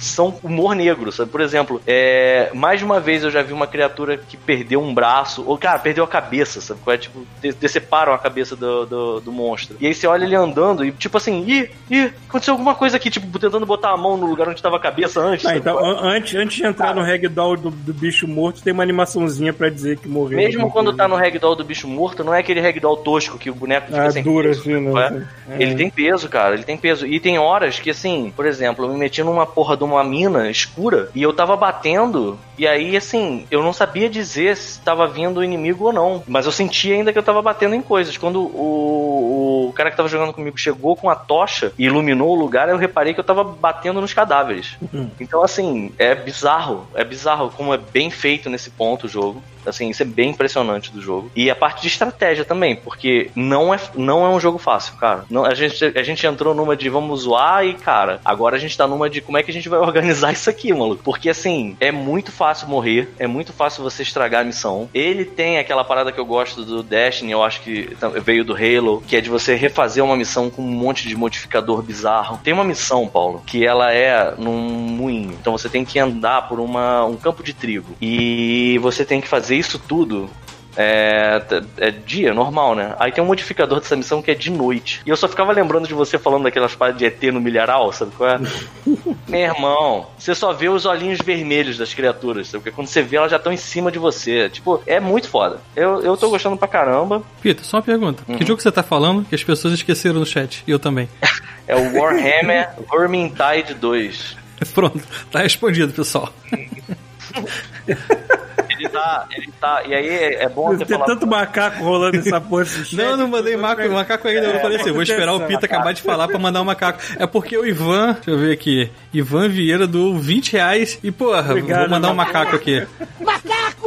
É, 0.00 0.02
são 0.02 0.34
humor 0.42 0.74
negro, 0.74 1.12
sabe? 1.12 1.30
Por 1.30 1.40
exemplo, 1.40 1.80
é, 1.86 2.50
mais 2.54 2.78
de 2.80 2.84
uma 2.84 3.00
vez 3.00 3.22
eu 3.22 3.30
já 3.30 3.42
vi 3.42 3.52
uma 3.52 3.66
criatura 3.66 4.16
que 4.18 4.36
perdeu 4.36 4.80
um 4.82 4.92
braço, 4.94 5.44
ou, 5.46 5.56
cara, 5.58 5.78
perdeu 5.78 6.04
a 6.04 6.08
cabeça, 6.08 6.60
sabe? 6.60 6.80
É, 6.86 6.96
tipo, 6.96 7.26
de- 7.40 7.52
deceparam 7.52 8.12
a 8.12 8.18
cabeça 8.18 8.56
do, 8.56 8.86
do, 8.86 9.20
do 9.20 9.32
monstro. 9.32 9.76
E 9.80 9.86
aí 9.86 9.94
você 9.94 10.06
olha 10.06 10.24
ele 10.24 10.34
andando 10.34 10.84
e, 10.84 10.92
tipo 10.92 11.16
assim, 11.16 11.44
ih, 11.46 11.70
ih, 11.90 12.12
aconteceu 12.28 12.54
alguma 12.54 12.74
coisa 12.74 12.96
aqui, 12.96 13.10
tipo, 13.10 13.38
tentando 13.38 13.64
botar 13.66 13.90
a 13.92 13.96
mão 13.96 14.16
no 14.16 14.26
lugar 14.26 14.48
onde 14.48 14.62
tava 14.62 14.76
a 14.76 14.80
cabeça 14.80 15.20
antes. 15.20 15.46
Ah, 15.46 15.56
então, 15.56 15.78
an- 15.78 15.98
antes, 16.02 16.34
antes 16.34 16.56
de 16.56 16.66
entrar 16.66 16.94
no 16.94 17.02
ragdoll 17.02 17.56
do, 17.56 17.70
do 17.70 17.92
bicho 17.92 18.26
morto, 18.26 18.62
tem 18.62 18.72
uma 18.72 18.82
animaçãozinha 18.82 19.52
pra 19.52 19.68
dizer 19.68 19.98
que 19.98 20.08
morreu. 20.08 20.38
Mesmo 20.38 20.70
quando 20.70 20.92
tá 20.92 21.06
no 21.06 21.16
ragdoll 21.16 21.54
do 21.56 21.64
bicho 21.64 21.86
morto, 21.88 22.24
não 22.24 22.34
é 22.34 22.40
aquele 22.40 22.60
ragdoll 22.60 22.96
tosco 22.98 23.38
que 23.38 23.50
o 23.50 23.54
boneco 23.54 23.86
fica 23.86 24.04
Ah, 24.06 24.10
sem 24.10 24.22
dura 24.22 24.48
peso, 24.48 24.60
assim, 24.60 24.80
não 24.80 24.92
né? 24.94 25.26
é? 25.48 25.62
Ele 25.62 25.74
tem 25.74 25.90
peso, 25.90 26.28
cara, 26.28 26.54
ele 26.54 26.64
tem 26.64 26.76
peso. 26.76 27.06
E 27.06 27.18
tem 27.20 27.38
horas 27.38 27.78
que, 27.78 27.90
assim, 27.90 28.32
por 28.34 28.46
exemplo, 28.46 28.84
eu 28.84 28.88
me 28.92 28.98
meti 28.98 29.22
numa 29.22 29.46
porra 29.46 29.76
de 29.76 29.84
uma 29.94 30.04
mina 30.04 30.50
escura 30.50 31.10
e 31.14 31.22
eu 31.22 31.32
tava 31.32 31.56
batendo, 31.56 32.38
e 32.60 32.66
aí, 32.66 32.94
assim, 32.94 33.46
eu 33.50 33.62
não 33.62 33.72
sabia 33.72 34.08
dizer 34.08 34.54
se 34.54 34.80
tava 34.80 35.06
vindo 35.06 35.40
o 35.40 35.44
inimigo 35.44 35.86
ou 35.86 35.92
não. 35.94 36.22
Mas 36.28 36.44
eu 36.44 36.52
sentia 36.52 36.94
ainda 36.94 37.10
que 37.10 37.18
eu 37.18 37.22
tava 37.22 37.40
batendo 37.40 37.74
em 37.74 37.80
coisas. 37.80 38.18
Quando 38.18 38.42
o, 38.42 39.68
o 39.68 39.72
cara 39.72 39.90
que 39.90 39.96
tava 39.96 40.10
jogando 40.10 40.34
comigo 40.34 40.58
chegou 40.58 40.94
com 40.94 41.08
a 41.08 41.14
tocha 41.14 41.72
e 41.78 41.86
iluminou 41.86 42.36
o 42.36 42.38
lugar, 42.38 42.68
eu 42.68 42.76
reparei 42.76 43.14
que 43.14 43.20
eu 43.20 43.24
tava 43.24 43.42
batendo 43.42 44.00
nos 44.02 44.12
cadáveres. 44.12 44.76
Então, 45.18 45.42
assim, 45.42 45.92
é 45.96 46.14
bizarro. 46.14 46.86
É 46.94 47.02
bizarro 47.02 47.50
como 47.56 47.72
é 47.72 47.78
bem 47.78 48.10
feito 48.10 48.50
nesse 48.50 48.68
ponto 48.68 49.06
o 49.06 49.08
jogo. 49.08 49.42
Assim, 49.66 49.90
isso 49.90 50.02
é 50.02 50.06
bem 50.06 50.30
impressionante 50.30 50.92
do 50.92 51.00
jogo. 51.00 51.30
E 51.34 51.50
a 51.50 51.56
parte 51.56 51.82
de 51.82 51.88
estratégia 51.88 52.44
também, 52.44 52.76
porque 52.76 53.30
não 53.34 53.72
é, 53.72 53.78
não 53.94 54.24
é 54.24 54.28
um 54.28 54.40
jogo 54.40 54.58
fácil, 54.58 54.94
cara. 54.96 55.24
Não, 55.30 55.44
a, 55.44 55.54
gente, 55.54 55.84
a 55.84 56.02
gente 56.02 56.26
entrou 56.26 56.54
numa 56.54 56.76
de 56.76 56.88
vamos 56.88 57.22
zoar 57.22 57.64
e, 57.64 57.74
cara, 57.74 58.20
agora 58.24 58.56
a 58.56 58.58
gente 58.58 58.76
tá 58.76 58.86
numa 58.86 59.08
de 59.08 59.20
como 59.20 59.38
é 59.38 59.42
que 59.42 59.50
a 59.50 59.54
gente 59.54 59.68
vai 59.68 59.78
organizar 59.80 60.32
isso 60.32 60.48
aqui, 60.48 60.72
maluco. 60.72 61.02
Porque, 61.02 61.28
assim, 61.28 61.76
é 61.80 61.92
muito 61.92 62.32
fácil 62.32 62.68
morrer, 62.68 63.08
é 63.18 63.26
muito 63.26 63.52
fácil 63.52 63.82
você 63.82 64.02
estragar 64.02 64.42
a 64.42 64.44
missão. 64.44 64.88
Ele 64.94 65.24
tem 65.24 65.58
aquela 65.58 65.84
parada 65.84 66.12
que 66.12 66.20
eu 66.20 66.26
gosto 66.26 66.64
do 66.64 66.82
Destiny, 66.82 67.32
eu 67.32 67.42
acho 67.42 67.60
que 67.60 67.96
veio 68.22 68.44
do 68.44 68.54
Halo, 68.54 69.02
que 69.06 69.16
é 69.16 69.20
de 69.20 69.30
você 69.30 69.54
refazer 69.54 70.04
uma 70.04 70.16
missão 70.16 70.50
com 70.50 70.62
um 70.62 70.70
monte 70.70 71.06
de 71.08 71.16
modificador 71.16 71.82
bizarro. 71.82 72.40
Tem 72.42 72.52
uma 72.52 72.64
missão, 72.64 73.06
Paulo, 73.06 73.42
que 73.46 73.66
ela 73.66 73.92
é 73.92 74.34
num 74.36 74.58
moinho. 74.58 75.36
Então 75.40 75.56
você 75.56 75.68
tem 75.68 75.84
que 75.84 75.98
andar 75.98 76.48
por 76.48 76.60
uma, 76.60 77.04
um 77.04 77.16
campo 77.16 77.42
de 77.42 77.52
trigo. 77.52 77.96
E 78.00 78.78
você 78.78 79.04
tem 79.04 79.20
que 79.20 79.28
fazer 79.28 79.49
isso 79.56 79.78
tudo 79.78 80.30
é, 80.76 81.42
é 81.78 81.90
dia, 81.90 82.32
normal, 82.32 82.74
né? 82.74 82.94
Aí 82.98 83.12
tem 83.12 83.22
um 83.22 83.26
modificador 83.26 83.80
dessa 83.80 83.96
missão 83.96 84.22
que 84.22 84.30
é 84.30 84.34
de 84.34 84.50
noite. 84.50 85.02
E 85.04 85.10
eu 85.10 85.16
só 85.16 85.28
ficava 85.28 85.52
lembrando 85.52 85.86
de 85.86 85.94
você 85.94 86.18
falando 86.18 86.44
daquelas 86.44 86.74
paradas 86.74 86.98
de 86.98 87.04
ET 87.04 87.22
no 87.32 87.40
milharal, 87.40 87.92
sabe 87.92 88.12
qual 88.16 88.30
é? 88.30 88.40
Meu 89.28 89.40
irmão, 89.40 90.06
você 90.18 90.34
só 90.34 90.52
vê 90.52 90.68
os 90.68 90.86
olhinhos 90.86 91.18
vermelhos 91.20 91.76
das 91.76 91.92
criaturas, 91.92 92.48
sabe? 92.48 92.62
Porque 92.62 92.74
quando 92.74 92.86
você 92.86 93.02
vê, 93.02 93.16
elas 93.16 93.30
já 93.30 93.36
estão 93.36 93.52
em 93.52 93.56
cima 93.56 93.90
de 93.90 93.98
você. 93.98 94.48
Tipo, 94.48 94.82
é 94.86 95.00
muito 95.00 95.28
foda. 95.28 95.60
Eu, 95.74 96.02
eu 96.02 96.16
tô 96.16 96.30
gostando 96.30 96.56
pra 96.56 96.68
caramba. 96.68 97.22
Peter, 97.42 97.64
só 97.64 97.78
uma 97.78 97.82
pergunta. 97.82 98.22
Que 98.36 98.44
jogo 98.44 98.60
você 98.62 98.70
tá 98.70 98.82
falando 98.82 99.24
que 99.24 99.34
as 99.34 99.44
pessoas 99.44 99.74
esqueceram 99.74 100.20
no 100.20 100.26
chat? 100.26 100.62
E 100.66 100.70
eu 100.70 100.78
também. 100.78 101.08
É 101.68 101.76
o 101.76 102.00
Warhammer 102.00 102.68
Vermintide 102.90 103.74
2. 103.74 104.36
Pronto, 104.74 105.00
tá 105.30 105.38
respondido, 105.42 105.92
pessoal. 105.92 106.32
Ele 108.80 108.88
tá 108.88 109.26
ele 109.30 109.52
tá. 109.60 109.82
E 109.86 109.94
aí 109.94 110.08
é 110.36 110.48
bom 110.48 110.70
ter 110.76 110.86
Tem 110.86 110.96
falado. 110.96 111.06
tanto 111.08 111.26
macaco 111.26 111.84
rolando 111.84 112.16
essa 112.16 112.40
porra. 112.40 112.64
Não, 112.92 113.04
eu 113.04 113.16
não 113.16 113.28
mandei 113.28 113.56
macaco, 113.56 113.92
macaco 113.92 114.26
ainda. 114.28 114.46
Eu 114.46 114.54
É, 114.56 114.60
falei 114.60 114.80
assim, 114.80 114.92
vou 114.92 115.02
esperar 115.02 115.34
o 115.34 115.40
Pita 115.46 115.66
acabar 115.66 115.92
de 115.92 116.02
falar 116.02 116.26
pra 116.28 116.38
mandar 116.38 116.62
um 116.62 116.64
macaco. 116.64 117.00
É 117.18 117.26
porque 117.26 117.56
o 117.56 117.66
Ivan, 117.66 118.14
deixa 118.14 118.30
eu 118.30 118.38
ver 118.38 118.52
aqui, 118.52 118.90
Ivan 119.12 119.48
Vieira 119.48 119.86
doou 119.86 120.16
20 120.18 120.52
reais 120.52 120.98
e, 121.02 121.10
porra, 121.10 121.50
Obrigado, 121.50 121.80
vou 121.80 121.88
mandar 121.90 122.10
um 122.10 122.14
macaco 122.14 122.56
aqui. 122.56 122.86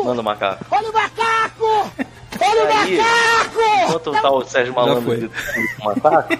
Manda 0.03 0.21
o 0.21 0.23
macaco. 0.23 0.67
Olha 0.71 0.89
o 0.89 0.93
macaco! 0.93 1.91
Olha 2.39 2.63
o 2.63 2.67
macaco! 2.67 3.61
enquanto 3.85 4.11
tá 4.21 4.31
o 4.31 4.43
Sérgio 4.43 4.73
Malandro 4.73 5.29
o 5.81 5.85
macaco, 5.85 6.37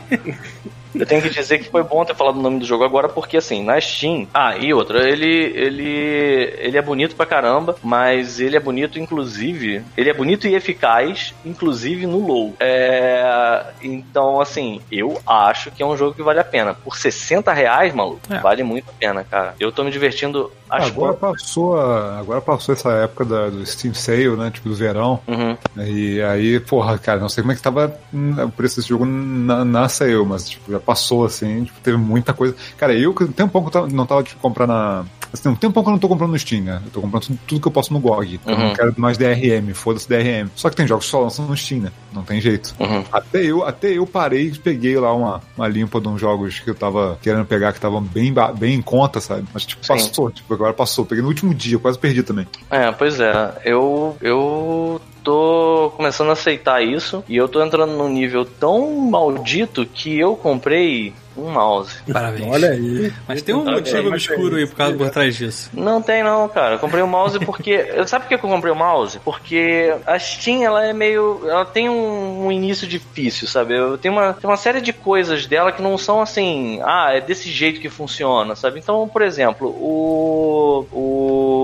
eu 0.96 1.06
tenho 1.06 1.22
que 1.22 1.30
dizer 1.30 1.60
que 1.60 1.70
foi 1.70 1.84
bom 1.84 2.04
ter 2.06 2.16
falado 2.16 2.38
o 2.38 2.42
nome 2.42 2.60
do 2.60 2.66
jogo 2.66 2.84
agora, 2.84 3.08
porque 3.10 3.38
assim, 3.38 3.64
na 3.64 3.80
Steam. 3.80 4.28
Ah, 4.34 4.58
e 4.58 4.74
outra, 4.74 5.08
ele, 5.10 5.26
ele, 5.28 6.54
ele 6.60 6.78
é 6.78 6.82
bonito 6.82 7.16
pra 7.16 7.26
caramba, 7.26 7.76
mas 7.84 8.40
ele 8.40 8.56
é 8.56 8.60
bonito, 8.60 9.00
inclusive. 9.00 9.84
Ele 9.98 10.10
é 10.10 10.14
bonito 10.14 10.48
e 10.48 10.56
eficaz, 10.56 11.34
inclusive 11.46 12.06
no 12.06 12.26
low. 12.26 12.56
É, 12.60 13.64
então, 13.82 14.40
assim, 14.42 14.82
eu 14.92 15.20
acho 15.26 15.72
que 15.72 15.82
é 15.82 15.86
um 15.86 15.98
jogo 15.98 16.14
que 16.14 16.24
vale 16.24 16.40
a 16.40 16.44
pena. 16.44 16.74
Por 16.74 16.98
60 16.98 17.52
reais, 17.54 17.94
maluco, 17.94 18.22
É. 18.32 18.40
vale 18.40 18.64
muito 18.64 18.90
a 18.90 18.94
pena, 18.94 19.24
cara. 19.24 19.56
Eu 19.60 19.72
tô 19.72 19.84
me 19.84 19.92
divertindo. 19.92 20.52
Acho 20.70 20.88
Agora 20.88 21.14
passou, 21.14 21.80
a- 21.80 22.18
agora 22.20 22.42
passou 22.42 22.74
essa 22.74 22.92
época 22.94 23.24
da- 23.26 23.50
do 23.50 23.64
Steam 23.66 23.94
Sale, 23.94 24.30
né? 24.36 24.50
Tipo, 24.52 24.70
do 24.70 24.76
verão. 24.76 25.20
Uhum. 25.28 25.56
E 25.86 26.20
aí, 26.22 26.60
porra, 26.60 26.98
cara, 26.98 27.20
não 27.20 27.30
sei 27.30 27.44
como 27.44 27.52
é 27.52 27.56
que 27.56 27.62
tava 27.62 27.96
o 28.12 28.52
preço 28.52 28.78
desse 28.78 28.90
jogo 28.90 29.06
na, 29.06 29.64
na 29.64 29.88
sale, 29.88 30.16
mas 30.26 30.50
tipo, 30.50 30.72
já 30.72 30.80
passou, 30.84 31.26
assim, 31.26 31.64
tipo, 31.64 31.80
teve 31.82 31.98
muita 31.98 32.34
coisa. 32.34 32.56
Cara, 32.78 32.94
eu 32.94 33.14
que 33.14 33.24
um 33.24 33.32
tempão 33.32 33.62
que 33.62 33.68
eu 33.68 33.72
tava- 33.72 33.88
não 33.88 34.06
tava 34.06 34.24
tipo, 34.24 34.40
comprando 34.42 34.70
na. 34.70 35.06
Assim, 35.32 35.50
um 35.50 35.56
tempão 35.56 35.82
que 35.82 35.90
eu 35.90 35.94
não 35.94 35.98
tô 36.00 36.08
comprando 36.08 36.30
no 36.30 36.38
Steam, 36.38 36.62
né? 36.64 36.80
Eu 36.86 36.92
tô 36.92 37.02
comprando 37.02 37.24
tudo, 37.24 37.40
tudo 37.48 37.62
que 37.62 37.68
eu 37.68 37.72
posso 37.72 37.92
no 37.92 38.00
GOG. 38.00 38.40
Eu 38.46 38.54
Uhum. 38.54 38.60
não 38.68 38.74
quero 38.76 38.94
mais 38.98 39.18
DRM, 39.18 39.74
foda-se 39.74 40.08
DRM. 40.08 40.48
Só 40.56 40.70
que 40.70 40.76
tem 40.76 40.86
jogos 40.86 41.06
que 41.06 41.12
só 41.12 41.22
lançam 41.22 41.48
no 41.48 41.58
Steam, 41.58 41.82
né? 41.82 41.92
Não 42.14 42.22
tem 42.22 42.40
jeito. 42.40 42.76
Uhum. 42.80 43.04
Até 43.12 43.44
eu, 43.44 43.64
até 43.64 43.88
eu 43.98 44.06
parei 44.06 44.50
e 44.50 44.58
peguei 44.60 44.96
lá 45.00 45.12
uma, 45.12 45.42
uma 45.58 45.68
limpa 45.68 46.00
de 46.00 46.08
uns 46.08 46.22
jogos 46.22 46.60
que 46.60 46.70
eu 46.70 46.76
tava 46.76 47.18
querendo 47.20 47.46
pegar, 47.46 47.72
que 47.72 47.80
estavam 47.80 48.00
bem, 48.00 48.32
bem 48.60 48.76
em 48.76 48.82
conta, 48.82 49.20
sabe? 49.20 49.44
Mas, 49.52 49.66
tipo, 49.66 49.84
Sim. 49.84 49.94
passou, 49.94 50.30
tipo, 50.30 50.54
agora 50.54 50.72
passou. 50.72 51.04
Peguei 51.04 51.24
no 51.24 51.30
último 51.30 51.52
dia, 51.54 51.80
quase 51.80 51.98
perdi 51.98 52.22
também. 52.22 52.46
É, 52.70 52.92
pois 52.92 53.20
é. 53.20 53.56
Eu, 53.66 54.16
eu 54.22 55.02
tô 55.24 55.92
começando 55.96 56.30
a 56.30 56.34
aceitar 56.34 56.84
isso 56.84 57.24
e 57.28 57.38
eu 57.38 57.48
tô 57.48 57.64
entrando 57.64 57.94
num 57.94 58.10
nível 58.10 58.46
tão 58.46 58.96
maldito 58.98 59.86
que 59.86 60.20
eu 60.20 60.36
comprei 60.36 61.14
um 61.38 61.50
mouse. 61.50 61.96
Parabéns. 62.12 62.52
Olha 62.52 62.72
aí. 62.72 63.14
Mas 63.28 63.42
tem 63.42 63.56
um 63.56 63.64
Tá 63.64 63.72
motivo 63.72 64.04
bem, 64.04 64.14
obscuro 64.14 64.56
aí 64.56 64.68
por 64.68 64.76
causa 64.76 64.96
por 64.96 65.10
trás 65.10 65.36
disso. 65.36 65.70
Não 65.74 66.02
tem 66.02 66.24
não, 66.24 66.48
cara. 66.50 66.76
Eu 66.76 66.80
comprei 66.80 67.02
o 67.02 67.08
mouse 67.08 67.40
porque. 67.40 68.04
Sabe 68.08 68.26
por 68.26 68.30
que 68.30 68.36
eu 68.36 68.40
comprei 68.40 68.72
o 68.72 68.76
mouse? 68.76 69.20
Porque 69.20 69.94
a 70.06 70.18
Steam, 70.20 70.64
ela 70.64 70.86
é 70.86 70.94
meio. 70.94 71.42
Ela 71.48 71.66
tem 71.66 71.90
um, 71.90 72.48
um 72.48 72.52
início 72.52 72.88
difícil, 72.88 73.48
sabe? 73.48 73.76
Eu 73.76 73.98
tenho 73.98 74.14
uma, 74.14 74.34
tem 74.34 74.50
uma 74.50 74.58
série 74.58 74.82
de 74.82 74.94
coisas 74.94 75.46
dela 75.46 75.72
que 75.72 75.82
não 75.82 75.98
são 75.98 76.22
assim. 76.22 76.80
Ah, 76.84 77.12
é 77.14 77.22
desse 77.22 77.50
jeito 77.50 77.80
que 77.80 77.90
funciona, 77.90 78.56
sabe? 78.56 78.80
Então, 78.80 79.08
por 79.08 79.22
exemplo, 79.22 79.70
o. 79.70 80.86
O 80.92 81.64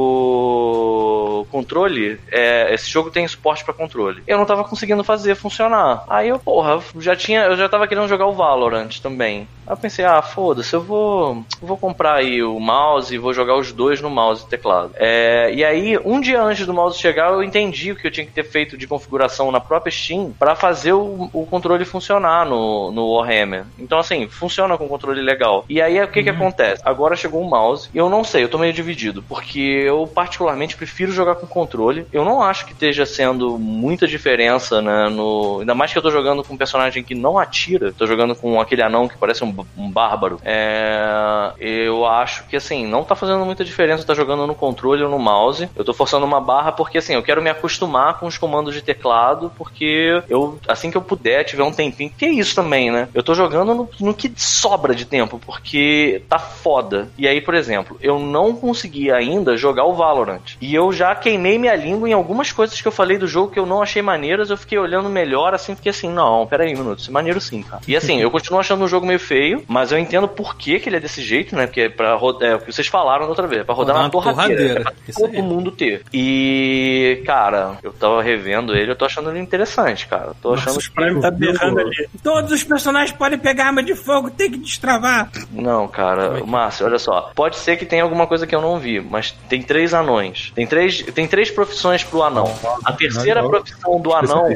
controle. 1.49 2.19
É, 2.31 2.73
esse 2.73 2.89
jogo 2.89 3.11
tem 3.11 3.27
suporte 3.27 3.63
pra 3.63 3.73
controle. 3.73 4.23
Eu 4.27 4.37
não 4.37 4.45
tava 4.45 4.63
conseguindo 4.63 5.03
fazer 5.03 5.35
funcionar. 5.35 6.03
Aí 6.07 6.29
eu, 6.29 6.39
porra, 6.39 6.81
já 6.97 7.15
tinha. 7.15 7.41
Eu 7.41 7.57
já 7.57 7.67
tava 7.67 7.87
querendo 7.87 8.07
jogar 8.07 8.27
o 8.27 8.33
Valorant 8.33 8.99
também. 9.01 9.47
Aí 9.69 9.73
eu 9.73 9.77
pensei, 9.77 10.03
ah, 10.03 10.19
foda-se, 10.23 10.73
eu 10.73 10.81
vou. 10.81 11.43
vou 11.61 11.77
comprar 11.77 12.15
aí 12.15 12.41
o 12.41 12.59
mouse 12.59 13.13
e 13.13 13.19
vou 13.19 13.31
jogar 13.31 13.55
os 13.55 13.71
dois 13.71 14.01
no 14.01 14.09
mouse 14.09 14.43
e 14.43 14.49
teclado. 14.49 14.93
É, 14.95 15.53
e 15.53 15.63
aí, 15.63 15.95
um 16.03 16.19
dia 16.19 16.41
antes 16.41 16.65
do 16.65 16.73
mouse 16.73 16.97
chegar, 16.97 17.31
eu 17.31 17.43
entendi 17.43 17.91
o 17.91 17.95
que 17.95 18.07
eu 18.07 18.11
tinha 18.11 18.25
que 18.25 18.31
ter 18.31 18.43
feito 18.43 18.75
de 18.75 18.87
configuração 18.87 19.51
na 19.51 19.59
própria 19.59 19.91
Steam 19.91 20.33
pra 20.39 20.55
fazer 20.55 20.93
o, 20.93 21.29
o 21.31 21.45
controle 21.45 21.85
funcionar 21.85 22.47
no, 22.47 22.91
no 22.91 23.11
Warhammer. 23.11 23.65
Então, 23.77 23.99
assim, 23.99 24.27
funciona 24.27 24.75
com 24.75 24.87
controle 24.87 25.21
legal. 25.21 25.63
E 25.69 25.79
aí, 25.79 26.01
o 26.01 26.07
que 26.07 26.23
que 26.23 26.29
acontece? 26.31 26.81
Agora 26.83 27.15
chegou 27.15 27.39
um 27.39 27.47
mouse 27.47 27.89
e 27.93 27.97
eu 27.99 28.09
não 28.09 28.23
sei, 28.23 28.43
eu 28.43 28.49
tô 28.49 28.57
meio 28.57 28.73
dividido, 28.73 29.21
porque 29.21 29.59
eu 29.59 30.07
particularmente 30.07 30.75
prefiro 30.75 31.11
jogar 31.11 31.35
com 31.35 31.45
controle. 31.45 32.07
Eu 32.11 32.25
não 32.25 32.41
acho 32.41 32.65
que 32.65 32.73
esteja 32.73 33.05
sendo 33.05 33.59
muita 33.59 34.07
diferença, 34.07 34.81
né, 34.81 35.09
no... 35.09 35.59
Ainda 35.59 35.75
mais 35.75 35.91
que 35.91 35.97
eu 35.99 36.01
tô 36.01 36.09
jogando 36.09 36.43
com 36.43 36.55
um 36.55 36.57
personagem 36.57 37.03
que 37.03 37.13
não 37.13 37.37
atira, 37.37 37.93
tô 37.93 38.07
jogando 38.07 38.35
com 38.35 38.59
aquele 38.59 38.81
anão 38.81 39.07
que 39.07 39.15
parece 39.15 39.43
um, 39.43 39.58
um 39.77 39.89
bárbaro. 39.89 40.39
É... 40.43 41.53
Eu 41.59 42.05
acho 42.05 42.45
que, 42.47 42.55
assim, 42.55 42.85
não 42.85 43.03
tá 43.03 43.15
fazendo 43.15 43.45
muita 43.45 43.63
diferença 43.63 44.05
tá 44.05 44.13
jogando 44.13 44.47
no 44.47 44.55
controle 44.55 45.03
ou 45.03 45.09
no 45.09 45.19
mouse. 45.19 45.69
Eu 45.75 45.83
tô 45.83 45.93
forçando 45.93 46.25
uma 46.25 46.41
barra 46.41 46.71
porque, 46.71 46.97
assim, 46.97 47.13
eu 47.13 47.23
quero 47.23 47.41
me 47.41 47.49
acostumar 47.49 48.19
com 48.19 48.27
os 48.27 48.37
comandos 48.37 48.73
de 48.73 48.81
teclado, 48.81 49.51
porque 49.57 50.21
eu, 50.29 50.59
assim 50.67 50.89
que 50.89 50.97
eu 50.97 51.01
puder, 51.01 51.43
tiver 51.43 51.63
um 51.63 51.71
tempinho, 51.71 52.11
que 52.17 52.25
é 52.25 52.29
isso 52.29 52.55
também, 52.55 52.91
né? 52.91 53.07
Eu 53.13 53.23
tô 53.23 53.33
jogando 53.33 53.73
no, 53.73 53.89
no 53.99 54.13
que 54.13 54.31
sobra 54.35 54.95
de 54.95 55.05
tempo, 55.05 55.39
porque 55.43 56.21
tá 56.29 56.39
foda. 56.39 57.09
E 57.17 57.27
aí, 57.27 57.41
por 57.41 57.53
exemplo, 57.53 57.97
eu 58.01 58.19
não 58.19 58.55
consegui 58.55 59.11
ainda 59.11 59.57
jogar 59.57 59.85
o 59.85 59.93
Valorant. 59.93 60.57
E 60.61 60.73
eu 60.73 60.91
já 60.91 61.15
queimei 61.15 61.57
minha 61.57 61.75
língua 61.75 62.09
em 62.09 62.13
algumas 62.13 62.51
coisas 62.51 62.79
que 62.79 62.87
eu 62.87 62.91
falei 62.91 63.17
do 63.17 63.27
jogo 63.27 63.51
que 63.51 63.59
eu 63.59 63.65
não 63.65 63.81
achei 63.81 64.01
maneiras, 64.01 64.49
eu 64.49 64.57
fiquei 64.57 64.77
olhando 64.77 65.09
melhor, 65.09 65.53
assim, 65.53 65.75
fiquei 65.75 65.91
assim, 65.91 66.09
não, 66.09 66.45
pera 66.47 66.63
aí 66.63 66.73
um 66.75 66.79
minuto, 66.79 66.99
isso 66.99 67.09
é 67.09 67.13
maneiro 67.13 67.39
sim, 67.39 67.63
cara. 67.63 67.81
E 67.87 67.95
assim, 67.95 68.19
eu 68.21 68.31
continuo 68.31 68.59
achando 68.59 68.83
o 68.83 68.87
jogo 68.87 69.05
meio 69.05 69.19
feio, 69.19 69.48
mas 69.67 69.91
eu 69.91 69.97
entendo 69.99 70.27
por 70.27 70.55
que, 70.55 70.79
que 70.79 70.89
ele 70.89 70.97
é 70.97 70.99
desse 70.99 71.21
jeito, 71.21 71.55
né? 71.55 71.65
Porque 71.67 71.81
é 71.81 71.89
pra 71.89 72.15
rodar, 72.15 72.49
é 72.49 72.55
o 72.55 72.59
que 72.59 72.71
vocês 72.71 72.87
falaram 72.87 73.23
da 73.23 73.29
outra 73.29 73.47
vez, 73.47 73.61
é 73.61 73.63
pra 73.63 73.75
rodar 73.75 73.95
Rodar 73.95 73.95
na 73.95 74.05
uma 74.05 74.09
torradeira. 74.11 74.61
torradeira, 74.61 74.79
É 74.81 74.83
pra 74.83 74.93
isso 75.07 75.19
todo 75.19 75.35
aí. 75.35 75.41
mundo 75.41 75.71
ter. 75.71 76.03
E, 76.13 77.21
cara, 77.25 77.77
eu 77.83 77.91
tava 77.93 78.21
revendo 78.21 78.75
ele, 78.75 78.91
eu 78.91 78.95
tô 78.95 79.05
achando 79.05 79.29
ele 79.29 79.39
interessante, 79.39 80.07
cara. 80.07 80.31
Tô 80.41 80.53
achando 80.53 80.75
Nossa, 80.75 80.91
Prime 80.93 81.21
tá 81.21 81.31
berrando 81.31 81.79
ali. 81.79 82.09
Todos 82.23 82.51
os 82.51 82.63
personagens 82.63 83.11
podem 83.17 83.37
pegar 83.39 83.67
arma 83.67 83.81
de 83.83 83.95
fogo, 83.95 84.29
tem 84.29 84.51
que 84.51 84.57
destravar. 84.57 85.29
Não, 85.51 85.87
cara, 85.87 86.43
Márcio, 86.45 86.85
olha 86.85 86.99
só. 86.99 87.31
Pode 87.35 87.55
ser 87.57 87.77
que 87.77 87.85
tenha 87.85 88.03
alguma 88.03 88.27
coisa 88.27 88.45
que 88.45 88.55
eu 88.55 88.61
não 88.61 88.77
vi, 88.79 88.99
mas 88.99 89.31
tem 89.47 89.61
três 89.61 89.93
anões. 89.93 90.51
Tem 90.55 90.65
três, 90.67 91.01
tem 91.01 91.27
três 91.27 91.49
profissões 91.49 92.03
pro 92.03 92.23
anão. 92.23 92.53
A 92.85 92.91
terceira 92.93 93.43
profissão 93.43 93.99
do 93.99 94.13
anão 94.13 94.55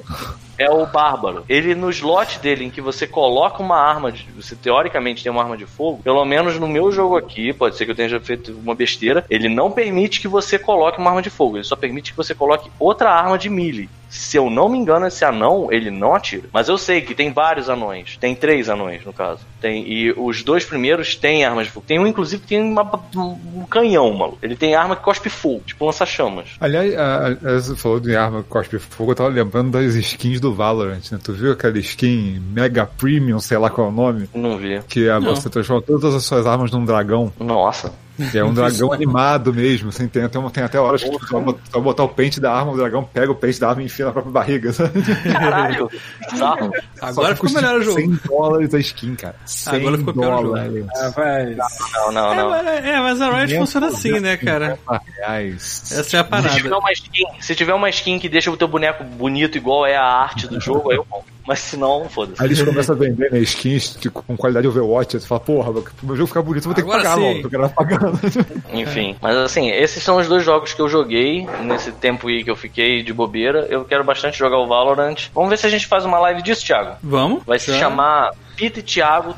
é 0.63 0.69
o 0.69 0.85
bárbaro. 0.85 1.43
Ele, 1.47 1.75
no 1.75 1.89
slot 1.89 2.39
dele, 2.39 2.65
em 2.65 2.69
que 2.69 2.81
você 2.81 3.05
coloca 3.05 3.61
uma 3.61 3.77
arma, 3.77 4.11
de, 4.11 4.27
você 4.31 4.55
teoricamente 4.55 5.23
tem 5.23 5.31
uma 5.31 5.41
arma 5.41 5.57
de 5.57 5.65
fogo, 5.65 6.01
pelo 6.03 6.23
menos 6.25 6.59
no 6.59 6.67
meu 6.67 6.91
jogo 6.91 7.17
aqui, 7.17 7.53
pode 7.53 7.75
ser 7.75 7.85
que 7.85 7.91
eu 7.91 7.95
tenha 7.95 8.19
feito 8.19 8.51
uma 8.53 8.75
besteira, 8.75 9.25
ele 9.29 9.49
não 9.49 9.71
permite 9.71 10.21
que 10.21 10.27
você 10.27 10.57
coloque 10.57 10.99
uma 10.99 11.09
arma 11.09 11.21
de 11.21 11.29
fogo, 11.29 11.57
ele 11.57 11.63
só 11.63 11.75
permite 11.75 12.11
que 12.11 12.17
você 12.17 12.33
coloque 12.33 12.71
outra 12.79 13.11
arma 13.11 13.37
de 13.37 13.49
melee. 13.49 13.89
Se 14.15 14.37
eu 14.37 14.47
não 14.47 14.69
me 14.69 14.77
engano, 14.77 15.07
esse 15.07 15.25
anão, 15.25 15.69
ele 15.71 15.89
não 15.89 16.13
atira. 16.13 16.43
Mas 16.53 16.69
eu 16.69 16.77
sei 16.77 17.01
que 17.01 17.15
tem 17.15 17.33
vários 17.33 17.67
anões. 17.67 18.15
Tem 18.17 18.35
três 18.35 18.69
anões, 18.69 19.03
no 19.03 19.11
caso. 19.11 19.39
Tem, 19.59 19.83
e 19.91 20.11
os 20.15 20.43
dois 20.43 20.63
primeiros 20.63 21.15
têm 21.15 21.43
armas 21.43 21.65
de 21.65 21.71
fogo. 21.73 21.85
Tem 21.87 21.97
um, 21.99 22.05
inclusive, 22.05 22.43
que 22.43 22.49
tem 22.49 22.61
uma- 22.61 22.83
um 23.17 23.65
canhão, 23.65 24.13
maluco. 24.13 24.37
Ele 24.43 24.55
tem 24.55 24.75
arma 24.75 24.95
que 24.95 25.01
cospe 25.01 25.29
fogo, 25.29 25.63
tipo 25.65 25.83
lança-chamas. 25.83 26.49
Aliás, 26.61 26.95
a- 26.95 27.27
a- 27.29 27.59
você 27.59 27.75
falou 27.75 27.99
de 27.99 28.15
arma 28.15 28.43
cospe 28.47 28.77
fogo, 28.77 29.11
eu 29.11 29.15
tava 29.15 29.29
lembrando 29.29 29.71
das 29.71 29.95
skins 29.95 30.39
do 30.39 30.53
Valorant, 30.53 31.01
né? 31.11 31.19
Tu 31.23 31.33
viu 31.33 31.51
aquela 31.51 31.79
skin 31.79 32.39
Mega 32.53 32.85
Premium, 32.85 33.39
sei 33.39 33.57
lá 33.57 33.69
qual 33.71 33.87
é 33.87 33.89
o 33.89 33.93
nome? 33.93 34.29
Não 34.35 34.57
vi. 34.57 34.79
Que 34.87 35.07
é, 35.07 35.19
você 35.19 35.49
transforma 35.49 35.81
todas 35.81 36.13
as 36.13 36.23
suas 36.23 36.45
armas 36.45 36.71
num 36.71 36.85
dragão. 36.85 37.33
Nossa. 37.39 37.91
Que 38.31 38.37
é 38.37 38.43
um 38.43 38.53
dragão 38.53 38.91
animado 38.93 39.53
mesmo, 39.53 39.89
assim, 39.89 40.07
tem, 40.07 40.27
tem, 40.29 40.49
tem 40.49 40.63
até 40.63 40.79
horas 40.79 41.03
que 41.03 41.09
tu 41.09 41.27
vai 41.71 41.81
botar, 41.81 42.03
o 42.03 42.09
pente 42.09 42.39
da 42.39 42.53
arma, 42.53 42.71
o 42.71 42.77
dragão 42.77 43.03
pega 43.03 43.31
o 43.31 43.35
pente 43.35 43.59
da 43.59 43.69
arma 43.69 43.81
e 43.81 43.85
enfia 43.85 44.05
na 44.05 44.11
própria 44.11 44.31
barriga, 44.31 44.71
sabe? 44.71 45.01
Caralho. 45.31 45.89
Bizarro. 46.31 46.71
Agora 47.01 47.35
ficou 47.35 47.49
melhor 47.51 47.79
o 47.79 47.81
jogo. 47.83 47.99
100 47.99 48.19
dólares 48.27 48.73
a 48.73 48.79
skin, 48.79 49.15
cara. 49.15 49.35
100 49.45 49.75
Agora 49.79 49.97
ficou 49.97 50.13
pior 50.13 50.33
o 50.33 50.41
jogo. 50.43 50.47
dólares. 50.55 50.85
Ah, 50.95 51.09
vai. 51.09 51.55
Não, 51.55 52.11
não, 52.11 52.31
É, 52.31 52.35
não. 52.35 52.49
mas, 52.49 52.67
é, 52.85 52.99
mas 52.99 53.21
a 53.21 53.29
Riot 53.39 53.57
funciona 53.57 53.87
assim, 53.87 54.19
né, 54.19 54.37
cara? 54.37 54.77
50 54.85 55.01
reais. 55.17 55.91
Essa 55.91 56.17
é 56.17 56.19
a 56.19 56.23
Se 56.23 56.29
parada. 56.29 56.49
tiver, 56.55 56.75
uma 56.75 56.91
skin, 56.91 57.23
se 57.41 57.55
tiver 57.55 57.73
uma 57.73 57.89
skin 57.89 58.19
que 58.19 58.29
deixa 58.29 58.51
o 58.51 58.57
teu 58.57 58.67
boneco 58.67 59.03
bonito 59.03 59.57
igual 59.57 59.85
é 59.87 59.95
a 59.97 60.03
arte 60.05 60.47
do 60.47 60.61
jogo, 60.61 60.91
aí 60.91 60.97
eu 60.97 61.05
compro. 61.09 61.32
Mas 61.45 61.59
se 61.59 61.75
não, 61.77 62.07
foda-se. 62.09 62.41
Aí 62.41 62.47
eles 62.47 62.61
começam 62.63 62.95
a 62.95 62.97
vender 62.99 63.31
né, 63.31 63.39
skins 63.39 63.97
de- 63.99 64.09
com 64.09 64.35
qualidade 64.37 64.67
Overwatch. 64.67 65.19
Você 65.19 65.27
fala, 65.27 65.41
porra, 65.41 65.71
pro 65.73 65.83
meu 66.03 66.15
jogo 66.15 66.27
ficar 66.27 66.41
bonito, 66.41 66.63
eu 66.65 66.73
vou 66.73 66.75
ter 66.75 66.81
Agora 66.81 66.99
que 67.01 67.03
pagar 67.07 67.15
sim. 67.15 67.21
logo, 67.27 67.41
porque 67.41 67.55
eu 67.55 67.59
quero 67.61 67.73
pagando. 67.73 68.19
Enfim, 68.73 69.15
mas 69.21 69.35
assim, 69.37 69.69
esses 69.69 70.01
são 70.03 70.17
os 70.17 70.27
dois 70.27 70.43
jogos 70.43 70.73
que 70.73 70.81
eu 70.81 70.87
joguei 70.89 71.45
nesse 71.63 71.91
tempo 71.91 72.27
aí 72.27 72.43
que 72.43 72.49
eu 72.51 72.55
fiquei 72.55 73.03
de 73.03 73.13
bobeira. 73.13 73.67
Eu 73.69 73.83
quero 73.85 74.03
bastante 74.03 74.37
jogar 74.37 74.57
o 74.59 74.67
Valorant. 74.67 75.27
Vamos 75.33 75.49
ver 75.49 75.57
se 75.57 75.65
a 75.67 75.69
gente 75.69 75.85
faz 75.87 76.05
uma 76.05 76.19
live 76.19 76.41
disso, 76.41 76.65
Thiago. 76.65 76.95
Vamos? 77.03 77.43
Vai 77.45 77.59
se 77.59 77.71
Já. 77.71 77.79
chamar 77.79 78.31
Pita 78.55 78.79
e 78.79 78.83
Thiago 78.83 79.35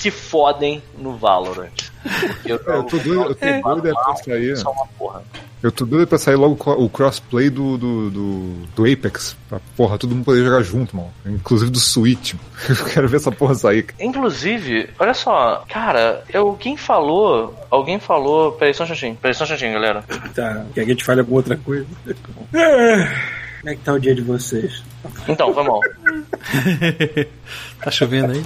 se 0.00 0.10
fodem 0.10 0.82
no 0.98 1.16
Valorant. 1.16 1.70
Porque 2.02 2.52
eu, 2.52 2.56
Eu 2.66 2.82
tô 2.84 2.96
doido, 2.98 3.22
eu 3.30 3.34
tô 3.34 3.46
É. 3.46 3.60
doido 3.60 3.88
é 3.88 3.92
pra 3.92 4.16
sair. 4.16 4.56
Só 4.56 4.70
uma 4.70 4.86
porra. 4.98 5.22
Eu 5.62 5.70
tô 5.70 5.84
doido 5.84 6.06
pra 6.08 6.16
sair 6.16 6.36
logo 6.36 6.56
o 6.72 6.88
crossplay 6.88 7.50
do, 7.50 7.76
do, 7.76 8.10
do, 8.10 8.52
do 8.74 8.90
Apex. 8.90 9.36
Pra 9.46 9.60
porra, 9.76 9.98
todo 9.98 10.14
mundo 10.14 10.24
poder 10.24 10.42
jogar 10.42 10.62
junto, 10.62 10.96
mano. 10.96 11.12
Inclusive 11.26 11.70
do 11.70 11.78
Switch. 11.78 12.32
Eu 12.66 12.84
quero 12.86 13.06
ver 13.08 13.18
essa 13.18 13.30
porra 13.30 13.54
sair. 13.54 13.86
Inclusive, 14.00 14.88
olha 14.98 15.12
só, 15.12 15.62
cara, 15.68 16.24
eu, 16.32 16.54
quem 16.58 16.78
falou, 16.78 17.54
alguém 17.70 17.98
falou, 18.00 18.52
peraí 18.52 18.72
só 18.72 18.84
um 18.84 18.86
chatinho, 18.86 19.18
peraí 19.20 19.34
só 19.34 19.44
um 19.44 19.48
chatinho, 19.48 19.74
galera. 19.74 20.02
Tá, 20.34 20.64
quer 20.74 20.84
que 20.84 20.90
a 20.92 20.94
gente 20.94 21.04
fale 21.04 21.20
alguma 21.20 21.38
outra 21.40 21.58
coisa? 21.58 21.84
Como 23.60 23.68
é 23.70 23.74
que 23.74 23.82
tá 23.82 23.92
o 23.92 23.98
dia 24.00 24.14
de 24.14 24.22
vocês? 24.22 24.82
Então, 25.28 25.52
foi 25.52 25.64
mal. 25.64 25.80
Tá 27.82 27.90
chovendo 27.90 28.32
aí? 28.32 28.44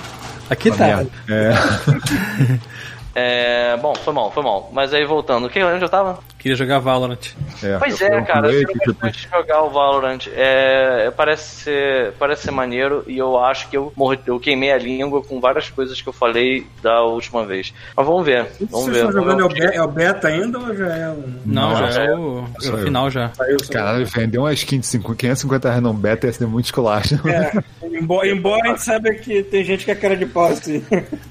Aqui 0.50 0.70
tá. 0.70 1.04
É. 1.28 2.58
É, 3.16 3.76
bom, 3.76 3.94
foi 3.94 4.12
mal, 4.12 4.32
foi 4.32 4.42
mal. 4.42 4.70
Mas 4.72 4.92
aí 4.92 5.04
voltando, 5.04 5.48
que, 5.48 5.62
onde 5.62 5.84
eu 5.84 5.88
tava? 5.88 6.18
Queria 6.44 6.56
jogar 6.58 6.78
Valorant. 6.78 7.16
É, 7.62 7.78
Pois 7.78 7.98
eu 8.02 8.06
é, 8.08 8.20
cara, 8.20 8.52
eu 8.52 8.66
quero 8.66 8.78
que, 8.80 8.92
bastante 8.92 9.28
jogar 9.32 9.62
o 9.62 9.70
Valorant. 9.70 10.26
É, 10.36 11.10
parece, 11.16 11.62
ser, 11.64 12.12
parece 12.18 12.42
ser 12.42 12.50
maneiro 12.50 13.02
e 13.06 13.16
eu 13.16 13.42
acho 13.42 13.70
que 13.70 13.76
eu, 13.78 13.90
morri, 13.96 14.18
eu 14.26 14.38
queimei 14.38 14.70
a 14.70 14.76
língua 14.76 15.22
com 15.24 15.40
várias 15.40 15.70
coisas 15.70 16.02
que 16.02 16.06
eu 16.06 16.12
falei 16.12 16.66
da 16.82 17.00
última 17.02 17.46
vez. 17.46 17.72
Mas 17.96 18.06
vamos 18.06 18.26
ver, 18.26 18.46
vamos 18.60 18.84
Vocês 18.84 18.86
ver. 18.88 19.04
estão 19.06 19.24
vamos 19.24 19.24
jogando 19.24 19.40
é 19.40 19.44
o, 19.46 19.48
ver. 19.48 19.70
be- 19.70 19.76
é 19.76 19.82
o 19.82 19.88
beta 19.88 20.28
ainda 20.28 20.58
ou 20.58 20.76
já 20.76 20.86
é 20.94 21.08
um. 21.08 21.34
Não, 21.46 21.70
Não, 21.70 21.90
já 21.92 22.02
é. 22.02 22.06
é 22.08 22.14
o, 22.14 22.44
é 22.62 22.68
o 22.68 22.76
final 22.76 23.10
já. 23.10 23.30
Saiu 23.32 23.56
Caralho, 23.72 24.04
vender 24.04 24.36
uma 24.36 24.52
skin 24.52 24.80
de 24.80 24.86
50, 24.86 25.16
550 25.16 25.68
reais 25.70 25.82
num 25.82 25.94
beta 25.94 26.26
ia 26.26 26.32
ser 26.34 26.46
muito 26.46 26.66
esculacho. 26.66 27.14
É, 27.26 27.52
embora, 27.98 28.28
embora 28.28 28.62
a 28.64 28.68
gente 28.72 28.82
saiba 28.82 29.10
que 29.14 29.42
tem 29.44 29.64
gente 29.64 29.86
que 29.86 29.90
é 29.90 29.94
cara 29.94 30.14
de 30.14 30.26
pau 30.26 30.44
assim. 30.48 30.84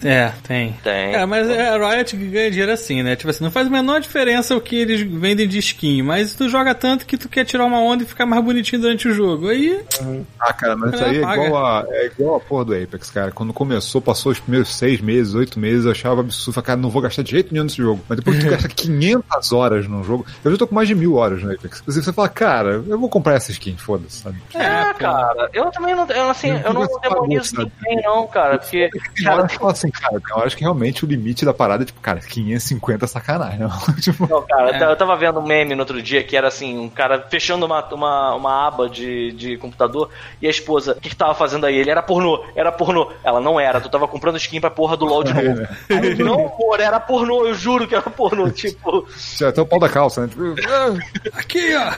É, 0.03 0.31
tem. 0.41 0.73
Tem. 0.83 1.13
É, 1.13 1.23
mas 1.27 1.47
a 1.47 1.77
Riot 1.77 2.17
ganha 2.17 2.49
dinheiro 2.49 2.71
assim, 2.71 3.03
né? 3.03 3.15
Tipo 3.15 3.29
assim, 3.29 3.43
não 3.43 3.51
faz 3.51 3.67
a 3.67 3.69
menor 3.69 4.01
diferença 4.01 4.55
o 4.55 4.61
que 4.61 4.75
eles 4.77 5.02
vendem 5.03 5.47
de 5.47 5.57
skin, 5.59 6.01
mas 6.01 6.33
tu 6.35 6.49
joga 6.49 6.73
tanto 6.75 7.05
que 7.05 7.17
tu 7.17 7.27
quer 7.29 7.45
tirar 7.45 7.65
uma 7.65 7.79
onda 7.79 8.03
e 8.03 8.07
ficar 8.07 8.25
mais 8.25 8.43
bonitinho 8.43 8.81
durante 8.81 9.07
o 9.07 9.13
jogo. 9.13 9.49
Aí, 9.49 9.79
Ah, 10.39 10.53
cara, 10.53 10.75
mas 10.75 10.93
isso 10.93 11.03
aí 11.03 11.17
é 11.17 11.21
igual, 11.21 11.65
a, 11.65 11.85
é 11.89 12.05
igual 12.07 12.35
a 12.35 12.39
porra 12.39 12.65
do 12.65 12.73
Apex, 12.75 13.09
cara. 13.09 13.31
Quando 13.31 13.53
começou, 13.53 14.01
passou 14.01 14.31
os 14.31 14.39
primeiros 14.39 14.75
seis 14.75 14.99
meses, 15.01 15.33
oito 15.33 15.59
meses, 15.59 15.85
eu 15.85 15.91
achava 15.91 16.21
absurdo. 16.21 16.53
Falei, 16.53 16.65
cara, 16.67 16.79
não 16.79 16.89
vou 16.89 17.01
gastar 17.01 17.21
de 17.23 17.31
jeito 17.31 17.51
nenhum 17.53 17.63
nesse 17.65 17.77
jogo. 17.77 18.01
Mas 18.07 18.17
depois 18.17 18.37
que 18.37 18.45
tu 18.45 18.49
gasta 18.49 18.67
500 18.69 19.51
horas 19.51 19.87
num 19.87 20.03
jogo, 20.03 20.25
eu 20.43 20.51
já 20.51 20.57
tô 20.57 20.67
com 20.67 20.75
mais 20.75 20.87
de 20.87 20.95
mil 20.95 21.15
horas 21.15 21.41
no 21.43 21.51
Apex. 21.51 21.81
Você 21.85 22.13
fala, 22.13 22.29
cara, 22.29 22.83
eu 22.87 22.99
vou 22.99 23.09
comprar 23.09 23.35
essa 23.35 23.51
skin, 23.51 23.75
foda-se, 23.77 24.17
sabe? 24.21 24.37
É, 24.55 24.93
cara, 24.93 25.49
eu 25.53 25.69
também 25.71 25.95
não, 25.95 26.05
eu, 26.07 26.29
assim, 26.29 26.49
eu 26.49 26.73
não 26.73 26.81
Você 26.81 26.99
demonizo 27.09 27.55
ninguém 27.57 28.03
não, 28.03 28.27
cara, 28.27 28.57
porque, 28.57 28.89
Tem 29.15 29.25
cara, 29.25 29.37
horas 29.37 29.51
que 29.51 29.57
fala 29.57 29.71
assim, 29.71 29.89
cara, 29.91 30.19
tem 30.19 30.35
horas 30.37 30.55
que 30.55 30.61
realmente 30.61 31.03
o 31.05 31.07
limite 31.07 31.45
da 31.45 31.53
parada 31.53 31.83
é 31.83 31.85
tipo, 31.85 31.99
cara, 32.01 32.19
550 32.19 33.05
é 33.05 33.07
sacanagem, 33.07 33.59
não? 33.59 33.69
tipo, 33.99 34.27
Não, 34.27 34.41
cara, 34.43 34.71
É. 34.71 34.79
eu 34.93 34.97
tava 34.97 35.15
vendo 35.15 35.39
um 35.39 35.43
meme 35.43 35.75
no 35.75 35.81
outro 35.81 36.01
dia 36.01 36.23
que 36.23 36.37
era 36.37 36.47
assim, 36.47 36.77
um 36.77 36.89
cara 36.89 37.25
fechando 37.29 37.65
uma, 37.65 37.83
uma, 37.93 38.35
uma 38.35 38.67
aba 38.67 38.87
de, 38.87 39.31
de 39.31 39.57
computador 39.57 40.09
e 40.41 40.47
a 40.47 40.49
esposa, 40.49 40.93
o 40.93 41.01
que, 41.01 41.09
que 41.09 41.15
tava 41.15 41.33
fazendo 41.33 41.65
aí? 41.65 41.75
Ele 41.75 41.89
era 41.89 42.01
pornô, 42.01 42.43
era 42.55 42.71
pornô. 42.71 43.11
Ela 43.23 43.41
não 43.41 43.59
era, 43.59 43.81
tu 43.81 43.89
tava 43.89 44.07
comprando 44.07 44.37
skin 44.37 44.61
pra 44.61 44.69
porra 44.69 44.95
do 44.95 45.05
LOL 45.05 45.23
de 45.23 45.33
novo. 45.33 45.67
Aí, 45.89 46.15
não, 46.15 46.47
amor, 46.47 46.79
era 46.79 46.99
pornô, 46.99 47.45
eu 47.45 47.53
juro 47.53 47.87
que 47.87 47.95
era 47.95 48.09
pornô. 48.09 48.49
Tipo, 48.63 49.05
tinha 49.35 49.49
até 49.49 49.61
o 49.61 49.65
pau 49.65 49.79
da 49.79 49.89
calça, 49.89 50.21
né? 50.21 50.27
Tipo, 50.27 50.55
ah, 50.69 51.37
aqui, 51.37 51.73
ó. 51.75 51.91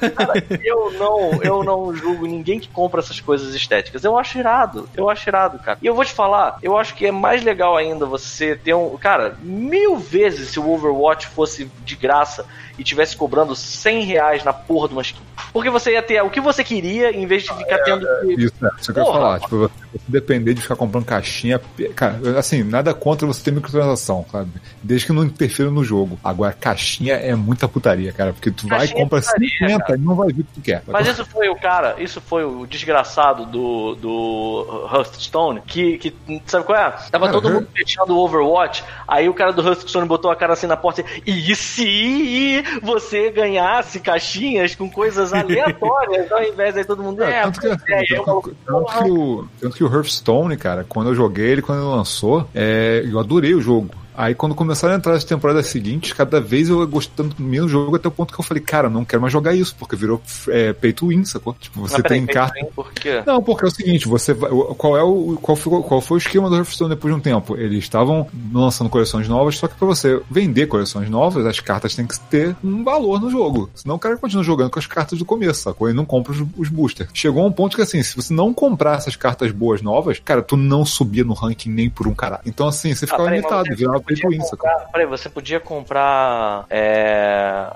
eu 0.64 0.92
não, 0.94 1.44
eu 1.44 1.64
não 1.64 1.94
julgo 1.94 2.26
ninguém 2.26 2.60
que 2.60 2.70
compra 2.70 3.02
essas 3.02 3.20
coisas 3.20 3.54
estéticas. 3.54 4.04
Eu 4.04 4.18
acho 4.18 4.40
irado, 4.40 4.90
eu 4.96 5.10
acho 5.10 5.30
irado, 5.30 5.60
cara. 5.60 5.78
E 5.82 5.86
eu 5.86 5.94
vou 5.94 6.06
te 6.06 6.14
falar, 6.14 6.58
eu 6.62 6.78
acho 6.78 6.96
que 6.96 7.06
é 7.06 7.12
mais 7.12 7.44
legal 7.44 7.76
ainda 7.76 8.06
você 8.06 8.56
ter 8.56 8.74
um. 8.74 8.98
Cara, 8.98 9.38
mil 9.42 9.98
vezes 9.98 10.50
se 10.50 10.60
o 10.60 10.70
Overwatch 10.70 11.28
fosse 11.28 11.70
de 11.84 11.96
graça 11.96 12.46
e 12.78 12.84
tivesse 12.84 13.16
cobrando 13.16 13.56
100 13.56 14.04
reais 14.04 14.44
na 14.44 14.54
porra 14.54 14.88
de 14.88 14.94
uma 14.94 15.02
skin. 15.02 15.22
Porque 15.52 15.70
você 15.70 15.94
ia 15.94 16.02
ter 16.02 16.22
o 16.22 16.30
que 16.30 16.42
você 16.42 16.64
queria 16.64 17.12
em 17.12 17.26
vez 17.26 17.44
de 17.44 17.54
ficar 17.54 17.78
tendo 17.80 18.06
que. 18.06 18.44
Isso, 18.44 18.66
é, 18.66 18.70
isso 18.80 18.94
que 18.94 19.00
eu 19.00 19.06
ia 19.06 19.12
falar. 19.12 19.40
Tipo, 19.40 19.58
você, 19.58 19.72
depender 20.08 20.54
de 20.54 20.62
ficar 20.62 20.76
comprando 20.76 21.06
caixinha. 21.06 21.60
Cara, 21.96 22.40
assim, 22.40 22.64
nada 22.64 22.94
contra 22.94 23.26
você 23.26 23.44
ter 23.44 23.52
microtransação, 23.52 24.26
sabe? 24.32 24.52
Desde 24.84 25.08
que 25.08 25.14
não 25.14 25.24
interfira 25.24 25.72
no 25.72 25.84
jogo. 25.84 26.20
Agora, 26.24 26.54
caixinha 26.54 27.16
é 27.16 27.36
muita 27.36 27.68
putaria, 27.68 28.12
cara. 28.12 28.34
Porque 28.34 28.52
tu 28.52 28.68
vai 28.68 28.78
e 28.78 28.80
Caixinha 28.80 29.00
é 29.00 29.04
compra 29.04 29.22
putaria, 29.22 29.50
50 29.50 29.80
cara. 29.80 30.00
e 30.00 30.02
não 30.02 30.16
vai 30.16 30.28
ver 30.28 30.42
o 30.42 30.46
que 30.46 30.54
tu 30.54 30.62
quer. 30.62 30.84
Mas 30.88 31.08
isso 31.08 31.26
foi 31.26 31.50
o 31.50 31.56
cara, 31.56 31.96
isso 32.00 32.22
foi 32.22 32.44
o 32.44 32.66
desgraçado 32.66 33.46
do, 33.46 33.96
do 33.96 34.90
Hearthstone, 34.94 35.62
que, 35.62 35.98
que 35.98 36.16
sabe 36.46 36.66
qual 36.66 36.78
é? 36.78 36.92
Tava 37.12 37.28
Cara, 37.28 37.32
todo 37.32 37.50
mundo 37.50 37.68
fechando 37.74 38.16
o 38.16 38.20
Overwatch, 38.20 38.84
aí 39.08 39.30
o 39.30 39.34
cara 39.34 39.52
do 39.52 39.66
Hearthstone 39.66 40.08
botou 40.08 40.30
a 40.30 40.36
cara 40.36 40.54
assim 40.54 40.68
na 40.68 40.78
porta 40.78 41.04
e, 41.26 41.52
e 41.52 41.56
se 41.56 42.64
você 42.82 43.32
ganhasse 43.32 44.00
caixinhas 44.00 44.76
com 44.76 44.90
coisas 44.90 45.34
aleatórias, 45.34 46.32
ao 46.32 46.44
invés 46.44 46.76
de 46.76 46.86
todo 46.86 47.04
mundo, 47.04 47.24
É, 47.24 47.40
é, 47.40 47.42
tanto, 47.44 47.60
que, 47.60 47.94
é, 47.94 48.04
tanto, 48.18 48.56
tanto 48.66 49.04
que 49.04 49.12
o, 49.12 49.48
tanto 49.60 49.78
que 49.78 49.84
o 49.84 49.94
Hearthstone, 49.94 50.58
cara, 50.58 50.86
quando 50.88 51.10
eu 51.10 51.16
joguei 51.16 51.48
ele, 51.48 51.62
quando 51.62 51.80
ele 51.80 51.90
lançou, 51.90 52.48
é, 52.54 53.04
eu 53.06 53.20
adorei 53.20 53.54
o 53.54 53.62
jogo. 53.62 53.90
Aí 54.18 54.34
quando 54.36 54.56
começaram 54.56 54.94
a 54.94 54.98
entrar 54.98 55.14
as 55.14 55.24
temporadas 55.24 55.68
seguintes, 55.68 56.14
cada 56.14 56.40
vez 56.40 56.70
eu 56.70 56.80
ia 56.80 56.86
gostando 56.86 57.36
menos 57.40 57.66
do 57.66 57.72
jogo, 57.72 57.96
até 57.96 58.08
o 58.08 58.12
ponto 58.12 58.34
que 58.34 58.40
eu 58.40 58.44
falei, 58.44 58.62
cara, 58.62 58.90
não 58.90 59.04
quero 59.04 59.22
mais 59.22 59.34
jogar 59.34 59.54
isso, 59.54 59.76
porque 59.78 59.96
virou 59.96 60.22
é, 60.50 60.74
pay 60.74 60.94
to 60.94 61.08
win, 61.08 61.26
sacou? 61.26 61.54
Tipo, 61.60 61.82
você 61.82 61.98
Mas 61.98 62.04
tem 62.04 62.26
carta. 62.26 62.56
Por 62.76 62.92
quê? 62.94 63.24
Não, 63.26 63.42
porque 63.42 63.66
é 63.66 63.68
o 63.68 63.72
seguinte, 63.72 64.08
você 64.08 64.34
vai, 64.34 64.50
qual 64.78 64.98
é 64.98 65.04
o 65.04 65.38
qual 65.42 65.56
foi, 65.56 65.82
qual 65.82 66.02
foi 66.02 66.18
o 66.18 66.20
esquema 66.20 66.50
do 66.50 66.56
Hearthstone 66.56 66.90
depois 66.90 67.14
de 67.14 67.20
um 67.20 67.22
tempo? 67.22 67.56
Eles 67.58 67.80
estavam 67.80 68.28
lançando 68.54 68.90
coleções 68.90 69.28
novas, 69.28 69.58
só 69.58 69.68
que 69.68 69.76
para 69.76 69.88
você 69.88 70.22
vender 70.30 70.68
coleções 70.68 71.10
novas, 71.10 71.46
as 71.46 71.60
cartas 71.60 71.96
têm 71.96 72.06
que 72.06 72.20
ter 72.20 72.56
um 72.64 72.84
valor 72.84 73.20
no 73.20 73.30
jogo. 73.30 73.70
Senão 73.76 73.96
o 73.96 74.00
cara 74.00 74.18
continua 74.18 74.44
jogando 74.44 74.70
com 74.70 74.80
as 74.80 74.88
cartas 74.88 75.18
do 75.20 75.26
começo, 75.26 75.62
sacou? 75.62 75.88
Ele 75.88 75.98
não 75.98 76.06
compra 76.06 76.32
os, 76.32 76.44
os 76.58 76.70
boosters. 76.70 77.10
Chegou 77.14 77.44
a 77.44 77.48
um 77.48 77.52
ponto 77.52 77.76
que 77.76 77.82
assim, 77.82 78.02
se 78.04 78.16
você 78.16 78.34
não 78.34 78.54
comprar 78.54 78.98
essas 78.98 79.16
cartas 79.16 79.52
boas 79.52 79.82
novas, 79.82 80.20
cara, 80.20 80.42
tu 80.42 80.56
não 80.56 80.86
subia 80.86 81.24
no 81.24 81.34
ranking 81.34 81.70
nem 81.70 81.90
por 81.90 82.08
um 82.08 82.14
caralho. 82.14 82.44
Então 82.46 82.68
assim, 82.68 82.94
você 82.94 83.06
Ah, 83.06 83.08
ficava 83.08 83.26
mas 83.26 83.34
limitado, 83.36 83.76
virava 83.76 84.05
sacou? 84.42 84.58
comprar- 84.70 84.90
Peraí, 84.92 85.06
você 85.08 85.30
podia 85.30 85.60
comprar. 85.60 86.66
É... 86.70 87.68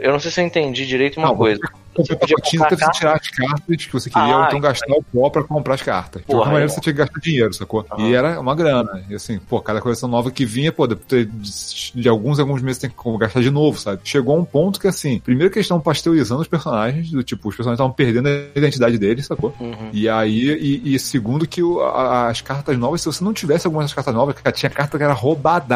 Eu 0.00 0.12
não 0.12 0.20
sei 0.20 0.30
se 0.30 0.40
eu 0.40 0.44
entendi 0.46 0.86
direito 0.86 1.18
uma 1.18 1.28
Não, 1.28 1.36
coisa. 1.36 1.60
Você 1.96 2.14
podia 2.14 2.36
comprar 2.36 2.66
até 2.66 2.76
você 2.76 2.90
tirar 2.92 3.14
as 3.16 3.28
cartas 3.28 3.86
que 3.86 3.92
você 3.92 4.08
queria, 4.08 4.32
Ah, 4.34 4.38
ou 4.38 4.44
então 4.44 4.60
gastar 4.60 4.92
o 4.92 5.02
pó 5.02 5.28
pra 5.30 5.42
comprar 5.42 5.74
as 5.74 5.82
cartas. 5.82 6.22
De 6.22 6.26
qualquer 6.28 6.46
maneira 6.46 6.66
é. 6.66 6.68
você 6.68 6.80
tinha 6.80 6.92
que 6.92 6.98
gastar 7.00 7.18
dinheiro, 7.18 7.52
sacou? 7.52 7.84
E 7.98 8.14
era 8.14 8.38
uma 8.38 8.54
grana. 8.54 9.02
E 9.10 9.16
assim, 9.16 9.40
pô, 9.40 9.60
cada 9.60 9.80
coleção 9.80 10.08
nova 10.08 10.30
que 10.30 10.44
vinha, 10.44 10.70
pô, 10.70 10.86
de, 10.86 12.08
alguns 12.08 12.38
alguns 12.38 12.62
meses 12.62 12.80
tem 12.80 12.88
que 12.90 13.18
gastar 13.18 13.40
de 13.40 13.50
novo, 13.50 13.80
sabe? 13.80 14.00
Chegou 14.04 14.38
um 14.38 14.44
ponto 14.44 14.78
que 14.78 14.86
assim, 14.86 15.18
primeiro 15.18 15.50
que 15.50 15.58
eles 15.58 15.64
estavam 15.66 15.82
pasteurizando 15.82 16.40
os 16.42 16.46
personagens, 16.46 17.10
do 17.10 17.22
tipo, 17.24 17.48
os 17.48 17.56
personagens 17.56 17.78
estavam 17.80 17.92
perdendo 17.92 18.28
a 18.28 18.56
identidade 18.56 18.96
deles, 18.96 19.26
sacou? 19.26 19.52
Uhum. 19.58 19.90
E 19.92 20.08
aí, 20.08 20.52
e, 20.84 20.94
e 20.94 20.98
segundo 21.00 21.48
que 21.48 21.64
o- 21.64 21.80
a- 21.80 22.28
as 22.28 22.40
cartas 22.40 22.78
novas, 22.78 23.00
se 23.00 23.06
você 23.06 23.24
não 23.24 23.32
tivesse 23.32 23.66
algumas 23.66 23.92
cartas 23.92 24.14
novas, 24.14 24.36
cara, 24.36 24.54
tinha 24.54 24.70
carta 24.70 24.96
que 24.96 25.02
era 25.02 25.12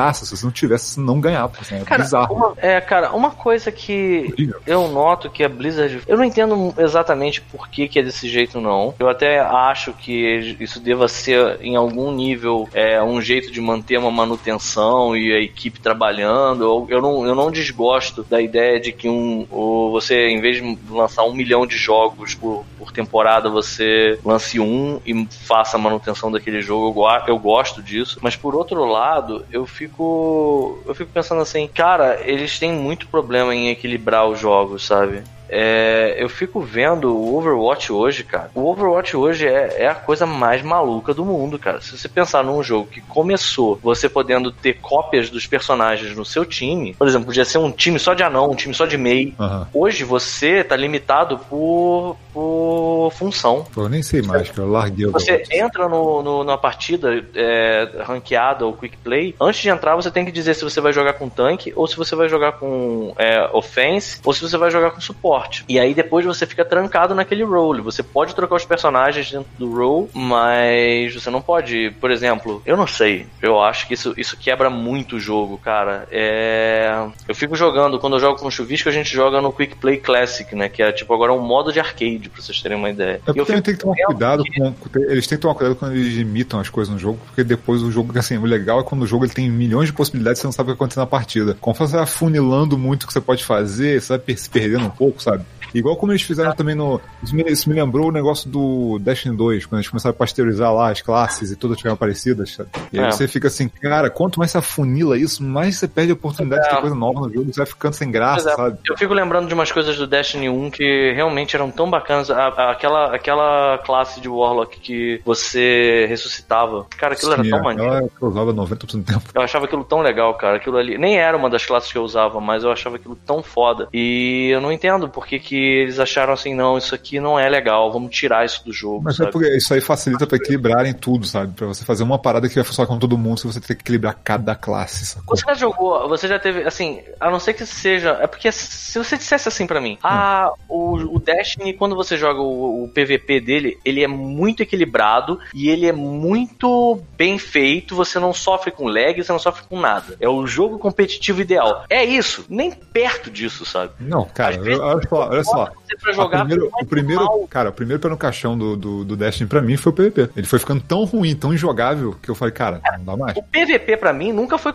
roubadaça. 0.03 0.24
Se 0.24 0.36
você 0.36 0.44
não 0.44 0.53
tivesse, 0.53 0.86
você 0.86 1.00
não 1.00 1.20
ganhava. 1.20 1.53
Assim, 1.61 1.76
é 1.76 1.80
Cara, 1.84 2.03
bizarro. 2.03 2.34
uma, 2.34 2.55
é, 2.57 2.80
cara, 2.80 3.12
uma 3.12 3.30
coisa 3.30 3.70
que 3.70 4.53
eu 4.66 4.88
noto 4.88 5.30
que 5.30 5.44
a 5.44 5.48
Blizzard. 5.48 6.03
Eu 6.07 6.16
não 6.16 6.24
entendo 6.24 6.74
exatamente 6.76 7.40
por 7.40 7.68
que, 7.68 7.88
que 7.88 7.98
é 7.98 8.03
desse 8.03 8.28
jeito, 8.28 8.61
não. 8.61 8.94
Eu 8.98 9.09
até 9.09 9.40
acho 9.40 9.92
que 9.92 10.57
isso 10.59 10.80
deva 10.80 11.07
ser, 11.09 11.59
em 11.61 11.76
algum 11.76 12.11
nível, 12.11 12.68
é, 12.72 13.03
um 13.03 13.20
jeito 13.20 13.50
de 13.53 13.61
manter 13.61 13.98
uma 13.98 14.11
manutenção 14.11 15.16
e 15.16 15.32
a 15.32 15.40
equipe 15.40 15.80
trabalhando. 15.80 16.64
Eu, 16.64 16.86
eu, 16.88 17.03
não, 17.03 17.26
eu 17.26 17.34
não 17.34 17.50
desgosto 17.50 18.24
da 18.24 18.40
ideia 18.40 18.80
de 18.80 18.92
que 18.92 19.09
um, 19.09 19.46
você, 19.90 20.28
em 20.28 20.40
vez 20.40 20.57
de 20.57 20.78
lançar 20.90 21.24
um 21.24 21.34
milhão 21.34 21.66
de 21.66 21.76
jogos 21.76 22.34
por, 22.34 22.64
por 22.78 22.90
temporada, 22.92 23.48
você 23.48 24.18
lance 24.24 24.59
um 24.59 25.00
e 25.05 25.26
faça 25.26 25.76
a 25.76 25.80
manutenção 25.80 26.30
daquele 26.30 26.62
jogo. 26.62 27.03
Eu, 27.03 27.34
eu 27.34 27.38
gosto 27.38 27.82
disso. 27.82 28.18
Mas 28.22 28.36
por 28.36 28.55
outro 28.55 28.84
lado, 28.84 29.44
eu 29.50 29.66
fico. 29.66 29.91
Eu 29.99 30.95
fico 30.95 31.11
pensando 31.12 31.40
assim, 31.40 31.68
cara, 31.68 32.20
eles 32.24 32.59
têm 32.59 32.72
muito 32.72 33.07
problema 33.09 33.55
em 33.55 33.68
equilibrar 33.68 34.26
os 34.26 34.38
jogos, 34.38 34.86
sabe? 34.86 35.22
É, 35.55 36.16
eu 36.16 36.30
fico 36.30 36.62
vendo 36.62 37.14
o 37.14 37.36
Overwatch 37.36 37.93
hoje, 37.93 38.24
cara. 38.24 38.51
O 38.55 38.70
Overwatch 38.70 39.14
hoje 39.14 39.47
é, 39.47 39.82
é 39.82 39.86
a 39.86 39.95
coisa 39.95 40.24
mais 40.24 40.62
maluca 40.62 41.12
do 41.12 41.26
mundo, 41.26 41.59
cara. 41.59 41.78
Se 41.82 41.97
você 41.97 42.09
pensar 42.09 42.43
num 42.43 42.62
jogo 42.62 42.88
que 42.88 43.03
começou 43.03 43.78
você 43.82 44.09
podendo 44.09 44.51
ter 44.51 44.78
cópias 44.80 45.28
dos 45.28 45.47
personagens 45.47 46.16
no 46.16 46.24
seu 46.24 46.47
time, 46.47 46.95
por 46.95 47.07
exemplo, 47.07 47.26
podia 47.26 47.45
ser 47.45 47.59
um 47.59 47.70
time 47.70 47.99
só 47.99 48.14
de 48.14 48.22
anão, 48.22 48.51
um 48.51 48.55
time 48.55 48.72
só 48.72 48.86
de 48.86 48.97
MEI. 48.97 49.34
Aham. 49.38 49.68
Hoje 49.74 50.05
você 50.05 50.64
tá 50.64 50.74
limitado 50.74 51.38
por 51.38 52.16
por 52.32 53.10
função. 53.14 53.66
Pô, 53.74 53.82
eu 53.82 53.88
nem 53.88 54.02
sei 54.02 54.22
mais. 54.22 54.50
Eu 54.56 54.70
larguei 54.70 55.06
o 55.06 55.12
Você 55.12 55.42
entra 55.52 55.88
no, 55.88 56.22
no- 56.22 56.44
na 56.44 56.56
partida 56.56 57.24
é, 57.34 57.88
ranqueada 58.04 58.64
ou 58.66 58.72
quick 58.74 58.96
play, 58.98 59.34
antes 59.40 59.60
de 59.60 59.68
entrar 59.68 59.94
você 59.96 60.10
tem 60.10 60.24
que 60.24 60.32
dizer 60.32 60.54
se 60.54 60.64
você 60.64 60.80
vai 60.80 60.92
jogar 60.92 61.14
com 61.14 61.28
tanque 61.28 61.72
ou 61.76 61.86
se 61.86 61.96
você 61.96 62.14
vai 62.16 62.28
jogar 62.28 62.52
com 62.52 63.14
é, 63.18 63.48
offense 63.52 64.20
ou 64.24 64.32
se 64.32 64.40
você 64.42 64.56
vai 64.56 64.70
jogar 64.70 64.90
com 64.92 65.00
suporte. 65.00 65.64
E 65.68 65.78
aí 65.78 65.94
depois 65.94 66.24
você 66.24 66.46
fica 66.46 66.64
trancado 66.64 67.14
naquele 67.14 67.44
role. 67.44 67.80
Você 67.82 68.02
pode 68.02 68.34
trocar 68.34 68.56
os 68.56 68.64
personagens 68.64 69.30
dentro 69.30 69.48
do 69.58 69.70
role, 69.72 70.08
mas 70.14 71.14
você 71.14 71.30
não 71.30 71.40
pode, 71.40 71.90
por 72.00 72.10
exemplo, 72.10 72.62
eu 72.64 72.76
não 72.76 72.86
sei. 72.86 73.26
Eu 73.40 73.60
acho 73.60 73.86
que 73.86 73.94
isso, 73.94 74.14
isso 74.16 74.36
quebra 74.36 74.70
muito 74.70 75.16
o 75.16 75.20
jogo, 75.20 75.58
cara. 75.58 76.06
É, 76.10 77.06
eu 77.28 77.34
fico 77.34 77.54
jogando, 77.56 77.98
quando 77.98 78.14
eu 78.16 78.20
jogo 78.20 78.38
com 78.38 78.50
Chuvisco, 78.50 78.88
a 78.88 78.92
gente 78.92 79.10
joga 79.12 79.40
no 79.40 79.52
Quick 79.52 79.76
Play 79.76 79.98
Classic, 79.98 80.54
né? 80.54 80.68
Que 80.68 80.82
é 80.82 80.92
tipo 80.92 81.12
agora 81.14 81.32
um 81.32 81.40
modo 81.40 81.72
de 81.72 81.80
arcade, 81.80 82.21
pra 82.28 82.42
vocês 82.42 82.60
terem 82.60 82.76
uma 82.78 82.90
ideia. 82.90 83.20
É 83.26 83.32
porque 83.32 83.60
tem 83.60 83.74
que 83.74 83.80
tomar 83.80 83.94
cuidado 84.06 84.42
que- 84.44 84.60
com. 84.60 84.74
Eles 84.98 85.26
têm 85.26 85.38
que 85.38 85.42
tomar 85.42 85.54
cuidado 85.54 85.76
quando 85.76 85.94
eles 85.94 86.14
imitam 86.16 86.60
as 86.60 86.68
coisas 86.68 86.92
no 86.92 86.98
jogo, 86.98 87.18
porque 87.26 87.44
depois 87.44 87.82
o 87.82 87.90
jogo, 87.90 88.16
assim, 88.18 88.36
o 88.38 88.44
legal 88.44 88.80
é 88.80 88.82
quando 88.82 89.02
o 89.02 89.06
jogo 89.06 89.24
ele 89.24 89.32
tem 89.32 89.50
milhões 89.50 89.86
de 89.86 89.92
possibilidades 89.92 90.38
e 90.38 90.42
você 90.42 90.46
não 90.46 90.52
sabe 90.52 90.70
o 90.70 90.72
que 90.72 90.78
vai 90.78 90.84
acontecer 90.84 91.00
na 91.00 91.06
partida. 91.06 91.56
Conforme 91.60 91.90
você 91.90 91.96
vai 91.96 92.04
afunilando 92.04 92.76
muito 92.78 93.04
o 93.04 93.06
que 93.06 93.12
você 93.12 93.20
pode 93.20 93.44
fazer, 93.44 94.00
você 94.00 94.16
vai 94.18 94.36
se 94.36 94.48
perdendo 94.50 94.86
um 94.86 94.90
pouco, 94.90 95.22
sabe? 95.22 95.44
Igual 95.74 95.96
como 95.96 96.12
eles 96.12 96.22
fizeram 96.22 96.52
também 96.54 96.74
no. 96.74 97.00
Isso 97.22 97.34
me, 97.34 97.42
isso 97.44 97.68
me 97.68 97.74
lembrou 97.74 98.08
o 98.08 98.12
negócio 98.12 98.48
do 98.48 98.98
Destiny 99.00 99.36
2, 99.36 99.66
quando 99.66 99.80
eles 99.80 99.88
começaram 99.88 100.14
a 100.14 100.18
pasteurizar 100.18 100.72
lá 100.74 100.90
as 100.90 101.00
classes 101.00 101.50
e 101.50 101.56
todas 101.56 101.76
ficaram 101.78 101.96
parecidas, 101.96 102.52
sabe? 102.54 102.68
E 102.92 102.98
aí 102.98 103.06
É. 103.06 103.10
você 103.10 103.26
fica 103.28 103.48
assim, 103.48 103.68
cara, 103.68 104.10
quanto 104.10 104.38
mais 104.38 104.50
você 104.50 104.58
afunila 104.58 105.16
isso, 105.18 105.42
mais 105.42 105.76
você 105.76 105.88
perde 105.88 106.10
a 106.12 106.14
oportunidade 106.14 106.62
de 106.64 106.68
ter 106.70 106.76
É. 106.76 106.80
coisa 106.80 106.94
nova 106.96 107.20
no 107.20 107.32
jogo, 107.32 107.52
você 107.52 107.58
vai 107.60 107.66
ficando 107.66 107.92
sem 107.94 108.10
graça, 108.10 108.50
é, 108.50 108.54
sabe? 108.54 108.78
Eu 108.88 108.96
fico 108.96 109.14
lembrando 109.14 109.48
de 109.48 109.54
umas 109.54 109.70
coisas 109.72 109.96
do 109.96 110.06
Destiny 110.06 110.48
1 110.48 110.70
que 110.70 111.12
realmente 111.14 111.54
eram 111.56 111.70
tão 111.70 111.88
bacanas. 111.90 112.30
A- 112.30 112.48
a- 112.48 112.70
aquela, 112.72 113.14
aquela 113.14 113.78
classe 113.78 114.20
de 114.20 114.28
Warlock 114.28 114.78
que 114.80 115.20
você 115.24 116.06
ressuscitava. 116.08 116.86
Cara, 116.96 117.14
aquilo 117.14 117.32
era 117.32 117.44
Sim, 117.44 117.50
tão 117.50 117.62
maneiro. 117.62 117.92
aquela 117.92 118.08
que 118.08 118.22
eu 118.22 118.28
usava 118.28 118.52
90% 118.52 118.96
do 118.98 119.02
tempo. 119.04 119.22
Eu 119.34 119.42
achava 119.42 119.64
aquilo 119.66 119.84
tão 119.84 120.00
legal, 120.00 120.34
cara. 120.34 120.56
Aquilo 120.56 120.76
ali. 120.76 120.98
Nem 120.98 121.18
era 121.18 121.36
uma 121.36 121.48
das 121.50 121.64
classes 121.64 121.90
que 121.90 121.98
eu 121.98 122.02
usava, 122.02 122.40
mas 122.40 122.64
eu 122.64 122.70
achava 122.72 122.96
aquilo 122.96 123.16
tão 123.26 123.42
foda. 123.42 123.88
E 123.92 124.50
eu 124.52 124.60
não 124.60 124.72
entendo 124.72 125.08
por 125.08 125.26
que, 125.26 125.38
que 125.38 125.61
eles 125.62 125.98
acharam 125.98 126.32
assim, 126.32 126.54
não, 126.54 126.78
isso 126.78 126.94
aqui 126.94 127.20
não 127.20 127.38
é 127.38 127.48
legal, 127.48 127.92
vamos 127.92 128.14
tirar 128.14 128.44
isso 128.44 128.64
do 128.64 128.72
jogo. 128.72 129.02
Mas 129.04 129.14
é 129.14 129.18
sabe? 129.18 129.32
porque 129.32 129.56
isso 129.56 129.72
aí 129.74 129.80
facilita 129.80 130.26
pra 130.26 130.36
equilibrarem 130.36 130.92
tudo, 130.92 131.26
sabe? 131.26 131.52
Pra 131.52 131.66
você 131.66 131.84
fazer 131.84 132.02
uma 132.02 132.18
parada 132.18 132.48
que 132.48 132.54
vai 132.54 132.64
funcionar 132.64 132.88
com 132.88 132.98
todo 132.98 133.18
mundo, 133.18 133.38
se 133.38 133.46
você 133.46 133.60
ter 133.60 133.74
que 133.74 133.82
equilibrar 133.82 134.16
cada 134.22 134.54
classe, 134.54 135.06
sacou? 135.06 135.36
Você 135.36 135.44
já 135.46 135.54
jogou, 135.54 136.08
você 136.08 136.26
já 136.26 136.38
teve, 136.38 136.62
assim, 136.62 137.00
a 137.20 137.30
não 137.30 137.38
ser 137.38 137.54
que 137.54 137.66
seja. 137.66 138.18
É 138.20 138.26
porque 138.26 138.50
se 138.50 138.98
você 138.98 139.16
dissesse 139.16 139.48
assim 139.48 139.66
pra 139.66 139.80
mim, 139.80 139.98
ah, 140.02 140.52
o, 140.68 141.16
o 141.16 141.18
Destiny, 141.18 141.74
quando 141.74 141.94
você 141.94 142.16
joga 142.16 142.40
o, 142.40 142.84
o 142.84 142.88
PVP 142.88 143.40
dele, 143.40 143.78
ele 143.84 144.02
é 144.02 144.08
muito 144.08 144.62
equilibrado 144.62 145.38
e 145.54 145.68
ele 145.68 145.86
é 145.86 145.92
muito 145.92 147.00
bem 147.16 147.38
feito, 147.38 147.94
você 147.94 148.18
não 148.18 148.32
sofre 148.32 148.70
com 148.70 148.88
lag, 148.88 149.22
você 149.22 149.32
não 149.32 149.38
sofre 149.38 149.64
com 149.68 149.78
nada. 149.78 150.16
É 150.20 150.28
o 150.28 150.46
jogo 150.46 150.78
competitivo 150.78 151.40
ideal. 151.40 151.84
É 151.88 152.04
isso, 152.04 152.44
nem 152.48 152.70
perto 152.70 153.30
disso, 153.30 153.64
sabe? 153.64 153.92
Não, 154.00 154.24
cara, 154.24 154.58
vezes 154.58 154.80
olha 154.80 155.08
só, 155.08 155.28
olha 155.28 155.44
só. 155.44 155.51
só. 155.53 155.81
Você 155.93 155.97
pra 156.03 156.11
A 156.11 156.14
jogar 156.14 156.38
primeiro- 156.40 156.70
o 156.80 156.86
primeiro, 156.86 157.24
mal. 157.24 157.47
cara, 157.49 157.70
o 157.70 157.72
primeiro 157.72 158.01
pé 158.01 158.09
no 158.09 158.16
caixão 158.16 158.57
do, 158.57 158.76
do, 158.76 159.05
do 159.05 159.16
Destiny 159.16 159.49
pra 159.49 159.61
mim 159.62 159.76
foi 159.76 159.93
o 159.93 159.95
PvP. 159.95 160.30
Ele 160.36 160.47
foi 160.47 160.59
ficando 160.59 160.82
tão 160.82 161.05
ruim, 161.05 161.34
tão 161.34 161.53
injogável, 161.53 162.16
que 162.22 162.28
eu 162.30 162.34
falei, 162.34 162.53
cara, 162.53 162.80
não 162.99 163.05
dá 163.05 163.16
mais. 163.16 163.36
O 163.36 163.43
PVP 163.43 163.97
pra 163.97 164.12
mim 164.12 164.32
nunca 164.32 164.59
foi. 164.59 164.73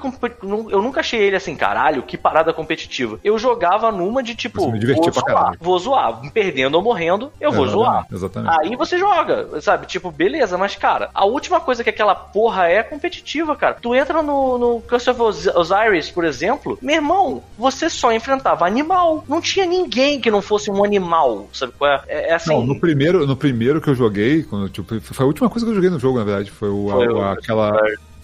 Eu 0.69 0.81
nunca 0.81 0.99
achei 1.01 1.19
ele 1.19 1.35
assim, 1.35 1.55
caralho, 1.55 2.03
que 2.03 2.17
parada 2.17 2.53
competitiva. 2.53 3.19
Eu 3.23 3.37
jogava 3.37 3.91
numa 3.91 4.21
de 4.23 4.35
tipo. 4.35 4.61
Você 4.61 4.71
me 4.71 4.79
divertia 4.79 5.11
vou 5.11 5.13
pra 5.23 5.31
zoar, 5.31 5.35
caralho. 5.43 5.57
vou 5.61 5.79
zoar. 5.79 6.21
Perdendo 6.31 6.75
ou 6.75 6.83
morrendo, 6.83 7.31
eu 7.39 7.51
vou 7.51 7.65
Exatamente, 7.65 7.71
zoar. 7.71 8.07
Exatamente. 8.11 8.59
Aí 8.61 8.75
você 8.75 8.97
joga, 8.97 9.61
sabe? 9.61 9.85
Tipo, 9.87 10.11
beleza, 10.11 10.57
mas 10.57 10.75
cara, 10.75 11.09
a 11.13 11.25
última 11.25 11.59
coisa 11.59 11.83
que 11.83 11.89
aquela 11.89 12.15
porra 12.15 12.67
é 12.67 12.83
competitiva, 12.83 13.55
cara. 13.55 13.75
Tu 13.81 13.95
entra 13.95 14.21
no, 14.21 14.57
no 14.57 14.81
Curse 14.81 15.09
of 15.09 15.21
Os- 15.21 15.47
Osiris, 15.47 16.09
por 16.09 16.25
exemplo, 16.25 16.77
meu 16.81 16.95
irmão, 16.95 17.43
você 17.57 17.89
só 17.89 18.11
enfrentava 18.11 18.65
animal. 18.65 19.23
Não 19.27 19.41
tinha 19.41 19.65
ninguém 19.65 20.19
que 20.19 20.29
não 20.31 20.41
fosse 20.41 20.69
um 20.71 20.83
animal, 20.83 21.06
sabe 21.53 21.73
qual 21.77 21.91
é? 21.91 22.01
É, 22.07 22.29
é 22.29 22.33
assim. 22.35 22.49
Não, 22.49 22.65
no 22.65 22.79
primeiro, 22.79 23.25
no 23.25 23.35
primeiro 23.35 23.79
que 23.81 23.89
eu 23.89 23.95
joguei, 23.95 24.43
quando, 24.43 24.69
tipo, 24.69 24.99
foi 25.01 25.23
a 25.23 25.27
última 25.27 25.49
coisa 25.49 25.65
que 25.65 25.71
eu 25.71 25.75
joguei 25.75 25.89
no 25.89 25.99
jogo, 25.99 26.17
na 26.19 26.25
verdade, 26.25 26.51
foi, 26.51 26.69
o, 26.69 26.89
a- 26.89 26.93
Foi 26.95 27.07
o- 27.07 27.17
o- 27.17 27.23
aquela. 27.23 27.77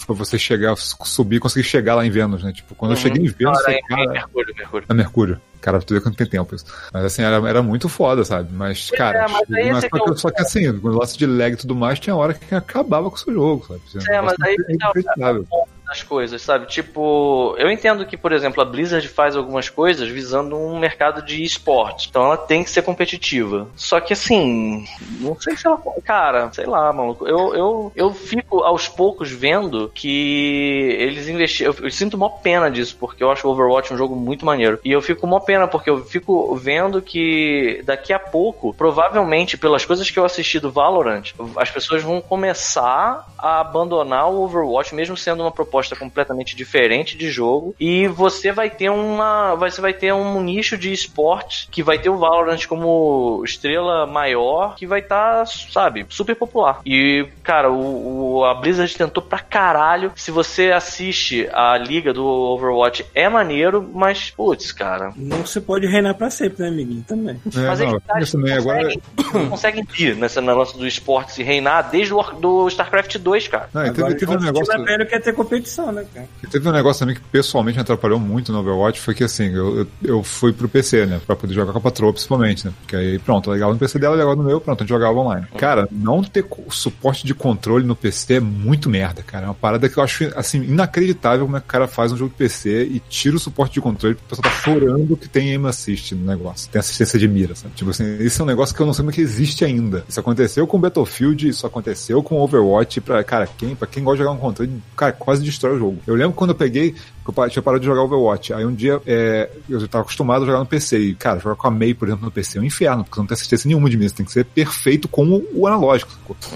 Foi 0.05 0.15
você 0.17 0.37
chegar, 0.37 0.75
subir 0.75 1.39
conseguir 1.39 1.63
chegar 1.65 1.95
lá 1.95 2.05
em 2.05 2.09
Vênus, 2.09 2.43
né? 2.43 2.51
Tipo, 2.51 2.75
quando 2.75 2.91
eu 2.91 2.97
Uhum. 2.97 3.01
cheguei 3.03 3.23
em 3.25 3.29
Vênus, 3.29 3.57
era 3.63 3.73
em- 3.73 3.81
cara, 3.83 4.05
Mercúrio, 4.11 4.53
Mercúrio. 4.57 4.85
É 4.89 4.93
Mercúrio. 4.93 5.41
Cara, 5.61 5.79
tu 5.79 5.93
vê 5.93 6.01
quanto 6.01 6.17
tem 6.17 6.27
tempo 6.27 6.53
isso. 6.53 6.65
Mas 6.91 7.05
assim, 7.05 7.21
era, 7.21 7.37
era 7.47 7.61
muito 7.63 7.87
foda, 7.87 8.25
sabe? 8.25 8.49
Mas, 8.51 8.87
Pois 8.89 8.97
cara, 8.97 9.19
é, 9.19 9.21
mas 9.29 9.31
mas 9.47 9.81
só, 9.83 9.89
que 9.89 9.95
é 9.95 9.99
que, 9.99 10.09
o- 10.11 10.17
só 10.17 10.29
que 10.29 10.41
assim, 10.41 10.67
o 10.67 10.73
negócio 10.73 11.17
de 11.17 11.25
lag 11.25 11.53
e 11.53 11.55
tudo 11.55 11.73
mais, 11.73 11.99
tinha 11.99 12.13
hora 12.17 12.33
que 12.33 12.53
acabava 12.53 13.09
com 13.09 13.15
o 13.15 13.19
seu 13.19 13.33
jogo, 13.33 13.65
sabe? 13.65 13.79
Assim, 13.95 14.11
É, 14.11 14.19
um 14.21 14.25
mas 14.25 14.35
aí 14.41 14.57
fica- 14.57 14.73
inacreditável. 14.73 15.47
Das 15.93 16.01
coisas, 16.01 16.41
sabe? 16.41 16.65
Tipo, 16.65 17.55
eu 17.59 17.69
entendo 17.69 18.05
que, 18.05 18.17
por 18.17 18.31
exemplo, 18.31 18.61
a 18.61 18.65
Blizzard 18.65 19.07
faz 19.07 19.35
algumas 19.35 19.69
coisas 19.69 20.09
visando 20.09 20.57
um 20.57 20.79
mercado 20.79 21.21
de 21.21 21.43
esporte. 21.43 22.09
Então 22.09 22.25
ela 22.25 22.37
tem 22.37 22.63
que 22.63 22.71
ser 22.71 22.81
competitiva. 22.81 23.67
Só 23.75 23.99
que 23.99 24.13
assim, 24.13 24.85
não 25.19 25.39
sei 25.39 25.55
se 25.55 25.67
ela. 25.67 25.79
Cara, 26.03 26.51
sei 26.51 26.65
lá, 26.65 26.91
maluco. 26.91 27.27
Eu, 27.27 27.53
eu, 27.55 27.91
eu 27.95 28.13
fico 28.13 28.63
aos 28.63 28.87
poucos 28.87 29.31
vendo 29.31 29.91
que 29.93 30.95
eles 30.99 31.27
investiram. 31.27 31.73
Eu, 31.73 31.85
eu 31.85 31.91
sinto 31.91 32.17
mó 32.17 32.29
pena 32.29 32.71
disso, 32.71 32.97
porque 32.99 33.23
eu 33.23 33.29
acho 33.29 33.47
o 33.47 33.51
Overwatch 33.51 33.93
um 33.93 33.97
jogo 33.97 34.15
muito 34.15 34.45
maneiro. 34.45 34.79
E 34.83 34.91
eu 34.91 35.01
fico 35.01 35.27
mó 35.27 35.39
pena, 35.39 35.67
porque 35.67 35.89
eu 35.89 36.03
fico 36.03 36.55
vendo 36.55 37.01
que 37.01 37.81
daqui 37.85 38.11
a 38.11 38.19
pouco, 38.19 38.73
provavelmente, 38.73 39.57
pelas 39.57 39.85
coisas 39.85 40.09
que 40.09 40.17
eu 40.17 40.25
assisti 40.25 40.59
do 40.59 40.71
Valorant, 40.71 41.33
as 41.55 41.69
pessoas 41.69 42.01
vão 42.01 42.19
começar 42.19 43.27
a 43.37 43.59
abandonar 43.59 44.29
o 44.31 44.43
Overwatch, 44.43 44.95
mesmo 44.95 45.15
sendo 45.15 45.43
uma 45.43 45.51
proposta 45.51 45.82
completamente 45.95 46.55
diferente 46.55 47.17
de 47.17 47.29
jogo. 47.29 47.75
E 47.79 48.07
você 48.07 48.51
vai 48.51 48.69
ter 48.69 48.89
uma. 48.89 49.55
Você 49.55 49.81
vai 49.81 49.93
ter 49.93 50.13
um 50.13 50.41
nicho 50.41 50.77
de 50.77 50.91
esporte 50.91 51.67
que 51.71 51.83
vai 51.83 51.97
ter 51.99 52.09
o 52.09 52.17
Valorant 52.17 52.65
como 52.67 53.41
estrela 53.45 54.05
maior, 54.07 54.75
que 54.75 54.85
vai 54.87 54.99
estar, 54.99 55.45
sabe, 55.45 56.05
super 56.09 56.35
popular. 56.35 56.79
E, 56.85 57.27
cara, 57.43 57.71
o, 57.71 58.37
o- 58.37 58.45
a 58.45 58.53
Blizzard 58.55 58.95
tentou 58.95 59.21
pra 59.23 59.39
caralho. 59.39 60.11
Se 60.15 60.31
você 60.31 60.71
assiste 60.71 61.47
a 61.53 61.77
liga 61.77 62.13
do 62.13 62.25
Overwatch, 62.25 63.05
é 63.13 63.27
maneiro, 63.29 63.87
mas, 63.93 64.29
putz, 64.31 64.71
cara. 64.71 65.11
Não 65.15 65.45
se 65.45 65.59
pode 65.61 65.85
reinar 65.87 66.15
pra 66.15 66.29
sempre, 66.29 66.63
né, 66.63 66.69
amiguinho? 66.69 67.03
Também. 67.07 67.39
É, 67.55 67.59
Mas 67.67 67.79
não, 67.79 67.93
aí 67.95 67.99
tá, 68.01 68.19
isso 68.19 68.37
também 68.37 68.53
agora. 68.53 68.83
conseguem, 68.83 69.01
não 69.33 69.49
conseguem 69.49 69.85
ir 69.99 70.15
nesse 70.15 70.41
negócio 70.41 70.77
do 70.77 70.87
esporte 70.87 71.33
se 71.33 71.43
reinar 71.43 71.89
desde 71.89 72.13
o 72.13 72.21
do 72.33 72.67
StarCraft 72.67 73.17
2, 73.17 73.47
cara. 73.47 73.69
Não, 73.73 73.83
teve, 73.83 73.99
Agora, 74.01 74.15
teve 74.17 74.31
um 74.31 74.35
o 74.37 74.39
negócio. 74.41 74.83
velho 74.85 75.07
quer 75.07 75.21
ter 75.21 75.33
competição, 75.33 75.72
né, 75.81 76.05
cara? 76.13 76.27
E 76.43 76.47
teve 76.47 76.67
um 76.67 76.71
negócio 76.71 76.99
também 76.99 77.15
que 77.15 77.21
pessoalmente 77.21 77.77
me 77.77 77.81
atrapalhou 77.81 78.19
muito 78.19 78.51
no 78.51 78.59
Overwatch, 78.59 78.99
foi 78.99 79.13
que 79.13 79.23
assim, 79.23 79.53
eu, 79.53 79.79
eu, 79.79 79.87
eu 80.03 80.23
fui 80.23 80.53
pro 80.53 80.69
PC, 80.69 81.05
né? 81.05 81.21
Pra 81.25 81.35
poder 81.35 81.53
jogar 81.53 81.71
com 81.71 81.79
a 81.79 81.81
patroa, 81.81 82.13
principalmente, 82.13 82.65
né? 82.65 82.73
Porque 82.81 82.95
aí, 82.95 83.19
pronto, 83.19 83.49
legal 83.49 83.73
no 83.73 83.79
PC 83.79 83.99
dela, 83.99 84.15
legal 84.15 84.35
no 84.35 84.43
meu, 84.43 84.61
pronto, 84.61 84.81
a 84.81 84.83
gente 84.83 84.89
jogava 84.89 85.17
online. 85.17 85.47
Cara, 85.57 85.87
não 85.91 86.23
ter 86.23 86.45
suporte 86.69 87.25
de 87.25 87.33
controle 87.33 87.85
no 87.85 87.95
PC 87.95 88.35
é 88.35 88.39
muito 88.39 88.89
merda, 88.89 89.21
cara. 89.23 89.45
É 89.45 89.47
uma 89.47 89.55
parada 89.55 89.89
que 89.89 89.97
eu 89.97 90.03
acho, 90.03 90.31
assim, 90.35 90.61
inacreditável 90.63 91.45
como 91.45 91.57
é 91.57 91.59
que 91.59 91.65
o 91.65 91.69
cara 91.69 91.87
faz 91.87 92.11
um 92.11 92.17
jogo 92.17 92.31
de 92.31 92.37
PC 92.37 92.83
e 92.85 92.99
tira 93.09 93.35
o 93.35 93.39
suporte 93.39 93.73
de 93.73 93.81
controle, 93.81 94.15
porque 94.15 94.33
o 94.33 94.37
pessoal 94.37 94.53
tá 94.53 94.61
chorando 94.61 95.17
que 95.17 95.27
tem 95.27 95.51
aim 95.51 95.67
assist 95.67 96.13
no 96.15 96.25
negócio. 96.25 96.69
Tem 96.69 96.79
assistência 96.79 97.17
de 97.17 97.27
mira, 97.27 97.55
sabe? 97.55 97.73
Tipo 97.75 97.91
assim, 97.91 98.17
esse 98.19 98.39
é 98.39 98.43
um 98.43 98.47
negócio 98.47 98.75
que 98.75 98.81
eu 98.81 98.85
não 98.85 98.93
sei 98.93 99.03
como 99.03 99.11
é 99.11 99.13
que 99.13 99.21
existe 99.21 99.65
ainda. 99.65 100.03
Isso 100.07 100.19
aconteceu 100.19 100.67
com 100.67 100.79
Battlefield, 100.79 101.47
isso 101.47 101.65
aconteceu 101.65 102.21
com 102.21 102.39
Overwatch, 102.41 103.01
pra, 103.01 103.23
cara, 103.23 103.47
quem, 103.47 103.75
pra 103.75 103.87
quem 103.87 104.03
gosta 104.03 104.17
de 104.17 104.23
jogar 104.23 104.31
um 104.31 104.39
controle, 104.39 104.71
cara, 104.95 105.11
quase 105.11 105.43
destrói 105.53 105.75
o 105.75 105.79
jogo. 105.79 106.01
Eu 106.05 106.15
lembro 106.15 106.33
quando 106.33 106.51
eu 106.51 106.55
peguei, 106.55 106.95
eu 107.25 107.49
tinha 107.49 107.63
parado 107.63 107.79
de 107.79 107.85
jogar 107.85 108.03
Overwatch. 108.03 108.53
Aí 108.53 108.65
um 108.65 108.73
dia 108.73 109.01
é, 109.05 109.49
eu 109.69 109.79
já 109.79 109.87
tava 109.87 110.03
acostumado 110.03 110.43
a 110.43 110.45
jogar 110.45 110.59
no 110.59 110.65
PC. 110.65 110.97
E, 110.99 111.15
cara, 111.15 111.39
jogar 111.39 111.55
com 111.55 111.67
a 111.67 111.71
May, 111.71 111.93
por 111.93 112.07
exemplo, 112.07 112.25
no 112.25 112.31
PC 112.31 112.57
é 112.57 112.61
um 112.61 112.63
inferno, 112.63 113.03
porque 113.03 113.19
não 113.19 113.25
tem 113.25 113.35
assistência 113.35 113.67
nenhuma 113.67 113.89
de 113.89 113.97
mira. 113.97 114.09
Você 114.09 114.15
tem 114.15 114.25
que 114.25 114.31
ser 114.31 114.45
perfeito 114.45 115.07
com 115.07 115.25
o, 115.25 115.47
o 115.53 115.67
analógico. 115.67 116.11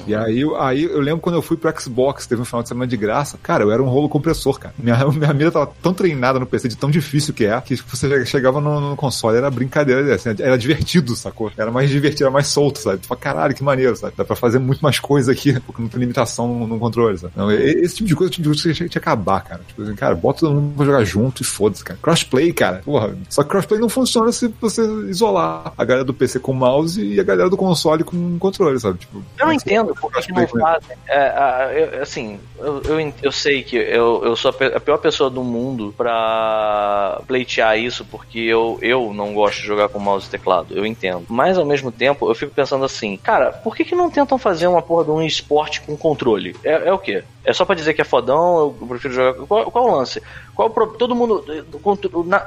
E 0.05 0.15
aí, 0.15 0.43
aí 0.59 0.83
eu 0.83 0.99
lembro 0.99 1.21
quando 1.21 1.35
eu 1.35 1.41
fui 1.41 1.57
pro 1.57 1.73
Xbox, 1.79 2.27
teve 2.27 2.41
um 2.41 2.45
final 2.45 2.61
de 2.61 2.69
semana 2.69 2.87
de 2.87 2.97
graça. 2.97 3.37
Cara, 3.41 3.63
eu 3.63 3.71
era 3.71 3.81
um 3.81 3.87
rolo 3.87 4.09
compressor, 4.09 4.59
cara. 4.59 4.73
Minha, 4.77 5.05
minha 5.11 5.33
mira 5.33 5.51
tava 5.51 5.71
tão 5.81 5.93
treinada 5.93 6.39
no 6.39 6.45
PC, 6.45 6.67
de 6.67 6.77
tão 6.77 6.89
difícil 6.89 7.33
que 7.33 7.45
é, 7.45 7.59
que 7.61 7.75
você 7.75 8.25
chegava 8.25 8.59
no, 8.59 8.79
no 8.79 8.95
console, 8.95 9.37
era 9.37 9.49
brincadeira, 9.49 10.15
assim, 10.15 10.29
era 10.39 10.57
divertido, 10.57 11.15
sacou? 11.15 11.51
Era 11.57 11.71
mais 11.71 11.89
divertido, 11.89 12.25
era 12.25 12.31
mais 12.31 12.47
solto, 12.47 12.79
sabe? 12.79 12.99
Tu 12.99 13.07
fala, 13.07 13.19
caralho, 13.19 13.55
que 13.55 13.63
maneiro, 13.63 13.95
sabe? 13.95 14.13
Dá 14.17 14.25
pra 14.25 14.35
fazer 14.35 14.59
muito 14.59 14.81
mais 14.81 14.99
coisa 14.99 15.31
aqui, 15.31 15.59
porque 15.65 15.81
não 15.81 15.89
tem 15.89 15.99
limitação 15.99 16.67
no, 16.67 16.79
controle, 16.79 17.17
sabe? 17.17 17.33
Não, 17.35 17.51
esse 17.51 17.95
tipo 17.95 18.07
de 18.07 18.15
coisa, 18.15 18.31
tipo 18.31 18.47
tinha 18.55 18.89
que 18.89 18.97
acabar, 18.97 19.41
cara. 19.41 19.61
Tipo 19.67 19.83
assim, 19.83 19.95
cara, 19.95 20.15
bota 20.15 20.47
vai 20.75 20.85
jogar 20.85 21.03
junto 21.03 21.41
e 21.41 21.45
foda-se, 21.45 21.83
cara. 21.83 21.99
Crossplay, 22.01 22.53
cara. 22.53 22.81
Porra. 22.83 23.15
Só 23.29 23.43
que 23.43 23.49
crossplay 23.49 23.79
não 23.79 23.89
funciona 23.89 24.31
se 24.31 24.47
você 24.59 24.81
isolar 25.09 25.73
a 25.77 25.85
galera 25.85 26.05
do 26.05 26.13
PC 26.13 26.39
com 26.39 26.53
mouse 26.53 27.03
e 27.03 27.19
a 27.19 27.23
galera 27.23 27.49
do 27.49 27.57
console 27.57 28.03
com 28.03 28.37
controle, 28.39 28.79
sabe? 28.79 28.99
Tipo, 28.99 29.23
Eu 29.37 29.45
não 29.45 29.53
entendo 29.53 29.95
por 29.95 30.11
que 30.11 30.31
não 30.31 30.47
fazem. 30.47 30.97
É, 31.07 31.17
é, 31.17 31.99
assim, 32.01 32.39
eu, 32.59 32.81
eu, 32.83 33.13
eu 33.23 33.31
sei 33.31 33.63
que 33.63 33.75
eu, 33.75 34.21
eu 34.23 34.35
sou 34.35 34.51
a 34.51 34.79
pior 34.79 34.97
pessoa 34.97 35.29
do 35.29 35.43
mundo 35.43 35.93
pra 35.97 37.21
pleitear 37.27 37.77
isso, 37.77 38.05
porque 38.05 38.39
eu, 38.39 38.77
eu 38.81 39.13
não 39.13 39.33
gosto 39.33 39.61
de 39.61 39.67
jogar 39.67 39.89
com 39.89 39.99
mouse 39.99 40.27
e 40.27 40.29
teclado. 40.29 40.75
Eu 40.75 40.85
entendo. 40.85 41.25
Mas 41.29 41.57
ao 41.57 41.65
mesmo 41.65 41.91
tempo, 41.91 42.29
eu 42.29 42.35
fico 42.35 42.53
pensando 42.53 42.85
assim, 42.85 43.17
cara, 43.17 43.51
por 43.51 43.75
que, 43.75 43.83
que 43.83 43.95
não 43.95 44.09
tentam 44.09 44.37
fazer 44.37 44.67
uma 44.67 44.81
porra 44.81 45.05
de 45.05 45.11
um 45.11 45.21
esporte 45.21 45.81
com 45.81 45.95
controle? 45.97 46.55
É, 46.63 46.89
é 46.89 46.93
o 46.93 46.99
quê? 46.99 47.23
É 47.47 47.53
só 47.53 47.63
pra 47.63 47.75
dizer 47.75 47.93
que 47.93 48.01
é 48.01 48.03
fodão, 48.03 48.75
eu 48.81 48.87
prefiro 48.89 49.13
jogar. 49.13 49.33
Qual, 49.47 49.71
qual 49.71 49.87
é 49.87 49.91
o 49.91 49.95
lance? 49.95 50.21
Qual 50.53 50.67
é 50.67 50.71
o 50.71 50.73
pro- 50.73 50.87
todo 50.97 51.15
mundo. 51.15 51.45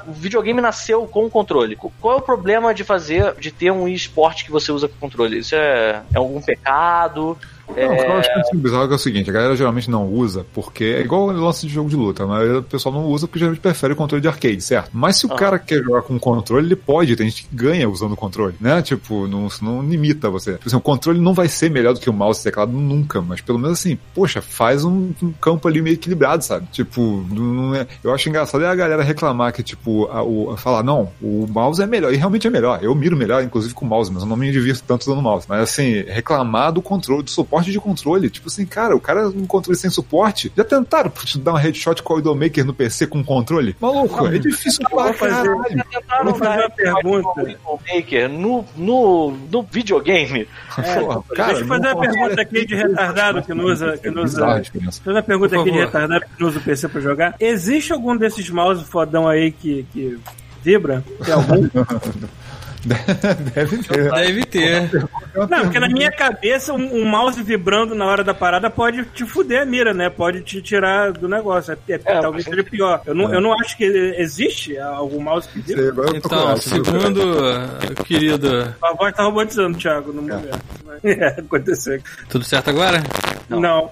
O 0.07 0.13
videogame 0.13 0.61
nasceu 0.61 1.07
com 1.07 1.31
controle. 1.31 1.75
Qual 1.75 2.15
é 2.15 2.19
o 2.19 2.23
problema 2.23 2.75
de 2.75 2.85
fazer, 2.85 3.35
de 3.37 3.51
ter 3.51 3.71
um 3.71 3.89
esporte 3.89 4.45
que 4.45 4.51
você 4.53 4.71
usa 4.71 4.89
com 4.89 4.97
controle? 5.01 5.39
Isso 5.39 5.55
é, 5.55 6.03
é 6.15 6.19
algum 6.19 6.43
pecado? 6.43 7.39
Não, 7.77 7.95
o 7.95 7.97
que 7.97 8.03
eu 8.03 8.11
É, 8.11 8.19
acho 8.19 8.51
que 8.51 8.57
é 8.57 8.59
bizarro 8.59 8.93
é 8.93 8.95
o 8.95 8.99
seguinte, 8.99 9.31
a 9.31 9.33
galera 9.33 9.57
geralmente 9.57 9.91
não 9.91 10.07
usa, 10.07 10.45
porque 10.53 10.85
é 10.85 11.01
igual 11.01 11.27
o 11.29 11.33
lance 11.33 11.67
de 11.67 11.73
jogo 11.73 11.89
de 11.89 11.97
luta, 11.97 12.25
a 12.25 12.27
maioria 12.27 12.55
do 12.55 12.63
pessoal 12.63 12.95
não 12.95 13.05
usa 13.07 13.27
porque 13.27 13.39
geralmente 13.39 13.61
prefere 13.61 13.93
o 13.93 13.97
controle 13.97 14.21
de 14.21 14.29
arcade, 14.29 14.61
certo? 14.61 14.91
Mas 14.93 15.17
se 15.17 15.27
o 15.27 15.33
Ah. 15.33 15.37
cara 15.37 15.59
quer 15.59 15.83
jogar 15.83 16.03
com 16.03 16.19
controle, 16.19 16.67
ele 16.67 16.77
pode, 16.77 17.17
tem 17.17 17.29
gente 17.29 17.45
que 17.45 17.55
ganha 17.55 17.89
usando 17.89 18.13
o 18.13 18.17
controle, 18.17 18.55
né? 18.61 18.83
Tipo, 18.83 19.27
não, 19.27 19.49
não 19.63 19.83
limita 19.83 20.29
você. 20.29 20.53
Por 20.53 20.69
exemplo, 20.69 20.79
o 20.81 20.83
controle 20.83 21.21
não 21.21 21.33
vai 21.33 21.49
ser 21.49 21.71
melhor 21.71 21.95
do 21.95 22.01
que 22.01 22.11
o 22.11 22.13
mouse 22.13 22.41
e 22.41 22.45
teclado 22.45 22.73
nunca, 22.73 23.21
mas 23.21 23.41
pelo 23.41 23.59
menos 23.59 23.79
assim, 23.79 23.97
poxa, 24.15 24.43
faz 24.43 24.85
um, 24.85 25.11
um 25.23 25.33
campo 25.41 25.67
ali 25.69 25.81
meio 25.81 25.95
equilibrado, 25.95 26.45
sabe? 26.45 26.67
Tipo, 26.73 27.25
não 27.31 27.75
é... 27.75 27.87
eu 28.03 28.13
acho 28.13 28.29
engraçado 28.29 28.65
é 28.65 28.69
a 28.69 28.75
galera 28.75 29.03
reclamar 29.03 29.53
que, 29.53 29.63
tipo, 29.63 30.07
a, 30.11 30.23
o, 30.23 30.57
falar, 30.57 30.83
não, 30.83 31.11
o 31.23 31.47
mouse 31.49 31.83
é 31.83 31.87
melhor, 31.87 32.13
e 32.13 32.17
realmente 32.17 32.47
é 32.47 32.51
melhor. 32.51 32.79
Eu 32.83 32.95
miro 32.95 33.17
melhor, 33.17 33.43
inclusive 33.43 33.73
com 33.75 33.85
o 33.85 33.89
mouse, 33.89 34.13
mas 34.13 34.23
eu 34.23 34.29
não 34.29 34.37
me 34.37 34.51
divirto 34.51 34.83
tanto 34.87 35.03
usando 35.03 35.19
o 35.19 35.23
mouse. 35.23 35.47
Mas 35.49 35.61
assim, 35.63 36.03
reclamar 36.03 36.73
do 36.73 36.83
controle, 36.83 37.23
do 37.23 37.31
suporte 37.31 37.60
de 37.67 37.81
controle, 37.81 38.31
tipo 38.31 38.49
assim, 38.49 38.65
cara, 38.67 38.95
o 38.95 39.01
cara 39.01 39.29
um 39.29 39.47
controle 39.47 39.79
sem 39.79 39.91
suporte, 39.91 40.53
já 40.57 40.65
tentaram 40.65 41.11
te 41.11 41.39
dar 41.39 41.53
um 41.53 41.57
headshot 41.57 42.03
com 42.03 42.15
o 42.15 42.19
Idolmaker 42.19 42.65
no 42.65 42.75
PC 42.75 43.07
com 43.07 43.23
controle? 43.25 43.77
Maluco, 43.81 44.27
é 44.27 44.39
difícil 44.39 44.85
pra 44.89 45.13
caralho. 45.15 45.63
tentaram 45.91 46.25
Vou 46.25 46.35
fazer 46.35 46.61
uma 46.61 46.71
pergunta. 46.71 47.59
Maker 47.93 48.29
no, 48.29 48.65
no, 48.77 49.37
no 49.51 49.63
videogame. 49.63 50.49
Porra, 50.75 51.23
cara, 51.35 51.49
Deixa 51.49 51.63
eu 51.63 51.69
fazer 51.69 51.87
uma 51.89 52.01
pergunta 52.01 52.43
aqui 52.43 52.67
de 52.67 52.75
retardado 52.75 53.43
que 53.43 53.55
não 53.55 53.65
usa. 53.65 53.99
Que 53.99 54.11
não 54.11 54.25
usa. 54.25 54.63
Fazer 55.05 55.17
uma 55.17 55.23
pergunta 55.23 55.61
aqui 55.61 55.71
de 55.71 55.79
retardado 55.79 56.25
que 56.25 56.41
não 56.41 56.49
usa 56.49 56.59
o 56.59 56.63
PC 56.63 56.89
pra 56.89 57.01
jogar. 57.01 57.35
Existe 57.41 57.93
algum 57.93 58.17
desses 58.17 58.49
mouse 58.51 58.85
fodão 58.85 59.29
aí 59.29 59.53
que, 59.53 59.87
que 59.93 60.19
vibra? 60.63 61.05
Tem 61.25 61.35
algum? 61.35 61.69
Deve 63.55 63.79
ter. 63.79 64.11
Deve 64.11 64.45
ter. 64.47 65.09
Não, 65.35 65.63
porque 65.63 65.79
na 65.79 65.89
minha 65.89 66.11
cabeça 66.11 66.73
um, 66.73 67.03
um 67.03 67.05
mouse 67.05 67.43
vibrando 67.43 67.95
na 67.95 68.07
hora 68.07 68.25
da 68.25 68.33
parada 68.33 68.71
pode 68.71 69.05
te 69.07 69.25
fuder 69.25 69.63
a 69.63 69.65
mira, 69.65 69.93
né? 69.93 70.09
Pode 70.09 70.43
te 70.43 70.63
tirar 70.63 71.13
do 71.13 71.29
negócio. 71.29 71.73
É, 71.73 71.95
é, 71.95 71.99
talvez 71.99 72.45
seja 72.45 72.65
pior. 72.65 73.03
Eu 73.05 73.15
não, 73.15 73.33
eu 73.33 73.41
não 73.41 73.53
acho 73.61 73.77
que 73.77 73.85
existe 73.85 74.79
algum 74.79 75.21
mouse 75.21 75.49
que 75.49 75.61
vibra. 75.61 76.11
Então, 76.15 76.57
segundo 76.57 77.21
uh, 77.21 78.05
querido. 78.05 78.75
A 78.83 78.95
voz 78.95 79.15
tá 79.15 79.25
robotizando, 79.25 79.79
Thiago, 79.79 80.13
no 80.13 80.23
momento. 80.23 80.59
É, 81.03 81.29
aconteceu. 81.29 81.99
Tudo 82.29 82.45
certo 82.45 82.69
agora? 82.69 83.03
Não. 83.49 83.91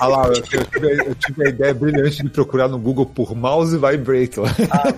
Ah 0.00 0.06
lá, 0.08 0.26
eu, 0.28 0.42
tive, 0.42 0.58
a- 0.58 1.04
eu 1.04 1.14
tive 1.14 1.46
a 1.46 1.48
ideia 1.48 1.74
brilhante 1.74 2.22
de 2.22 2.28
procurar 2.30 2.68
no 2.68 2.78
Google 2.78 3.06
por 3.06 3.34
mouse 3.34 3.76
vibrator. 3.76 4.48
Ah, 4.70 4.88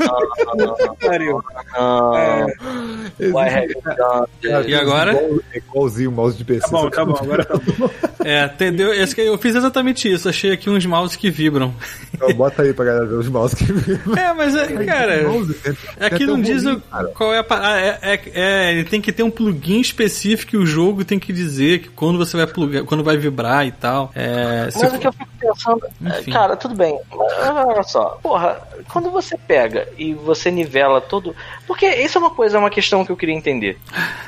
you 3.63 3.81
done 3.83 4.27
that? 4.43 4.69
E 4.69 4.75
agora? 4.75 5.15
É 5.53 5.59
igualzinho 5.59 6.11
o 6.11 6.13
mouse 6.13 6.37
de 6.37 6.45
PC. 6.45 6.61
Tá 6.61 6.69
bom, 6.71 6.91
tá 6.91 7.05
bom, 7.05 7.17
agora 7.21 7.45
tá 7.45 7.55
bom. 7.79 7.91
É, 8.25 8.45
entendeu? 8.45 8.93
Esse 8.93 9.15
que 9.15 9.21
eu 9.23 9.39
fiz 9.39 9.55
exatamente 9.55 10.11
isso. 10.13 10.29
Achei 10.29 10.53
aqui 10.53 10.69
uns 10.69 10.85
mouse 10.85 11.17
que 11.17 11.31
vibram. 11.31 11.73
Então, 12.13 12.33
bota 12.35 12.63
aí 12.63 12.73
pra 12.73 12.85
galera 12.85 13.07
ver 13.07 13.15
os 13.15 13.29
mouse 13.29 13.55
que 13.57 13.65
É, 14.19 14.33
mas 14.35 14.55
é, 14.55 14.67
cara. 14.85 15.21
Aqui 16.01 16.25
até 16.25 16.27
não 16.27 16.41
diz 16.41 16.63
qual 17.15 17.33
é 17.33 17.39
a 17.39 17.45
parada. 17.45 17.79
É, 17.81 17.99
é, 18.03 18.21
é, 18.35 18.73
ele 18.73 18.85
tem 18.85 19.01
que 19.01 19.13
ter 19.13 19.23
um 19.23 19.31
plugin 19.31 19.81
específico 19.81 20.57
e 20.57 20.59
o 20.59 20.67
jogo 20.67 21.05
tem 21.05 21.19
que 21.19 21.33
dizer 21.33 21.81
que 21.81 21.89
quando 21.91 22.19
você 22.19 22.37
vai 22.37 22.47
plugar, 22.47 22.85
quando 22.85 23.03
vai 23.05 23.17
vibrar 23.17 23.67
e 23.67 23.73
tal. 23.73 24.11
É, 24.15 24.69
se 24.71 24.85
For- 24.91 24.99
que 25.01 25.07
eu 25.07 25.13
fico 25.13 25.31
pensando, 25.39 25.83
Enfim. 26.01 26.33
cara, 26.33 26.57
tudo 26.57 26.75
bem, 26.75 26.99
olha 27.11 27.83
só, 27.83 28.19
porra, 28.23 28.61
quando 28.93 29.11
você 29.11 29.37
pega 29.37 29.89
e 29.97 30.15
você 30.15 30.51
nivela 30.51 31.01
todo. 31.01 31.35
Porque 31.67 31.87
isso 31.87 32.19
é 32.19 32.21
uma 32.21 32.31
coisa, 32.31 32.57
é 32.57 32.61
uma 32.61 32.71
questão 32.71 33.05
que 33.05 33.13
eu 33.13 33.17
queria 33.17 33.35
entender. 33.35 33.79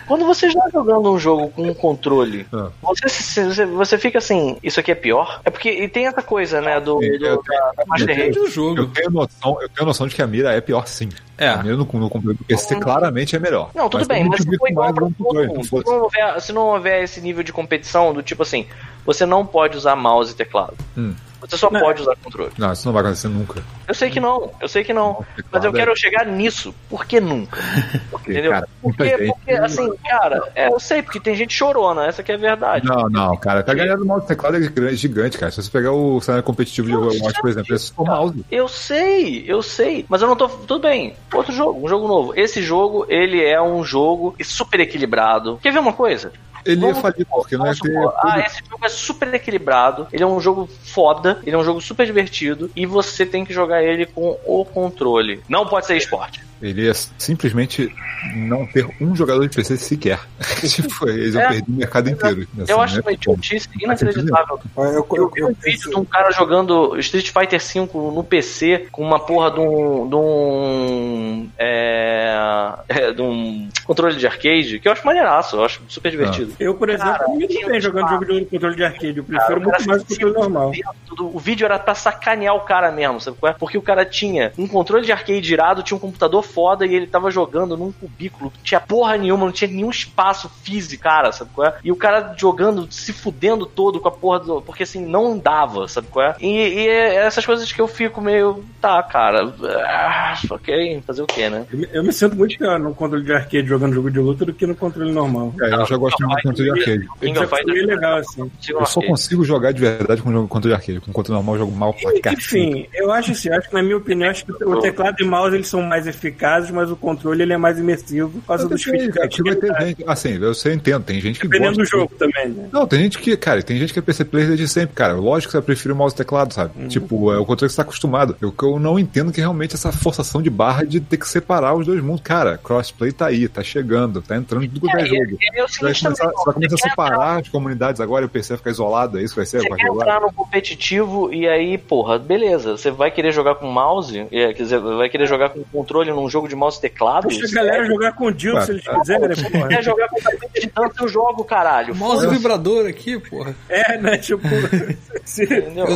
Quando 0.06 0.24
você 0.24 0.46
está 0.48 0.68
jogando 0.72 1.10
um 1.12 1.18
jogo 1.18 1.48
com 1.50 1.62
um 1.62 1.74
controle, 1.74 2.46
Ah. 2.52 2.68
você, 2.82 3.08
você, 3.44 3.66
você 3.66 3.98
fica 3.98 4.18
assim, 4.18 4.56
isso 4.62 4.78
aqui 4.80 4.90
é 4.92 4.94
pior? 4.94 5.40
É 5.44 5.50
porque 5.50 5.70
e 5.70 5.88
tem 5.88 6.06
essa 6.06 6.22
coisa, 6.22 6.60
né, 6.60 6.78
do, 6.80 7.02
É, 7.02 7.18
do- 7.18 7.26
eu 7.26 7.42
da, 7.42 7.72
da 7.76 7.84
Master 7.86 8.32
Eu 8.36 8.50
jogo. 8.50 8.86
tenho, 8.88 9.10
noção, 9.10 9.58
eu 9.60 9.68
tenho 9.68 9.86
noção 9.86 10.06
de 10.06 10.14
que 10.14 10.22
a 10.22 10.26
mira 10.26 10.52
é 10.52 10.60
pior 10.60 10.86
sim. 10.86 11.08
É. 11.40 11.48
A 11.48 11.62
mira 11.62 11.74
no, 11.74 11.84
no 11.84 11.86
computador 12.10 12.34
do 12.34 12.44
PC 12.44 12.76
claramente 12.76 13.34
é 13.34 13.38
melhor. 13.38 13.70
Não, 13.74 13.88
tudo 13.88 14.00
Mas 14.00 14.08
bem, 14.08 14.28
mas 14.28 14.28
muito 14.28 14.42
se 14.42 14.44
for 14.44 14.50
bicho 14.50 14.72
igual 14.72 14.92
pra 14.92 15.08
todo 15.16 15.48
mundo, 15.48 15.64
se 15.64 15.86
não, 15.86 16.02
houver, 16.02 16.40
se 16.42 16.52
não 16.52 16.62
houver 16.66 17.02
esse 17.02 17.20
nível 17.22 17.42
de 17.42 17.50
competição 17.50 18.12
do 18.12 18.22
tipo 18.22 18.42
assim, 18.42 18.66
você 19.06 19.24
não 19.24 19.46
pode 19.46 19.74
usar 19.74 19.96
mouse 19.96 20.32
e 20.32 20.36
teclado. 20.36 20.76
Hum. 20.96 21.14
Você 21.40 21.56
só 21.56 21.70
Não. 21.70 21.80
pode 21.80 22.02
usar 22.02 22.16
controle. 22.22 22.52
Não, 22.58 22.72
isso 22.72 22.86
não 22.86 22.92
vai 22.92 23.02
acontecer 23.02 23.28
nunca. 23.28 23.62
Eu 23.88 23.94
sei 23.94 24.10
que 24.10 24.20
não, 24.20 24.52
eu 24.60 24.68
sei 24.68 24.84
que 24.84 24.92
não. 24.92 25.24
Mas 25.50 25.64
eu 25.64 25.72
quero 25.72 25.96
chegar 25.96 26.26
nisso. 26.26 26.74
Por 26.88 27.04
que 27.06 27.20
nunca? 27.20 27.58
Entendeu? 28.22 28.52
cara, 28.52 28.68
Porque, 28.82 29.10
porque, 29.26 29.52
assim, 29.52 29.92
cara, 30.08 30.42
é, 30.54 30.68
eu 30.68 30.78
sei, 30.78 31.02
porque 31.02 31.18
tem 31.18 31.34
gente 31.34 31.54
chorona, 31.54 32.06
essa 32.06 32.22
que 32.22 32.30
é 32.30 32.34
a 32.34 32.38
verdade. 32.38 32.86
Não, 32.86 33.08
não, 33.08 33.36
cara. 33.36 33.60
A 33.60 33.74
galera 33.74 33.96
do 33.96 34.04
mouse 34.04 34.26
teclado 34.26 34.56
é 34.56 34.94
gigante, 34.94 35.38
cara. 35.38 35.50
Se 35.50 35.62
você 35.62 35.70
pegar 35.70 35.92
o 35.92 36.20
cenário 36.20 36.44
competitivo 36.44 36.88
de 36.88 36.94
Overwatch, 36.96 37.40
por 37.40 37.50
exemplo, 37.50 37.74
é 37.74 37.78
só 37.78 38.04
mouse. 38.04 38.44
Eu 38.50 38.68
sei, 38.68 39.44
eu 39.46 39.62
sei, 39.62 40.04
mas 40.08 40.22
eu 40.22 40.28
não 40.28 40.36
tô. 40.36 40.48
Tudo 40.48 40.80
bem, 40.80 41.14
outro 41.32 41.52
jogo, 41.52 41.84
um 41.84 41.88
jogo 41.88 42.06
novo. 42.06 42.32
Esse 42.36 42.62
jogo, 42.62 43.06
ele 43.08 43.42
é 43.42 43.60
um 43.60 43.82
jogo 43.82 44.34
super 44.42 44.80
equilibrado. 44.80 45.58
Quer 45.62 45.72
ver 45.72 45.78
uma 45.78 45.92
coisa? 45.92 46.32
Ele 46.64 46.80
ia 46.80 46.86
Vamos- 46.88 47.00
falir, 47.00 47.26
porque 47.26 47.56
não 47.56 47.66
ia 47.66 47.72
Vamos 47.72 48.12
ter. 48.12 48.18
ah, 48.22 48.44
esse 48.46 48.62
jogo 48.68 48.84
é 48.84 48.88
super 48.88 49.32
equilibrado, 49.34 50.06
ele 50.12 50.22
é 50.22 50.26
um 50.26 50.40
jogo 50.40 50.68
foda, 50.84 51.40
ele 51.46 51.54
é 51.54 51.58
um 51.58 51.64
jogo 51.64 51.80
super 51.80 52.04
divertido, 52.06 52.70
e 52.76 52.86
você 52.86 53.24
tem 53.26 53.44
que 53.44 53.52
jogar 53.52 53.82
ele 53.82 54.06
com 54.06 54.38
o 54.46 54.64
controle. 54.64 55.40
Não 55.48 55.66
pode 55.66 55.86
ser 55.86 55.96
esporte. 55.96 56.40
Ele 56.62 56.82
ia 56.82 56.92
simplesmente 57.16 57.88
não 58.36 58.66
ter 58.66 58.86
um 59.00 59.16
jogador 59.16 59.48
de 59.48 59.56
PC 59.56 59.78
sequer. 59.78 60.20
tipo, 60.68 61.08
eles 61.08 61.32
iam 61.34 61.42
É. 61.42 61.48
perder 61.48 61.64
o 61.66 61.72
mercado 61.72 62.10
inteiro. 62.10 62.46
Assim, 62.60 62.70
Eu 62.72 62.80
acho 62.82 62.96
né? 62.96 63.00
uma 63.02 63.12
idiotice 63.12 63.66
inacreditável. 63.80 64.60
Eu, 64.76 64.84
Eu 64.84 65.06
eu, 65.16 65.30
vi 65.30 65.42
um 65.44 65.54
vídeo 65.54 65.88
de 65.88 65.96
um 65.96 66.04
cara 66.04 66.30
jogando 66.32 66.98
Street 66.98 67.30
Fighter 67.30 67.58
V 67.58 67.88
no 68.14 68.22
PC 68.22 68.88
com 68.92 69.02
uma 69.02 69.18
porra 69.18 69.52
de 69.52 69.60
um. 69.60 70.06
de 70.06 70.14
um. 70.16 71.48
É, 71.58 72.74
é, 72.88 73.12
de 73.12 73.22
um 73.22 73.68
controle 73.84 74.16
de 74.16 74.26
arcade, 74.26 74.78
que 74.80 74.86
eu 74.86 74.92
acho 74.92 75.04
maneiraço, 75.06 75.56
eu 75.56 75.64
acho 75.64 75.80
super 75.88 76.10
divertido. 76.10 76.49
Eu, 76.58 76.74
por 76.74 76.88
exemplo, 76.88 77.12
Cara, 77.12 77.28
me 77.28 77.34
muito 77.38 77.48
tinha 77.52 77.68
bem 77.68 77.80
jogando 77.80 78.08
jogo 78.08 78.24
de 78.24 78.44
controle 78.46 78.76
de 78.76 78.84
arcade. 78.84 79.18
Eu 79.18 79.24
prefiro 79.24 79.46
cara 79.48 79.60
muito 79.60 79.86
mais 79.86 80.02
o 80.02 80.06
controle 80.06 80.34
normal. 80.34 80.72
Tudo- 81.06 81.36
O 81.36 81.38
vídeo 81.38 81.64
era 81.64 81.78
pra 81.78 81.94
sacanear 81.94 82.54
o 82.54 82.60
cara 82.60 82.90
mesmo, 82.90 83.20
sabe 83.20 83.36
qual 83.38 83.50
é? 83.50 83.54
Porque 83.54 83.76
o 83.78 83.82
cara 83.82 84.04
tinha 84.04 84.52
um 84.58 84.66
controle 84.66 85.04
de 85.04 85.12
arcade 85.12 85.52
irado, 85.52 85.82
tinha 85.82 85.96
um 85.96 86.00
computador 86.00 86.42
foda 86.42 86.86
e 86.86 86.94
ele 86.94 87.06
tava 87.06 87.30
jogando 87.30 87.76
num 87.76 87.92
cubículo, 87.92 88.52
não 88.54 88.62
tinha 88.62 88.80
porra 88.80 89.16
nenhuma, 89.16 89.44
não 89.46 89.52
tinha 89.52 89.70
nenhum 89.70 89.90
espaço 89.90 90.48
físico, 90.62 91.02
cara, 91.02 91.32
sabe 91.32 91.50
qual 91.54 91.68
é? 91.68 91.74
E 91.84 91.92
o 91.92 91.96
cara 91.96 92.34
jogando, 92.36 92.90
se 92.90 93.12
fudendo 93.12 93.66
todo 93.66 94.00
com 94.00 94.08
a 94.08 94.12
porra 94.12 94.40
do. 94.40 94.62
Porque 94.62 94.82
assim, 94.82 95.04
não 95.04 95.38
dava, 95.38 95.86
sabe 95.88 96.08
qual 96.08 96.24
é? 96.26 96.34
E, 96.40 96.46
e 96.48 96.88
é 96.88 97.14
essas 97.26 97.44
coisas 97.46 97.70
que 97.72 97.80
eu 97.80 97.88
fico 97.88 98.20
meio. 98.20 98.64
Tá, 98.80 99.02
cara. 99.02 99.52
ah, 99.86 100.34
ok, 100.50 101.02
fazer 101.06 101.22
o 101.22 101.26
quê, 101.26 101.48
né? 101.48 101.66
Eu 101.92 102.02
me, 102.02 102.12
sinto 102.12 102.36
muito 102.36 102.56
pior 102.56 102.78
no 102.78 102.94
controle 102.94 103.24
de 103.24 103.32
arcade 103.32 103.66
jogando 103.66 103.94
jogo 103.94 104.10
de 104.10 104.18
luta 104.18 104.44
do 104.44 104.52
que 104.52 104.66
no 104.66 104.74
controle 104.74 105.12
normal. 105.12 105.52
É, 105.60 105.74
eu 105.74 105.86
já 105.86 105.96
gosto 105.96 106.26
muito 106.26 106.39
controle 106.42 106.72
de 106.72 106.80
arcade. 106.80 107.08
King 107.20 107.38
of 107.38 107.46
Fighters. 107.48 107.86
legal, 107.86 108.16
assim. 108.18 108.50
Eu 108.68 108.86
só 108.86 109.00
consigo 109.02 109.44
jogar 109.44 109.72
de 109.72 109.80
verdade 109.80 110.22
com 110.22 110.32
jogo- 110.32 110.48
controle 110.48 110.74
de 110.74 110.80
arcade. 110.80 111.00
Com 111.00 111.12
controle 111.12 111.36
normal, 111.36 111.54
eu 111.56 111.58
jogo 111.60 111.76
mal 111.76 111.92
pra 111.94 112.12
cacete. 112.20 112.34
Enfim, 112.58 112.86
eu 112.94 113.12
acho 113.12 113.32
assim, 113.32 113.48
eu 113.48 113.54
acho 113.56 113.68
que 113.68 113.74
na 113.74 113.82
minha 113.82 113.96
opinião, 113.96 114.30
acho 114.30 114.44
que 114.44 114.52
o 114.64 114.80
teclado 114.80 115.16
e 115.20 115.24
mouse 115.24 115.54
eles 115.54 115.68
são 115.68 115.82
mais 115.82 116.06
eficazes, 116.06 116.70
mas 116.70 116.90
o 116.90 116.96
controle 116.96 117.42
ele 117.42 117.52
é 117.52 117.56
mais 117.56 117.78
imersivo 117.78 118.30
por 118.30 118.46
causa 118.46 118.68
dos 118.68 118.82
feedbacks 118.82 119.38
vai 119.44 119.54
ter 119.56 119.74
gente. 119.80 120.04
Assim, 120.06 120.38
eu 120.40 120.54
sei, 120.54 120.74
entendo. 120.74 121.02
Tem 121.04 121.20
gente 121.20 121.38
que 121.40 121.46
Dependendo 121.48 121.76
gosta. 121.78 121.96
do 121.96 122.00
jogo 122.00 122.14
também, 122.18 122.48
né? 122.48 122.68
Não, 122.72 122.86
tem 122.86 123.00
gente 123.00 123.18
que, 123.18 123.36
cara, 123.36 123.62
tem 123.62 123.78
gente 123.78 123.92
que 123.92 123.98
é 123.98 124.02
PC 124.02 124.24
player 124.24 124.48
desde 124.48 124.68
sempre, 124.68 124.94
cara. 124.94 125.14
Lógico 125.14 125.50
que 125.52 125.58
você 125.58 125.62
prefere 125.62 125.92
o 125.92 125.96
mouse 125.96 126.14
e 126.14 126.18
teclado, 126.18 126.52
sabe? 126.52 126.72
Uhum. 126.78 126.88
Tipo, 126.88 127.32
é 127.32 127.38
o 127.38 127.44
controle 127.46 127.68
que 127.68 127.72
você 127.72 127.76
tá 127.76 127.82
acostumado. 127.82 128.36
Eu, 128.40 128.54
eu 128.62 128.78
não 128.78 128.98
entendo 128.98 129.32
que 129.32 129.40
realmente 129.40 129.74
essa 129.74 129.90
forçação 129.92 130.40
de 130.42 130.50
barra 130.50 130.84
de 130.84 131.00
ter 131.00 131.16
que 131.16 131.28
separar 131.28 131.74
os 131.74 131.86
dois 131.86 132.02
mundos. 132.02 132.20
Cara, 132.22 132.58
crossplay 132.58 133.12
tá 133.12 133.26
aí, 133.26 133.48
tá 133.48 133.62
chegando, 133.62 134.20
tá 134.22 134.36
entrando 134.36 134.68
tudo 134.68 134.88
é, 134.90 135.02
É, 135.02 135.04
e- 135.04 135.08
jogo. 135.08 135.38
e 135.40 135.58
é 135.60 135.64
o 135.64 135.68
seguinte 135.68 136.02
começar, 136.02 136.14
também, 136.24 136.29
você 136.32 136.44
vai 136.44 136.54
começar 136.54 136.74
a 136.74 136.90
separar 136.90 137.40
as 137.40 137.48
comunidades 137.48 138.00
agora 138.00 138.24
e 138.24 138.26
o 138.26 138.28
PC 138.28 138.50
vai 138.50 138.58
ficar 138.58 138.70
isolado, 138.70 139.18
é 139.18 139.22
isso 139.22 139.34
que 139.34 139.40
vai 139.40 139.46
ser? 139.46 139.60
Você 139.60 139.68
quer 139.68 139.86
entrar 139.86 140.20
no 140.20 140.32
competitivo 140.32 141.32
e 141.32 141.48
aí, 141.48 141.76
porra, 141.78 142.18
beleza. 142.18 142.76
Você 142.76 142.90
vai 142.90 143.10
querer 143.10 143.32
jogar 143.32 143.54
com 143.56 143.66
mouse, 143.66 144.18
é, 144.30 144.52
quer 144.52 144.62
dizer, 144.62 144.78
vai 144.80 145.08
querer 145.08 145.26
jogar 145.26 145.50
com 145.50 145.62
controle 145.64 146.10
num 146.10 146.28
jogo 146.28 146.48
de 146.48 146.56
mouse 146.56 146.78
e 146.78 146.80
teclado? 146.82 147.28
Deixa 147.28 147.46
a 147.46 147.62
galera 147.62 147.84
jogar 147.84 148.12
com 148.12 148.24
o 148.24 148.28
Ué, 148.28 148.60
se 148.62 148.70
eles 148.72 148.86
quiserem, 148.86 149.36
Se 149.36 149.50
porra. 149.50 149.68
quer 149.68 149.82
jogar 149.82 150.08
com 150.08 150.20
tapete 150.20 150.60
de 150.60 150.72
dança, 150.74 150.94
eu 151.02 151.08
jogo, 151.08 151.44
caralho. 151.44 151.94
Mouse 151.94 152.26
vibrador 152.26 152.86
aqui, 152.86 153.18
porra. 153.18 153.54
É, 153.68 153.98
né? 153.98 154.18
Tipo, 154.18 154.46
se, 155.24 155.46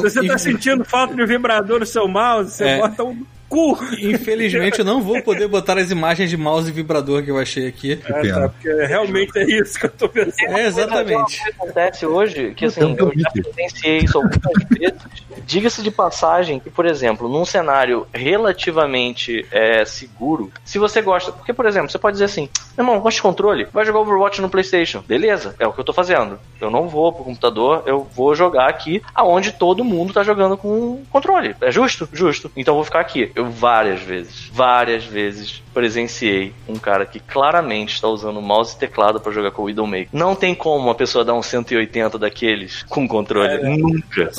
você 0.00 0.26
tá 0.26 0.38
sentindo 0.38 0.84
falta 0.84 1.14
de 1.14 1.24
vibrador 1.26 1.80
no 1.80 1.86
seu 1.86 2.06
mouse, 2.08 2.50
você 2.52 2.64
É. 2.64 2.78
bota 2.78 3.04
um 3.04 3.24
cu. 3.48 3.78
Infelizmente 4.00 4.78
eu 4.78 4.84
não 4.84 5.00
vou 5.00 5.22
poder 5.22 5.48
botar 5.48 5.78
as 5.78 5.90
imagens 5.90 6.30
de 6.30 6.36
mouse 6.36 6.68
e 6.68 6.72
vibrador 6.72 7.22
que 7.22 7.30
eu 7.30 7.38
achei 7.38 7.66
aqui. 7.66 8.00
Ah, 8.08 8.20
pena. 8.20 8.40
tá, 8.40 8.48
porque 8.48 8.68
realmente 8.86 9.38
é 9.38 9.44
isso 9.44 9.78
que 9.78 9.86
eu 9.86 9.90
tô 9.90 10.08
pensando. 10.08 10.56
É, 10.56 10.66
exatamente. 10.66 11.40
O 11.40 11.44
que 11.44 11.50
acontece 11.50 12.06
hoje, 12.06 12.54
que 12.54 12.66
assim, 12.66 12.90
Então, 12.90 13.10
eu 13.12 13.18
já 13.18 13.30
presenciei 13.30 13.98
isso 13.98 14.18
algumas 14.18 14.40
vezes. 14.78 15.00
Diga-se 15.46 15.82
de 15.82 15.90
passagem 15.90 16.58
que, 16.58 16.70
por 16.70 16.86
exemplo, 16.86 17.28
num 17.28 17.44
cenário 17.44 18.06
relativamente 18.12 19.46
é, 19.50 19.84
seguro, 19.84 20.50
se 20.64 20.78
você 20.78 21.02
gosta. 21.02 21.32
Porque, 21.32 21.52
por 21.52 21.66
exemplo, 21.66 21.90
você 21.90 21.98
pode 21.98 22.14
dizer 22.14 22.26
assim: 22.26 22.48
meu 22.76 22.86
irmão, 22.86 23.00
gosta 23.00 23.16
de 23.16 23.22
controle? 23.22 23.68
Vai 23.72 23.84
jogar 23.84 24.00
Overwatch 24.00 24.40
no 24.40 24.48
PlayStation. 24.48 25.02
Beleza, 25.06 25.54
é 25.58 25.66
o 25.66 25.72
que 25.72 25.80
eu 25.80 25.84
tô 25.84 25.92
fazendo. 25.92 26.38
Eu 26.60 26.70
não 26.70 26.88
vou 26.88 27.12
pro 27.12 27.24
computador, 27.24 27.82
eu 27.86 28.06
vou 28.14 28.34
jogar 28.34 28.68
aqui 28.68 29.02
aonde 29.14 29.52
todo 29.52 29.84
mundo 29.84 30.12
tá 30.12 30.22
jogando 30.22 30.56
com 30.56 31.02
controle. 31.10 31.54
É 31.60 31.70
justo? 31.70 32.08
Justo. 32.12 32.50
Então 32.56 32.72
eu 32.72 32.76
vou 32.76 32.84
ficar 32.84 33.00
aqui. 33.00 33.30
Eu 33.34 33.50
várias 33.50 34.00
vezes, 34.00 34.48
várias 34.52 35.04
vezes 35.04 35.62
presenciei 35.74 36.54
um 36.68 36.76
cara 36.76 37.04
que 37.04 37.18
claramente 37.18 37.94
está 37.94 38.06
usando 38.06 38.40
mouse 38.40 38.76
e 38.76 38.78
teclado 38.78 39.20
para 39.20 39.32
jogar 39.32 39.50
com 39.50 39.62
o 39.62 39.64
Widowmaker. 39.64 40.08
Não 40.12 40.36
tem 40.36 40.54
como 40.54 40.84
uma 40.84 40.94
pessoa 40.94 41.24
dar 41.24 41.34
um 41.34 41.42
180 41.42 42.16
daqueles 42.16 42.84
com 42.84 43.08
controle. 43.08 43.76
Nunca. 43.76 44.30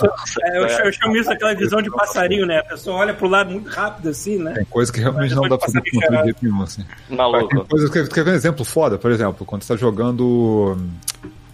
É, 0.43 0.57
eu, 0.57 0.65
eu 0.65 0.93
chamo 0.93 1.17
isso 1.17 1.29
aquela 1.29 1.53
visão 1.53 1.81
de 1.81 1.91
passarinho, 1.91 2.45
né? 2.45 2.59
A 2.59 2.63
pessoa 2.63 2.97
olha 2.97 3.13
pro 3.13 3.27
lado 3.27 3.51
muito 3.51 3.69
rápido 3.69 4.09
assim, 4.09 4.37
né? 4.37 4.53
Tem 4.53 4.65
coisa 4.65 4.91
que 4.91 5.01
realmente 5.01 5.35
não 5.35 5.43
dá 5.43 5.57
pra 5.57 5.67
fazer 5.67 5.81
com 5.81 5.99
controle 5.99 6.17
de 6.17 6.23
jeito 6.23 6.39
nenhum, 6.43 6.61
assim. 6.61 6.85
Tem 7.07 7.17
Maluco. 7.17 7.65
coisas 7.65 7.89
que 7.89 8.07
quer 8.07 8.23
ver 8.23 8.31
um 8.31 8.35
exemplo 8.35 8.63
foda, 8.63 8.97
por 8.97 9.11
exemplo, 9.11 9.45
quando 9.45 9.63
você 9.63 9.73
tá 9.73 9.79
jogando 9.79 10.75
hum, 10.77 10.89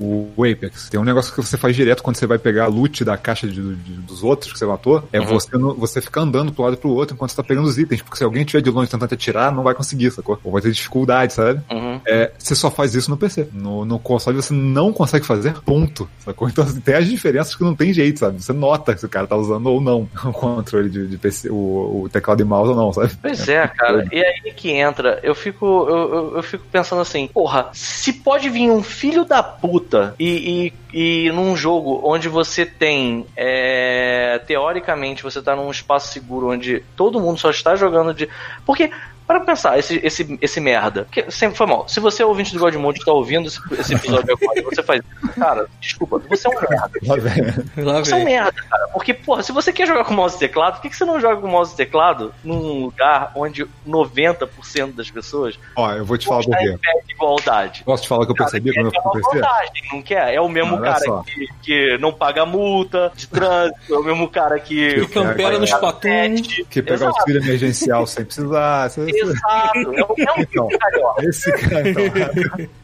o 0.02 0.44
Apex. 0.44 0.90
Tem 0.90 1.00
um 1.00 1.04
negócio 1.04 1.34
que 1.34 1.42
você 1.42 1.58
faz 1.58 1.76
direto 1.76 2.02
quando 2.04 2.16
você 2.16 2.26
vai 2.28 2.38
pegar 2.38 2.66
a 2.66 2.68
loot 2.68 3.04
da 3.04 3.18
caixa 3.18 3.48
de- 3.48 3.76
de- 3.76 3.94
dos 4.02 4.24
outros 4.24 4.52
que 4.52 4.60
você 4.60 4.66
matou. 4.66 5.04
É 5.12 5.20
você, 5.20 5.58
no- 5.58 5.76
você 5.76 6.02
ficar 6.02 6.22
andando 6.22 6.52
pro 6.52 6.64
lado 6.64 6.74
e 6.74 6.78
pro 6.78 6.90
outro 6.90 7.16
enquanto 7.16 7.32
você 7.32 7.36
tá 7.38 7.44
pegando 7.44 7.68
os 7.68 7.78
itens. 7.78 8.02
Porque 8.02 8.18
se 8.18 8.24
alguém 8.24 8.42
estiver 8.42 8.62
de 8.62 8.70
longe 8.70 8.90
tentando 8.90 9.08
te 9.10 9.14
atirar, 9.16 9.52
não 9.52 9.64
vai 9.64 9.74
conseguir, 9.74 10.12
sacou? 10.12 10.40
Ou 10.44 10.52
vai 10.52 10.62
ter 10.62 10.72
dificuldade, 10.72 11.34
sabe? 11.34 11.62
Uhum. 11.72 12.00
É, 12.06 12.32
você 12.38 12.56
só 12.56 12.70
faz 12.72 12.96
isso 12.96 13.10
no 13.10 13.18
PC. 13.18 13.48
No, 13.54 13.86
no 13.86 14.00
console 14.00 14.38
você 14.38 14.54
não 14.54 14.92
consegue 14.94 15.26
fazer, 15.26 15.54
ponto. 15.62 16.10
Sacou? 16.20 16.48
Então 16.50 16.64
assim, 16.64 16.80
tem 16.80 16.96
as 16.96 17.08
diferenças 17.08 17.56
que 17.56 17.64
não 17.64 17.76
tem 17.76 17.94
jeito, 17.94 18.20
sabe? 18.20 18.42
Você 18.42 18.54
nota 18.54 18.96
se 18.98 19.06
o 19.06 19.10
cara 19.10 19.28
tá 19.28 19.36
usando 19.36 19.68
ou 19.68 19.80
não 19.82 20.08
o 20.26 20.32
controle 20.32 20.90
de, 20.90 21.08
de 21.08 21.18
PC, 21.18 21.50
o, 21.50 22.04
o 22.04 22.10
teclado 22.12 22.42
e 22.42 22.46
mouse 22.46 22.70
ou 22.72 22.76
não, 22.76 22.92
sabe? 22.94 23.12
Pois 23.22 23.48
é, 23.48 23.68
cara. 23.68 24.06
E 24.12 24.18
aí 24.24 24.54
que 24.56 24.72
entra, 24.72 25.20
eu 25.24 25.34
fico, 25.36 25.66
eu, 25.66 26.14
eu, 26.14 26.36
eu 26.38 26.44
fico 26.44 26.64
pensando 26.72 27.02
assim, 27.02 27.28
porra, 27.28 27.70
se 27.74 28.12
pode 28.14 28.50
vir 28.50 28.70
um 28.70 28.84
filho 28.84 29.24
da 29.26 29.42
puta 29.42 29.91
e, 30.20 30.74
e, 30.94 31.26
e 31.28 31.32
num 31.32 31.56
jogo 31.56 32.02
onde 32.04 32.30
você 32.30 32.66
tem, 32.66 33.26
é, 33.36 34.40
teoricamente, 34.46 35.24
você 35.24 35.42
tá 35.42 35.56
num 35.56 35.70
espaço 35.70 36.12
seguro 36.12 36.50
onde 36.50 36.84
todo 36.96 37.20
mundo 37.20 37.40
só 37.40 37.50
está 37.50 37.76
jogando 37.76 38.14
de. 38.14 38.30
Porque. 38.66 38.92
Para 39.32 39.40
pensar, 39.40 39.80
esse, 39.80 40.00
esse, 40.04 40.38
esse 40.42 40.60
merda. 40.60 41.08
Que 41.10 41.32
sempre 41.32 41.58
foi 41.58 41.66
mal. 41.66 41.88
Se 41.88 42.00
você 42.00 42.22
é 42.22 42.26
ouvinte 42.26 42.54
do 42.54 42.60
Godmode 42.60 43.00
e 43.00 43.06
tá 43.06 43.14
ouvindo 43.14 43.48
esse, 43.48 43.60
esse 43.80 43.94
episódio 43.94 44.34
agora, 44.34 44.62
você 44.64 44.84
faz. 44.84 45.02
Cara, 45.36 45.68
desculpa, 45.80 46.22
você 46.28 46.48
é 46.48 46.50
um 46.50 46.54
merda. 46.70 48.04
Você 48.04 48.14
é 48.14 48.16
um 48.18 48.26
merda, 48.26 48.62
cara. 48.70 48.88
Porque, 48.90 49.14
porra, 49.14 49.42
se 49.42 49.52
você 49.52 49.72
quer 49.72 49.88
jogar 49.88 50.04
com 50.04 50.14
mouse 50.14 50.36
e 50.36 50.40
teclado, 50.40 50.76
por 50.76 50.82
que, 50.82 50.90
que 50.90 50.98
você 50.98 51.06
não 51.06 51.20
joga 51.20 51.40
com 51.40 51.48
mouse 51.48 51.74
e 51.74 51.78
teclado 51.78 52.34
num 52.44 52.84
lugar 52.84 53.32
onde 53.36 53.66
90% 53.88 54.94
das 54.94 55.10
pessoas 55.10 55.58
Ó, 55.76 55.92
eu 55.94 56.06
vou 56.06 56.18
te 56.18 56.28
falar 56.28 56.44
por 56.44 56.58
quê. 56.58 56.78
igualdade? 57.10 57.84
Posso 57.84 58.04
te 58.04 58.10
falar 58.10 58.24
o 58.24 58.26
que 58.26 58.32
eu 58.32 58.36
percebi 58.36 58.74
quando 58.74 58.88
eu 58.94 59.02
fui 59.02 59.22
PC? 59.22 59.36
vantagem, 59.36 59.84
não 59.92 60.02
quer? 60.02 60.34
É 60.34 60.42
o 60.42 60.50
mesmo 60.50 60.76
Olha 60.76 60.84
cara 60.84 61.24
que, 61.24 61.48
que 61.62 61.98
não 62.00 62.12
paga 62.12 62.46
multa 62.46 63.12
de 63.16 63.28
trânsito, 63.28 63.94
é 63.94 63.98
o 63.98 64.04
mesmo 64.04 64.28
cara 64.28 64.60
que. 64.60 65.06
Que 65.06 65.08
campera 65.08 65.58
nos 65.58 65.72
patum. 65.72 66.36
Que 66.70 66.82
pegar 66.82 66.96
Exato. 66.96 67.18
auxílio 67.18 67.42
emergencial 67.42 68.06
sem 68.08 68.26
precisar. 68.26 68.88
Esse, 68.88 69.02
Exato, 69.22 69.78
é 69.78 70.04
o 70.04 70.16
mesmo 70.18 70.36
Então, 70.38 70.68
carioca. 70.80 71.26
esse 71.26 71.52
cara, 71.52 71.90
então. 71.90 72.04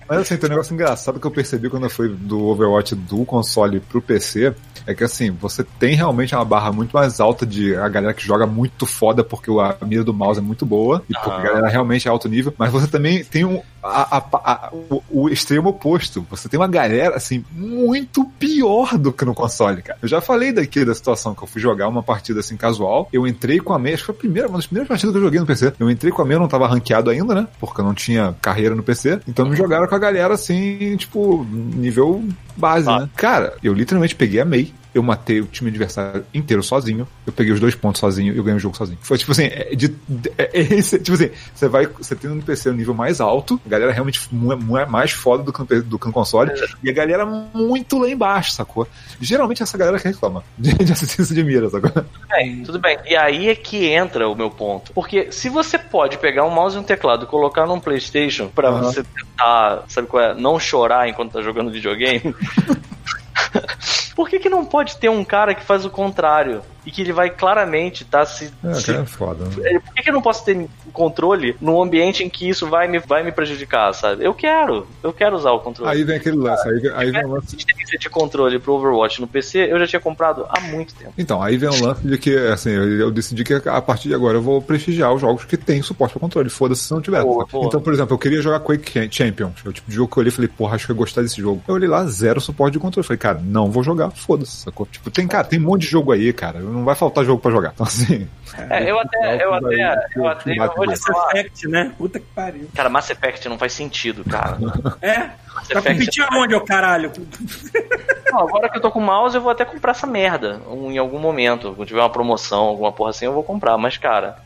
Mas 0.08 0.20
assim, 0.20 0.38
tem 0.38 0.48
um 0.48 0.52
negócio 0.52 0.74
engraçado 0.74 1.20
que 1.20 1.28
eu 1.28 1.32
percebi 1.32 1.70
quando 1.70 1.84
eu 1.84 1.90
fui 1.90 2.08
do 2.10 2.46
Overwatch 2.46 2.96
do 2.96 3.26
console 3.26 3.80
pro 3.80 4.02
PC, 4.02 4.54
é 4.88 4.96
que 4.96 5.04
assim, 5.04 5.30
você 5.32 5.64
tem 5.64 5.94
realmente 5.96 6.34
uma 6.34 6.46
barra 6.46 6.72
muito 6.72 6.92
mais 6.92 7.20
alta 7.20 7.46
de 7.46 7.76
a 7.76 7.88
galera 7.90 8.14
que 8.14 8.26
joga 8.26 8.48
muito 8.48 8.86
foda 8.86 9.24
porque 9.24 9.52
a 9.52 9.86
mira 9.86 10.04
do 10.04 10.14
mouse 10.14 10.40
é 10.40 10.42
muito 10.42 10.66
boa, 10.66 11.04
e 11.10 11.14
porque 11.14 11.30
a 11.30 11.44
galera 11.44 11.68
realmente 11.68 12.08
é 12.08 12.12
alto 12.12 12.28
nível, 12.30 12.54
mas 12.58 12.72
você 12.72 12.88
também 12.88 13.24
tem 13.24 13.46
um, 13.46 13.62
a- 13.84 14.18
a- 14.18 14.24
a- 14.34 14.70
o, 14.74 15.04
o 15.10 15.30
extremo 15.30 15.70
oposto. 15.70 16.26
Você 16.30 16.50
tem 16.50 16.60
uma 16.60 16.68
galera, 16.68 17.16
assim, 17.16 17.44
muito 17.52 18.26
pior 18.40 18.98
do 18.98 19.12
que 19.14 19.24
no 19.26 19.34
console, 19.36 19.82
cara. 19.82 20.00
Eu 20.02 20.08
já 20.08 20.20
falei 20.22 20.52
daqui 20.52 20.84
da 20.84 20.96
situação 20.96 21.36
que 21.36 21.44
eu 21.44 21.48
fui 21.48 21.62
jogar 21.62 21.88
uma 21.88 22.02
partida 22.02 22.40
assim 22.40 22.56
casual, 22.58 23.08
eu 23.12 23.28
entrei 23.28 23.60
com 23.60 23.74
a 23.74 23.80
meia, 23.80 23.96
acho 23.96 24.04
que 24.04 24.08
foi 24.08 24.16
a 24.16 24.20
primeira, 24.20 24.48
uma 24.48 24.58
das 24.58 24.66
primeiras 24.68 24.88
partidas 24.88 25.12
que 25.14 25.18
eu 25.18 25.24
joguei 25.24 25.40
no 25.40 25.46
PC. 25.46 25.74
Eu 25.80 25.92
entrei 25.92 26.12
com 26.12 26.22
a 26.22 26.26
meia, 26.26 26.36
eu 26.38 26.42
não 26.42 26.48
tava 26.48 26.68
ranqueado 26.68 27.10
ainda, 27.10 27.36
né? 27.36 27.48
Porque 27.60 27.82
eu 27.82 27.86
não 27.86 27.94
tinha 27.94 28.36
carreira 28.42 28.74
no 28.74 28.84
PC, 28.84 29.20
então 29.28 29.48
me 29.48 29.56
jogaram 29.56 29.88
com 29.88 29.96
a 29.96 30.00
galera 30.00 30.34
assim, 30.34 30.96
tipo, 30.98 31.46
nível 31.52 32.24
base, 32.58 32.90
Ah. 32.90 33.02
né? 33.02 33.10
Cara, 33.16 33.54
eu 33.64 33.74
literalmente 33.74 34.16
peguei 34.16 34.40
a 34.40 34.46
MEI, 34.46 34.74
eu 34.98 35.04
matei 35.04 35.42
o 35.42 35.46
time 35.46 35.70
adversário 35.70 36.26
inteiro 36.34 36.64
sozinho, 36.64 37.08
eu 37.26 37.34
peguei 37.34 37.54
os 37.54 37.60
dois 37.60 37.76
pontos 37.76 38.00
sozinho 38.00 38.34
e 38.34 38.38
eu 38.38 38.44
ganhei 38.44 38.58
o 38.58 38.60
jogo 38.60 38.76
sozinho. 38.76 38.98
Foi 39.02 39.18
tipo 39.18 39.32
assim, 39.32 39.46
é 39.46 39.76
de, 39.76 39.94
é 40.38 40.50
esse, 40.54 41.00
tipo 41.00 41.14
assim, 41.14 41.30
você 41.54 41.68
vai, 41.68 41.86
você 41.88 42.16
tem 42.16 42.30
no 42.30 42.42
PC 42.42 42.70
um 42.70 42.74
nível 42.74 42.94
mais 42.94 43.22
alto, 43.22 43.60
a 43.66 43.70
galera 43.70 43.92
realmente 43.92 44.20
é 44.80 44.86
mais 44.86 45.12
foda 45.12 45.44
do 45.44 45.54
que 45.54 45.60
no, 45.60 45.84
do 45.84 46.00
que 46.00 46.08
no 46.08 46.14
console, 46.14 46.52
e 46.84 46.90
a 46.90 46.94
galera 46.94 47.26
muito 47.26 47.98
lá 47.98 48.10
embaixo, 48.10 48.52
sacou? 48.52 48.88
Geralmente 49.20 49.64
essa 49.64 49.78
galera 49.78 50.00
que 50.00 50.08
reclama 50.08 50.44
de, 50.58 50.74
de 50.74 50.92
assistência 50.92 51.36
de 51.36 51.44
mira, 51.44 51.70
sacou? 51.70 51.92
bem, 52.30 52.64
tudo 52.64 52.80
bem. 52.80 52.98
E 53.06 53.16
aí 53.16 53.50
é 53.50 53.56
que 53.56 53.88
entra 53.88 54.28
o 54.28 54.36
meu 54.36 54.50
ponto. 54.50 54.92
Porque 54.94 55.32
se 55.32 55.50
você 55.50 55.78
pode 55.78 56.18
pegar 56.18 56.44
um 56.44 56.50
mouse 56.50 56.76
e 56.76 56.80
um 56.80 56.84
teclado 56.84 57.26
e 57.26 57.28
colocar 57.28 57.66
num 57.66 57.80
PlayStation 57.80 58.48
pra 58.48 58.70
Aham. 58.70 58.84
você 58.84 59.04
tentar, 59.04 59.84
sabe 59.88 60.08
qual 60.08 60.24
é? 60.24 60.34
Não 60.34 60.60
chorar 60.60 61.08
enquanto 61.08 61.34
tá 61.34 61.42
jogando 61.42 61.72
videogame. 61.72 62.36
Por 64.18 64.28
que, 64.28 64.40
que 64.40 64.50
não 64.50 64.66
pode 64.66 64.98
ter 64.98 65.10
um 65.10 65.24
cara 65.24 65.54
que 65.54 65.64
faz 65.64 65.86
o 65.86 65.92
contrário? 65.92 66.64
E 66.88 66.92
que 66.92 67.02
ele 67.02 67.12
vai 67.12 67.30
claramente 67.30 68.04
estar 68.04 68.26
se. 68.26 68.50
É, 68.64 68.74
se- 68.76 68.92
é 68.96 69.06
foda. 69.06 69.44
né? 69.44 69.52
É, 69.72 69.80
Por 69.80 69.94
que, 69.94 70.02
que 70.04 70.10
eu 70.10 70.14
não 70.14 70.22
posso 70.22 70.44
ter 70.46 70.68
controle 70.94 71.56
num 71.60 71.82
ambiente 71.82 72.24
em 72.24 72.30
que 72.30 72.48
isso 72.48 72.66
vai 72.68 72.88
me, 72.88 72.98
vai 73.00 73.24
me 73.24 73.32
prejudicar, 73.32 73.94
sabe? 73.94 74.24
Eu 74.24 74.34
quero, 74.34 74.88
eu 75.04 75.12
quero 75.14 75.36
usar 75.36 75.52
o 75.52 75.60
controle. 75.60 75.92
Aí 75.92 76.04
vem 76.04 76.16
aquele 76.16 76.38
lance, 76.38 76.68
aí, 76.68 76.80
vem- 76.80 76.92
aí 76.96 77.12
vem 77.12 77.26
o 77.26 77.32
lance. 77.34 77.56
existência 77.56 78.00
de 78.00 78.10
controle 78.10 78.58
pro 78.58 78.74
Overwatch 78.74 79.20
no 79.22 79.28
PC, 79.28 79.68
eu 79.72 79.78
já 79.80 79.86
tinha 79.86 80.00
comprado 80.00 80.46
há 80.50 80.62
muito 80.62 80.96
tempo. 80.96 81.14
Então, 81.18 81.42
aí 81.44 81.58
vem 81.58 81.70
o 81.70 81.86
lance 81.86 82.08
de 82.08 82.18
que, 82.18 82.36
assim, 82.48 82.70
eu, 82.72 82.84
eu 83.00 83.12
decidi 83.12 83.44
que 83.44 83.54
a 83.54 83.82
partir 83.82 84.08
de 84.08 84.16
agora 84.16 84.38
eu 84.38 84.42
vou 84.42 84.62
prestigiar 84.62 85.14
os 85.14 85.20
jogos 85.22 85.44
que 85.46 85.58
tem 85.58 85.82
suporte 85.82 86.14
para 86.14 86.22
controle. 86.22 86.50
Foda-se 86.50 86.84
se 86.84 86.94
não 86.94 87.02
tiver. 87.02 87.22
Boa, 87.22 87.42
sabe? 87.42 87.52
boa. 87.52 87.66
Então, 87.68 87.82
por 87.82 87.94
exemplo, 87.94 88.14
eu 88.16 88.18
queria 88.20 88.42
jogar 88.42 88.62
Quake 88.62 89.10
Champions. 89.12 89.54
É 89.66 89.70
o 89.70 89.74
tipo 89.74 89.90
de 89.90 89.96
jogo 89.98 90.10
que 90.12 90.18
eu 90.18 90.22
olhei 90.22 90.30
e 90.30 90.36
falei, 90.36 90.48
porra, 90.50 90.76
acho 90.76 90.86
que 90.86 90.92
eu 90.92 90.96
ia 90.96 91.00
gostar 91.00 91.22
desse 91.22 91.42
jogo. 91.42 91.62
Eu 91.68 91.76
olhei 91.76 91.90
lá, 91.90 92.06
zero 92.06 92.40
suporte 92.40 92.74
de 92.74 92.80
controle. 92.80 93.06
Falei, 93.06 93.18
cara, 93.18 93.42
não 93.44 93.70
vou 93.70 93.84
jogar, 93.84 94.10
foda-se, 94.12 94.64
sacou? 94.64 94.86
Tipo, 94.90 95.12
tem, 95.12 95.28
cara, 95.28 95.44
tem 95.44 95.60
um 95.60 95.64
monte 95.64 95.82
de 95.82 95.88
jogo 95.88 96.14
aí, 96.14 96.32
cara. 96.32 96.60
Não 96.78 96.86
vai 96.86 96.96
faltar 96.96 97.26
jogo 97.26 97.42
pra 97.42 97.52
jogar. 97.52 97.72
Então, 97.74 97.86
assim. 97.86 98.28
É, 98.70 98.90
eu 98.90 99.00
até, 99.00 99.44
eu 99.44 99.54
até, 99.54 100.10
eu 100.16 100.28
até, 100.28 100.52
eu 100.52 100.74
vou 100.76 100.86
Mass. 100.86 101.02
Effect, 101.08 101.68
né? 101.68 101.92
Puta 101.98 102.20
que 102.20 102.26
pariu. 102.34 102.70
Cara, 102.74 102.90
Mass 102.90 103.10
Effect 103.10 103.48
não 103.50 103.58
faz 103.58 103.74
sentido, 103.74 104.24
cara. 104.24 104.58
É? 105.02 105.30
Tá 105.70 105.82
competir 105.82 106.26
aonde, 106.32 106.56
ô 106.56 106.62
caralho? 106.62 107.12
Não, 108.32 108.40
agora 108.42 108.68
que 108.70 108.78
eu 108.78 108.82
tô 108.82 108.92
com 108.92 109.00
mouse, 109.00 109.36
eu 109.36 109.42
vou 109.42 109.52
até 109.52 109.64
comprar 109.64 109.92
essa 109.92 110.06
merda. 110.06 110.60
um- 110.70 110.92
em 110.92 110.98
algum 110.98 111.18
momento. 111.20 111.74
Quando 111.76 111.88
tiver 111.88 112.02
uma 112.02 112.10
promoção, 112.10 112.66
alguma 112.66 112.92
porra 112.92 113.12
assim, 113.12 113.26
eu 113.26 113.34
vou 113.34 113.44
comprar. 113.44 113.78
Mas, 113.78 113.98
cara. 113.98 114.38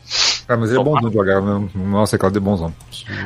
Cara, 0.46 0.58
mas 0.60 0.70
ele 0.70 0.80
é 0.80 0.84
bonzão 0.84 1.08
de 1.08 1.14
jogar. 1.16 1.40
né? 1.40 1.68
Nossa, 1.74 2.16
aquela 2.16 2.30
de 2.32 2.40
bonzão. 2.40 2.72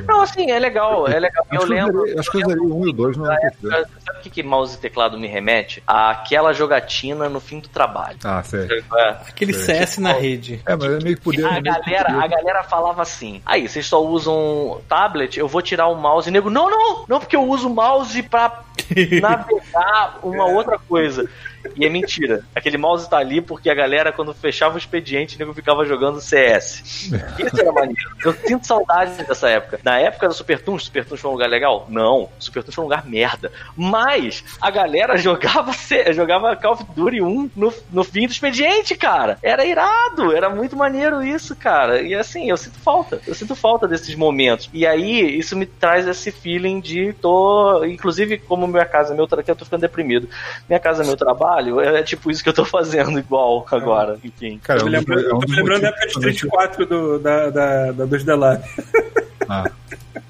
Não, 0.07 0.23
assim, 0.23 0.51
é 0.51 0.59
legal, 0.59 1.07
é 1.09 1.19
legal. 1.19 1.45
Eu 1.51 1.59
Acho 1.59 1.67
que 1.67 1.73
eu 1.73 1.77
lembro. 1.77 2.19
acho 2.19 2.31
que 2.31 2.37
eu 2.43 2.47
zerei 2.49 2.63
o 2.63 2.81
1 2.81 2.87
e 2.87 2.91
o 2.91 2.93
2 2.93 3.17
no 3.17 3.25
da 3.25 3.37
PC. 3.37 3.47
época- 3.69 3.89
Sabe 4.07 4.19
o 4.19 4.23
que, 4.23 4.31
que 4.31 4.43
mouse 4.43 4.77
e 4.77 4.79
teclado 4.81 5.19
me 5.19 5.27
remete? 5.27 5.83
Aquela 5.87 6.53
jogatina 6.53 7.29
no 7.29 7.41
fim 7.41 7.59
do 7.61 7.69
trabalho. 7.69 8.17
Ah, 8.25 8.43
sério. 8.43 8.83
É. 8.97 9.09
Aquele 9.29 9.53
CS 9.53 9.99
na 9.99 10.13
rede. 10.13 10.63
É, 10.67 10.75
mas 10.77 10.85
é 10.85 10.99
meio 11.05 11.17
que 11.17 11.23
poder. 11.23 11.45
A 11.45 11.61
galera, 11.61 12.23
a 12.23 12.27
galera 12.27 12.63
falava 12.65 13.03
assim: 13.03 13.41
aí, 13.45 13.69
vocês 13.69 13.87
só 13.87 14.03
usam 14.03 14.81
tablet, 14.89 15.39
eu 15.39 15.49
vou 15.49 15.61
tirar 15.63 15.89
o 15.89 15.95
mouse. 15.97 16.29
E 16.29 16.33
nego, 16.33 16.49
não, 16.51 16.71
não, 16.71 17.05
não, 17.09 17.19
porque 17.21 17.37
eu 17.37 17.43
uso 17.43 17.69
mouse 17.77 18.23
pra 18.23 18.63
navegar 19.21 20.19
uma 20.23 20.47
outra 20.47 20.79
coisa. 20.79 21.29
E 21.77 21.85
é 21.85 21.89
mentira. 21.89 22.45
Aquele 22.55 22.77
mouse 22.77 23.09
tá 23.09 23.19
ali 23.19 23.41
porque 23.41 23.71
a 23.71 23.75
galera, 23.75 24.13
quando 24.13 24.35
fechava 24.35 24.75
o 24.75 24.79
expediente, 24.79 25.37
o 25.37 25.39
nego 25.39 25.55
ficava 25.55 25.85
jogando 25.85 26.21
CS. 26.21 27.11
Isso 27.39 27.61
era 27.61 27.73
maneiro. 27.73 28.11
Eu 28.25 28.33
sinto 28.33 28.67
saudade 28.67 29.25
dessa 29.25 29.49
época. 29.49 29.81
Na 29.83 29.99
época 29.99 30.29
do 30.29 30.35
Super 30.35 30.61
Tunes, 30.61 30.85
Super 30.85 31.05
Tunes 31.05 31.21
foi 31.21 31.31
um 31.31 31.35
lugar 31.35 31.49
legal? 31.49 31.87
Não. 31.89 32.29
Super 32.39 32.63
Tunes 32.63 32.75
foi 32.75 32.83
um 32.83 32.87
lugar 32.87 33.07
merda. 33.07 33.51
Mas 33.77 34.45
a 34.61 34.71
galera 34.71 35.17
jogava, 35.19 35.73
jogava 36.15 36.57
Call 36.57 36.73
of 36.73 36.85
Duty 36.95 37.23
1 37.23 37.51
no, 37.57 37.73
no 37.91 38.05
fim 38.05 38.27
do 38.27 38.33
expediente, 38.33 38.95
cara. 38.95 39.39
Era 39.43 39.65
irado. 39.65 40.35
Era 40.35 40.51
muito 40.51 40.77
maneiro 40.77 41.23
isso, 41.23 41.57
cara. 41.57 42.03
E 42.03 42.15
assim, 42.15 42.51
eu 42.51 42.57
sinto 42.57 42.79
falta. 42.79 43.21
Eu 43.27 43.35
sinto 43.35 43.55
falta 43.55 43.89
desses 43.89 44.15
momentos. 44.15 44.69
E 44.73 44.87
aí, 44.87 45.39
isso 45.39 45.57
me 45.57 45.67
traz 45.67 46.07
esse 46.07 46.31
feeling 46.31 46.81
de 46.81 47.13
tô. 47.15 47.85
Inclusive, 47.85 48.39
como 48.39 48.67
minha 48.67 48.85
casa, 48.85 49.15
meu 49.15 49.27
trabalho, 49.27 49.51
eu 49.51 49.57
tô 49.57 49.65
ficando 49.65 49.81
deprimido. 49.81 50.29
Minha 50.69 50.81
casa, 50.81 51.05
meu 51.05 51.17
trabalho, 51.17 51.47
é 51.81 52.03
tipo 52.03 52.31
isso 52.31 52.43
que 52.43 52.49
eu 52.49 52.53
tô 52.55 52.65
fazendo 52.65 53.19
igual 53.19 53.67
agora. 53.71 54.19
Enfim. 54.23 54.59
Cara, 54.63 54.81
Tô 54.81 54.87
é 54.87 54.91
me 54.91 54.97
um 54.99 55.01
dos- 55.01 55.09
lembrando, 55.09 55.31
é 55.31 55.35
um 55.35 55.39
tô 55.41 55.49
me 55.49 55.57
lembrando 55.57 55.83
da 55.83 55.89
época 55.89 56.07
de 56.07 56.15
também 56.15 56.31
Street 56.31 56.51
4 56.53 56.87
do, 56.87 57.19
da, 57.19 57.51
da, 57.51 57.93
da 57.93 58.07
2D 58.07 58.37
Lab. 58.37 58.63
Ah, 59.49 59.71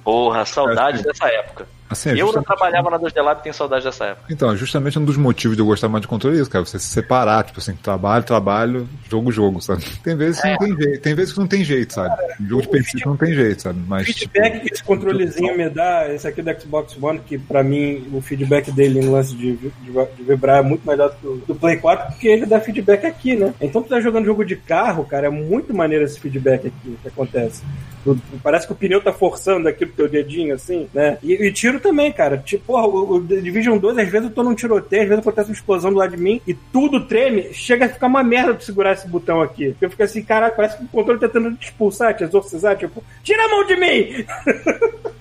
Porra, 0.04 0.44
saudade 0.44 1.02
dessa 1.02 1.26
época. 1.28 1.66
Assim, 1.96 2.08
é 2.10 2.12
Eu 2.12 2.16
não 2.18 2.24
justamente- 2.26 2.46
trabalhava 2.46 2.90
na 2.90 2.98
2D 2.98 3.22
Lab 3.22 3.40
e 3.40 3.42
tenho 3.42 3.54
saudade 3.54 3.84
dessa 3.84 4.04
época. 4.06 4.26
Então, 4.32 4.52
é 4.52 4.56
justamente 4.56 4.98
um 4.98 5.04
dos 5.04 5.16
motivos 5.16 5.56
de 5.56 5.62
eu 5.62 5.66
gostar 5.66 5.88
mais 5.88 6.02
de 6.02 6.08
controle 6.08 6.38
é 6.38 6.40
isso, 6.40 6.50
cara. 6.50 6.64
Você 6.64 6.78
se 6.78 6.86
separar, 6.86 7.44
tipo 7.44 7.58
assim, 7.60 7.74
trabalho, 7.76 8.24
trabalho, 8.24 8.88
jogo, 9.10 9.30
jogo, 9.32 9.60
sabe? 9.60 9.84
Tem 10.02 10.16
vezes 10.16 10.40
que 10.40 10.48
não 10.48 10.58
tem 10.58 10.76
jeito, 10.76 11.00
tem 11.02 11.14
vezes 11.14 11.32
que 11.32 11.38
não 11.40 11.46
tem 11.46 11.64
jeito, 11.64 11.92
sabe? 11.94 12.16
Jogo 12.46 12.62
de 12.62 12.68
PC 12.68 12.98
que 12.98 13.06
não 13.06 13.16
tem 13.16 13.34
jeito, 13.34 13.62
sabe? 13.62 13.78
O 13.80 13.84
Mas, 13.88 14.06
tipo, 14.06 14.18
feedback 14.32 14.60
que 14.60 14.74
esse 14.74 14.84
controlezinho 14.84 15.56
me 15.56 15.68
dá, 15.68 16.12
esse 16.12 16.26
aqui 16.28 16.42
do 16.42 16.60
Xbox 16.60 16.96
One, 17.00 17.18
que 17.20 17.38
pra 17.38 17.62
mim 17.62 18.06
o 18.12 18.20
feedback 18.20 18.70
dele 18.70 19.00
em 19.00 19.08
lance 19.08 19.34
de, 19.34 19.56
de, 19.56 19.70
de 19.70 20.22
vibrar 20.22 20.58
é 20.58 20.62
muito 20.62 20.86
melhor 20.86 21.10
do 21.10 21.16
que 21.16 21.26
o 21.26 21.36
do 21.46 21.54
Play 21.54 21.76
4, 21.76 22.12
porque 22.12 22.28
ele 22.28 22.46
dá 22.46 22.60
feedback 22.60 23.04
aqui, 23.06 23.34
né? 23.34 23.52
Então 23.60 23.82
tu 23.82 23.88
tá 23.88 24.00
jogando 24.00 24.24
jogo 24.26 24.44
de 24.44 24.56
carro, 24.56 25.04
cara, 25.04 25.26
é 25.26 25.30
muito 25.30 25.74
maneiro 25.74 26.04
esse 26.04 26.18
feedback 26.20 26.66
aqui 26.68 26.96
que 27.02 27.08
acontece. 27.08 27.62
Tu- 28.04 28.18
Parece 28.42 28.66
que 28.66 28.72
o 28.72 28.76
pneu 28.76 29.00
tá 29.02 29.12
forçando 29.12 29.68
aqui 29.68 29.84
pro 29.84 29.96
teu 29.96 30.08
dedinho, 30.08 30.54
assim, 30.54 30.88
né? 30.94 31.18
E, 31.22 31.32
e 31.34 31.52
tiro 31.52 31.80
também, 31.86 32.10
cara. 32.10 32.38
Tipo, 32.38 32.64
porra, 32.66 32.86
o, 32.86 33.14
o 33.14 33.20
Division 33.22 33.78
2, 33.78 33.98
às 33.98 34.08
vezes 34.08 34.28
eu 34.28 34.34
tô 34.34 34.42
num 34.42 34.54
tiroteio, 34.54 35.02
às 35.02 35.08
vezes 35.08 35.22
acontece 35.22 35.50
uma 35.50 35.54
explosão 35.54 35.92
do 35.92 35.98
lado 35.98 36.16
de 36.16 36.22
mim 36.22 36.40
e 36.46 36.52
tudo 36.52 37.06
treme, 37.06 37.54
chega 37.54 37.86
a 37.86 37.88
ficar 37.88 38.08
uma 38.08 38.24
merda 38.24 38.54
de 38.54 38.64
segurar 38.64 38.92
esse 38.92 39.06
botão 39.06 39.40
aqui. 39.40 39.76
Eu 39.80 39.88
fico 39.88 40.02
assim, 40.02 40.22
caralho, 40.22 40.54
parece 40.56 40.78
que 40.78 40.84
o 40.84 40.88
controle 40.88 41.20
tá 41.20 41.28
tentando 41.28 41.56
te 41.56 41.66
expulsar, 41.66 42.14
te 42.16 42.24
exorcizar, 42.24 42.76
tipo, 42.76 43.02
tira 43.22 43.44
a 43.44 43.48
mão 43.48 43.64
de 43.64 43.76
mim! 43.76 44.26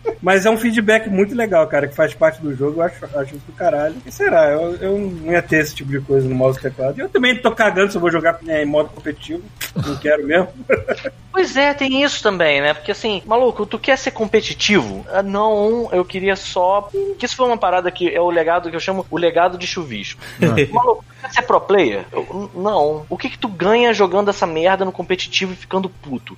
Mas 0.22 0.46
é 0.46 0.50
um 0.50 0.58
feedback 0.58 1.10
muito 1.10 1.36
legal, 1.36 1.66
cara, 1.68 1.88
que 1.88 1.96
faz 1.96 2.14
parte 2.14 2.42
do 2.42 2.56
jogo, 2.56 2.80
eu 2.80 2.84
acho, 2.84 3.06
acho 3.18 3.36
do 3.36 3.54
caralho. 3.54 3.96
E 4.06 4.12
será? 4.12 4.50
Eu, 4.52 4.76
eu 4.76 4.98
não 4.98 5.32
ia 5.32 5.42
ter 5.42 5.58
esse 5.58 5.76
tipo 5.76 5.92
de 5.92 6.00
coisa 6.02 6.28
no 6.28 6.36
mouse 6.36 6.58
e 6.60 6.62
teclado. 6.62 7.00
Eu 7.00 7.10
também 7.10 7.36
tô 7.36 7.52
cagando 7.52 7.92
se 7.92 7.98
eu 7.98 8.02
vou 8.02 8.12
jogar 8.12 8.40
é, 8.48 8.64
em 8.64 8.66
modo 8.66 8.90
competitivo. 8.90 9.44
Não 9.76 9.96
quero 9.98 10.26
mesmo. 10.26 10.50
Pois 11.36 11.58
é, 11.58 11.74
tem 11.74 12.02
isso 12.02 12.24
também, 12.24 12.62
né? 12.62 12.74
Porque 12.74 12.92
assim, 12.94 13.22
maluco, 13.26 13.66
tu 13.66 13.78
quer 13.78 13.98
ser 13.98 14.12
competitivo? 14.12 15.06
Ah, 15.12 15.22
Não, 15.22 15.90
eu 15.92 16.06
queria 16.06 16.34
só. 16.34 16.90
Que 17.20 17.26
isso 17.26 17.36
foi 17.36 17.46
uma 17.46 17.58
parada 17.58 17.92
que 17.92 18.10
é 18.10 18.22
o 18.22 18.30
legado 18.30 18.70
que 18.70 18.76
eu 18.76 18.80
chamo 18.80 19.06
o 19.12 19.18
legado 19.18 19.58
de 19.58 19.68
chuvisco. 19.68 20.22
maluco, 20.72 21.04
tu 21.04 21.22
quer 21.22 21.32
ser 21.34 21.42
pro 21.42 21.60
player? 21.60 22.06
Eu- 22.10 22.50
não. 22.56 23.06
O 23.10 23.18
que 23.18 23.30
que 23.30 23.38
tu 23.38 23.50
ganha 23.50 23.94
jogando 23.94 24.30
essa 24.30 24.48
merda 24.48 24.86
no 24.86 24.94
competitivo 24.94 25.52
e 25.52 25.58
ficando 25.58 25.90
puto? 25.90 26.38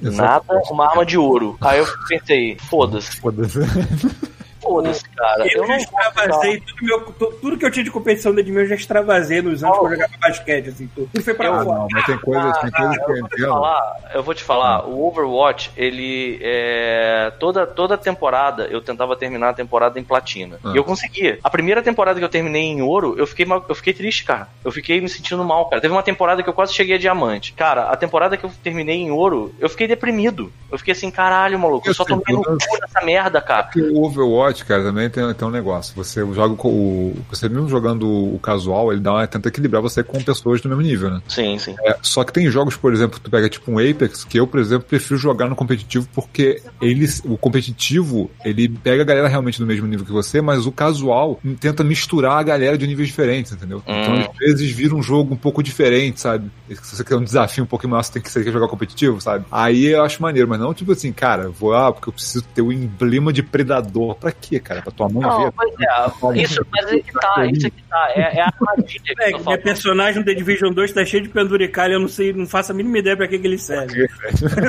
Nada, 0.00 0.60
uma 0.70 0.88
arma 0.88 1.04
de 1.04 1.16
ouro. 1.16 1.56
Aí 1.60 1.78
eu 1.78 1.86
pensei, 2.08 2.56
foda-se, 2.68 3.16
foda-se. 3.16 3.60
foda-se, 4.66 5.08
cara. 5.10 5.46
Eu, 5.52 5.62
Eu 5.62 5.66
já 5.68 5.76
extravasei 5.76 6.60
tudo, 6.60 6.84
meu, 6.84 7.00
tu- 7.00 7.32
tudo 7.40 7.56
que 7.58 7.64
eu 7.64 7.70
tinha 7.70 7.84
de 7.84 7.90
competição 7.90 8.32
dentro 8.32 8.46
de 8.46 8.52
mim, 8.52 8.62
eu 8.62 8.68
já 8.68 8.74
extravasei 8.74 9.40
nos 9.42 9.62
anos 9.64 9.78
que 9.78 9.84
eu 9.84 9.90
jogava 9.90 10.12
basquete, 10.20 10.68
assim, 10.68 10.90
tudo. 10.94 11.08
Tudo 11.12 11.24
foi 11.24 11.34
pra 11.34 11.46
Eu- 11.46 11.54
Ah, 11.54 11.64
fora. 11.64 11.78
não, 11.78 11.88
mas 11.92 12.06
tem 12.06 12.18
coisas, 12.18 12.58
tem 12.58 12.70
coisas 12.70 12.96
que 12.98 13.10
eu 13.12 13.16
eu 13.16 13.22
vou 13.22 13.28
te 13.28 13.42
falar, 13.46 14.10
eu 14.14 14.22
vou 14.22 14.34
te 14.34 14.44
falar, 14.44 14.86
o 14.88 15.06
Overwatch, 15.06 15.70
ele 15.76 16.38
é, 16.42 17.32
toda 17.38 17.66
toda 17.66 17.96
temporada 17.96 18.64
eu 18.70 18.80
tentava 18.80 19.16
terminar 19.16 19.50
a 19.50 19.54
temporada 19.54 19.98
em 19.98 20.04
platina. 20.04 20.58
Ah. 20.64 20.72
E 20.74 20.76
eu 20.76 20.84
conseguia. 20.84 21.38
A 21.42 21.50
primeira 21.50 21.82
temporada 21.82 22.18
que 22.18 22.24
eu 22.24 22.28
terminei 22.28 22.62
em 22.64 22.82
ouro, 22.82 23.14
eu 23.18 23.26
fiquei 23.26 23.44
mal- 23.46 23.64
eu 23.68 23.74
fiquei 23.74 23.92
triste, 23.92 24.24
cara. 24.24 24.48
Eu 24.64 24.72
fiquei 24.72 25.00
me 25.00 25.08
sentindo 25.08 25.44
mal, 25.44 25.66
cara. 25.68 25.80
Teve 25.80 25.92
uma 25.94 26.02
temporada 26.02 26.42
que 26.42 26.48
eu 26.48 26.52
quase 26.54 26.72
cheguei 26.74 26.96
a 26.96 26.98
diamante. 26.98 27.52
Cara, 27.52 27.84
a 27.90 27.96
temporada 27.96 28.36
que 28.36 28.44
eu 28.44 28.50
terminei 28.62 28.96
em 28.96 29.10
ouro, 29.10 29.54
eu 29.60 29.68
fiquei 29.68 29.86
deprimido. 29.86 30.52
Eu 30.70 30.78
fiquei 30.78 30.92
assim, 30.92 31.10
caralho, 31.10 31.58
maluco, 31.58 31.88
eu 31.88 31.94
só 31.94 32.02
Eu 32.02 32.06
tomei 32.20 32.34
no 32.36 32.42
cu 32.42 32.78
nessa 32.80 33.00
merda, 33.04 33.40
cara. 33.40 33.64
Porque 33.64 33.80
o 33.80 34.02
Overwatch, 34.04 34.55
cara, 34.64 34.82
também 34.82 35.08
tem, 35.10 35.34
tem 35.34 35.48
um 35.48 35.50
negócio. 35.50 35.94
Você 35.96 36.20
joga 36.32 36.54
com 36.54 36.68
o. 36.68 37.16
Você 37.30 37.48
mesmo 37.48 37.68
jogando 37.68 38.06
o 38.08 38.38
casual, 38.38 38.92
ele 38.92 39.00
dá 39.00 39.12
uma, 39.12 39.26
tenta 39.26 39.48
equilibrar 39.48 39.82
você 39.82 40.02
com 40.02 40.22
pessoas 40.22 40.60
do 40.60 40.68
mesmo 40.68 40.82
nível, 40.82 41.10
né? 41.10 41.20
Sim, 41.28 41.58
sim. 41.58 41.74
É, 41.84 41.96
só 42.02 42.24
que 42.24 42.32
tem 42.32 42.50
jogos, 42.50 42.76
por 42.76 42.92
exemplo, 42.92 43.18
tu 43.22 43.30
pega 43.30 43.48
tipo 43.48 43.70
um 43.70 43.78
Apex, 43.78 44.24
que 44.24 44.38
eu, 44.38 44.46
por 44.46 44.60
exemplo, 44.60 44.86
prefiro 44.88 45.18
jogar 45.18 45.48
no 45.48 45.56
competitivo 45.56 46.08
porque 46.14 46.62
eles, 46.80 47.22
o 47.24 47.36
competitivo, 47.36 48.30
ele 48.44 48.68
pega 48.68 49.02
a 49.02 49.04
galera 49.04 49.28
realmente 49.28 49.58
do 49.58 49.66
mesmo 49.66 49.86
nível 49.86 50.04
que 50.06 50.12
você, 50.12 50.40
mas 50.40 50.66
o 50.66 50.72
casual 50.72 51.40
tenta 51.60 51.82
misturar 51.82 52.38
a 52.38 52.42
galera 52.42 52.78
de 52.78 52.86
níveis 52.86 53.08
diferentes, 53.08 53.52
entendeu? 53.52 53.82
Então, 53.86 54.14
Hum. 54.14 54.20
às 54.30 54.36
vezes, 54.38 54.70
vira 54.70 54.94
um 54.94 55.02
jogo 55.02 55.34
um 55.34 55.36
pouco 55.36 55.62
diferente, 55.62 56.20
sabe? 56.20 56.50
Se 56.82 56.96
você 56.96 57.04
quer 57.04 57.16
um 57.16 57.24
desafio 57.24 57.64
um 57.64 57.66
pouquinho 57.66 57.90
maior, 57.90 58.02
você 58.02 58.12
tem 58.12 58.22
que 58.22 58.30
você 58.30 58.42
quer 58.44 58.52
jogar 58.52 58.68
competitivo, 58.68 59.20
sabe? 59.20 59.44
Aí 59.50 59.86
eu 59.86 60.02
acho 60.04 60.22
maneiro, 60.22 60.48
mas 60.48 60.60
não 60.60 60.72
tipo 60.74 60.92
assim, 60.92 61.12
cara, 61.12 61.48
vou 61.48 61.70
lá 61.70 61.92
porque 61.92 62.08
eu 62.08 62.12
preciso 62.12 62.44
ter 62.54 62.62
o 62.62 62.72
emblema 62.72 63.32
de 63.32 63.42
predador. 63.42 64.14
Pra 64.14 64.30
quê, 64.32 64.45
cara? 64.60 64.82
Pra 64.82 64.92
tua 64.92 65.08
mãe 65.08 65.22
Não, 65.22 65.44
ver? 65.44 65.52
pois 65.52 65.74
é, 65.80 66.42
isso, 66.42 66.66
mas 66.70 66.92
é 66.92 66.98
que 66.98 67.12
tá, 67.12 67.46
isso 67.46 67.66
é 67.66 67.70
que 67.70 67.82
tá, 67.82 68.12
é, 68.14 68.38
é 68.38 68.40
a 68.42 68.46
armadilha 68.46 69.14
que 69.14 69.22
É, 69.22 69.30
eu 69.32 69.58
personagem 69.62 70.20
no 70.20 70.24
The 70.24 70.34
Division 70.34 70.72
2 70.72 70.92
tá 70.92 71.04
cheio 71.04 71.22
de 71.22 71.28
penduricalho, 71.28 71.94
eu 71.94 72.00
não 72.00 72.08
sei, 72.08 72.32
não 72.32 72.46
faço 72.46 72.72
a 72.72 72.74
mínima 72.74 72.98
ideia 72.98 73.16
pra 73.16 73.26
que, 73.26 73.38
que 73.38 73.46
ele 73.46 73.58
serve. 73.58 74.08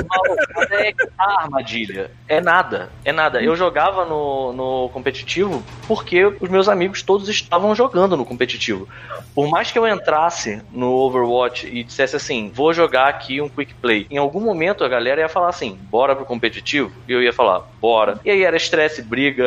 Maluco, 0.08 0.46
mas 0.54 0.70
é 0.72 0.92
que 0.92 1.06
tá 1.06 1.24
a 1.24 1.42
armadilha. 1.42 2.10
É 2.26 2.40
nada, 2.40 2.90
é 3.04 3.12
nada. 3.12 3.40
Eu 3.40 3.54
jogava 3.56 4.04
no, 4.04 4.52
no 4.52 4.88
competitivo 4.90 5.62
porque 5.86 6.24
os 6.24 6.48
meus 6.48 6.68
amigos 6.68 7.02
todos 7.02 7.28
estavam 7.28 7.74
jogando 7.74 8.16
no 8.16 8.24
competitivo. 8.24 8.88
Por 9.34 9.48
mais 9.48 9.70
que 9.70 9.78
eu 9.78 9.86
entrasse 9.86 10.60
no 10.72 10.92
Overwatch 10.92 11.66
e 11.66 11.84
dissesse 11.84 12.16
assim, 12.16 12.50
vou 12.52 12.72
jogar 12.72 13.08
aqui 13.08 13.40
um 13.40 13.48
quick 13.48 13.74
play, 13.74 14.06
em 14.10 14.18
algum 14.18 14.40
momento 14.40 14.84
a 14.84 14.88
galera 14.88 15.20
ia 15.20 15.28
falar 15.28 15.48
assim, 15.48 15.78
bora 15.90 16.14
pro 16.14 16.24
competitivo? 16.24 16.90
E 17.06 17.12
eu 17.12 17.22
ia 17.22 17.32
falar, 17.32 17.62
bora. 17.80 18.18
E 18.24 18.30
aí 18.30 18.42
era 18.42 18.56
estresse, 18.56 19.02
briga, 19.02 19.44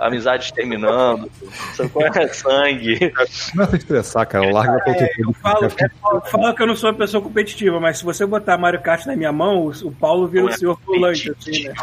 amizades 0.00 0.50
terminando, 0.50 1.30
é? 1.78 2.28
sangue. 2.32 3.12
Começa 3.50 3.74
a 3.74 3.78
estressar, 3.78 4.26
cara. 4.26 4.50
Larga 4.50 4.78
pra 4.78 4.92
outro 4.92 5.06
Eu 5.18 5.32
falo, 5.34 5.64
eu 5.64 6.20
falo 6.22 6.54
que 6.54 6.62
eu 6.62 6.66
não 6.66 6.76
sou 6.76 6.90
uma 6.90 6.96
pessoa 6.96 7.22
competitiva, 7.22 7.80
mas 7.80 7.98
se 7.98 8.04
você 8.04 8.26
botar 8.26 8.58
Mario 8.58 8.80
Kart 8.80 9.06
na 9.06 9.16
minha 9.16 9.32
mão, 9.32 9.66
o, 9.66 9.70
o 9.88 9.92
Paulo 9.92 10.26
vira 10.28 10.46
o 10.46 10.48
é 10.48 10.52
senhor 10.52 10.78
volante, 10.84 11.30
assim, 11.30 11.68
né? 11.68 11.74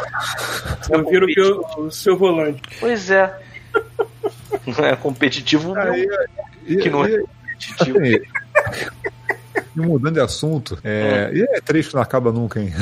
Eu 0.90 1.04
viro 1.04 1.26
o, 1.26 1.86
o 1.86 1.90
seu 1.90 2.16
volante. 2.16 2.62
Pois 2.78 3.10
é. 3.10 3.34
Não 4.66 4.84
é 4.84 4.96
competitivo, 4.96 5.74
não. 5.74 5.82
Aí, 5.82 6.08
que 6.66 6.90
não 6.90 7.04
é 7.04 7.18
competitivo. 7.18 7.98
assim, 7.98 8.20
e 9.76 9.80
mudando 9.80 10.14
de 10.14 10.20
assunto, 10.20 10.78
é, 10.82 11.30
e 11.32 11.42
é 11.42 11.60
triste 11.60 11.90
que 11.90 11.94
não 11.94 12.02
acaba 12.02 12.32
nunca, 12.32 12.60
hein? 12.60 12.72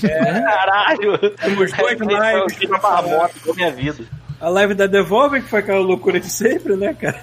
Caralho! 0.00 1.18
Temos 1.30 1.72
dois 1.72 2.00
É, 2.00 2.34
lives 2.34 2.62
eu 2.62 2.78
pra 2.78 3.54
minha 3.54 3.72
vida. 3.72 4.04
A 4.40 4.48
live 4.48 4.74
da 4.74 4.86
Devolver, 4.86 5.42
que 5.42 5.48
foi 5.48 5.60
aquela 5.60 5.80
loucura 5.80 6.20
de 6.20 6.28
sempre, 6.30 6.76
né, 6.76 6.94
cara? 6.94 7.18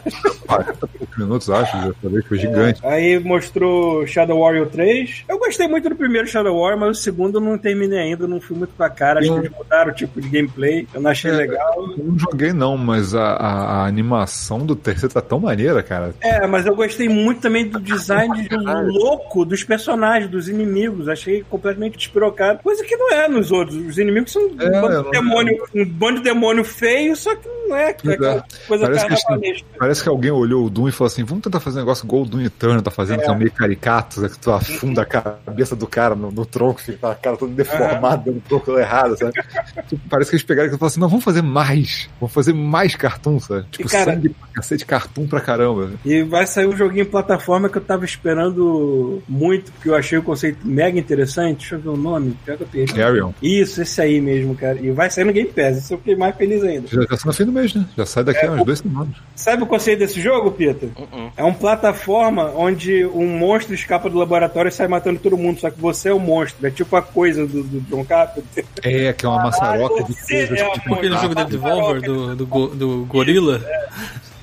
40 0.48 0.72
e 0.72 0.98
poucos 0.98 1.18
minutos, 1.18 1.50
acho, 1.50 1.78
dessa 1.78 2.10
vez 2.10 2.26
foi 2.26 2.38
gigante. 2.40 2.82
Aí 2.86 3.20
mostrou 3.20 4.06
Shadow 4.08 4.40
Warrior 4.42 4.68
3. 4.68 5.24
Eu 5.30 5.38
gostei 5.38 5.68
muito 5.68 5.88
do 5.90 5.96
primeiro 5.96 6.28
Shadow 6.28 6.60
Warrior, 6.60 6.80
mas 6.80 6.98
o 6.98 7.02
segundo 7.02 7.38
eu 7.38 7.42
não 7.42 7.58
terminei 7.58 8.00
ainda, 8.00 8.28
não 8.28 8.42
fui 8.42 8.58
muito 8.58 8.74
com 8.76 8.84
a 8.84 8.90
cara. 8.90 9.20
Acho 9.20 9.30
Eu- 9.30 9.34
que 9.36 9.48
eles 9.48 9.58
mudaram 9.58 9.92
o 9.92 9.96
tipo 9.96 10.20
de 10.20 10.28
gameplay, 10.30 10.88
eu 10.94 11.02
não 11.02 11.12
achei 11.12 11.32
É. 11.32 11.36
legal. 11.36 11.76
Eu 11.98 12.04
não 12.04 12.18
joguei 12.20 12.52
não, 12.54 12.78
mas 12.78 13.14
a, 13.14 13.24
a- 13.24 13.64
a 13.84 13.86
animação 13.86 14.66
do 14.66 14.76
terceiro 14.76 15.14
tá 15.14 15.22
tão 15.22 15.40
maneira, 15.40 15.82
cara. 15.84 16.14
É, 16.22 16.46
mas 16.48 16.66
eu 16.66 16.76
gostei 16.76 17.08
muito 17.08 17.42
também 17.42 17.68
do 17.68 17.80
design 17.80 18.34
de 18.48 18.56
louco 18.58 19.46
dos 19.46 19.64
personagens, 19.64 20.30
dos 20.30 20.50
inimigos. 20.50 21.08
Achei 21.08 21.44
completamente 21.50 21.98
despirocado. 21.98 22.60
Coisa 22.64 22.84
que 22.84 22.96
não 22.96 23.12
é 23.12 23.28
nos 23.28 23.52
outros. 23.52 23.76
Os 23.78 23.98
inimigos 23.98 24.32
são 24.32 24.42
um, 24.48 24.56
É, 24.60 24.82
bando, 24.82 24.94
eu 24.94 25.00
de 25.00 25.04
não- 25.06 25.12
demônio, 25.12 25.64
um 25.76 25.86
bando 25.86 26.18
de 26.18 26.24
demônio 26.24 26.64
feio, 26.64 27.13
só 27.16 27.36
que 27.36 27.50
não 27.68 27.76
é, 27.76 27.90
é 27.90 27.94
coisa 27.94 28.44
Parece 28.68 29.08
que, 29.08 29.66
parece 29.78 30.04
que 30.04 30.10
alguém 30.10 30.32
olhou 30.32 30.66
o 30.66 30.70
Doom 30.70 30.90
e 30.90 30.92
falou 30.92 31.08
assim: 31.08 31.24
vamos 31.24 31.44
tentar 31.44 31.60
fazer 31.60 31.80
um 31.80 31.82
negócio 31.82 32.06
igual 32.06 32.24
o 32.24 32.26
Doom 32.26 32.42
Eternal 32.42 32.82
tá 32.82 32.92
fazendo, 32.92 33.22
que 33.22 33.30
é 33.30 33.36
meio 33.36 33.52
caricato, 33.52 34.22
né, 34.22 34.30
que 34.30 34.40
tu 34.40 34.52
afunda 34.52 35.02
a 35.02 35.06
cabeça 35.06 35.76
do 35.76 35.88
cara 35.88 36.16
no, 36.16 36.32
no 36.32 36.46
tronco, 36.46 36.82
fica 36.82 37.12
a 37.12 37.16
cara 37.16 37.38
toda 37.38 37.54
deformada, 37.54 38.32
no 38.32 38.42
tronco 38.42 38.78
errado, 38.78 39.18
sabe? 39.18 39.34
Tipo, 39.88 40.02
parece 40.10 40.30
que 40.30 40.36
eles 40.36 40.46
pegaram 40.46 40.68
e 40.68 40.72
falaram 40.72 40.88
assim: 40.88 41.00
não, 41.00 41.10
vamos 41.10 41.24
fazer 41.24 41.42
mais, 41.42 42.10
vamos 42.20 42.34
fazer 42.34 42.54
mais 42.54 42.96
cartoon, 42.96 43.40
sabe? 43.40 43.66
Tipo, 43.72 43.90
cara- 43.90 44.14
sangue 44.14 44.30
pra 44.30 44.48
cacete, 44.54 44.86
cartoon 44.86 45.28
pra 45.28 45.42
caramba. 45.42 45.92
E 46.06 46.24
vai 46.24 46.46
sair 46.48 46.68
um 46.68 46.76
joguinho 46.76 47.04
em 47.04 47.10
plataforma 47.10 47.70
que 47.70 47.78
eu 47.78 47.82
tava 47.82 48.06
esperando 48.06 49.22
muito, 49.28 49.72
porque 49.72 49.90
eu 49.90 49.96
achei 49.96 50.18
o 50.18 50.24
conceito 50.24 50.66
mega 50.66 50.98
interessante. 50.98 51.60
Deixa 51.60 51.76
eu 51.76 51.80
ver 51.80 51.90
o 51.90 51.98
nome. 51.98 52.38
Pior 52.46 52.58
que 52.58 52.64
eu 52.64 52.68
perdi. 52.68 52.94
Carrion. 52.94 53.32
Isso, 53.42 53.82
esse 53.82 54.02
aí 54.02 54.20
mesmo, 54.22 54.56
cara. 54.56 54.80
E 54.80 54.92
vai 54.92 55.10
sair 55.10 55.26
no 55.26 55.34
Game 55.34 55.50
Pass, 55.50 55.78
isso 55.78 55.94
eu 55.94 55.98
fiquei 55.98 56.16
mais 56.16 56.36
feliz 56.36 56.64
ainda. 56.64 56.88
Já 56.88 57.06
tá 57.06 57.32
sendo 57.32 57.52
mês, 57.54 57.74
né? 57.74 57.86
Já 57.98 58.06
sai 58.06 58.24
daqui 58.24 58.46
a 58.46 58.52
umas 58.52 58.66
duas 58.66 58.80
semanas. 58.80 59.16
Sabe 59.36 59.64
o 59.64 59.66
conceito 59.68 60.00
desse 60.00 60.20
jogo, 60.20 60.52
Peter? 60.52 60.90
Uh-uh. 60.98 61.32
É 61.38 61.44
uma 61.44 61.54
plataforma 61.54 62.52
onde 62.56 63.06
um 63.06 63.38
monstro 63.38 63.74
escapa 63.74 64.10
do 64.10 64.18
laboratório 64.18 64.70
e 64.70 64.72
sai 64.72 64.88
matando 64.88 65.20
todo 65.20 65.38
mundo, 65.38 65.60
só 65.60 65.70
que 65.70 65.80
você 65.80 66.10
é 66.10 66.14
o 66.14 66.20
monstro. 66.20 66.66
É 66.68 66.72
tipo 66.72 66.96
a 66.96 67.02
coisa 67.02 67.46
do, 67.48 67.64
do 67.64 67.82
John 67.82 68.04
Carpenter. 68.04 68.66
É, 68.82 69.14
que 69.14 69.26
é 69.26 69.30
uma 69.30 69.44
maçaroca 69.44 70.04
de 70.04 70.14
você 70.14 70.48
coisas 70.48 70.60
é 70.60 70.64
uma- 70.64 70.98
Aquele 70.98 71.18
jogo 71.18 71.36
da 71.36 71.44
Devolver, 71.44 72.02
do, 72.02 72.36
do, 72.36 72.46
go- 72.48 72.68
do 72.68 73.06
Gorila. 73.06 73.62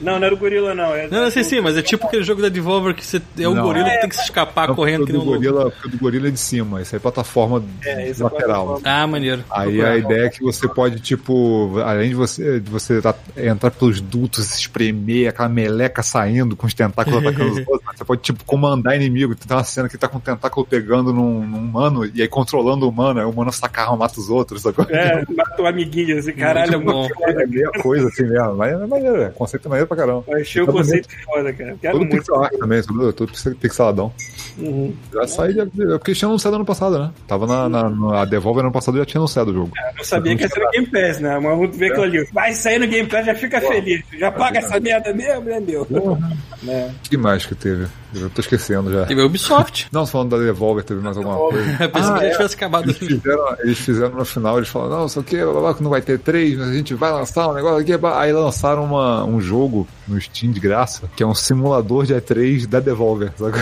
Não, 0.01 0.18
não 0.18 0.27
era 0.27 0.35
o 0.35 0.39
gorila, 0.39 0.74
não. 0.74 0.94
É, 0.94 1.09
Não, 1.09 1.22
não 1.22 1.31
sei 1.31 1.44
sim, 1.44 1.60
mas 1.60 1.77
é 1.77 1.82
tipo 1.82 2.06
aquele 2.06 2.22
jogo 2.22 2.40
da 2.43 2.48
Devolver 2.48 2.94
que 2.94 3.05
você 3.05 3.20
é 3.39 3.47
o 3.48 3.55
Não. 3.55 3.62
gorila 3.62 3.89
que 3.90 3.98
tem 4.01 4.09
que 4.09 4.16
se 4.16 4.22
escapar 4.22 4.68
Não, 4.68 4.74
correndo 4.74 5.05
que 5.06 5.12
nem 5.12 5.20
o 5.20 5.24
um 5.24 5.27
louco. 5.27 5.40
gorila, 5.43 5.72
o 5.85 5.89
do 5.89 5.98
gorila 5.98 6.28
é 6.28 6.31
de 6.31 6.40
cima, 6.40 6.81
isso 6.81 6.94
aí 6.94 6.98
é 6.98 7.01
plataforma 7.01 7.62
É, 7.85 8.09
é 8.09 8.14
lateral. 8.18 8.31
plataforma. 8.66 8.81
Ah, 8.85 9.06
maneiro. 9.06 9.44
Aí 9.51 9.82
a 9.85 9.97
ideia 9.97 10.27
é 10.27 10.28
que 10.31 10.43
você 10.43 10.66
pode, 10.68 11.01
tipo, 11.01 11.78
além 11.85 12.09
de 12.10 12.14
você, 12.14 12.60
de 12.60 12.70
você 12.70 13.01
tá- 13.01 13.14
entrar 13.36 13.70
pelos 13.70 14.01
dutos, 14.01 14.47
se 14.47 14.60
espremer, 14.60 15.28
aquela 15.28 15.48
meleca 15.48 16.02
saindo 16.02 16.56
com 16.56 16.66
os 16.66 16.74
tentáculos 16.74 17.18
atacando 17.27 17.51
os 17.52 17.59
outros, 17.68 17.97
você 17.98 18.05
pode, 18.05 18.22
tipo, 18.22 18.44
comandar 18.44 18.97
inimigo. 18.97 19.35
Tem 19.35 19.56
uma 19.56 19.64
cena 19.64 19.89
que 19.89 19.98
tá 19.98 20.09
com 20.09 20.18
o 20.18 20.20
tentáculo 20.20 20.66
pegando 20.66 21.12
num, 21.12 21.47
num 21.47 21.59
humano 21.59 22.05
e 22.14 22.22
aí 22.22 22.28
controlando 22.28 22.86
o 22.86 22.89
humano, 22.89 23.20
aí 23.20 23.27
o 23.27 23.31
humano 23.31 23.52
saca 23.52 23.82
a 23.82 23.85
arma, 23.85 23.97
mata 23.98 24.18
os 24.18 24.31
outros, 24.31 24.62
sacou? 24.62 24.86
É, 24.89 25.22
matou 25.36 25.66
amiguinho, 25.66 26.18
esse 26.18 26.32
caralho 26.35 26.74
é 26.74 26.77
muito 26.77 26.93
bom. 26.93 27.09
É 27.27 27.47
meia 27.47 27.70
coisa 27.82 28.09
assim 28.09 28.22
mesmo, 28.24 28.55
mas 28.56 28.72
é 28.72 28.86
maneiro, 28.86 29.22
é. 29.22 29.28
o 29.28 29.32
conceito 29.32 29.66
é 29.66 29.68
maneiro 29.68 29.89
pra 29.90 29.96
caramba. 30.06 30.24
Eu 30.28 30.38
achei 30.40 30.62
o 30.62 30.66
conceito 30.66 31.08
foda, 31.24 31.52
cara. 31.52 31.76
Quero 31.80 31.92
Todo 31.98 32.00
muito. 32.06 32.16
pixel 32.16 32.42
art 32.42 32.52
também, 32.58 32.82
tudo, 32.82 33.12
tudo 33.12 33.32
pixel- 33.32 33.54
pixeladão. 33.56 34.12
Uhum. 34.58 34.94
Já 35.12 35.26
sai, 35.26 35.52
de- 35.52 35.66
porque 35.66 36.14
tinha 36.14 36.28
anunciado 36.28 36.56
ano 36.56 36.64
passado, 36.64 36.98
né? 36.98 37.10
Tava 37.26 37.46
na, 37.46 37.68
na, 37.68 37.88
na- 37.90 38.22
a 38.22 38.24
Devolver 38.24 38.62
ano 38.64 38.72
passado 38.72 38.96
já 38.98 39.04
tinha 39.04 39.18
anunciado 39.18 39.50
o 39.50 39.54
jogo. 39.54 39.72
Eu 39.76 39.96
não 39.98 40.04
sabia 40.04 40.36
que 40.36 40.42
ia 40.42 40.48
ser 40.48 40.60
no 40.60 40.70
Game 40.70 40.86
Pass, 40.86 41.20
né? 41.20 41.34
Mas 41.38 41.42
vamos 41.58 41.76
ver 41.76 41.86
aquilo 41.86 42.04
ali. 42.04 42.24
Vai 42.32 42.52
sair 42.52 42.78
no 42.78 42.86
Game 42.86 43.08
Pass, 43.08 43.26
já 43.26 43.34
fica 43.34 43.60
feliz. 43.60 44.02
Já 44.18 44.30
paga 44.30 44.58
essa 44.58 44.78
merda 44.78 45.12
mesmo, 45.12 45.42
né, 45.44 45.60
meu? 45.60 45.82
O 45.82 47.08
que 47.08 47.16
mais 47.16 47.44
que 47.46 47.54
teve? 47.54 47.86
Eu 48.14 48.28
tô 48.30 48.40
esquecendo 48.40 48.92
já. 48.92 49.06
Teve 49.06 49.20
a 49.22 49.24
Ubisoft. 49.26 49.88
Não, 49.92 50.02
tô 50.04 50.10
falando 50.10 50.30
da 50.30 50.38
Devolver, 50.44 50.82
teve 50.84 51.00
mais 51.00 51.16
alguma 51.16 51.36
coisa. 51.36 51.60
Eu 51.84 51.90
pensei 51.90 52.12
que 52.14 52.20
já 52.26 52.30
tivesse 52.32 52.54
acabado. 52.56 52.84
Eles 52.90 52.98
fizeram, 52.98 53.56
eles 53.60 53.78
fizeram 53.78 54.14
no 54.16 54.24
final, 54.24 54.56
eles 54.58 54.68
falaram, 54.68 54.98
não, 54.98 55.04
aqui 55.06 55.36
que 55.76 55.82
não 55.82 55.90
vai 55.90 56.02
ter 56.02 56.18
três, 56.18 56.58
mas 56.58 56.68
a 56.68 56.72
gente 56.72 56.92
vai 56.94 57.12
lançar 57.12 57.48
um 57.48 57.54
negócio 57.54 57.78
aqui. 57.78 57.92
Aí 58.14 58.32
lançaram 58.32 58.84
uma, 58.84 59.24
um 59.24 59.40
jogo 59.40 59.80
no 60.09 60.20
Steam 60.20 60.52
de 60.52 60.61
graça, 60.61 61.11
que 61.16 61.23
é 61.23 61.27
um 61.27 61.35
simulador 61.35 62.05
de 62.07 62.15
E3 62.15 62.66
da 62.66 62.81
Devolver. 62.81 63.32
Sabe? 63.36 63.59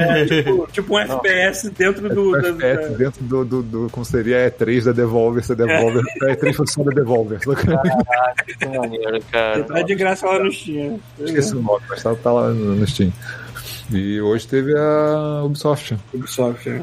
É, 0.00 0.24
tipo, 0.42 0.68
tipo 0.72 0.94
um 0.94 0.98
FPS 0.98 1.70
dentro 1.70 2.08
do. 2.14 2.32
da- 2.32 2.48
FPS 2.48 2.90
da- 2.90 2.96
dentro 2.96 3.24
do, 3.24 3.44
do, 3.44 3.62
do- 3.62 3.90
como 3.90 4.04
seria 4.04 4.46
a 4.46 4.50
E3 4.50 4.84
da 4.84 4.92
Devolver, 4.92 5.44
se 5.44 5.52
a 5.52 5.54
Devolver, 5.54 6.02
se 6.04 6.24
a 6.24 6.36
E3 6.36 6.54
fosse 6.54 6.72
só 6.74 6.82
da 6.82 6.90
Devolver. 6.92 7.40
sabe? 7.42 8.54
Que 8.58 8.66
maneiro, 8.66 9.20
cara. 9.30 9.64
Tá 9.64 9.82
de 9.82 9.94
graça 9.94 10.26
lá 10.26 10.38
no 10.42 10.52
Steam. 10.52 11.00
Esqueci 11.18 11.54
o 11.56 11.62
nome, 11.62 11.82
mas 11.88 12.02
tá, 12.02 12.14
tá 12.14 12.32
lá 12.32 12.48
no, 12.50 12.86
Steam. 12.86 13.12
E 13.92 14.20
hoje 14.20 14.46
teve 14.48 14.72
a 14.76 15.42
Ubisoft. 15.44 15.96
Ubisoft, 16.12 16.68
é. 16.68 16.82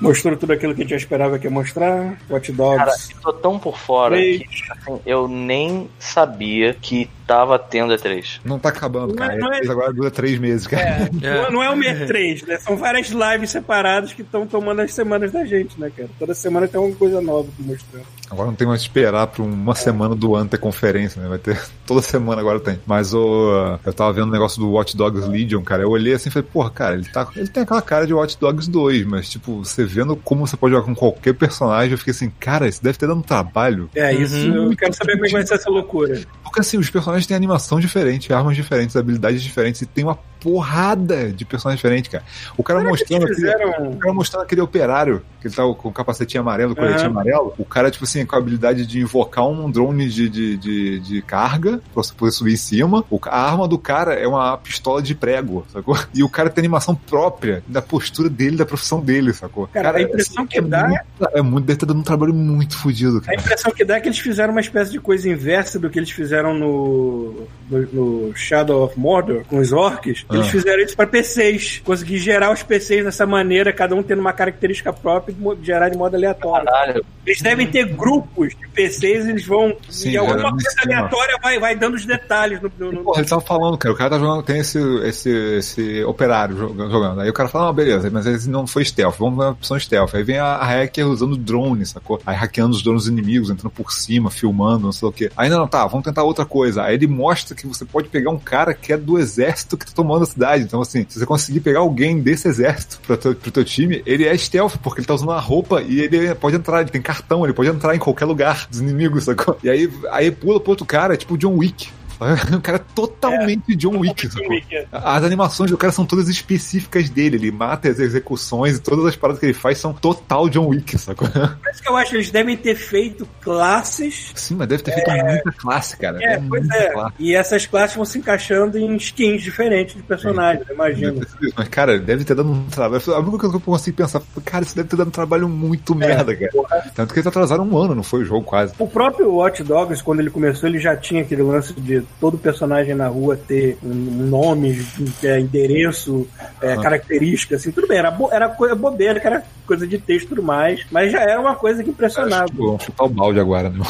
Mostrou 0.00 0.36
tudo 0.36 0.52
aquilo 0.52 0.74
que 0.74 0.82
a 0.82 0.84
gente 0.84 0.98
esperava 0.98 1.38
que 1.38 1.46
ia 1.46 1.50
mostrar. 1.50 2.18
Watch 2.28 2.50
Dogs. 2.52 2.76
Cara, 2.76 2.90
eu 3.14 3.20
tô 3.22 3.32
tão 3.34 3.56
por 3.58 3.78
fora 3.78 4.16
Três. 4.16 4.38
que 4.42 4.72
assim, 4.72 5.00
eu 5.06 5.28
nem 5.28 5.88
sabia 5.98 6.74
que 6.74 7.08
tava 7.26 7.58
tendo 7.58 7.92
E3. 7.94 8.40
Não 8.44 8.58
tá 8.58 8.68
acabando, 8.70 9.14
Não 9.14 9.24
é- 9.24 9.28
cara. 9.28 9.38
não 9.38 9.50
A 9.50 9.56
é- 9.56 9.60
E3 9.60 9.70
agora 9.70 9.92
dura 9.92 10.10
três 10.10 10.38
meses, 10.38 10.66
cara. 10.66 11.10
Não, 11.22 11.50
não 11.52 11.62
é 11.62 11.70
o 11.70 11.76
MER 11.76 12.06
3, 12.06 12.42
né? 12.46 12.58
São 12.58 12.76
várias 12.76 13.08
lives 13.08 13.50
separadas 13.50 14.12
que 14.12 14.22
estão 14.22 14.46
tomando 14.46 14.80
as 14.80 14.92
semanas 14.92 15.30
da 15.32 15.44
gente, 15.44 15.78
né, 15.80 15.90
cara? 15.96 16.08
Toda 16.18 16.34
semana 16.34 16.66
tem 16.68 16.80
uma 16.80 16.94
coisa 16.94 17.20
nova 17.20 17.48
pra 17.56 17.66
mostrar. 17.66 18.00
Agora 18.30 18.46
não 18.48 18.54
tem 18.54 18.66
mais 18.66 18.80
que 18.80 18.86
esperar 18.88 19.26
pra 19.26 19.42
uma 19.42 19.74
semana 19.74 20.14
do 20.14 20.34
ano 20.34 20.48
ter 20.48 20.58
conferência, 20.58 21.20
né? 21.22 21.28
Vai 21.28 21.38
ter. 21.38 21.60
Toda 21.86 22.00
semana 22.02 22.40
agora 22.40 22.58
tem. 22.60 22.78
Mas 22.86 23.12
o. 23.14 23.78
Eu 23.84 23.92
tava 23.92 24.12
vendo 24.12 24.28
o 24.28 24.32
negócio 24.32 24.58
do 24.60 24.70
Watch 24.70 24.96
Dogs 24.96 25.28
Legion, 25.28 25.62
cara. 25.62 25.82
Eu 25.82 25.90
olhei 25.90 26.14
assim 26.14 26.28
e 26.28 26.32
falei, 26.32 26.48
porra, 26.50 26.70
cara, 26.70 26.94
ele, 26.94 27.04
tá, 27.04 27.28
ele 27.36 27.48
tem 27.48 27.62
aquela 27.62 27.82
cara 27.82 28.06
de 28.06 28.14
Watch 28.14 28.38
Dogs 28.38 28.68
2, 28.70 29.04
mas, 29.06 29.28
tipo, 29.28 29.64
você 29.64 29.84
vendo 29.84 30.16
como 30.16 30.46
você 30.46 30.56
pode 30.56 30.74
jogar 30.74 30.86
com 30.86 30.94
qualquer 30.94 31.34
personagem, 31.34 31.92
eu 31.92 31.98
fiquei 31.98 32.12
assim, 32.12 32.30
cara, 32.40 32.66
isso 32.68 32.82
deve 32.82 32.96
ter 32.98 33.06
dado 33.06 33.18
um 33.18 33.22
trabalho. 33.22 33.90
É, 33.94 34.12
isso 34.14 34.36
eu 34.36 34.74
quero 34.76 34.94
saber 34.94 35.12
como 35.12 35.26
é 35.26 35.28
que 35.28 35.34
vai 35.34 35.46
ser 35.46 35.54
essa 35.54 35.70
loucura. 35.70 36.20
Porque 36.52 36.60
assim, 36.60 36.76
os 36.76 36.90
personagens 36.90 37.26
têm 37.26 37.34
animação 37.34 37.80
diferente, 37.80 38.30
armas 38.30 38.54
diferentes, 38.54 38.94
habilidades 38.94 39.42
diferentes, 39.42 39.80
e 39.80 39.86
tem 39.86 40.04
uma 40.04 40.18
porrada 40.42 41.32
de 41.32 41.44
personagens 41.44 41.78
diferentes, 41.80 42.10
cara. 42.10 42.24
O 42.56 42.62
cara 42.62 42.82
mostrando 42.82 43.22
aquele, 43.24 43.34
fizeram. 43.34 43.90
o 43.92 43.96
cara 43.96 44.14
mostrando 44.14 44.42
aquele 44.42 44.60
operário, 44.60 45.22
que 45.40 45.48
ele 45.48 45.54
tá 45.54 45.62
com 45.62 45.88
o 45.88 45.92
capacetinho 45.92 46.40
amarelo, 46.40 46.74
coletinho 46.74 47.00
Aham. 47.00 47.10
amarelo, 47.10 47.54
o 47.58 47.64
cara, 47.64 47.90
tipo 47.90 48.04
assim, 48.04 48.24
com 48.26 48.36
a 48.36 48.38
habilidade 48.38 48.86
de 48.86 49.00
invocar 49.00 49.46
um 49.46 49.70
drone 49.70 50.08
de, 50.08 50.28
de, 50.28 50.56
de, 50.56 51.00
de 51.00 51.22
carga, 51.22 51.78
pra 51.92 52.02
você 52.02 52.12
poder 52.14 52.32
subir 52.32 52.52
em 52.52 52.56
cima. 52.56 53.04
O, 53.10 53.18
a 53.26 53.40
arma 53.50 53.66
do 53.66 53.78
cara 53.78 54.14
é 54.14 54.26
uma 54.26 54.56
pistola 54.58 55.00
de 55.02 55.14
prego, 55.14 55.64
sacou? 55.72 55.96
E 56.14 56.22
o 56.22 56.28
cara 56.28 56.50
tem 56.50 56.62
animação 56.62 56.94
própria 56.94 57.62
da 57.66 57.80
postura 57.82 58.28
dele, 58.28 58.56
da 58.56 58.66
profissão 58.66 59.00
dele, 59.00 59.32
sacou? 59.32 59.66
Cara, 59.68 59.98
a 59.98 60.02
impressão 60.02 60.46
que 60.46 60.58
é 60.58 60.62
dá- 60.62 60.88
Muito, 60.88 61.04
é 61.36 61.42
muito, 61.42 61.64
deve 61.64 61.76
estar 61.76 61.86
dando 61.86 62.00
um 62.00 62.04
trabalho 62.04 62.34
muito 62.34 62.76
fodido, 62.76 63.18
A 63.18 63.20
cara. 63.22 63.40
impressão 63.40 63.72
que 63.72 63.84
dá 63.84 63.96
é 63.96 64.00
que 64.00 64.08
eles 64.08 64.18
fizeram 64.18 64.52
uma 64.52 64.60
espécie 64.60 64.90
de 64.92 65.00
coisa 65.00 65.28
inversa 65.28 65.78
do 65.78 65.88
que 65.90 65.98
eles 65.98 66.10
fizeram 66.10 66.54
no, 66.54 67.46
no, 67.70 67.80
no 68.28 68.36
Shadow 68.36 68.84
of 68.84 68.98
Mordor, 68.98 69.42
com 69.48 69.58
os 69.58 69.72
orcs. 69.72 70.24
Eles 70.34 70.48
Ah. 70.48 70.50
fizeram 70.50 70.82
isso 70.82 70.96
pra 70.96 71.06
PCs. 71.06 71.80
Conseguir 71.84 72.18
gerar 72.18 72.52
os 72.52 72.62
PCs 72.62 73.04
dessa 73.04 73.26
maneira, 73.26 73.72
cada 73.72 73.94
um 73.94 74.02
tendo 74.02 74.20
uma 74.20 74.32
característica 74.32 74.92
própria 74.92 75.32
e 75.32 75.36
mo- 75.40 75.56
gerar 75.62 75.88
de 75.88 75.96
modo 75.96 76.14
aleatório. 76.16 76.64
Caralho. 76.66 77.04
Eles 77.24 77.40
devem 77.40 77.66
ter 77.68 77.84
grupos 77.86 78.48
de 78.56 78.68
PCs, 78.68 79.26
eles 79.28 79.46
vão. 79.46 79.76
Sim, 79.88 80.10
e 80.10 80.16
alguma 80.16 80.36
gerando 80.38 80.50
coisa 80.54 80.68
em 80.68 80.70
cima. 80.82 80.94
aleatória 80.96 81.38
vai, 81.40 81.58
vai 81.60 81.76
dando 81.76 81.94
os 81.94 82.04
detalhes 82.04 82.60
no. 82.60 82.72
no- 82.78 82.92
no- 82.92 83.04
Porra, 83.04 83.20
ele 83.20 83.28
tava 83.28 83.40
falando, 83.40 83.78
cara, 83.78 83.94
o 83.94 83.96
cara 83.96 84.10
tá 84.10 84.18
jogando, 84.18 84.42
tem 84.42 84.58
esse, 84.58 84.78
esse, 85.04 85.30
esse 85.30 86.04
operário 86.04 86.56
jogando. 86.56 87.20
Aí 87.20 87.30
o 87.30 87.32
cara 87.32 87.48
fala, 87.48 87.68
ah, 87.68 87.72
beleza, 87.72 88.10
mas 88.10 88.26
ele 88.26 88.38
não 88.48 88.66
foi 88.66 88.84
stealth, 88.84 89.16
vamos 89.18 89.38
na 89.38 89.50
opção 89.50 89.78
stealth. 89.78 90.14
Aí 90.14 90.22
vem 90.24 90.38
a, 90.38 90.46
a 90.56 90.64
hacker 90.64 91.06
usando 91.06 91.36
drone, 91.36 91.86
sacou? 91.86 92.20
Aí 92.26 92.34
hackeando 92.34 92.74
os 92.74 92.82
drones 92.82 93.06
inimigos, 93.06 93.50
entrando 93.50 93.70
por 93.72 93.92
cima, 93.92 94.30
filmando, 94.30 94.84
não 94.86 94.92
sei 94.92 95.08
o 95.08 95.12
quê. 95.12 95.30
Aí 95.36 95.48
não, 95.48 95.66
tá, 95.68 95.86
vamos 95.86 96.04
tentar 96.04 96.24
outra 96.24 96.44
coisa. 96.44 96.82
Aí 96.82 96.94
ele 96.94 97.06
mostra 97.06 97.54
que 97.54 97.66
você 97.68 97.84
pode 97.84 98.08
pegar 98.08 98.30
um 98.30 98.38
cara 98.38 98.74
que 98.74 98.92
é 98.92 98.96
do 98.96 99.16
exército 99.18 99.76
que 99.76 99.86
tá 99.86 99.92
tomando 99.94 100.21
cidade. 100.26 100.64
Então, 100.64 100.80
assim, 100.80 101.04
se 101.08 101.18
você 101.18 101.26
conseguir 101.26 101.60
pegar 101.60 101.80
alguém 101.80 102.20
desse 102.20 102.48
exército 102.48 103.00
pro 103.06 103.16
teu, 103.16 103.34
pro 103.34 103.50
teu 103.50 103.64
time, 103.64 104.02
ele 104.06 104.24
é 104.24 104.36
stealth, 104.36 104.76
porque 104.82 105.00
ele 105.00 105.06
tá 105.06 105.14
usando 105.14 105.28
uma 105.28 105.40
roupa 105.40 105.82
e 105.82 106.00
ele 106.00 106.34
pode 106.34 106.56
entrar, 106.56 106.80
ele 106.80 106.90
tem 106.90 107.02
cartão, 107.02 107.44
ele 107.44 107.52
pode 107.52 107.70
entrar 107.70 107.94
em 107.94 107.98
qualquer 107.98 108.24
lugar 108.24 108.66
dos 108.70 108.80
inimigos, 108.80 109.24
sacou? 109.24 109.58
E 109.62 109.70
aí, 109.70 109.90
aí 110.10 110.30
pula 110.30 110.60
pro 110.60 110.70
outro 110.70 110.86
cara, 110.86 111.16
tipo 111.16 111.36
John 111.36 111.56
Wick. 111.56 111.88
O 112.52 112.60
cara 112.60 112.78
é 112.78 112.84
totalmente 112.94 113.74
John 113.76 113.98
Wick, 113.98 114.28
sacou? 114.28 114.60
As 114.92 115.24
animações 115.24 115.70
do 115.70 115.76
cara 115.76 115.92
são 115.92 116.04
todas 116.04 116.28
específicas 116.28 117.08
dele. 117.08 117.36
Ele 117.36 117.50
mata 117.50 117.88
as 117.88 117.98
execuções 117.98 118.76
e 118.76 118.80
todas 118.80 119.06
as 119.06 119.16
paradas 119.16 119.40
que 119.40 119.46
ele 119.46 119.54
faz 119.54 119.78
são 119.78 119.92
total 119.92 120.48
John 120.48 120.68
Wick, 120.68 120.98
sacou? 120.98 121.28
Por 121.28 121.70
isso 121.72 121.82
que 121.82 121.88
eu 121.88 121.96
acho 121.96 122.10
que 122.10 122.16
eles 122.16 122.30
devem 122.30 122.56
ter 122.56 122.74
feito 122.74 123.26
classes. 123.40 124.32
Sim, 124.34 124.56
mas 124.56 124.68
deve 124.68 124.82
ter 124.82 124.92
feito 124.92 125.10
muita 125.10 125.52
classe, 125.52 125.96
cara. 125.96 126.18
É, 126.22 126.38
pois 126.38 126.62
muita 126.62 126.76
é. 126.76 126.90
classe. 126.90 127.14
E 127.18 127.34
essas 127.34 127.66
classes 127.66 127.96
vão 127.96 128.04
se 128.04 128.18
encaixando 128.18 128.78
em 128.78 128.96
skins 128.96 129.42
diferentes 129.42 129.94
de 129.94 130.02
personagens, 130.02 130.68
imagino. 130.68 131.22
Isso. 131.22 131.54
Mas, 131.56 131.68
cara, 131.68 131.98
deve 131.98 132.24
ter 132.24 132.34
dado 132.34 132.50
um 132.50 132.66
trabalho. 132.66 133.02
A 133.08 133.18
única 133.18 133.38
coisa 133.38 133.50
que 133.50 133.56
eu 133.56 133.60
consigo 133.60 133.96
pensar, 133.96 134.22
cara, 134.44 134.64
isso 134.64 134.76
deve 134.76 134.88
ter 134.88 134.96
dado 134.96 135.08
um 135.08 135.12
trabalho 135.12 135.48
muito 135.48 135.94
merda, 135.94 136.34
cara. 136.34 136.90
Tanto 136.94 137.12
que 137.12 137.20
eles 137.20 137.26
atrasaram 137.26 137.64
um 137.64 137.76
ano, 137.76 137.94
não 137.94 138.02
foi 138.02 138.20
o 138.20 138.24
jogo 138.24 138.44
quase. 138.44 138.74
O 138.78 138.86
próprio 138.86 139.32
Watch 139.34 139.62
Dogs, 139.62 140.02
quando 140.02 140.20
ele 140.20 140.30
começou, 140.30 140.68
ele 140.68 140.78
já 140.78 140.96
tinha 140.96 141.22
aquele 141.22 141.42
lance 141.42 141.72
de 141.72 142.02
todo 142.20 142.38
personagem 142.38 142.94
na 142.94 143.08
rua 143.08 143.36
ter 143.36 143.78
um 143.82 143.92
nome, 144.28 144.84
é, 145.22 145.40
endereço, 145.40 146.26
é, 146.60 146.74
Ah. 146.74 146.80
característica, 146.80 147.56
assim, 147.56 147.70
tudo 147.70 147.86
bem, 147.88 147.98
era, 147.98 148.10
bo 148.10 148.28
era 148.32 148.48
coisa 148.48 148.74
bobeira, 148.74 149.18
que 149.20 149.26
era 149.26 149.42
coisa 149.66 149.86
de 149.86 149.98
texto 149.98 150.26
e 150.26 150.28
tudo 150.28 150.42
mais, 150.42 150.84
mas 150.90 151.10
já 151.12 151.20
era 151.20 151.40
uma 151.40 151.54
coisa 151.54 151.82
que 151.82 151.90
impressionava. 151.90 152.46
Vamos 152.54 152.82
chutar 152.84 153.04
o 153.04 153.08
balde 153.08 153.40
agora, 153.40 153.68
né? 153.70 153.80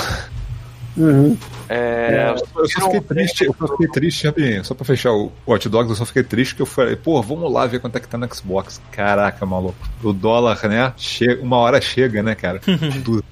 Uhum. 0.96 1.36
É, 1.72 2.34
Eu 2.54 2.68
só 2.68 2.80
fiquei 2.82 3.00
triste, 3.00 3.44
eu 3.44 3.54
só 3.58 3.68
fiquei 3.68 3.88
triste, 3.88 4.26
rapidinho, 4.26 4.64
só 4.64 4.74
pra 4.74 4.84
fechar 4.84 5.12
o 5.12 5.32
Watch 5.46 5.68
Dogs, 5.70 5.90
eu 5.90 5.96
só 5.96 6.04
fiquei 6.04 6.22
triste 6.22 6.54
que 6.54 6.60
eu 6.60 6.66
falei, 6.66 6.96
pô, 6.96 7.22
vamos 7.22 7.50
lá 7.50 7.66
ver 7.66 7.80
quanto 7.80 7.96
é 7.96 8.00
que 8.00 8.08
tá 8.08 8.18
no 8.18 8.34
Xbox. 8.34 8.80
Caraca, 8.90 9.46
maluco. 9.46 9.76
O 10.02 10.12
dólar, 10.12 10.60
né? 10.68 10.92
Che 10.96 11.38
uma 11.40 11.56
hora 11.56 11.80
chega, 11.80 12.22
né, 12.22 12.34
cara? 12.34 12.60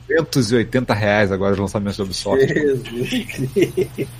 280 0.09 0.95
reais 0.95 1.31
agora 1.31 1.53
os 1.53 1.59
lançamentos 1.59 1.99
da 1.99 2.05
Ubisoft. 2.05 2.47
Jesus. 2.47 3.27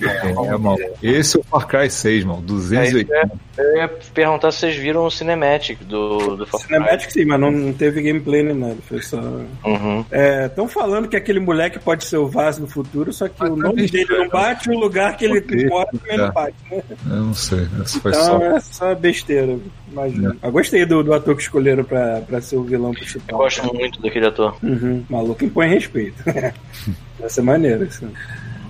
É, 0.01 0.57
maluco. 0.57 0.99
Esse 1.03 1.37
é 1.37 1.41
o 1.41 1.43
Far 1.43 1.67
Cry 1.67 1.91
6, 1.91 2.25
mano. 2.25 2.43
280. 2.43 3.41
eu 3.59 3.77
ia 3.77 3.89
perguntar 3.89 4.53
se 4.53 4.59
vocês 4.59 4.77
viram 4.77 5.05
o 5.05 5.11
Cinematic 5.11 5.81
do, 5.85 6.37
do 6.37 6.47
Far 6.47 6.61
Cry. 6.61 6.75
Cinematic 6.75 7.11
sim, 7.11 7.25
mas 7.25 7.41
não, 7.41 7.51
não 7.51 7.73
teve 7.73 8.03
gameplay 8.03 8.43
nem 8.43 8.55
nada, 8.55 8.77
foi 8.87 9.03
só... 9.03 9.19
Uhum. 9.19 10.05
Estão 10.47 10.69
falando 10.69 11.09
que 11.09 11.17
aquele 11.17 11.41
moleque 11.41 11.79
pode 11.79 12.05
ser 12.05 12.19
o 12.19 12.29
Vaz 12.29 12.59
no 12.59 12.67
futuro, 12.67 13.13
só 13.13 13.29
que 13.29 13.35
Mas 13.39 13.51
o 13.51 13.57
tá 13.57 13.63
nome 13.63 13.87
dele 13.87 14.10
não 14.19 14.29
bate 14.29 14.71
o 14.71 14.79
lugar 14.79 15.17
que 15.17 15.25
ele 15.25 15.41
Besteira, 15.41 15.69
mora 15.69 15.89
também 15.93 16.17
tá. 16.17 16.27
não 16.27 16.33
bate, 16.33 16.55
né? 16.71 16.83
Eu 17.11 17.17
não 17.17 17.35
sei. 17.35 17.67
Esse 17.85 18.01
foi 18.01 18.11
Então 18.13 18.25
só. 18.25 18.43
é 18.43 18.61
só 18.61 18.95
besteira, 18.95 19.59
imagina. 19.91 20.37
Eu 20.43 20.53
gostei 20.53 20.85
do, 20.87 21.03
do 21.03 21.13
ator 21.15 21.37
que 21.37 21.43
escolheram 21.43 21.85
pra, 21.85 22.21
pra 22.23 22.41
ser 22.41 22.57
o 22.57 22.63
vilão 22.63 22.91
Eu 22.91 22.95
principal. 22.95 23.39
gosto 23.39 23.75
muito 23.75 24.01
daquele 24.03 24.27
ator. 24.27 24.57
Uhum. 24.63 25.05
Maluco 25.09 25.45
impõe 25.45 25.69
respeito. 25.69 26.23
Vai 27.19 27.29
ser 27.29 27.43
maneiro 27.43 27.85
isso. 27.85 28.07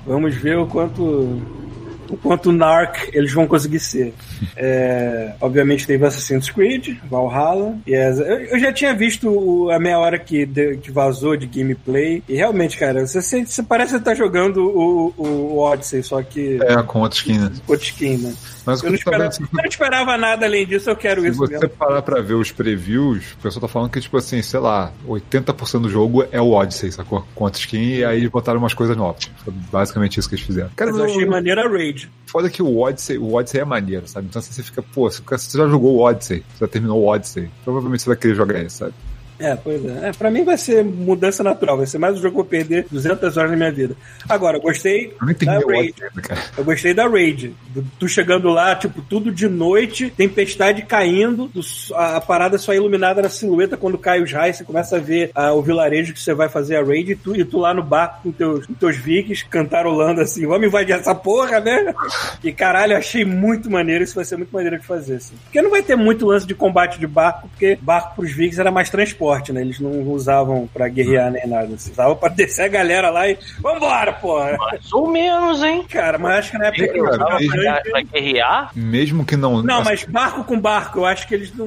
Vamos 0.07 0.35
ver 0.35 0.57
o 0.59 0.67
quanto 0.67 1.41
o 2.11 2.17
quanto 2.17 2.53
Narc 2.53 3.09
eles 3.13 3.33
vão 3.33 3.47
conseguir 3.47 3.81
ser. 3.81 4.13
É, 4.57 5.33
obviamente 5.41 5.87
teve 5.87 6.05
Assassin's 6.05 6.51
Creed, 6.51 6.97
Valhalla. 7.11 7.77
Yes. 7.89 8.19
Eu, 8.19 8.41
eu 8.41 8.59
já 8.59 8.73
tinha 8.73 8.95
visto 8.95 9.71
a 9.71 9.79
meia 9.79 9.99
hora 9.99 10.19
que, 10.19 10.45
de- 10.45 10.77
que 10.79 10.91
vazou 10.91 11.37
de 11.37 11.47
gameplay. 11.47 12.23
E 12.29 12.35
realmente, 12.35 12.77
cara, 12.77 13.07
você, 13.07 13.23
sente- 13.23 13.51
você 13.51 13.63
parece 13.63 13.97
estar 13.97 14.15
jogando 14.15 14.59
o, 14.67 15.15
o, 15.17 15.25
o 15.55 15.59
Odyssey, 15.59 16.03
só 16.03 16.23
que 16.23 16.59
É, 16.63 16.83
com 16.83 17.01
outra 17.01 17.17
skin, 17.19 17.39
né? 17.39 17.53
outra 17.69 17.85
skin, 17.85 18.17
né? 18.19 18.35
Mas 18.71 18.83
Eu 18.83 18.91
não, 18.93 18.99
também, 18.99 19.27
esperava, 19.29 19.35
eu 19.53 19.59
não 19.63 19.65
esperava 19.69 20.17
nada 20.17 20.47
além 20.47 20.67
disso, 20.67 20.91
eu 20.91 20.97
quero 20.97 21.21
se 21.23 21.29
isso 21.29 21.39
você 21.39 21.53
mesmo. 21.55 21.69
parar 21.71 22.03
pra 22.03 22.21
ver 22.21 22.35
os 22.35 22.51
previews, 22.53 23.33
o 23.33 23.37
pessoal 23.39 23.63
tá 23.63 23.69
falando 23.69 23.91
que, 23.91 24.01
tipo 24.01 24.17
assim, 24.17 24.41
sei 24.43 24.61
lá, 24.61 24.93
80% 25.07 25.81
do 25.83 25.89
jogo 25.91 26.25
é 26.31 26.41
o 26.41 26.51
Odyssey, 26.53 26.91
sacou? 26.93 27.27
Com 27.35 27.45
outra 27.45 27.61
skin, 27.61 27.79
e 27.97 28.05
aí 28.05 28.29
botaram 28.29 28.59
umas 28.59 28.75
coisas 28.75 28.97
novas. 28.97 29.31
Foi 29.45 29.53
basicamente 29.73 30.19
isso 30.19 30.29
que 30.29 30.35
eles 30.35 30.45
fizeram. 30.47 30.71
Cara, 30.77 30.91
eu 30.91 31.05
achei 31.05 31.25
eu- 31.25 31.31
maneira 31.31 31.69
Raid. 31.69 32.11
Foda 32.27 32.49
que 32.49 32.63
o 32.63 32.79
Odyssey, 32.79 33.19
o 33.19 33.35
Odyssey 33.35 33.61
é 33.61 33.65
maneiro, 33.65 34.07
sabe? 34.07 34.29
Então 34.31 34.39
assim, 34.41 34.53
você 34.53 34.63
fica, 34.63 34.83
pô, 34.83 35.11
se 35.11 35.21
você 35.23 35.59
já 35.59 35.67
jogou 35.69 35.97
o 35.97 36.01
Odyssey, 36.01 36.45
você 36.55 36.65
já 36.65 36.69
terminou 36.69 37.01
o 37.03 37.07
Odyssey, 37.09 37.51
provavelmente 37.65 38.03
você 38.03 38.09
vai 38.11 38.17
querer 38.17 38.35
jogar 38.35 38.61
esse, 38.63 38.77
sabe? 38.77 38.95
É, 39.41 39.57
pois 39.57 39.85
é. 39.85 40.09
é. 40.09 40.13
Pra 40.13 40.31
mim 40.31 40.45
vai 40.45 40.59
ser 40.59 40.85
mudança 40.85 41.43
natural, 41.43 41.79
vai 41.79 41.87
ser 41.87 41.99
mais 41.99 42.15
um 42.19 42.23
jogo 42.23 42.31
que 42.31 42.41
eu 42.41 42.43
vou 42.43 42.45
perder 42.45 42.87
200 42.91 43.37
horas 43.37 43.51
na 43.51 43.57
minha 43.57 43.73
vida. 43.73 43.97
Agora, 44.29 44.59
eu 44.59 44.61
gostei 44.61 45.15
Eu 45.21 45.47
da 45.47 45.59
Raid. 45.67 45.95
Eu 46.59 46.65
gostei 46.65 46.95
da 46.95 47.09
Raid. 47.09 47.55
Tu 47.99 48.09
chegando 48.09 48.49
lá, 48.51 48.75
tipo, 48.77 49.01
tudo 49.03 49.33
de 49.33 49.49
noite, 49.49 50.11
tempestade 50.11 50.83
caindo, 50.83 51.49
do- 51.49 51.61
a, 51.95 52.21
parada 52.21 52.59
só 52.59 52.73
é 52.73 52.77
iluminada 52.77 53.23
na 53.23 53.29
silhueta 53.29 53.77
quando 53.77 53.97
cai 53.97 54.23
os 54.23 54.31
raios, 54.31 54.57
você 54.59 54.65
começa 54.65 54.97
a 54.97 55.01
ver 55.01 55.31
ah, 55.35 55.53
o 55.53 55.63
vilarejo 55.63 56.13
que 56.13 56.21
você 56.21 56.35
vai 56.35 56.49
fazer 56.49 56.77
a 56.77 56.85
Raid 56.85 57.13
e 57.13 57.17
tu, 57.17 57.35
e 57.35 57.45
tu 57.45 57.59
lá 57.59 57.73
no 57.73 57.83
barco 57.83 58.21
com 58.25 58.33
teus, 58.33 58.67
com 58.67 58.75
teus 58.75 58.97
vikings 58.97 59.47
cantarolando 59.49 60.21
assim, 60.21 60.47
vamos 60.47 60.67
invadir 60.67 60.95
essa 60.95 61.15
porra, 61.15 61.61
né? 61.61 61.95
E 62.45 62.53
caralho, 62.53 62.93
eu 62.93 62.99
achei 62.99 63.25
muito 63.25 63.71
maneiro, 63.71 64.05
isso 64.05 64.15
vai 64.15 64.25
ser 64.25 64.37
muito 64.37 64.53
maneiro 64.53 64.79
de 64.79 64.87
fazer, 64.87 65.15
assim. 65.17 65.35
Porque 65.45 65.63
não 65.63 65.71
vai 65.71 65.83
ter 65.83 65.97
muito 65.97 66.27
lance 66.27 66.47
de 66.47 66.55
combate 66.55 66.99
de 66.99 67.07
barco, 67.07 67.49
porque 67.49 67.79
barco 67.81 68.17
pros 68.17 68.31
vikings 68.33 68.61
era 68.61 68.71
mais 68.71 68.91
transporte, 68.91 69.30
né? 69.53 69.61
Eles 69.61 69.81
não 69.81 69.91
usavam 70.13 70.69
pra 70.73 70.89
guerrear 70.89 71.31
nem 71.31 71.47
nada, 71.47 71.75
assim. 71.75 71.91
usavam 71.93 72.17
pra 72.17 72.29
descer 72.31 72.63
a 72.65 72.69
galera 72.69 73.11
lá 73.11 73.29
e 73.29 73.39
vambora, 73.61 74.13
porra! 74.13 74.57
Mais 74.59 74.93
ou 74.93 75.07
menos, 75.09 75.63
hein? 75.63 75.85
Cara, 75.89 76.19
mas 76.19 76.39
acho 76.41 76.51
que 76.53 76.59
na 76.59 76.67
época 76.67 76.89
que 76.89 76.99
eu 76.99 77.05
Cara, 77.05 77.39
mesmo- 77.39 77.53
Pra 77.91 78.03
guerrear? 78.03 78.71
Mesmo 78.75 79.25
que 79.25 79.37
não. 79.37 79.63
Não, 79.63 79.83
mas 79.83 80.05
barco 80.05 80.45
com 80.45 80.59
barco, 80.61 81.01
eu 81.01 81.07
acho 81.07 81.27
que 81.27 81.35
eles 81.35 81.53
não. 81.57 81.67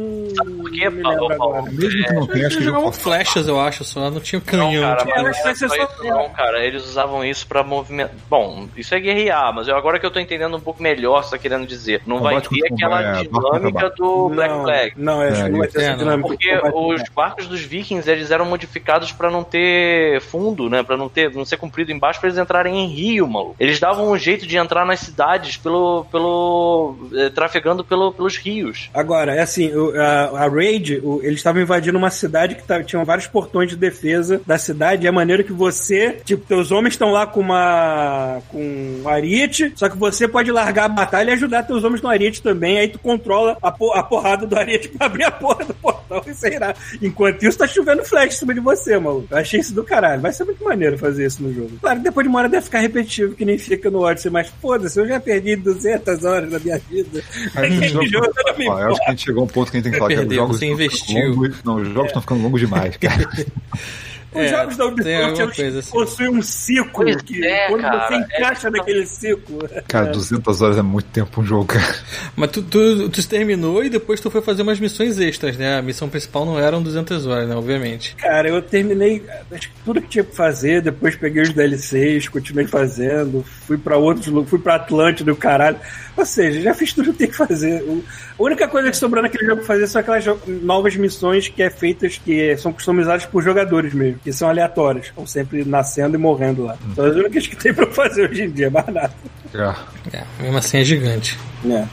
por 0.61 0.71
quê, 0.71 0.89
não 0.89 1.01
Paulo? 1.17 1.31
agora. 1.33 1.71
Mesmo 1.71 2.03
que 2.05 2.13
não 2.13 2.27
tenha, 2.27 2.47
acho 2.47 2.57
que 2.57 2.63
Eles 2.63 2.63
jogavam 2.65 2.91
flechas, 2.91 3.47
eu 3.47 3.59
acho, 3.59 3.83
só 3.83 4.09
não 4.09 4.19
tinha 4.19 4.39
Não, 4.39 4.45
canhão. 4.45 4.95
cara, 4.95 5.05
mas 5.05 5.23
não 5.25 5.33
ser 5.33 5.49
é 5.49 5.55
só- 5.69 5.75
isso 5.75 6.03
não, 6.03 6.29
cara. 6.29 6.63
Eles 6.65 6.83
usavam 6.85 7.23
isso 7.25 7.47
pra 7.47 7.63
movimentar. 7.63 8.13
Bom, 8.29 8.67
isso 8.77 8.93
é 8.95 8.99
guerrear, 8.99 9.53
mas 9.53 9.67
eu, 9.67 9.75
agora 9.75 9.99
que 9.99 10.05
eu 10.05 10.11
tô 10.11 10.19
entendendo 10.19 10.55
um 10.55 10.59
pouco 10.59 10.81
melhor 10.81 11.23
você 11.23 11.31
tá 11.31 11.37
querendo 11.37 11.65
dizer. 11.65 12.01
Não 12.05 12.19
vai 12.21 12.39
ter 12.41 12.73
aquela 12.73 13.19
é, 13.19 13.23
dinâmica 13.23 13.89
do 13.97 14.29
Black 14.29 14.53
Flag. 14.63 14.93
Não, 14.97 15.21
acho 15.21 15.41
É, 15.41 15.43
que 15.45 15.49
não 15.49 15.59
vai 15.59 15.67
ter 15.67 15.79
é, 15.79 15.81
essa 15.83 15.91
não. 15.91 15.97
dinâmica. 15.97 16.27
Porque 16.29 16.61
os 16.73 17.03
barcos 17.15 17.47
dos 17.53 17.61
vikings, 17.61 18.09
eles 18.09 18.31
eram 18.31 18.45
modificados 18.45 19.11
pra 19.11 19.29
não 19.29 19.43
ter 19.43 20.19
fundo, 20.21 20.69
né? 20.69 20.81
Pra 20.83 20.97
não 20.97 21.07
ter, 21.07 21.31
não 21.33 21.45
ser 21.45 21.57
comprido 21.57 21.91
embaixo 21.91 22.19
pra 22.19 22.29
eles 22.29 22.39
entrarem 22.39 22.83
em 22.83 22.87
rio, 22.87 23.27
maluco. 23.27 23.55
Eles 23.59 23.79
davam 23.79 24.11
um 24.11 24.17
jeito 24.17 24.45
de 24.47 24.57
entrar 24.57 24.85
nas 24.85 24.99
cidades 25.01 25.55
pelo 25.57 26.05
pelo 26.11 26.95
eh, 27.13 27.29
trafegando 27.29 27.83
pelo, 27.83 28.11
pelos 28.11 28.37
rios. 28.37 28.89
Agora, 28.93 29.35
é 29.35 29.41
assim, 29.41 29.71
o- 29.73 29.93
a, 29.99 30.43
a 30.45 30.49
Raid, 30.49 30.99
o- 31.03 31.21
eles 31.23 31.37
estavam 31.39 31.61
invadindo 31.61 31.97
uma 31.97 32.09
cidade 32.09 32.55
que 32.55 32.63
tá- 32.63 32.81
tinham 32.83 33.05
vários 33.05 33.27
portões 33.27 33.69
de 33.69 33.75
defesa 33.75 34.41
da 34.45 34.57
cidade, 34.57 35.05
e 35.05 35.07
é 35.07 35.11
maneiro 35.11 35.43
que 35.43 35.53
você, 35.53 36.17
tipo, 36.25 36.45
teus 36.45 36.71
homens 36.71 36.93
estão 36.95 37.11
lá 37.11 37.27
com 37.27 37.39
uma 37.41 38.41
com 38.49 39.01
um 39.03 39.07
ariete, 39.07 39.71
só 39.75 39.87
que 39.89 39.97
você 39.97 40.27
pode 40.27 40.51
largar 40.51 40.85
a 40.85 40.89
batalha 40.89 41.29
e 41.31 41.33
ajudar 41.33 41.63
teus 41.63 41.83
homens 41.83 42.01
no 42.01 42.09
ariete 42.09 42.41
também, 42.41 42.79
aí 42.79 42.87
tu 42.87 42.97
controla 42.99 43.57
a, 43.61 43.71
po- 43.71 43.93
a 43.93 44.01
porrada 44.03 44.47
do 44.47 44.57
ariete 44.57 44.87
pra 44.97 45.05
abrir 45.07 45.25
a 45.25 45.31
porra 45.31 45.65
do 45.65 45.73
portão 45.73 46.21
e 46.25 46.33
sei. 46.33 46.53
Enquanto 47.01 47.42
isso, 47.47 47.57
tá 47.57 47.67
chovendo 47.67 48.03
flash 48.05 48.33
em 48.35 48.37
cima 48.39 48.53
de 48.53 48.59
você, 48.59 48.97
maluco. 48.97 49.27
Eu 49.31 49.37
achei 49.37 49.59
isso 49.59 49.73
do 49.73 49.83
caralho. 49.83 50.21
Vai 50.21 50.31
ser 50.33 50.43
muito 50.45 50.63
maneiro 50.63 50.97
fazer 50.97 51.25
isso 51.25 51.41
no 51.43 51.53
jogo. 51.53 51.71
Claro, 51.81 51.97
que 51.99 52.03
depois 52.03 52.23
de 52.25 52.29
uma 52.29 52.39
hora 52.39 52.49
deve 52.49 52.63
ficar 52.65 52.79
repetitivo, 52.79 53.35
que 53.35 53.45
nem 53.45 53.57
fica 53.57 53.89
no 53.89 53.99
Odyssey, 54.01 54.31
mas 54.31 54.47
foda-se, 54.61 54.99
eu 54.99 55.07
já 55.07 55.19
perdi 55.19 55.55
200 55.55 56.23
horas 56.23 56.49
da 56.51 56.59
minha 56.59 56.77
vida. 56.89 57.23
A 57.55 57.65
gente 57.69 57.89
jogo 57.89 58.31
não 58.45 58.57
me 58.57 58.67
Ó, 58.69 58.79
eu 58.79 58.87
acho 58.91 58.99
que 58.99 59.05
a 59.05 59.09
gente 59.11 59.25
chegou 59.25 59.41
a 59.41 59.45
um 59.45 59.47
ponto 59.47 59.71
que 59.71 59.77
a 59.77 59.79
gente 59.79 59.83
tem 59.83 59.93
que 59.93 59.99
falar 59.99 60.09
que 60.13 60.27
os 60.27 60.35
jogos 60.35 60.57
você 60.57 60.65
investiu. 60.67 61.29
longos- 61.31 61.63
não, 61.63 61.75
os 61.77 61.87
jogos 61.89 62.07
estão 62.07 62.21
ficando 62.21 62.41
longos 62.43 62.59
demais, 62.61 62.97
cara. 62.97 63.29
Os 64.33 64.41
É, 64.41 64.47
jogos 64.47 64.77
da 64.77 64.85
Ubisoft 64.85 65.61
eles 65.61 65.75
assim. 65.77 65.91
possuem 65.91 66.29
um 66.29 66.41
ciclo 66.41 66.91
Pois 66.93 67.21
que 67.21 67.45
é, 67.45 67.67
quando 67.67 67.81
cara, 67.81 68.07
você 68.07 68.13
é 68.13 68.17
encaixa 68.17 68.71
que- 68.71 68.77
naquele 68.77 69.05
ciclo. 69.05 69.69
Cara, 69.87 70.07
200 70.11 70.61
horas 70.61 70.77
é 70.77 70.81
muito 70.81 71.05
tempo 71.09 71.41
um 71.41 71.45
jogo, 71.45 71.65
cara. 71.65 71.95
Mas 72.35 72.51
tu, 72.51 72.61
tu, 72.63 73.09
tu 73.09 73.27
terminou 73.27 73.83
e 73.83 73.89
depois 73.89 74.19
tu 74.19 74.29
foi 74.31 74.41
fazer 74.41 74.61
umas 74.63 74.79
missões 74.79 75.19
extras, 75.19 75.57
né? 75.57 75.77
A 75.77 75.81
missão 75.81 76.09
principal 76.09 76.45
não 76.45 76.59
eram 76.59 76.81
200 76.81 77.25
horas, 77.27 77.47
né? 77.47 77.55
Obviamente. 77.55 78.15
Cara, 78.15 78.47
eu 78.49 78.61
terminei 78.61 79.23
acho 79.51 79.69
que 79.69 79.75
tudo 79.85 80.01
que 80.01 80.07
tinha 80.07 80.23
pra 80.23 80.33
fazer, 80.35 80.81
depois 80.81 81.15
peguei 81.15 81.43
os 81.43 81.49
DLCs, 81.53 82.27
continuei 82.29 82.65
fazendo, 82.67 83.43
fui 83.67 83.77
pra 83.77 83.97
outros 83.97 84.27
lugares, 84.27 84.49
fui 84.49 84.59
pra 84.59 84.75
Atlântida 84.75 85.29
e 85.29 85.33
o 85.33 85.37
caralho. 85.37 85.77
Ou 86.15 86.25
seja, 86.25 86.61
já 86.61 86.73
fiz 86.75 86.93
tudo 86.93 87.11
que 87.11 87.19
tem 87.19 87.27
que 87.27 87.35
fazer. 87.35 87.83
A 88.37 88.43
única 88.43 88.67
coisa 88.67 88.89
que 88.91 88.97
sobrou 88.97 89.21
naquele 89.23 89.45
jogo 89.45 89.57
pra 89.57 89.65
fazer 89.67 89.87
são 89.87 89.99
aquelas 89.99 90.23
novas 90.47 90.95
missões 90.95 91.47
que 91.47 91.63
é 91.63 91.69
feitas, 91.71 92.19
que 92.23 92.55
são 92.57 92.71
customizadas 92.71 93.25
por 93.25 93.41
jogadores 93.43 93.93
mesmo, 93.93 94.19
que 94.23 94.31
são 94.31 94.49
aleatórias, 94.49 95.07
estão 95.07 95.27
sempre 95.27 95.65
nascendo 95.65 96.15
e 96.15 96.17
morrendo 96.17 96.63
lá. 96.63 96.77
São 96.95 97.05
as 97.05 97.15
únicas 97.15 97.45
que 97.45 97.55
tem 97.55 97.73
pra 97.73 97.89
fazer 97.91 98.29
hoje 98.29 98.43
em 98.43 98.51
dia, 98.51 98.69
mais 98.69 98.87
nada. 98.87 99.13
É. 99.53 100.17
É, 100.17 100.23
mesmo 100.41 100.57
assim 100.57 100.77
é 100.77 100.83
gigante. 100.83 101.37
É. 101.65 101.85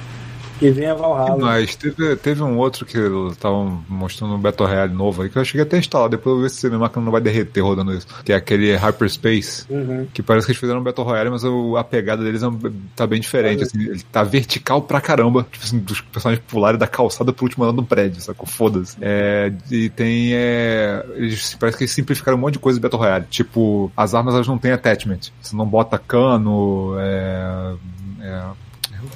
Que 0.61 0.71
vem 0.71 0.87
a 0.87 0.95
Valhalla. 0.95 1.39
Mas 1.39 1.75
teve, 1.75 2.15
teve 2.17 2.43
um 2.43 2.57
outro 2.59 2.85
que 2.87 2.99
estavam 3.33 3.83
mostrando 3.89 4.35
um 4.35 4.39
Battle 4.39 4.69
Royale 4.69 4.93
novo 4.95 5.23
aí, 5.23 5.29
que 5.31 5.37
eu 5.39 5.45
cheguei 5.45 5.63
até 5.63 5.77
a 5.77 5.79
instalar, 5.81 6.09
depois 6.09 6.37
eu 6.37 6.43
ver 6.43 6.51
se 6.51 6.67
a 6.67 6.69
minha 6.71 6.79
máquina 6.79 7.03
não 7.05 7.11
vai 7.11 7.21
derreter 7.21 7.63
rodando 7.63 7.93
isso. 7.95 8.07
Que 8.25 8.33
é 8.33 8.37
aquele 8.37 8.77
Hyperspace, 8.77 9.65
Uhum. 9.71 10.07
que 10.13 10.23
parece 10.23 10.47
que 10.47 10.53
eles 10.53 10.61
fizeram 10.61 10.81
um 10.81 10.83
Battle 10.83 11.05
Royale, 11.07 11.31
mas 11.31 11.43
o- 11.45 11.77
a 11.77 11.83
pegada 11.83 12.23
deles 12.23 12.43
é 12.43 12.47
tá 12.95 13.07
bem 13.07 13.21
diferente, 13.21 13.63
assim, 13.65 13.81
ele 13.81 14.03
tá 14.13 14.23
vertical 14.23 14.83
pra 14.83 15.01
caramba, 15.01 15.47
tipo 15.51 15.65
assim, 15.65 15.79
dos 15.79 16.01
personagens 16.03 16.45
pularem 16.47 16.79
da 16.79 16.87
calçada 16.87 17.33
pro 17.33 17.45
último 17.47 17.65
andar 17.65 17.73
do 17.73 17.83
prédio, 17.83 18.21
sacou? 18.21 18.47
Foda-se. 18.47 18.97
É, 19.01 19.51
e 19.71 19.89
tem, 19.89 20.35
é, 20.35 21.05
eles, 21.15 21.57
parece 21.59 21.79
que 21.79 21.85
eles 21.85 21.93
simplificaram 21.93 22.37
um 22.37 22.41
monte 22.41 22.53
de 22.55 22.59
coisa 22.59 22.79
de 22.79 22.83
Battle 22.83 23.01
Royale, 23.01 23.25
tipo, 23.31 23.91
as 23.97 24.15
armas 24.15 24.35
elas 24.35 24.47
não 24.47 24.59
têm 24.59 24.73
attachment, 24.73 25.21
você 25.41 25.57
não 25.57 25.67
bota 25.67 25.99
cano, 25.99 26.95
é, 26.99 27.75
é 28.21 28.43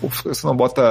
você 0.01 0.47
não 0.47 0.56
bota 0.56 0.82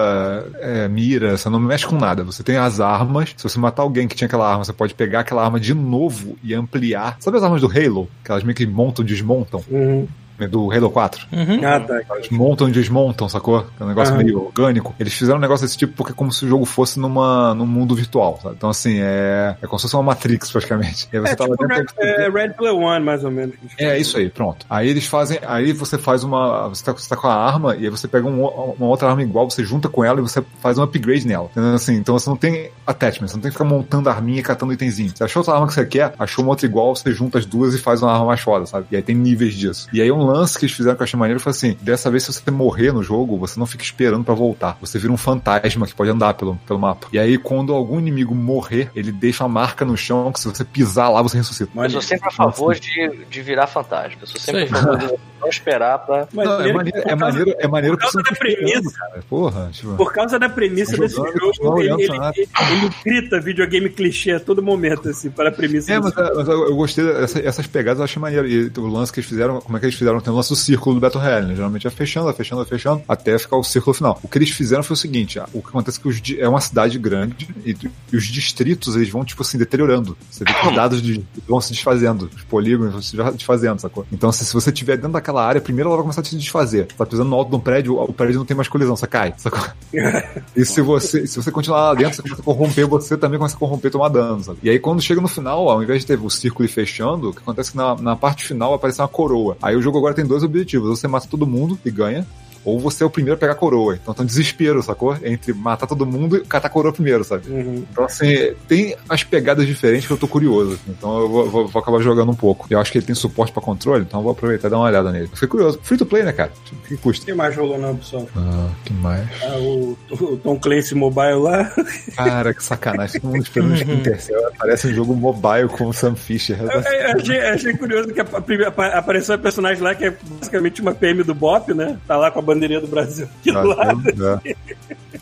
é, 0.59 0.87
mira, 0.87 1.37
você 1.37 1.49
não 1.49 1.59
mexe 1.59 1.85
com 1.85 1.95
nada. 1.95 2.23
Você 2.23 2.43
tem 2.43 2.57
as 2.57 2.79
armas. 2.79 3.33
Se 3.35 3.43
você 3.43 3.59
matar 3.59 3.83
alguém 3.83 4.07
que 4.07 4.15
tinha 4.15 4.27
aquela 4.27 4.49
arma, 4.49 4.63
você 4.63 4.73
pode 4.73 4.93
pegar 4.93 5.21
aquela 5.21 5.43
arma 5.43 5.59
de 5.59 5.73
novo 5.73 6.37
e 6.43 6.53
ampliar. 6.53 7.17
Sabe 7.19 7.37
as 7.37 7.43
armas 7.43 7.61
do 7.61 7.67
Halo? 7.67 8.09
Que 8.23 8.31
elas 8.31 8.43
meio 8.43 8.55
que 8.55 8.65
montam 8.65 9.03
desmontam. 9.03 9.63
Uhum. 9.69 10.07
Do 10.49 10.71
Halo 10.71 10.89
4. 10.89 11.27
Uhum. 11.31 11.59
Ah, 11.65 11.79
tá. 11.79 12.01
Elas 12.09 12.29
montam 12.29 12.67
e 12.67 12.71
desmontam, 12.71 13.29
sacou? 13.29 13.65
É 13.79 13.83
um 13.83 13.87
negócio 13.87 14.13
Aham. 14.13 14.23
meio 14.23 14.45
orgânico. 14.45 14.93
Eles 14.99 15.13
fizeram 15.13 15.37
um 15.37 15.41
negócio 15.41 15.65
desse 15.65 15.77
tipo 15.77 15.93
porque 15.93 16.11
é 16.11 16.15
como 16.15 16.31
se 16.31 16.45
o 16.45 16.47
jogo 16.47 16.65
fosse 16.65 16.99
numa, 16.99 17.53
num 17.53 17.65
mundo 17.65 17.95
virtual, 17.95 18.39
sabe? 18.41 18.55
Então, 18.57 18.69
assim, 18.69 18.97
é, 18.99 19.55
é 19.61 19.67
como 19.67 19.79
se 19.79 19.83
fosse 19.83 19.95
uma 19.95 20.03
Matrix, 20.03 20.51
praticamente. 20.51 21.07
E 21.11 21.17
aí 21.17 21.21
você 21.23 21.33
É 21.33 21.35
tá 21.35 21.45
tipo 21.45 21.67
dentro. 21.67 21.93
Red, 21.97 22.07
é, 22.07 22.29
Red 22.29 22.49
Player 22.53 22.75
One, 22.75 23.05
mais 23.05 23.23
ou 23.23 23.31
menos. 23.31 23.55
É 23.77 23.97
isso 23.97 24.17
aí, 24.17 24.29
pronto. 24.29 24.65
Aí 24.69 24.89
eles 24.89 25.05
fazem. 25.05 25.39
Aí 25.45 25.71
você 25.73 25.97
faz 25.97 26.23
uma. 26.23 26.67
Você 26.69 26.83
tá, 26.83 26.91
você 26.91 27.07
tá 27.07 27.15
com 27.15 27.27
a 27.27 27.33
arma 27.35 27.75
e 27.75 27.85
aí 27.85 27.89
você 27.89 28.07
pega 28.07 28.27
um 28.27 28.43
uma 28.43 28.87
outra 28.87 29.09
arma 29.09 29.21
igual, 29.21 29.49
você 29.49 29.63
junta 29.63 29.87
com 29.89 30.03
ela 30.03 30.19
e 30.19 30.21
você 30.21 30.43
faz 30.59 30.77
um 30.77 30.83
upgrade 30.83 31.25
nela. 31.27 31.45
Entendeu? 31.51 31.73
Assim, 31.73 31.95
então 31.95 32.17
você 32.17 32.29
não 32.29 32.37
tem 32.37 32.71
attachment, 32.85 33.27
você 33.27 33.35
não 33.35 33.41
tem 33.41 33.51
que 33.51 33.57
ficar 33.57 33.69
montando 33.69 34.09
arminha 34.09 34.39
e 34.39 34.43
catando 34.43 34.73
itemzinho. 34.73 35.11
Você 35.15 35.23
achou 35.23 35.41
outra 35.41 35.53
arma 35.53 35.67
que 35.67 35.73
você 35.73 35.85
quer, 35.85 36.13
achou 36.17 36.43
uma 36.43 36.51
outra 36.51 36.65
igual, 36.65 36.95
você 36.95 37.11
junta 37.11 37.37
as 37.37 37.45
duas 37.45 37.73
e 37.73 37.77
faz 37.77 38.01
uma 38.01 38.11
arma 38.11 38.25
mais 38.25 38.41
foda, 38.41 38.65
sabe? 38.65 38.87
E 38.91 38.95
aí 38.95 39.01
tem 39.01 39.15
níveis 39.15 39.53
disso. 39.53 39.87
E 39.93 40.01
aí 40.01 40.11
um 40.11 40.22
lance 40.25 40.57
que 40.57 40.65
eles 40.65 40.75
fizeram 40.75 40.95
que 40.95 41.01
eu 41.01 41.05
achei 41.05 41.19
maneiro 41.19 41.39
foi 41.39 41.51
assim: 41.51 41.77
dessa 41.81 42.09
vez, 42.09 42.23
se 42.23 42.33
você 42.33 42.51
morrer 42.51 42.91
no 42.91 43.03
jogo, 43.03 43.37
você 43.37 43.59
não 43.59 43.65
fica 43.65 43.83
esperando 43.83 44.23
pra 44.23 44.33
voltar. 44.33 44.77
Você 44.81 44.97
vira 44.99 45.11
um 45.11 45.17
fantasma 45.17 45.85
que 45.85 45.95
pode 45.95 46.09
andar 46.09 46.33
pelo, 46.33 46.55
pelo 46.67 46.79
mapa. 46.79 47.07
E 47.11 47.19
aí, 47.19 47.37
quando 47.37 47.73
algum 47.73 47.99
inimigo 47.99 48.33
morrer, 48.33 48.89
ele 48.95 49.11
deixa 49.11 49.43
uma 49.43 49.49
marca 49.49 49.85
no 49.85 49.95
chão 49.97 50.31
que 50.31 50.39
se 50.39 50.47
você 50.47 50.63
pisar 50.63 51.09
lá, 51.09 51.21
você 51.21 51.37
ressuscita. 51.37 51.71
Eu 51.75 51.89
sou 51.89 52.01
sempre 52.01 52.27
a 52.27 52.31
favor 52.31 52.75
de, 52.75 53.25
de 53.29 53.41
virar 53.41 53.67
fantasma. 53.67 54.21
Eu 54.21 54.27
sou 54.27 54.39
sempre 54.39 54.63
a 54.63 54.65
Isso 54.65 54.75
aí. 54.75 54.81
favor 54.81 54.97
de 55.17 55.32
não 55.43 55.49
esperar 55.49 55.99
pra. 55.99 56.27
Mas 56.33 56.47
Não, 56.47 56.61
é 56.61 56.63
ele- 56.63 56.73
maneiro, 56.73 56.97
por 57.01 57.07
é 57.07 57.09
causa- 57.17 57.25
maneiro, 57.37 57.55
é 57.59 57.67
maneiro 57.67 57.97
por 57.97 58.01
causa 58.03 58.21
da 58.23 58.35
premissa. 58.35 58.97
cara. 58.97 59.23
Porra, 59.29 59.69
tipo. 59.71 59.95
Por 59.95 60.11
causa 60.13 60.39
da 60.39 60.49
premissa 60.49 60.95
Tá 60.95 61.03
desse 61.03 61.15
jogo, 61.15 61.31
continua 61.39 61.79
ele, 61.83 61.93
ele, 62.03 62.17
nada. 62.17 62.33
ele, 62.37 62.47
ele 62.71 62.89
grita 63.05 63.39
videogame 63.39 63.89
clichê 63.89 64.31
a 64.31 64.39
todo 64.39 64.61
momento, 64.63 65.09
assim, 65.09 65.29
para 65.29 65.49
a 65.49 65.51
premissa 65.51 65.91
É, 65.93 65.99
mas, 65.99 66.15
é, 66.17 66.33
mas 66.33 66.47
eu, 66.47 66.75
gostei 66.75 67.05
dessas 67.05 67.43
essas 67.45 67.67
pegadas, 67.67 67.99
eu 67.99 68.05
achei 68.05 68.21
maneiro. 68.21 68.47
E 68.47 68.71
o 68.77 68.87
lance 68.87 69.11
que 69.11 69.19
eles 69.19 69.29
fizeram, 69.29 69.59
como 69.61 69.77
é 69.77 69.79
que 69.79 69.85
eles 69.85 69.95
fizeram? 69.95 70.19
Tem 70.19 70.31
o 70.33 70.35
lance 70.35 70.49
do 70.49 70.55
círculo 70.55 70.95
do 70.95 71.01
Battle 71.01 71.21
Royale, 71.21 71.47
né? 71.47 71.55
Geralmente 71.55 71.85
é 71.87 71.89
fechando, 71.89 72.29
é 72.29 72.33
fechando, 72.33 72.61
é 72.61 72.65
fechando, 72.65 73.01
até 73.07 73.37
ficar 73.37 73.57
o 73.57 73.63
círculo 73.63 73.93
final. 73.93 74.19
O 74.23 74.27
que 74.27 74.37
eles 74.37 74.49
fizeram 74.49 74.83
foi 74.83 74.93
o 74.93 74.97
seguinte: 74.97 75.39
ah, 75.39 75.47
o 75.53 75.61
que 75.61 75.69
acontece 75.69 75.99
é 75.99 76.01
que 76.01 76.07
os 76.07 76.21
é 76.37 76.47
uma 76.47 76.61
cidade 76.61 76.97
grande 76.97 77.47
e, 77.65 77.75
e 78.11 78.15
os 78.17 78.25
distritos 78.25 78.95
eles 78.95 79.09
vão, 79.09 79.23
tipo 79.25 79.41
assim, 79.41 79.57
deteriorando. 79.57 80.17
Você 80.29 80.43
vê 80.43 80.53
que 80.53 80.67
os 80.67 80.75
dados 80.75 81.01
de- 81.01 81.23
vão 81.47 81.59
se 81.61 81.71
desfazendo, 81.71 82.29
os 82.35 82.43
polígonos 82.43 82.93
vão 82.93 83.01
se 83.01 83.15
desfazendo, 83.35 83.79
sacou? 83.79 84.05
Então, 84.11 84.31
se, 84.31 84.45
se 84.45 84.53
você 84.53 84.69
estiver 84.69 84.95
dentro 84.97 85.11
daquela 85.13 85.32
naquela 85.33 85.45
área, 85.45 85.59
primeiro 85.59 85.89
ela 85.89 85.97
vai 85.97 86.03
começar 86.03 86.21
a 86.21 86.23
te 86.23 86.37
desfazer. 86.37 86.87
Tá 86.87 87.05
pisando 87.05 87.29
no 87.29 87.35
alto 87.35 87.49
de 87.49 87.55
um 87.55 87.59
prédio, 87.59 87.99
o 87.99 88.13
prédio 88.13 88.37
não 88.37 88.45
tem 88.45 88.55
mais 88.55 88.67
colisão, 88.67 88.95
você 88.95 89.07
cai. 89.07 89.33
Sacou? 89.37 89.63
e 90.55 90.63
se 90.63 90.81
você, 90.81 91.25
se 91.25 91.35
você 91.35 91.51
continuar 91.51 91.89
lá 91.89 91.95
dentro, 91.95 92.15
você 92.15 92.21
começa 92.21 92.41
a 92.41 92.45
corromper, 92.45 92.87
você 92.87 93.17
também 93.17 93.39
começa 93.39 93.55
a 93.55 93.59
corromper 93.59 93.89
e 93.89 93.91
tomar 93.91 94.09
dano, 94.09 94.43
sabe? 94.43 94.59
E 94.63 94.69
aí 94.69 94.79
quando 94.79 95.01
chega 95.01 95.19
no 95.19 95.27
final, 95.27 95.67
ao 95.69 95.81
invés 95.81 96.01
de 96.01 96.07
ter 96.07 96.19
o 96.19 96.29
círculo 96.29 96.67
fechando, 96.69 97.29
o 97.29 97.33
que 97.33 97.39
acontece 97.39 97.69
é 97.69 97.71
que 97.71 97.77
na, 97.77 97.95
na 97.95 98.15
parte 98.15 98.45
final 98.45 98.73
aparece 98.73 99.01
uma 99.01 99.07
coroa. 99.07 99.57
Aí 99.61 99.75
o 99.75 99.81
jogo 99.81 99.97
agora 99.97 100.13
tem 100.13 100.25
dois 100.25 100.43
objetivos. 100.43 100.99
Você 100.99 101.07
mata 101.07 101.27
todo 101.29 101.47
mundo 101.47 101.77
e 101.83 101.91
ganha, 101.91 102.25
ou 102.65 102.79
você 102.79 103.03
é 103.03 103.05
o 103.05 103.09
primeiro 103.09 103.35
a 103.35 103.39
pegar 103.39 103.53
a 103.53 103.55
coroa. 103.55 103.95
Então 103.95 104.13
tem 104.13 104.23
um 104.23 104.27
desespero, 104.27 104.81
sacou? 104.83 105.17
Entre 105.23 105.53
matar 105.53 105.87
todo 105.87 106.05
mundo 106.05 106.37
e 106.37 106.41
catar 106.41 106.67
a 106.67 106.71
coroa 106.71 106.93
primeiro, 106.93 107.23
sabe? 107.23 107.49
Uhum. 107.49 107.85
Então, 107.91 108.05
assim, 108.05 108.53
tem 108.67 108.95
as 109.09 109.23
pegadas 109.23 109.65
diferentes 109.67 110.07
que 110.07 110.13
eu 110.13 110.17
tô 110.17 110.27
curioso. 110.27 110.73
assim. 110.73 110.83
Então 110.97 111.19
eu 111.19 111.29
vou, 111.29 111.49
vou- 111.49 111.67
vou 111.67 111.81
acabar 111.81 111.99
jogando 112.01 112.31
um 112.31 112.35
pouco. 112.35 112.67
Eu 112.69 112.79
acho 112.79 112.91
que 112.91 112.97
ele 112.97 113.05
tem 113.05 113.15
suporte 113.15 113.51
pra 113.51 113.61
controle, 113.61 114.03
então 114.03 114.19
eu 114.19 114.23
vou 114.23 114.31
aproveitar 114.31 114.67
e 114.67 114.71
dar 114.71 114.77
uma 114.77 114.85
olhada 114.87 115.11
nele. 115.11 115.27
Fiquei 115.33 115.47
curioso. 115.47 115.79
Free 115.83 115.97
to 115.97 116.05
play, 116.05 116.23
né, 116.23 116.31
cara? 116.31 116.51
O 116.71 116.87
que 116.87 116.93
O 116.95 116.97
custa? 116.97 117.25
que 117.25 117.33
mais 117.33 117.55
rolou 117.55 117.77
na 117.77 117.89
Ubisoft? 117.91 118.29
Ah, 118.35 118.69
que 118.85 118.93
mais? 118.93 119.27
Ah, 119.43 119.57
o, 119.57 119.97
o 120.11 120.37
Tom 120.37 120.59
Clancy 120.59 120.95
Mobile 120.95 121.39
lá. 121.39 121.71
Cara, 122.15 122.53
que 122.53 122.63
sacanagem. 122.63 123.19
Todo 123.21 123.31
mundo 123.31 123.43
esperando 123.43 123.71
o 123.73 123.75
Splinter 123.75 124.21
Cell. 124.21 124.41
Parece 124.57 124.87
um 124.87 124.93
jogo 124.93 125.15
mobile 125.15 125.67
com 125.69 125.87
o 125.87 125.93
Sam 125.93 126.15
Fisher. 126.15 126.57
Eu, 126.61 126.67
eu 126.69 126.79
achei, 127.19 127.39
achei 127.39 127.73
curioso 127.77 128.09
que 128.13 128.21
a, 128.21 128.25
primeira- 128.25 128.69
apa- 128.69 128.87
apareceu 128.87 129.35
a 129.35 129.37
personagem 129.37 129.81
lá 129.83 129.93
que 129.95 130.05
é 130.05 130.13
basicamente 130.39 130.81
uma 130.81 130.93
PM 130.93 131.23
do 131.23 131.33
Bop, 131.33 131.73
né? 131.73 131.97
Tá 132.07 132.17
lá 132.17 132.31
com 132.31 132.39
a 132.39 132.41
bandeirinha 132.53 132.81
do 132.81 132.87
Brasil 132.87 133.27
aqui 133.39 133.51
do 133.51 133.63
lado. 133.67 134.03
É. 134.45 134.55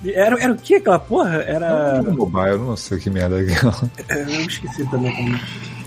E 0.04 0.12
Era, 0.14 0.42
era 0.42 0.52
o 0.54 0.58
que 0.58 0.76
aquela 0.76 1.00
porra? 1.00 1.38
Era. 1.44 1.98
Jogo 2.04 2.18
mobile, 2.30 2.52
eu 2.54 2.60
não 2.60 2.76
sei 2.78 2.98
que 3.00 3.10
merda 3.10 3.40
é 3.40 3.52
aquela. 3.52 3.92
Eu 4.10 4.42
esqueci 4.42 4.86
também 4.90 5.16
como. 5.16 5.40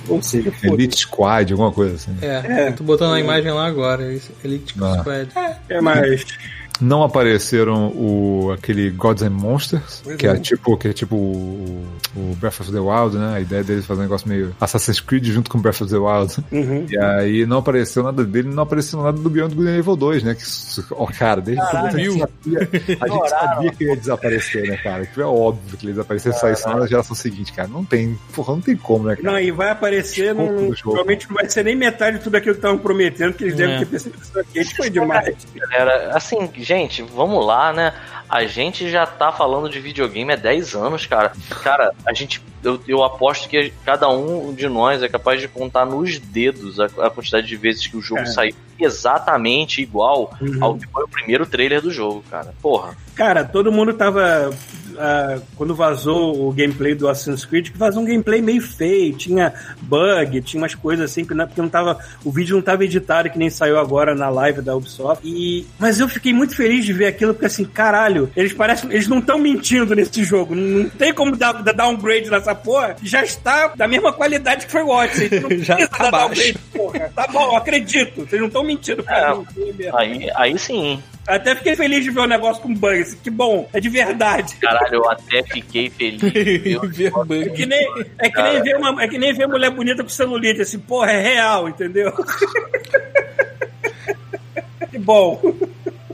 Ou 0.07 0.23
seja, 0.23 0.53
foda 0.53 0.67
Elite 0.75 0.99
Squad, 0.99 1.53
alguma 1.53 1.73
coisa 1.73 1.95
assim. 1.95 2.15
É, 2.21 2.69
eu 2.69 2.77
tô 2.77 2.85
botando 2.85 3.15
a 3.15 3.21
imagem 3.21 3.51
lá 3.51 3.67
agora. 3.67 4.03
Elite 4.45 4.75
Ah. 4.81 4.99
Squad. 5.01 5.31
É 5.69 5.81
mais. 5.81 6.25
Não 6.81 7.03
apareceram 7.03 7.89
o 7.89 8.51
aquele 8.53 8.91
Gods 8.91 9.23
and 9.23 9.31
Monsters, 9.31 10.01
Pois 10.05 10.17
que 10.17 10.27
é. 10.27 10.31
é. 10.31 10.37
tipo 10.39 10.77
que 10.77 10.89
é 10.89 10.93
tipo 10.93 11.15
o, 11.17 11.85
o 12.17 12.35
Breath 12.41 12.61
of 12.61 12.73
the 12.73 12.79
Wild, 12.81 13.17
né? 13.17 13.35
A 13.37 13.41
ideia 13.41 13.63
deles 13.63 13.87
fazer 13.87 14.01
um 14.01 14.05
negócio 14.05 14.29
meio 14.29 14.55
Assassin's 14.61 15.01
Creed 15.01 15.25
junto 15.27 15.51
com 15.51 15.59
Breath 15.61 15.83
of 15.83 15.91
the 15.91 15.97
Wild. 15.99 16.37
Uhum. 16.51 16.87
E 16.91 16.99
aí 16.99 17.47
não 17.47 17.59
apareceu 17.59 18.03
nada 18.03 18.25
dele, 18.25 18.49
não 18.49 18.65
apareceu 18.65 19.01
nada 19.03 19.17
do 19.19 19.31
Beyond 19.31 19.55
Good 19.55 19.69
and 19.69 19.77
Evil 19.79 19.97
2, 19.97 20.23
né? 20.25 20.35
Que, 20.35 20.43
ó, 20.93 21.07
cara, 21.07 21.41
desde 21.41 21.63
o 21.63 21.67
começo 21.67 21.97
a 21.97 22.01
gente 22.01 22.19
sabia, 22.19 22.69
a 23.01 23.09
gente 23.09 23.29
sabia 23.31 23.73
que 23.73 23.85
ele 23.85 23.91
ia 23.91 23.97
desaparecer, 23.97 24.69
né, 24.69 24.77
cara? 24.79 25.07
Que 25.07 25.21
é 25.21 25.25
óbvio 25.25 25.79
que 25.79 25.85
ele 25.85 25.91
ia 25.93 25.95
desaparecer 25.95 26.33
e 26.33 26.37
sair 26.37 26.57
só 26.57 26.77
na 26.77 26.87
geração 26.87 27.15
seguinte, 27.15 27.53
cara. 27.53 27.69
Não 27.69 27.85
tem, 27.85 28.19
porra, 28.35 28.53
não 28.55 28.61
tem 28.61 28.77
como, 28.77 29.05
né, 29.07 29.17
cara? 29.17 29.31
Não, 29.33 29.39
e 29.39 29.51
vai 29.51 29.71
aparecer, 29.71 30.35
não, 30.35 30.47
não- 30.47 30.59
jogo. 30.75 30.77
provavelmente 30.83 31.29
não 31.29 31.37
vai 31.37 31.49
ser 31.49 31.65
nem 31.65 31.77
metade 31.77 32.19
de 32.19 32.25
tudo 32.25 32.37
aquilo 32.37 32.55
que 32.55 32.59
estavam 32.59 32.79
prometendo, 32.79 33.33
que 33.35 33.45
eles 33.45 33.55
devem 33.57 33.77
É. 33.77 33.79
ter 33.79 33.87
percebido 33.87 34.21
que 34.21 34.27
isso 34.27 34.39
aqui 34.39 34.77
foi 34.77 34.91
demais. 34.91 35.37
Galera, 35.55 36.11
assim, 36.17 36.49
gente, 36.65 37.03
vamos 37.03 37.45
lá, 37.47 37.73
né? 37.73 37.93
A 38.29 38.45
gente 38.47 38.91
já 38.91 39.07
tá 39.07 39.31
falando 39.31 39.69
de 39.69 39.79
videogame 39.79 40.33
há 40.33 40.37
10 40.37 40.75
anos, 40.75 41.07
cara. 41.07 41.33
Cara, 41.63 41.93
a 42.07 42.13
gente. 42.15 42.43
Eu, 42.63 42.81
eu 42.89 43.05
aposto 43.05 43.49
que 43.49 43.71
cada 43.85 44.09
um 44.09 44.55
de 44.55 44.67
nós 44.69 45.03
é 45.03 45.09
capaz 45.09 45.41
de 45.41 45.47
contar 45.47 45.85
nos 45.85 46.19
dedos 46.19 46.81
a, 46.81 46.87
a 46.87 47.11
quantidade 47.11 47.47
de 47.47 47.57
vezes 47.57 47.87
que 47.87 47.97
o 47.97 48.01
jogo 48.01 48.23
É. 48.23 48.27
saiu 48.27 48.55
exatamente 48.81 49.83
igual 49.83 50.33
Uhum. 50.41 50.65
ao 50.65 50.79
que 50.79 50.87
foi 50.89 51.05
o 51.05 51.09
primeiro 51.09 51.45
trailer 51.47 51.81
do 51.83 51.91
jogo, 51.91 52.25
cara. 52.31 52.55
Porra. 52.63 52.97
Cara, 53.15 53.45
todo 53.45 53.71
mundo 53.71 53.93
tava. 53.93 54.51
Ah, 54.99 55.39
quando 55.57 55.75
vazou 55.75 56.49
o 56.49 56.53
gameplay 56.53 56.95
do 56.95 57.09
Assassin's 57.09 57.45
Creed, 57.45 57.71
que 57.71 57.79
vazou 57.79 58.03
um 58.03 58.07
gameplay 58.07 58.41
meio 58.43 58.61
feio, 58.63 59.15
tinha 59.17 59.53
bug, 59.83 60.41
tinha 60.43 60.63
umas 60.63 60.75
coisas 60.75 61.11
assim, 61.11 61.25
que 61.25 61.35
não- 61.35 61.47
porque 61.47 61.61
não 61.61 61.69
tava, 61.69 61.99
o 62.25 62.31
vídeo 62.31 62.55
não 62.57 62.63
tava 62.63 62.85
editado, 62.85 63.31
que 63.31 63.39
nem 63.39 63.51
saiu 63.51 63.79
agora 63.79 64.15
na 64.15 64.29
live 64.29 64.61
da 64.63 64.75
Ubisoft. 64.77 65.27
E, 65.27 65.67
mas 65.79 66.01
eu 66.01 66.09
fiquei 66.09 66.33
muito 66.33 66.55
feliz 66.57 66.85
de 66.85 66.93
ver 66.93 67.07
aquilo, 67.07 67.33
porque 67.35 67.47
assim, 67.47 67.65
caralho, 67.65 68.31
eles 68.37 68.53
parecem. 68.53 68.91
Eles 68.91 69.09
não 69.09 69.19
estão 69.19 69.39
mentindo 69.39 69.95
nesse 69.95 70.23
jogo. 70.25 70.55
Não, 70.55 70.85
não 70.85 70.89
tem 70.91 71.13
como 71.13 71.37
dar, 71.37 71.53
dar 71.63 71.73
downgrade 71.73 72.31
nessa 72.31 72.55
porra. 72.55 72.97
Já 73.03 73.23
está 73.23 73.69
da 73.69 73.87
mesma 73.89 74.13
qualidade 74.13 74.67
que 74.67 74.73
foi 74.73 74.83
o 74.83 74.89
Odyssey. 74.89 75.31
Não 75.41 75.51
Já 75.59 75.77
tá 75.89 76.05
dar 76.05 76.11
baixo. 76.11 76.27
downgrade, 76.29 76.59
porra. 76.75 77.13
Tá 77.15 77.27
bom, 77.27 77.57
acredito. 77.57 78.27
Vocês 78.27 78.41
não 78.41 78.49
estão 78.49 78.65
mentindo 78.65 79.03
pra 79.03 79.17
É. 79.19 79.35
mim. 79.35 79.45
Aí, 79.95 80.31
aí 80.35 80.59
sim. 80.59 81.03
Até 81.27 81.55
fiquei 81.55 81.75
feliz 81.75 82.05
de 82.05 82.11
ver 82.11 82.21
o 82.21 82.27
negócio 82.27 82.63
com 82.63 82.75
bug. 82.75 83.01
assim, 83.01 83.17
Que 83.23 83.31
bom, 83.31 83.69
é 83.73 83.81
de 83.81 83.89
verdade. 83.89 84.57
Caralho, 84.57 84.95
eu 84.95 85.11
até 85.11 85.43
fiquei 85.43 85.89
feliz. 85.91 86.23
É 86.23 87.11
bug. 87.11 87.51
que 87.51 87.67
nem, 87.67 87.89
é 88.19 88.29
que 88.29 88.43
nem, 88.43 88.63
ver, 88.63 88.77
uma, 88.77 89.03
é 89.03 89.09
que 89.09 89.19
nem 89.19 89.33
ver 89.33 89.47
mulher 89.47 89.71
bonita 89.71 90.03
com 90.03 90.09
celulite, 90.09 90.61
assim, 90.61 90.79
porra, 90.79 91.13
é 91.13 91.23
real, 91.23 91.69
entendeu? 91.69 92.13
que 94.91 94.99
bom. 94.99 95.41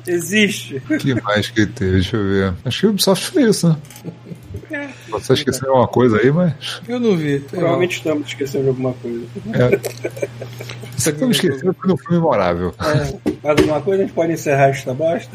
Existe. 0.07 0.83
O 0.91 0.99
que 0.99 1.15
mais 1.23 1.51
que 1.51 1.67
teve? 1.67 1.93
Deixa 1.93 2.17
eu 2.17 2.25
ver. 2.25 2.55
Acho 2.65 2.81
que 2.81 2.87
o 2.87 2.91
Ubisoft 2.91 3.31
fez 3.31 3.57
isso, 3.57 3.69
né? 3.69 3.77
Você 5.11 5.33
esqueceu 5.35 5.69
alguma 5.69 5.89
coisa 5.89 6.19
aí, 6.19 6.31
mas. 6.31 6.81
Eu 6.89 7.01
não 7.01 7.17
vi. 7.17 7.39
Mal. 7.39 7.49
Provavelmente 7.51 7.97
estamos 7.97 8.29
esquecendo 8.29 8.65
de 8.65 8.69
alguma 8.71 8.93
coisa. 8.95 9.27
É. 9.55 10.31
Estamos 10.97 11.37
esquecendo 11.37 11.75
porque 11.75 11.89
não 11.89 11.97
foi 11.97 12.17
memorável. 12.17 12.75
É, 12.81 13.35
mais 13.43 13.59
alguma 13.59 13.81
coisa? 13.81 14.03
A 14.03 14.07
gente 14.07 14.15
pode 14.15 14.33
encerrar 14.33 14.69
esta 14.69 14.93
bosta? 14.93 15.31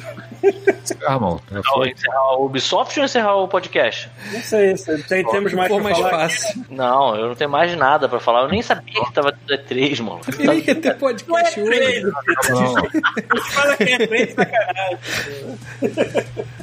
Ah, 1.07 1.19
mano. 1.19 1.41
É 1.53 1.59
Então, 1.59 1.85
encerrar 1.85 2.37
o 2.37 2.45
Ubisoft 2.45 2.99
ou 2.99 3.05
encerrar 3.05 3.35
o 3.35 3.47
podcast? 3.47 4.09
Não 4.31 4.41
sei, 4.41 4.75
se 4.77 4.97
tem, 5.03 5.23
temos 5.25 5.53
mais 5.53 5.71
pra 5.71 5.81
mais 5.83 5.97
falar. 5.97 6.09
fácil. 6.11 6.65
Não, 6.69 7.15
eu 7.15 7.27
não 7.29 7.35
tenho 7.35 7.49
mais 7.49 7.75
nada 7.77 8.07
pra 8.09 8.19
falar. 8.19 8.43
Eu 8.43 8.49
nem 8.49 8.61
sabia 8.61 9.03
que 9.03 9.13
tava 9.13 9.31
tudo 9.31 9.53
E3, 9.53 9.99
mano. 10.01 10.21
Eu 10.27 10.33
queria 10.33 10.75
ter 10.75 10.83
Não 10.89 10.91
é 10.91 10.93
podcast 10.99 11.59
hoje. 11.61 12.03
Não. 12.49 13.41
fala 13.51 13.77
que 13.77 13.83
é 13.83 14.07
três, 14.07 14.33
sacanagem. 14.33 14.97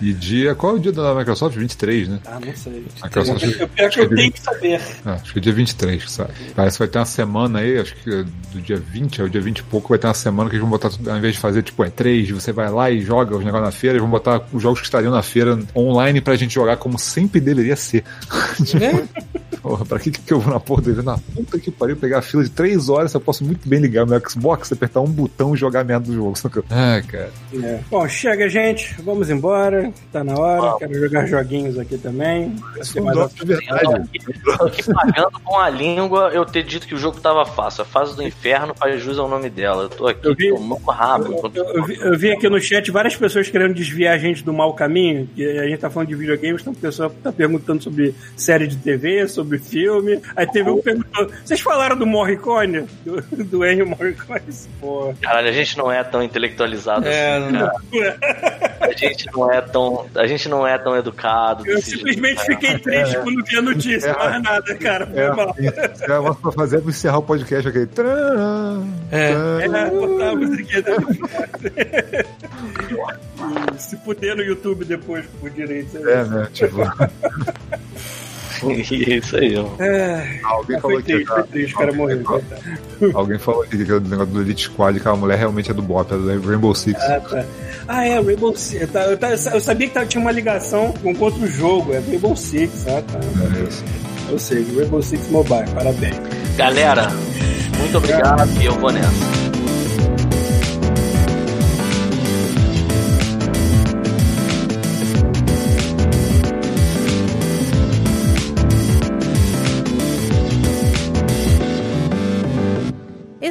E 0.01 0.13
dia. 0.13 0.55
Qual 0.55 0.75
é 0.75 0.77
o 0.77 0.81
dia 0.81 0.93
da 0.93 1.15
Microsoft? 1.15 1.57
23, 1.57 2.09
né? 2.09 2.21
Ah, 2.27 2.39
não 2.45 2.55
sei. 2.57 2.85
A 3.01 3.05
Microsoft. 3.07 3.43
Eu, 3.61 3.69
pior 3.69 3.91
que 3.91 4.01
eu 4.01 4.09
tenho 4.15 4.33
que 4.33 4.41
saber. 4.41 4.81
Ah, 5.05 5.13
acho 5.15 5.33
que 5.33 5.39
é 5.39 5.43
dia 5.43 5.53
23, 5.53 6.11
sabe? 6.11 6.33
Parece 6.55 6.77
que 6.77 6.83
vai 6.85 6.89
ter 6.89 6.99
uma 6.99 7.05
semana 7.05 7.59
aí, 7.61 7.79
acho 7.79 7.95
que 7.97 8.11
é 8.11 8.23
do 8.25 8.61
dia 8.61 8.77
20 8.77 9.23
ao 9.23 9.29
dia 9.29 9.41
20 9.41 9.59
e 9.59 9.63
pouco, 9.65 9.89
vai 9.91 9.99
ter 9.99 10.07
uma 10.07 10.15
semana 10.15 10.49
que 10.51 10.57
eles 10.57 10.63
vão 10.63 10.71
botar, 10.71 10.91
tudo- 10.91 11.11
ao 11.11 11.17
invés 11.17 11.35
de 11.35 11.41
fazer 11.41 11.63
tipo 11.63 11.83
E3, 11.85 12.31
você 12.33 12.53
vai 12.53 12.71
lá 12.71 12.91
e 12.91 13.01
joga 13.01 13.37
os 13.37 13.45
negócios 13.45 13.67
na 13.67 13.72
feira, 13.73 13.95
eles 13.95 14.03
vão 14.03 14.11
botar 14.11 14.43
os 14.53 14.63
jogos 14.63 14.79
que 14.81 14.87
estariam 14.87 15.11
na 15.11 15.23
feira 15.23 15.59
online 15.75 16.21
pra 16.21 16.37
gente 16.37 16.55
jogar 16.55 16.77
como 16.77 16.99
sempre 16.99 17.41
deveria 17.41 17.75
ser. 17.77 18.05
Né? 18.79 19.09
Porra, 19.63 19.85
pra 19.85 19.99
que, 20.01 20.11
que 20.11 20.33
eu 20.33 20.41
vou 20.41 20.53
na 20.53 20.59
porra 20.59 20.83
do 20.83 20.91
evento? 20.91 21.05
Na 21.07 21.19
puta 21.19 21.57
que 21.57 21.71
pariu, 21.71 21.97
pegar 21.97 22.19
a 22.19 22.23
fila 22.23 22.43
de 22.43 22.51
3 22.51 22.89
horas, 22.89 23.15
eu 23.15 23.21
posso 23.21 23.45
muito 23.45 23.69
bem 23.69 23.79
ligar 23.79 24.05
meu 24.05 24.21
Xbox, 24.29 24.73
apertar 24.73 25.01
um 25.01 25.07
botão 25.07 25.55
e 25.55 25.57
jogar 25.57 25.83
a 25.83 25.85
merda 25.85 26.07
do 26.07 26.15
jogo. 26.15 26.37
sacou? 26.37 26.65
Ah, 26.69 27.01
cara. 27.07 27.31
É. 27.63 27.79
Bom, 27.89 28.09
chega, 28.09 28.49
gente. 28.49 29.01
Vamos 29.05 29.31
embora. 29.31 29.93
Tá 30.11 30.25
na 30.25 30.35
hora. 30.37 30.79
Quero 30.81 30.95
jogar 30.95 31.27
joguinhos 31.27 31.79
aqui 31.79 31.97
também. 31.97 32.57
Isso 32.81 32.95
foi 32.95 33.03
um 33.03 33.13
drop 33.13 33.33
de 33.37 33.45
verdade. 33.47 34.09
Eu 34.49 34.67
aqui 34.67 34.83
pagando 34.93 35.39
com 35.45 35.57
a 35.57 35.71
língua 35.71 36.31
eu 36.33 36.45
ter 36.45 36.65
dito 36.65 36.85
que 36.89 36.95
o 36.97 36.99
jogo 36.99 37.21
tava 37.21 37.47
fácil. 37.47 37.83
A 37.83 37.87
fase 37.87 38.17
do 38.17 38.23
inferno 38.23 38.75
faz 38.77 39.01
jus 39.01 39.17
ao 39.17 39.29
nome 39.29 39.49
dela. 39.49 39.85
Eu 39.85 39.89
tô 39.91 40.09
aqui 40.09 40.27
Eu 40.27 40.35
vi- 40.35 40.49
tomando 40.53 40.83
rabo. 40.91 41.51
Eu, 41.55 41.65
eu 41.67 41.85
vi, 41.85 41.97
eu 42.01 42.19
vi 42.19 42.33
aqui 42.33 42.49
no 42.49 42.61
chat 42.61 42.91
várias 42.91 43.15
pessoas 43.15 43.49
querendo 43.53 43.75
desviar 43.75 44.15
a 44.15 44.19
gente 44.19 44.43
do 44.43 44.53
mau 44.53 44.75
caminho. 44.75 45.29
Que 45.35 45.47
a 45.59 45.67
gente 45.69 45.79
tá 45.79 45.91
falando 45.91 46.09
de 46.09 46.15
videogames, 46.17 46.61
então 46.63 46.73
a 46.73 46.77
pessoa 46.77 47.15
tá 47.23 47.31
perguntando 47.31 47.83
sobre 47.83 48.15
série 48.37 48.67
de 48.67 48.77
TV, 48.77 49.29
sobre 49.29 49.59
filme. 49.59 50.21
Aí 50.35 50.47
teve 50.51 50.71
um 50.71 50.77
que 50.79 50.83
perguntou: 50.83 51.31
Vocês 51.45 51.61
falaram 51.61 51.97
do 51.97 52.07
Morricone? 52.07 52.87
Do, 53.05 53.23
do 53.45 53.65
Ennio 53.65 53.87
Morricone? 53.87 54.43
Pô. 54.81 55.15
Caralho, 55.23 55.49
a 55.49 55.53
gente 55.53 55.77
não 55.79 55.93
é 55.93 56.03
tão 56.03 56.23
intelectualizado 56.23 57.07
É, 57.07 57.37
assim, 57.37 57.53
não 57.53 57.61
cara. 57.61 57.73
A 58.81 58.93
gente 58.93 59.27
não 59.33 59.53
é 59.53 59.61
tão. 59.61 60.07
A 60.17 60.27
gente 60.27 60.49
não 60.49 60.67
é 60.67 60.77
tão 60.79 60.97
educado. 60.97 61.67
Eu 61.69 61.81
simplesmente 61.81 62.45
jeito, 62.45 62.61
fiquei 62.61 62.79
triste 62.79 63.17
quando 63.19 63.45
vi 63.45 63.57
a 63.57 63.63
notícia, 63.63 64.11
É. 64.11 64.17
mais 64.19 64.43
nada, 64.43 64.75
cara. 64.77 65.07
Foi 65.07 65.21
É, 65.21 65.31
mal. 65.33 65.55
é, 65.59 65.67
é, 65.67 66.19
mas 66.19 66.37
pra 66.39 66.53
fazer 66.53 66.79
é 66.79 66.81
pra 66.81 66.91
encerrar 66.91 67.19
o 67.19 67.23
podcast 67.23 67.69
aqui. 67.69 67.87
Tcharam, 67.87 68.89
É. 69.11 69.33
tcharam. 69.33 69.77
É, 69.77 69.91
botar 69.91 70.29
a 70.31 70.37
musiquinha 70.37 70.83
da- 70.83 70.97
Se 73.79 73.97
puder 73.97 74.37
no 74.37 74.43
YouTube 74.43 74.85
depois, 74.85 75.25
por 75.41 75.51
direito. 75.51 75.97
É, 76.09 76.25
né? 76.25 76.49
Tipo, 76.53 76.77
Isso 78.63 79.37
aí, 79.37 79.57
ó. 79.57 79.67
É, 79.83 80.39
alguém 80.45 80.79
falou 80.81 81.01
foi 81.01 81.03
que 81.03 81.27
foi 81.27 81.43
triste, 81.45 81.75
o 81.75 81.79
cara 81.79 81.93
morreu. 81.93 82.23
Alguém 83.13 83.37
falou 83.39 83.63
aqui 83.65 83.85
que 83.85 83.93
o 83.93 84.01
negócio 84.01 84.33
do 84.33 84.41
Elite 84.41 84.65
Squad, 84.65 85.01
que 85.01 85.09
a 85.09 85.17
mulher 85.17 85.37
realmente 85.39 85.71
é 85.73 85.75
do 85.75 85.83
Bop, 85.83 86.13
é 86.13 86.17
do 86.17 86.41
Rainbow 86.49 86.73
Six. 86.73 87.01
Ah, 87.03 87.21
tá. 87.21 87.45
Ah, 87.89 88.07
é, 88.07 88.21
Rainbow 88.21 88.55
Six. 88.57 88.89
Tá, 88.93 89.01
Eu, 89.07 89.17
tá- 89.19 89.31
eu 89.31 89.61
sabia 89.61 89.89
que 89.89 89.95
tá- 89.95 90.07
tinha 90.07 90.21
uma 90.21 90.31
ligação 90.31 90.93
com 91.03 91.13
outro 91.19 91.45
jogo, 91.49 91.93
é 91.93 91.99
Rainbow 91.99 92.37
Six, 92.37 92.87
ah, 92.87 93.03
tá. 93.03 93.19
É 93.19 93.69
isso. 93.69 93.85
Ou 94.31 94.39
seja, 94.39 94.73
Rainbow 94.79 95.03
Six 95.03 95.29
Mobile, 95.31 95.69
parabéns. 95.75 96.17
Galera, 96.57 97.09
muito 97.79 97.99
obrigado 97.99 98.49
e 98.63 98.67
eu 98.67 98.75
vou 98.79 98.93
nessa. 98.93 99.09